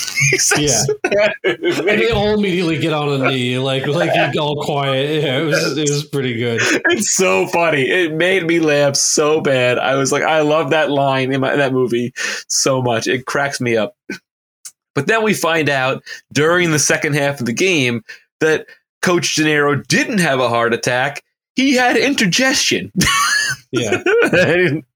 yeah. 0.58 0.84
and 1.44 1.86
they 1.86 2.10
all 2.10 2.34
immediately 2.34 2.78
get 2.78 2.92
on 2.92 3.20
a 3.20 3.28
knee, 3.28 3.58
like 3.58 3.86
like 3.86 4.36
all 4.38 4.62
quiet. 4.64 5.22
Yeah, 5.22 5.38
it 5.38 5.44
was 5.44 5.78
it 5.78 5.88
was 5.88 6.04
pretty 6.04 6.34
good. 6.34 6.60
It's 6.62 7.14
so 7.14 7.46
funny. 7.46 7.82
It 7.82 8.12
made 8.12 8.46
me 8.46 8.60
laugh 8.60 8.96
so 8.96 9.40
bad. 9.40 9.78
I 9.78 9.96
was 9.96 10.12
like, 10.12 10.22
I 10.22 10.40
love 10.40 10.70
that 10.70 10.90
line 10.90 11.32
in, 11.32 11.40
my, 11.40 11.52
in 11.52 11.58
that 11.58 11.72
movie 11.72 12.12
so 12.48 12.82
much. 12.82 13.06
It 13.06 13.26
cracks 13.26 13.60
me 13.60 13.76
up. 13.76 13.96
But 14.94 15.08
then 15.08 15.24
we 15.24 15.34
find 15.34 15.68
out 15.68 16.04
during 16.32 16.70
the 16.70 16.78
second 16.78 17.14
half 17.14 17.40
of 17.40 17.46
the 17.46 17.52
game 17.52 18.04
that 18.40 18.66
Coach 19.02 19.34
Gennaro 19.34 19.76
didn't 19.76 20.18
have 20.18 20.38
a 20.38 20.48
heart 20.48 20.72
attack. 20.72 21.22
He 21.56 21.74
had 21.74 21.96
indigestion. 21.96 22.92
Yeah 23.72 24.02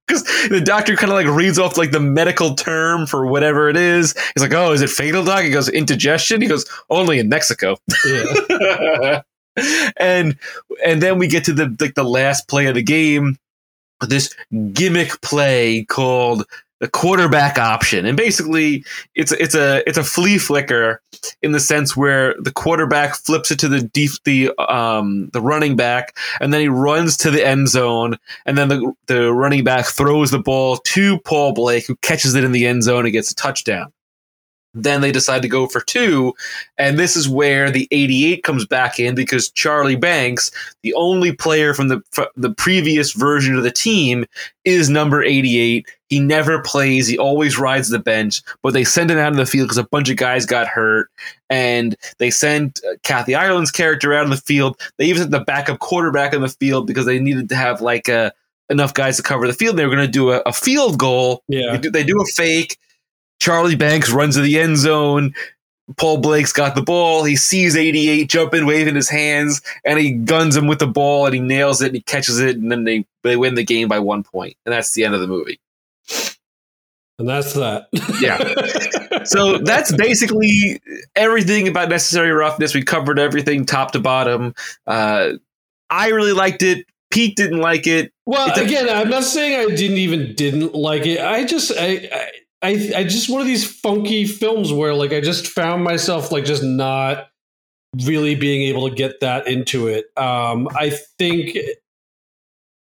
because 0.08 0.24
the 0.48 0.60
doctor 0.60 0.96
kind 0.96 1.12
of 1.12 1.16
like 1.16 1.26
reads 1.26 1.58
off 1.58 1.76
like 1.76 1.90
the 1.90 2.00
medical 2.00 2.54
term 2.54 3.06
for 3.06 3.26
whatever 3.26 3.68
it 3.68 3.76
is. 3.76 4.14
He's 4.34 4.42
like, 4.42 4.54
"Oh, 4.54 4.72
is 4.72 4.80
it 4.80 4.90
fatal, 4.90 5.24
dog?" 5.24 5.44
He 5.44 5.50
goes, 5.50 5.68
"Indigestion." 5.68 6.40
He 6.40 6.48
goes, 6.48 6.64
"Only 6.90 7.18
in 7.18 7.28
Mexico." 7.28 7.76
Yeah. 8.06 9.22
and 9.96 10.36
and 10.84 11.02
then 11.02 11.18
we 11.18 11.28
get 11.28 11.44
to 11.44 11.52
the 11.52 11.76
like 11.80 11.94
the 11.94 12.04
last 12.04 12.48
play 12.48 12.66
of 12.66 12.74
the 12.74 12.82
game, 12.82 13.36
this 14.00 14.34
gimmick 14.72 15.20
play 15.20 15.84
called 15.84 16.44
the 16.80 16.88
quarterback 16.88 17.58
option, 17.58 18.06
and 18.06 18.16
basically 18.16 18.84
it's 19.14 19.32
it's 19.32 19.54
a 19.54 19.88
it's 19.88 19.98
a 19.98 20.04
flea 20.04 20.38
flicker 20.38 21.02
in 21.42 21.52
the 21.52 21.60
sense 21.60 21.96
where 21.96 22.34
the 22.38 22.52
quarterback 22.52 23.14
flips 23.16 23.50
it 23.50 23.58
to 23.60 23.68
the 23.68 23.82
deep 23.82 24.12
the 24.24 24.50
um 24.58 25.28
the 25.32 25.40
running 25.40 25.76
back, 25.76 26.16
and 26.40 26.52
then 26.52 26.60
he 26.60 26.68
runs 26.68 27.16
to 27.18 27.30
the 27.30 27.44
end 27.44 27.68
zone, 27.68 28.16
and 28.46 28.56
then 28.56 28.68
the 28.68 28.92
the 29.06 29.32
running 29.32 29.64
back 29.64 29.86
throws 29.86 30.30
the 30.30 30.38
ball 30.38 30.76
to 30.78 31.18
Paul 31.20 31.52
Blake, 31.52 31.86
who 31.86 31.96
catches 31.96 32.34
it 32.34 32.44
in 32.44 32.52
the 32.52 32.66
end 32.66 32.84
zone 32.84 33.04
and 33.04 33.12
gets 33.12 33.30
a 33.30 33.34
touchdown. 33.34 33.92
Then 34.82 35.00
they 35.00 35.12
decide 35.12 35.42
to 35.42 35.48
go 35.48 35.66
for 35.66 35.80
two. 35.80 36.34
And 36.76 36.98
this 36.98 37.16
is 37.16 37.28
where 37.28 37.70
the 37.70 37.88
88 37.90 38.42
comes 38.42 38.66
back 38.66 38.98
in 38.98 39.14
because 39.14 39.50
Charlie 39.50 39.96
Banks, 39.96 40.50
the 40.82 40.94
only 40.94 41.32
player 41.32 41.74
from 41.74 41.88
the, 41.88 42.02
from 42.12 42.26
the 42.36 42.52
previous 42.52 43.12
version 43.12 43.56
of 43.56 43.62
the 43.62 43.70
team, 43.70 44.24
is 44.64 44.88
number 44.88 45.22
88. 45.22 45.86
He 46.08 46.20
never 46.20 46.62
plays. 46.62 47.06
He 47.06 47.18
always 47.18 47.58
rides 47.58 47.90
the 47.90 47.98
bench, 47.98 48.42
but 48.62 48.72
they 48.72 48.84
send 48.84 49.10
him 49.10 49.18
out 49.18 49.32
of 49.32 49.36
the 49.36 49.46
field 49.46 49.66
because 49.66 49.78
a 49.78 49.84
bunch 49.84 50.08
of 50.08 50.16
guys 50.16 50.46
got 50.46 50.66
hurt. 50.66 51.10
And 51.50 51.96
they 52.18 52.30
sent 52.30 52.80
uh, 52.84 52.96
Kathy 53.02 53.34
Ireland's 53.34 53.70
character 53.70 54.14
out 54.14 54.24
on 54.24 54.30
the 54.30 54.36
field. 54.36 54.80
They 54.96 55.06
even 55.06 55.22
sent 55.22 55.32
the 55.32 55.40
backup 55.40 55.80
quarterback 55.80 56.34
on 56.34 56.40
the 56.40 56.48
field 56.48 56.86
because 56.86 57.06
they 57.06 57.18
needed 57.18 57.48
to 57.50 57.56
have 57.56 57.80
like 57.80 58.08
a, 58.08 58.18
uh, 58.18 58.30
enough 58.70 58.94
guys 58.94 59.16
to 59.16 59.22
cover 59.22 59.46
the 59.46 59.52
field. 59.52 59.76
They 59.76 59.86
were 59.86 59.94
going 59.94 60.06
to 60.06 60.12
do 60.12 60.30
a, 60.30 60.42
a, 60.44 60.52
field 60.52 60.98
goal. 60.98 61.42
Yeah. 61.48 61.72
They 61.72 61.78
do, 61.78 61.90
they 61.90 62.04
do 62.04 62.20
a 62.20 62.26
fake 62.26 62.78
Charlie 63.40 63.76
Banks 63.76 64.10
runs 64.10 64.34
to 64.36 64.42
the 64.42 64.58
end 64.58 64.76
zone. 64.76 65.34
Paul 65.96 66.18
Blake's 66.18 66.52
got 66.52 66.74
the 66.74 66.82
ball. 66.82 67.24
He 67.24 67.36
sees 67.36 67.74
88 67.74 68.28
jumping, 68.28 68.66
waving 68.66 68.94
his 68.94 69.08
hands, 69.08 69.62
and 69.84 69.98
he 69.98 70.12
guns 70.12 70.54
him 70.56 70.66
with 70.66 70.80
the 70.80 70.86
ball 70.86 71.24
and 71.24 71.34
he 71.34 71.40
nails 71.40 71.80
it 71.80 71.86
and 71.86 71.94
he 71.94 72.02
catches 72.02 72.38
it, 72.40 72.56
and 72.56 72.70
then 72.70 72.84
they, 72.84 73.06
they 73.24 73.36
win 73.36 73.54
the 73.54 73.64
game 73.64 73.88
by 73.88 73.98
one 73.98 74.22
point. 74.22 74.56
And 74.66 74.72
that's 74.72 74.92
the 74.92 75.04
end 75.04 75.14
of 75.14 75.20
the 75.20 75.26
movie. 75.26 75.60
And 77.18 77.28
that's 77.28 77.54
that. 77.54 77.88
yeah. 78.20 79.04
So 79.24 79.58
that's 79.58 79.94
basically 79.94 80.80
everything 81.16 81.66
about 81.66 81.88
Necessary 81.88 82.30
Roughness. 82.30 82.72
We 82.72 82.82
covered 82.82 83.18
everything 83.18 83.66
top 83.66 83.92
to 83.92 84.00
bottom. 84.00 84.54
Uh, 84.86 85.32
I 85.90 86.08
really 86.10 86.32
liked 86.32 86.62
it. 86.62 86.86
Pete 87.10 87.36
didn't 87.36 87.60
like 87.60 87.86
it. 87.86 88.12
Well, 88.26 88.50
again, 88.58 88.88
I'm 88.88 89.10
not 89.10 89.24
saying 89.24 89.58
I 89.58 89.74
didn't 89.74 89.98
even 89.98 90.34
didn't 90.34 90.74
like 90.74 91.04
it. 91.04 91.20
I 91.20 91.44
just 91.44 91.72
I, 91.76 92.08
I 92.12 92.30
I 92.62 92.92
I 92.96 93.04
just 93.04 93.28
one 93.28 93.40
of 93.40 93.46
these 93.46 93.70
funky 93.70 94.24
films 94.26 94.72
where 94.72 94.94
like 94.94 95.12
I 95.12 95.20
just 95.20 95.46
found 95.46 95.84
myself 95.84 96.32
like 96.32 96.44
just 96.44 96.62
not 96.62 97.28
really 98.04 98.34
being 98.34 98.62
able 98.62 98.88
to 98.88 98.94
get 98.94 99.20
that 99.20 99.46
into 99.46 99.86
it. 99.86 100.06
Um, 100.16 100.68
I 100.76 100.90
think 100.90 101.56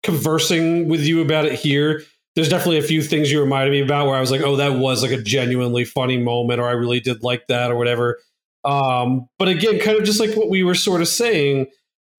conversing 0.02 0.88
with 0.88 1.02
you 1.02 1.20
about 1.20 1.46
it 1.46 1.54
here, 1.54 2.02
there's 2.34 2.48
definitely 2.48 2.78
a 2.78 2.82
few 2.82 3.02
things 3.02 3.30
you 3.30 3.40
reminded 3.40 3.72
me 3.72 3.80
about 3.80 4.06
where 4.06 4.16
I 4.16 4.20
was 4.20 4.30
like, 4.30 4.42
oh, 4.42 4.56
that 4.56 4.78
was 4.78 5.02
like 5.02 5.10
a 5.10 5.20
genuinely 5.20 5.84
funny 5.84 6.18
moment, 6.18 6.60
or 6.60 6.68
I 6.68 6.72
really 6.72 7.00
did 7.00 7.22
like 7.22 7.46
that, 7.48 7.70
or 7.70 7.76
whatever. 7.76 8.18
Um, 8.64 9.28
but 9.38 9.48
again, 9.48 9.78
kind 9.78 9.98
of 9.98 10.04
just 10.04 10.20
like 10.20 10.36
what 10.36 10.48
we 10.48 10.62
were 10.62 10.74
sort 10.74 11.00
of 11.00 11.08
saying, 11.08 11.66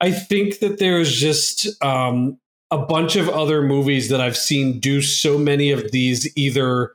I 0.01 0.11
think 0.11 0.59
that 0.59 0.79
there's 0.79 1.13
just 1.13 1.67
um, 1.83 2.39
a 2.71 2.77
bunch 2.77 3.15
of 3.15 3.29
other 3.29 3.61
movies 3.61 4.09
that 4.09 4.21
I've 4.21 4.37
seen 4.37 4.79
do 4.79 5.01
so 5.01 5.37
many 5.37 5.71
of 5.71 5.91
these 5.91 6.35
either 6.37 6.93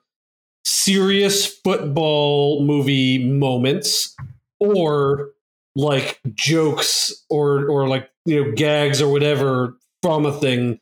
serious 0.65 1.47
football 1.47 2.65
movie 2.65 3.25
moments 3.25 4.17
or 4.61 5.31
like 5.75 6.21
jokes 6.35 7.25
or 7.31 7.69
or 7.69 7.89
like 7.89 8.11
you 8.25 8.45
know 8.45 8.53
gags 8.53 9.01
or 9.01 9.11
whatever 9.11 9.77
from 10.03 10.27
a 10.27 10.33
thing 10.33 10.79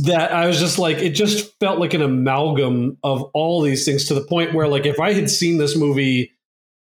that 0.00 0.32
I 0.32 0.46
was 0.46 0.58
just 0.58 0.78
like 0.78 0.98
it 0.98 1.10
just 1.10 1.58
felt 1.58 1.78
like 1.78 1.94
an 1.94 2.02
amalgam 2.02 2.98
of 3.02 3.22
all 3.34 3.62
these 3.62 3.84
things 3.84 4.06
to 4.06 4.14
the 4.14 4.20
point 4.20 4.54
where 4.54 4.68
like 4.68 4.86
if 4.86 5.00
I 5.00 5.12
had 5.12 5.30
seen 5.30 5.58
this 5.58 5.76
movie 5.76 6.32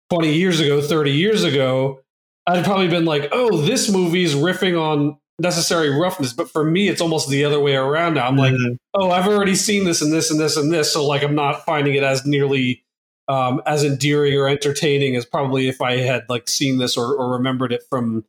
20 0.10 0.34
years 0.34 0.60
ago 0.60 0.82
30 0.82 1.12
years 1.12 1.44
ago 1.44 2.00
I'd 2.48 2.66
probably 2.66 2.88
been 2.88 3.06
like 3.06 3.30
oh 3.32 3.62
this 3.62 3.90
movie's 3.90 4.34
riffing 4.34 4.80
on 4.82 5.18
necessary 5.40 5.90
roughness, 5.90 6.34
but 6.34 6.50
for 6.50 6.64
me, 6.64 6.88
it's 6.88 7.02
almost 7.02 7.30
the 7.30 7.46
other 7.46 7.60
way 7.60 7.76
around 7.76 8.16
now. 8.16 8.28
I'm 8.28 8.38
like, 8.38 8.54
Mhm. 8.54 8.78
oh, 8.94 9.12
I've 9.12 9.28
already 9.28 9.56
seen 9.56 9.84
this 9.84 10.02
and 10.02 10.12
this 10.12 10.32
and 10.32 10.40
this 10.40 10.58
and 10.58 10.72
this, 10.72 10.92
so 10.92 11.06
like 11.06 11.24
I'm 11.24 11.36
not 11.36 11.64
finding 11.66 11.94
it 11.96 12.04
as 12.04 12.26
nearly 12.26 12.84
um, 13.30 13.62
as 13.66 13.84
endearing 13.84 14.34
or 14.36 14.48
entertaining 14.48 15.16
as 15.18 15.26
probably 15.26 15.68
if 15.68 15.82
I 15.82 15.98
had 15.98 16.24
like 16.30 16.48
seen 16.48 16.78
this 16.78 16.96
or, 16.96 17.14
or 17.14 17.34
remembered 17.34 17.74
it 17.74 17.84
from 17.90 18.24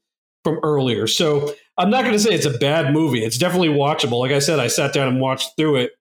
from 0.44 0.58
earlier. 0.62 1.06
So 1.06 1.54
I'm 1.76 1.88
not 1.90 2.02
going 2.02 2.12
to 2.14 2.18
say 2.18 2.30
it's 2.34 2.46
a 2.46 2.58
bad 2.58 2.92
movie. 2.92 3.24
It's 3.24 3.38
definitely 3.38 3.68
watchable. 3.68 4.18
Like 4.20 4.32
I 4.32 4.40
said, 4.40 4.58
I 4.58 4.66
sat 4.66 4.92
down 4.92 5.06
and 5.08 5.20
watched 5.20 5.56
through 5.56 5.76
it. 5.76 5.92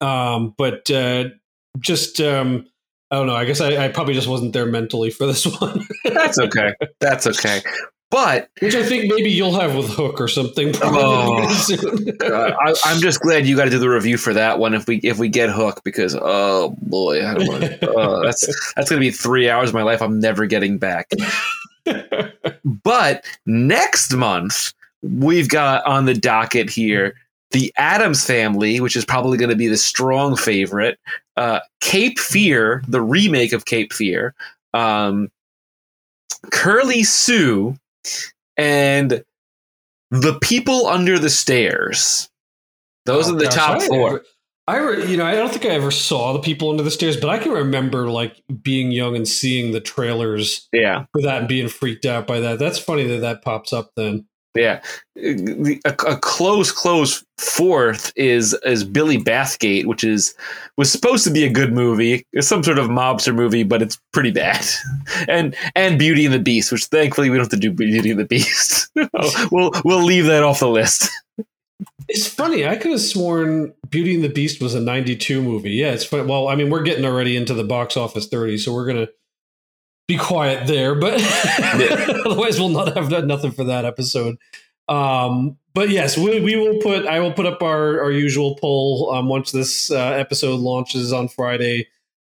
Um, 0.00 0.54
but 0.58 0.90
uh, 0.90 1.30
just 1.78 2.20
um, 2.20 2.66
I 3.10 3.16
don't 3.16 3.26
know. 3.26 3.36
I 3.36 3.44
guess 3.44 3.60
I, 3.60 3.84
I 3.84 3.88
probably 3.88 4.14
just 4.14 4.28
wasn't 4.28 4.52
there 4.52 4.66
mentally 4.66 5.10
for 5.10 5.26
this 5.26 5.44
one, 5.60 5.86
That's 6.04 6.38
okay. 6.38 6.74
That's 7.00 7.26
okay. 7.26 7.62
But 8.12 8.50
which 8.60 8.74
I 8.74 8.82
think 8.82 9.10
maybe 9.10 9.30
you'll 9.30 9.58
have 9.58 9.74
with 9.74 9.88
Hook 9.88 10.20
or 10.20 10.28
something. 10.28 10.74
Oh. 10.84 11.38
uh, 11.38 12.52
I, 12.60 12.74
I'm 12.84 13.00
just 13.00 13.20
glad 13.20 13.46
you 13.46 13.56
got 13.56 13.64
to 13.64 13.70
do 13.70 13.78
the 13.78 13.88
review 13.88 14.18
for 14.18 14.34
that 14.34 14.58
one 14.58 14.74
if 14.74 14.86
we 14.86 14.96
if 14.98 15.18
we 15.18 15.28
get 15.28 15.48
Hook 15.48 15.80
because 15.84 16.14
oh 16.20 16.76
boy, 16.82 17.26
I 17.26 17.34
don't 17.34 17.48
want 17.48 17.78
oh, 17.82 18.22
that's 18.22 18.74
that's 18.74 18.90
gonna 18.90 19.00
be 19.00 19.10
three 19.10 19.48
hours 19.48 19.70
of 19.70 19.74
my 19.74 19.82
life 19.82 20.02
I'm 20.02 20.20
never 20.20 20.44
getting 20.44 20.76
back. 20.76 21.10
But 22.64 23.24
next 23.46 24.12
month 24.12 24.74
we've 25.02 25.48
got 25.48 25.86
on 25.86 26.04
the 26.04 26.14
docket 26.14 26.68
here 26.68 27.14
the 27.52 27.72
Addams 27.76 28.26
Family, 28.26 28.80
which 28.80 28.96
is 28.96 29.04
probably 29.04 29.38
going 29.38 29.50
to 29.50 29.56
be 29.56 29.68
the 29.68 29.76
strong 29.76 30.36
favorite. 30.36 30.98
Uh, 31.36 31.60
Cape 31.80 32.18
Fear, 32.18 32.82
the 32.88 33.00
remake 33.00 33.52
of 33.52 33.66
Cape 33.66 33.92
Fear. 33.92 34.34
Um, 34.74 35.30
Curly 36.50 37.04
Sue, 37.04 37.76
and 38.56 39.24
the 40.10 40.38
People 40.40 40.86
Under 40.86 41.18
the 41.18 41.30
Stairs. 41.30 42.28
Those 43.06 43.28
Oh, 43.28 43.34
are 43.34 43.38
the 43.38 43.44
gosh, 43.44 43.54
top 43.54 43.80
I- 43.80 43.86
four. 43.86 44.22
I, 44.68 44.76
re- 44.78 45.06
you 45.10 45.16
know, 45.16 45.24
I 45.26 45.34
don't 45.34 45.50
think 45.50 45.64
I 45.64 45.70
ever 45.70 45.90
saw 45.90 46.32
the 46.32 46.38
people 46.38 46.70
under 46.70 46.84
the 46.84 46.90
stairs, 46.92 47.16
but 47.16 47.28
I 47.30 47.38
can 47.38 47.50
remember 47.50 48.08
like 48.08 48.40
being 48.62 48.92
young 48.92 49.16
and 49.16 49.26
seeing 49.26 49.72
the 49.72 49.80
trailers 49.80 50.68
Yeah, 50.72 51.06
for 51.12 51.20
that 51.22 51.38
and 51.40 51.48
being 51.48 51.66
freaked 51.66 52.06
out 52.06 52.28
by 52.28 52.38
that. 52.38 52.60
That's 52.60 52.78
funny 52.78 53.02
that 53.08 53.22
that 53.22 53.42
pops 53.42 53.72
up 53.72 53.90
then. 53.96 54.26
Yeah. 54.54 54.82
A, 55.16 55.78
a 55.86 56.16
close, 56.16 56.70
close 56.70 57.24
fourth 57.38 58.12
is 58.16 58.54
is 58.64 58.84
Billy 58.84 59.18
Bathgate, 59.18 59.86
which 59.86 60.04
is 60.04 60.34
was 60.76 60.90
supposed 60.90 61.24
to 61.24 61.30
be 61.30 61.44
a 61.44 61.50
good 61.50 61.72
movie. 61.72 62.26
It's 62.32 62.48
some 62.48 62.62
sort 62.62 62.78
of 62.78 62.88
mobster 62.88 63.34
movie, 63.34 63.62
but 63.62 63.82
it's 63.82 63.98
pretty 64.12 64.30
bad. 64.30 64.64
And 65.28 65.54
and 65.74 65.98
Beauty 65.98 66.24
and 66.24 66.34
the 66.34 66.38
Beast, 66.38 66.72
which 66.72 66.86
thankfully 66.86 67.30
we 67.30 67.36
don't 67.36 67.44
have 67.44 67.50
to 67.50 67.56
do 67.56 67.72
Beauty 67.72 68.10
and 68.10 68.20
the 68.20 68.24
Beast. 68.24 68.90
we'll 69.52 69.70
we'll 69.84 70.04
leave 70.04 70.26
that 70.26 70.42
off 70.42 70.60
the 70.60 70.68
list. 70.68 71.08
It's 72.08 72.26
funny. 72.26 72.66
I 72.66 72.76
could 72.76 72.90
have 72.90 73.00
sworn 73.00 73.72
Beauty 73.88 74.14
and 74.14 74.24
the 74.24 74.28
Beast 74.28 74.60
was 74.60 74.74
a 74.74 74.80
'92 74.80 75.40
movie. 75.40 75.70
Yeah, 75.70 75.92
it's 75.92 76.04
funny. 76.04 76.24
Well, 76.24 76.48
I 76.48 76.56
mean, 76.56 76.68
we're 76.68 76.82
getting 76.82 77.04
already 77.04 77.36
into 77.36 77.54
the 77.54 77.64
box 77.64 77.96
office 77.96 78.26
30, 78.26 78.58
so 78.58 78.74
we're 78.74 78.86
gonna 78.86 79.08
be 80.12 80.18
quiet 80.18 80.66
there. 80.66 80.94
But 80.94 81.14
otherwise, 82.26 82.58
we'll 82.58 82.68
not 82.68 82.96
have 82.96 83.08
done 83.08 83.26
nothing 83.26 83.52
for 83.52 83.64
that 83.64 83.84
episode. 83.84 84.36
Um, 84.88 85.58
but 85.74 85.88
yes, 85.88 86.18
we, 86.18 86.40
we 86.40 86.56
will 86.56 86.80
put. 86.80 87.06
I 87.06 87.20
will 87.20 87.32
put 87.32 87.46
up 87.46 87.62
our 87.62 88.00
our 88.00 88.10
usual 88.10 88.56
poll 88.56 89.10
um, 89.14 89.28
once 89.28 89.52
this 89.52 89.90
uh, 89.90 89.96
episode 89.96 90.60
launches 90.60 91.12
on 91.12 91.28
Friday. 91.28 91.88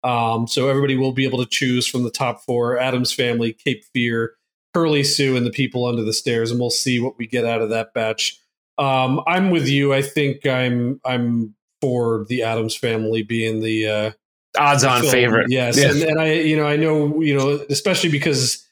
Um, 0.04 0.46
so 0.46 0.68
everybody 0.68 0.96
will 0.96 1.12
be 1.12 1.24
able 1.24 1.38
to 1.38 1.50
choose 1.50 1.86
from 1.86 2.02
the 2.02 2.10
top 2.10 2.42
four: 2.44 2.78
Addams 2.78 3.12
Family, 3.12 3.52
Cape 3.52 3.84
Fear, 3.92 4.34
Curly 4.74 5.04
Sue, 5.04 5.36
and 5.36 5.46
the 5.46 5.50
People 5.50 5.86
Under 5.86 6.02
the 6.02 6.12
Stairs, 6.12 6.50
and 6.50 6.58
we'll 6.58 6.70
see 6.70 6.98
what 6.98 7.18
we 7.18 7.26
get 7.26 7.44
out 7.44 7.62
of 7.62 7.70
that 7.70 7.94
batch. 7.94 8.40
Um, 8.76 9.20
I'm 9.26 9.50
with 9.50 9.68
you. 9.68 9.92
I 9.92 10.02
think 10.02 10.46
I'm 10.46 11.00
I'm 11.04 11.54
for 11.80 12.24
the 12.28 12.42
Addams 12.42 12.76
Family 12.76 13.22
being 13.22 13.60
the 13.60 13.86
uh, 13.86 14.10
Odds 14.56 14.84
on 14.84 15.02
favorite. 15.02 15.50
Yes, 15.50 15.76
Yeah. 15.76 15.90
and, 15.90 16.02
and 16.02 16.20
I, 16.20 16.32
you 16.32 16.56
know, 16.56 16.66
I 16.66 16.76
know, 16.76 17.20
you 17.20 17.36
know, 17.36 17.64
especially 17.68 18.10
because 18.10 18.64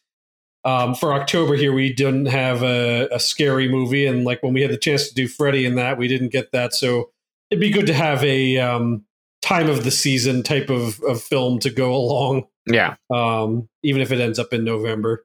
um, 0.65 0.94
for 0.94 1.12
October 1.12 1.55
here 1.55 1.73
we 1.73 1.93
didn't 1.93 2.27
have 2.27 2.62
a, 2.62 3.09
a 3.12 3.20
scary 3.20 3.69
movie, 3.69 4.07
and 4.07 4.24
like 4.24 4.43
when 4.43 4.55
we 4.55 4.62
had 4.62 4.70
the 4.70 4.78
chance 4.78 5.09
to 5.09 5.15
do 5.15 5.28
Freddy 5.28 5.66
and 5.66 5.77
that, 5.78 5.98
we 5.98 6.09
didn't 6.09 6.31
get 6.31 6.51
that. 6.53 6.74
So 6.74 7.11
it'd 7.51 7.61
be 7.61 7.70
good 7.70 7.86
to 7.86 7.94
have 7.94 8.24
a 8.24 8.59
um, 8.59 9.05
time 9.43 9.69
of 9.69 9.85
the 9.85 9.90
season 9.90 10.43
type 10.43 10.70
of, 10.70 11.01
of 11.03 11.23
film 11.23 11.61
to 11.61 11.70
go 11.70 11.94
along, 11.94 12.47
yeah. 12.66 12.97
um, 13.11 13.69
even 13.82 14.03
if 14.03 14.11
it 14.11 14.20
ends 14.20 14.39
up 14.39 14.53
in 14.53 14.65
November. 14.65 15.24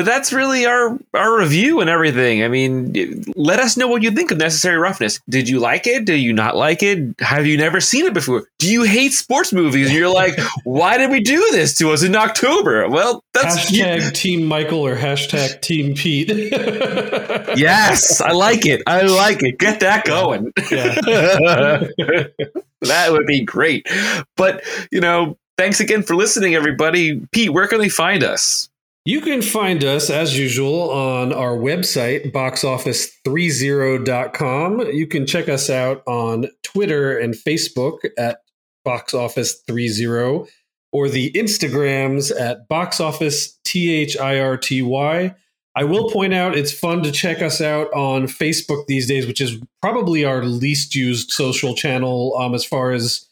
But 0.00 0.06
that's 0.06 0.32
really 0.32 0.64
our 0.64 0.98
our 1.12 1.38
review 1.38 1.80
and 1.80 1.90
everything. 1.90 2.42
I 2.42 2.48
mean, 2.48 3.22
let 3.36 3.60
us 3.60 3.76
know 3.76 3.86
what 3.86 4.02
you 4.02 4.10
think 4.10 4.30
of 4.30 4.38
Necessary 4.38 4.78
Roughness. 4.78 5.20
Did 5.28 5.46
you 5.46 5.58
like 5.58 5.86
it? 5.86 6.06
Did 6.06 6.20
you 6.20 6.32
not 6.32 6.56
like 6.56 6.82
it? 6.82 7.20
Have 7.20 7.44
you 7.44 7.58
never 7.58 7.82
seen 7.82 8.06
it 8.06 8.14
before? 8.14 8.48
Do 8.58 8.72
you 8.72 8.84
hate 8.84 9.12
sports 9.12 9.52
movies? 9.52 9.88
And 9.88 9.98
you're 9.98 10.08
like, 10.08 10.38
why 10.64 10.96
did 10.96 11.10
we 11.10 11.20
do 11.20 11.36
this 11.50 11.74
to 11.80 11.90
us 11.90 12.02
in 12.02 12.16
October? 12.16 12.88
Well, 12.88 13.22
that's 13.34 13.70
hashtag 13.70 14.14
Team 14.14 14.46
Michael 14.46 14.86
or 14.86 14.96
hashtag 14.96 15.60
Team 15.60 15.94
Pete. 15.94 16.30
yes, 17.58 18.22
I 18.22 18.32
like 18.32 18.64
it. 18.64 18.82
I 18.86 19.02
like 19.02 19.42
it. 19.42 19.58
Get 19.58 19.80
that 19.80 20.06
going. 20.06 20.50
Yeah. 20.70 20.94
that 22.80 23.08
would 23.10 23.26
be 23.26 23.42
great. 23.42 23.86
But 24.38 24.64
you 24.90 25.02
know, 25.02 25.36
thanks 25.58 25.78
again 25.78 26.04
for 26.04 26.16
listening, 26.16 26.54
everybody. 26.54 27.20
Pete, 27.32 27.52
where 27.52 27.68
can 27.68 27.80
they 27.80 27.90
find 27.90 28.24
us? 28.24 28.69
You 29.06 29.22
can 29.22 29.40
find 29.40 29.82
us, 29.82 30.10
as 30.10 30.38
usual, 30.38 30.90
on 30.90 31.32
our 31.32 31.56
website, 31.56 32.32
boxoffice30.com. 32.32 34.80
You 34.92 35.06
can 35.06 35.26
check 35.26 35.48
us 35.48 35.70
out 35.70 36.02
on 36.06 36.48
Twitter 36.62 37.18
and 37.18 37.32
Facebook 37.32 38.00
at 38.18 38.40
boxoffice30 38.86 40.46
or 40.92 41.08
the 41.08 41.32
Instagrams 41.32 42.30
at 42.38 42.68
boxoffice.thirty. 42.68 45.34
I 45.76 45.84
will 45.84 46.10
point 46.10 46.34
out 46.34 46.56
it's 46.56 46.72
fun 46.72 47.02
to 47.04 47.12
check 47.12 47.40
us 47.40 47.60
out 47.60 47.92
on 47.94 48.24
Facebook 48.24 48.86
these 48.86 49.06
days, 49.06 49.26
which 49.26 49.40
is 49.40 49.58
probably 49.80 50.24
our 50.24 50.44
least 50.44 50.94
used 50.94 51.30
social 51.30 51.74
channel 51.74 52.36
um, 52.36 52.54
as 52.54 52.64
far 52.64 52.92
as 52.92 53.26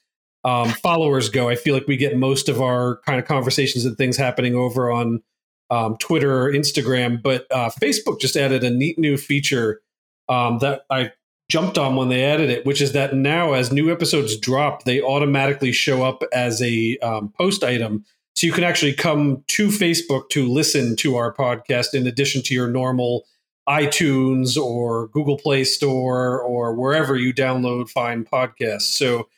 um, 0.45 0.71
followers 0.71 1.29
go. 1.29 1.49
I 1.49 1.57
feel 1.57 1.75
like 1.75 1.89
we 1.89 1.97
get 1.97 2.17
most 2.17 2.49
of 2.49 2.63
our 2.63 3.01
kind 3.05 3.19
of 3.19 3.27
conversations 3.27 3.85
and 3.85 3.99
things 3.99 4.17
happening 4.17 4.55
over 4.55 4.91
on 4.91 5.23
um, 5.71 5.97
Twitter 5.99 6.47
or 6.47 6.53
Instagram, 6.53 7.23
but 7.23 7.47
uh, 7.51 7.71
Facebook 7.71 8.21
just 8.21 8.37
added 8.37 8.65
a 8.65 8.71
neat 8.71 8.99
new 8.99 9.17
feature 9.17 9.81
um, 10.29 10.59
that 10.59 10.83
I 10.91 11.13
jumped 11.51 11.79
on 11.79 11.97
when 11.97 12.09
they 12.09 12.25
added 12.25 12.51
it, 12.51 12.67
which 12.67 12.81
is 12.81 12.93
that 12.93 13.15
now 13.15 13.55
as 13.55 13.73
new 13.73 13.91
episodes 13.91 14.37
drop, 14.37 14.85
they 14.85 15.01
automatically 15.01 15.73
show 15.73 16.03
up 16.03 16.23
as 16.33 16.61
a 16.63 16.99
um, 16.99 17.33
post 17.37 17.65
item. 17.65 18.05
So 18.35 18.47
you 18.47 18.53
can 18.53 18.65
actually 18.65 18.93
come 18.93 19.43
to 19.49 19.69
Facebook 19.69 20.29
to 20.31 20.49
listen 20.49 20.95
to 20.97 21.17
our 21.17 21.35
podcast 21.35 21.95
in 21.95 22.07
addition 22.07 22.43
to 22.43 22.55
your 22.55 22.69
normal 22.69 23.25
iTunes 23.69 24.57
or 24.57 25.09
Google 25.09 25.37
Play 25.37 25.65
Store 25.65 26.41
or 26.41 26.75
wherever 26.75 27.17
you 27.17 27.35
download 27.35 27.91
fine 27.91 28.25
podcasts. 28.25 28.83
So 28.83 29.29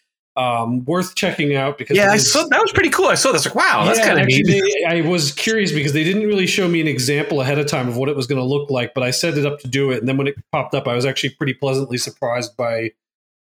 um, 0.40 0.84
worth 0.86 1.14
checking 1.14 1.54
out 1.54 1.76
because 1.76 1.96
Yeah, 1.96 2.10
I 2.10 2.16
saw 2.16 2.46
that 2.48 2.60
was 2.60 2.72
pretty 2.72 2.88
cool. 2.88 3.06
I 3.06 3.14
saw 3.14 3.30
this 3.30 3.44
like, 3.44 3.54
wow, 3.54 3.84
that's 3.84 3.98
yeah, 3.98 4.06
kind 4.06 4.20
of 4.20 4.26
neat. 4.26 4.86
I 4.88 5.02
was 5.02 5.32
curious 5.32 5.70
because 5.70 5.92
they 5.92 6.02
didn't 6.02 6.26
really 6.26 6.46
show 6.46 6.66
me 6.66 6.80
an 6.80 6.86
example 6.86 7.42
ahead 7.42 7.58
of 7.58 7.66
time 7.66 7.88
of 7.88 7.98
what 7.98 8.08
it 8.08 8.16
was 8.16 8.26
going 8.26 8.40
to 8.40 8.44
look 8.44 8.70
like, 8.70 8.94
but 8.94 9.02
I 9.02 9.10
set 9.10 9.36
it 9.36 9.44
up 9.44 9.60
to 9.60 9.68
do 9.68 9.90
it, 9.90 9.98
and 9.98 10.08
then 10.08 10.16
when 10.16 10.26
it 10.26 10.36
popped 10.50 10.74
up, 10.74 10.88
I 10.88 10.94
was 10.94 11.04
actually 11.04 11.30
pretty 11.30 11.52
pleasantly 11.52 11.98
surprised 11.98 12.56
by 12.56 12.92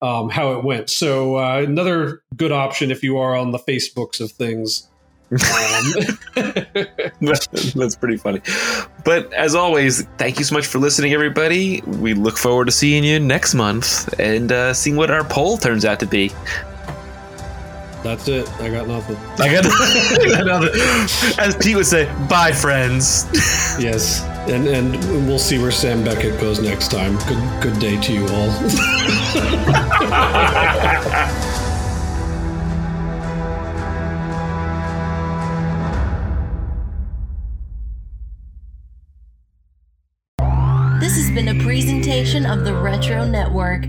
um, 0.02 0.30
how 0.30 0.54
it 0.54 0.64
went. 0.64 0.90
So 0.90 1.36
uh, 1.36 1.64
another 1.68 2.22
good 2.38 2.54
option 2.54 2.92
if 2.92 3.04
you 3.04 3.18
are 3.18 3.36
on 3.36 3.52
the 3.52 3.60
Facebooks 3.60 4.22
of 4.22 4.32
things. 4.32 4.90
Um, 5.32 5.38
That's 7.76 7.96
pretty 7.98 8.16
funny. 8.16 8.40
But 9.04 9.34
as 9.34 9.54
always, 9.54 10.04
thank 10.18 10.40
you 10.40 10.46
so 10.46 10.56
much 10.56 10.68
for 10.68 10.80
listening, 10.80 11.14
everybody. 11.14 11.82
We 11.82 12.14
look 12.14 12.38
forward 12.38 12.66
to 12.66 12.72
seeing 12.72 13.04
you 13.04 13.20
next 13.20 13.54
month 13.54 14.18
and 14.18 14.52
uh, 14.52 14.74
seeing 14.74 14.96
what 14.96 15.12
our 15.12 15.26
poll 15.26 15.58
turns 15.58 15.84
out 15.84 16.00
to 16.00 16.06
be. 16.06 16.32
That's 18.06 18.28
it. 18.28 18.48
I 18.62 18.70
got 18.70 18.88
nothing. 18.88 19.18
I 19.44 19.52
got, 19.52 19.66
I 19.66 20.30
got 20.30 20.42
another- 20.42 20.70
as 21.42 21.56
Pete 21.58 21.76
would 21.76 21.88
say, 21.88 22.06
bye, 22.30 22.52
friends. 22.52 23.26
Yes, 23.78 24.24
and 24.48 24.70
and 24.70 24.94
we'll 25.28 25.38
see 25.38 25.58
where 25.60 25.70
Sam 25.70 26.02
Beckett 26.02 26.40
goes 26.40 26.62
next 26.62 26.92
time. 26.92 27.18
Good 27.28 27.62
good 27.62 27.78
day 27.78 28.00
to 28.00 28.14
you 28.14 28.26
all. 28.30 28.50
This 41.00 41.16
has 41.18 41.30
been 41.32 41.50
a 41.50 41.64
presentation 41.64 42.46
of 42.46 42.64
the 42.64 42.74
Retro 42.74 43.26
Network. 43.26 43.86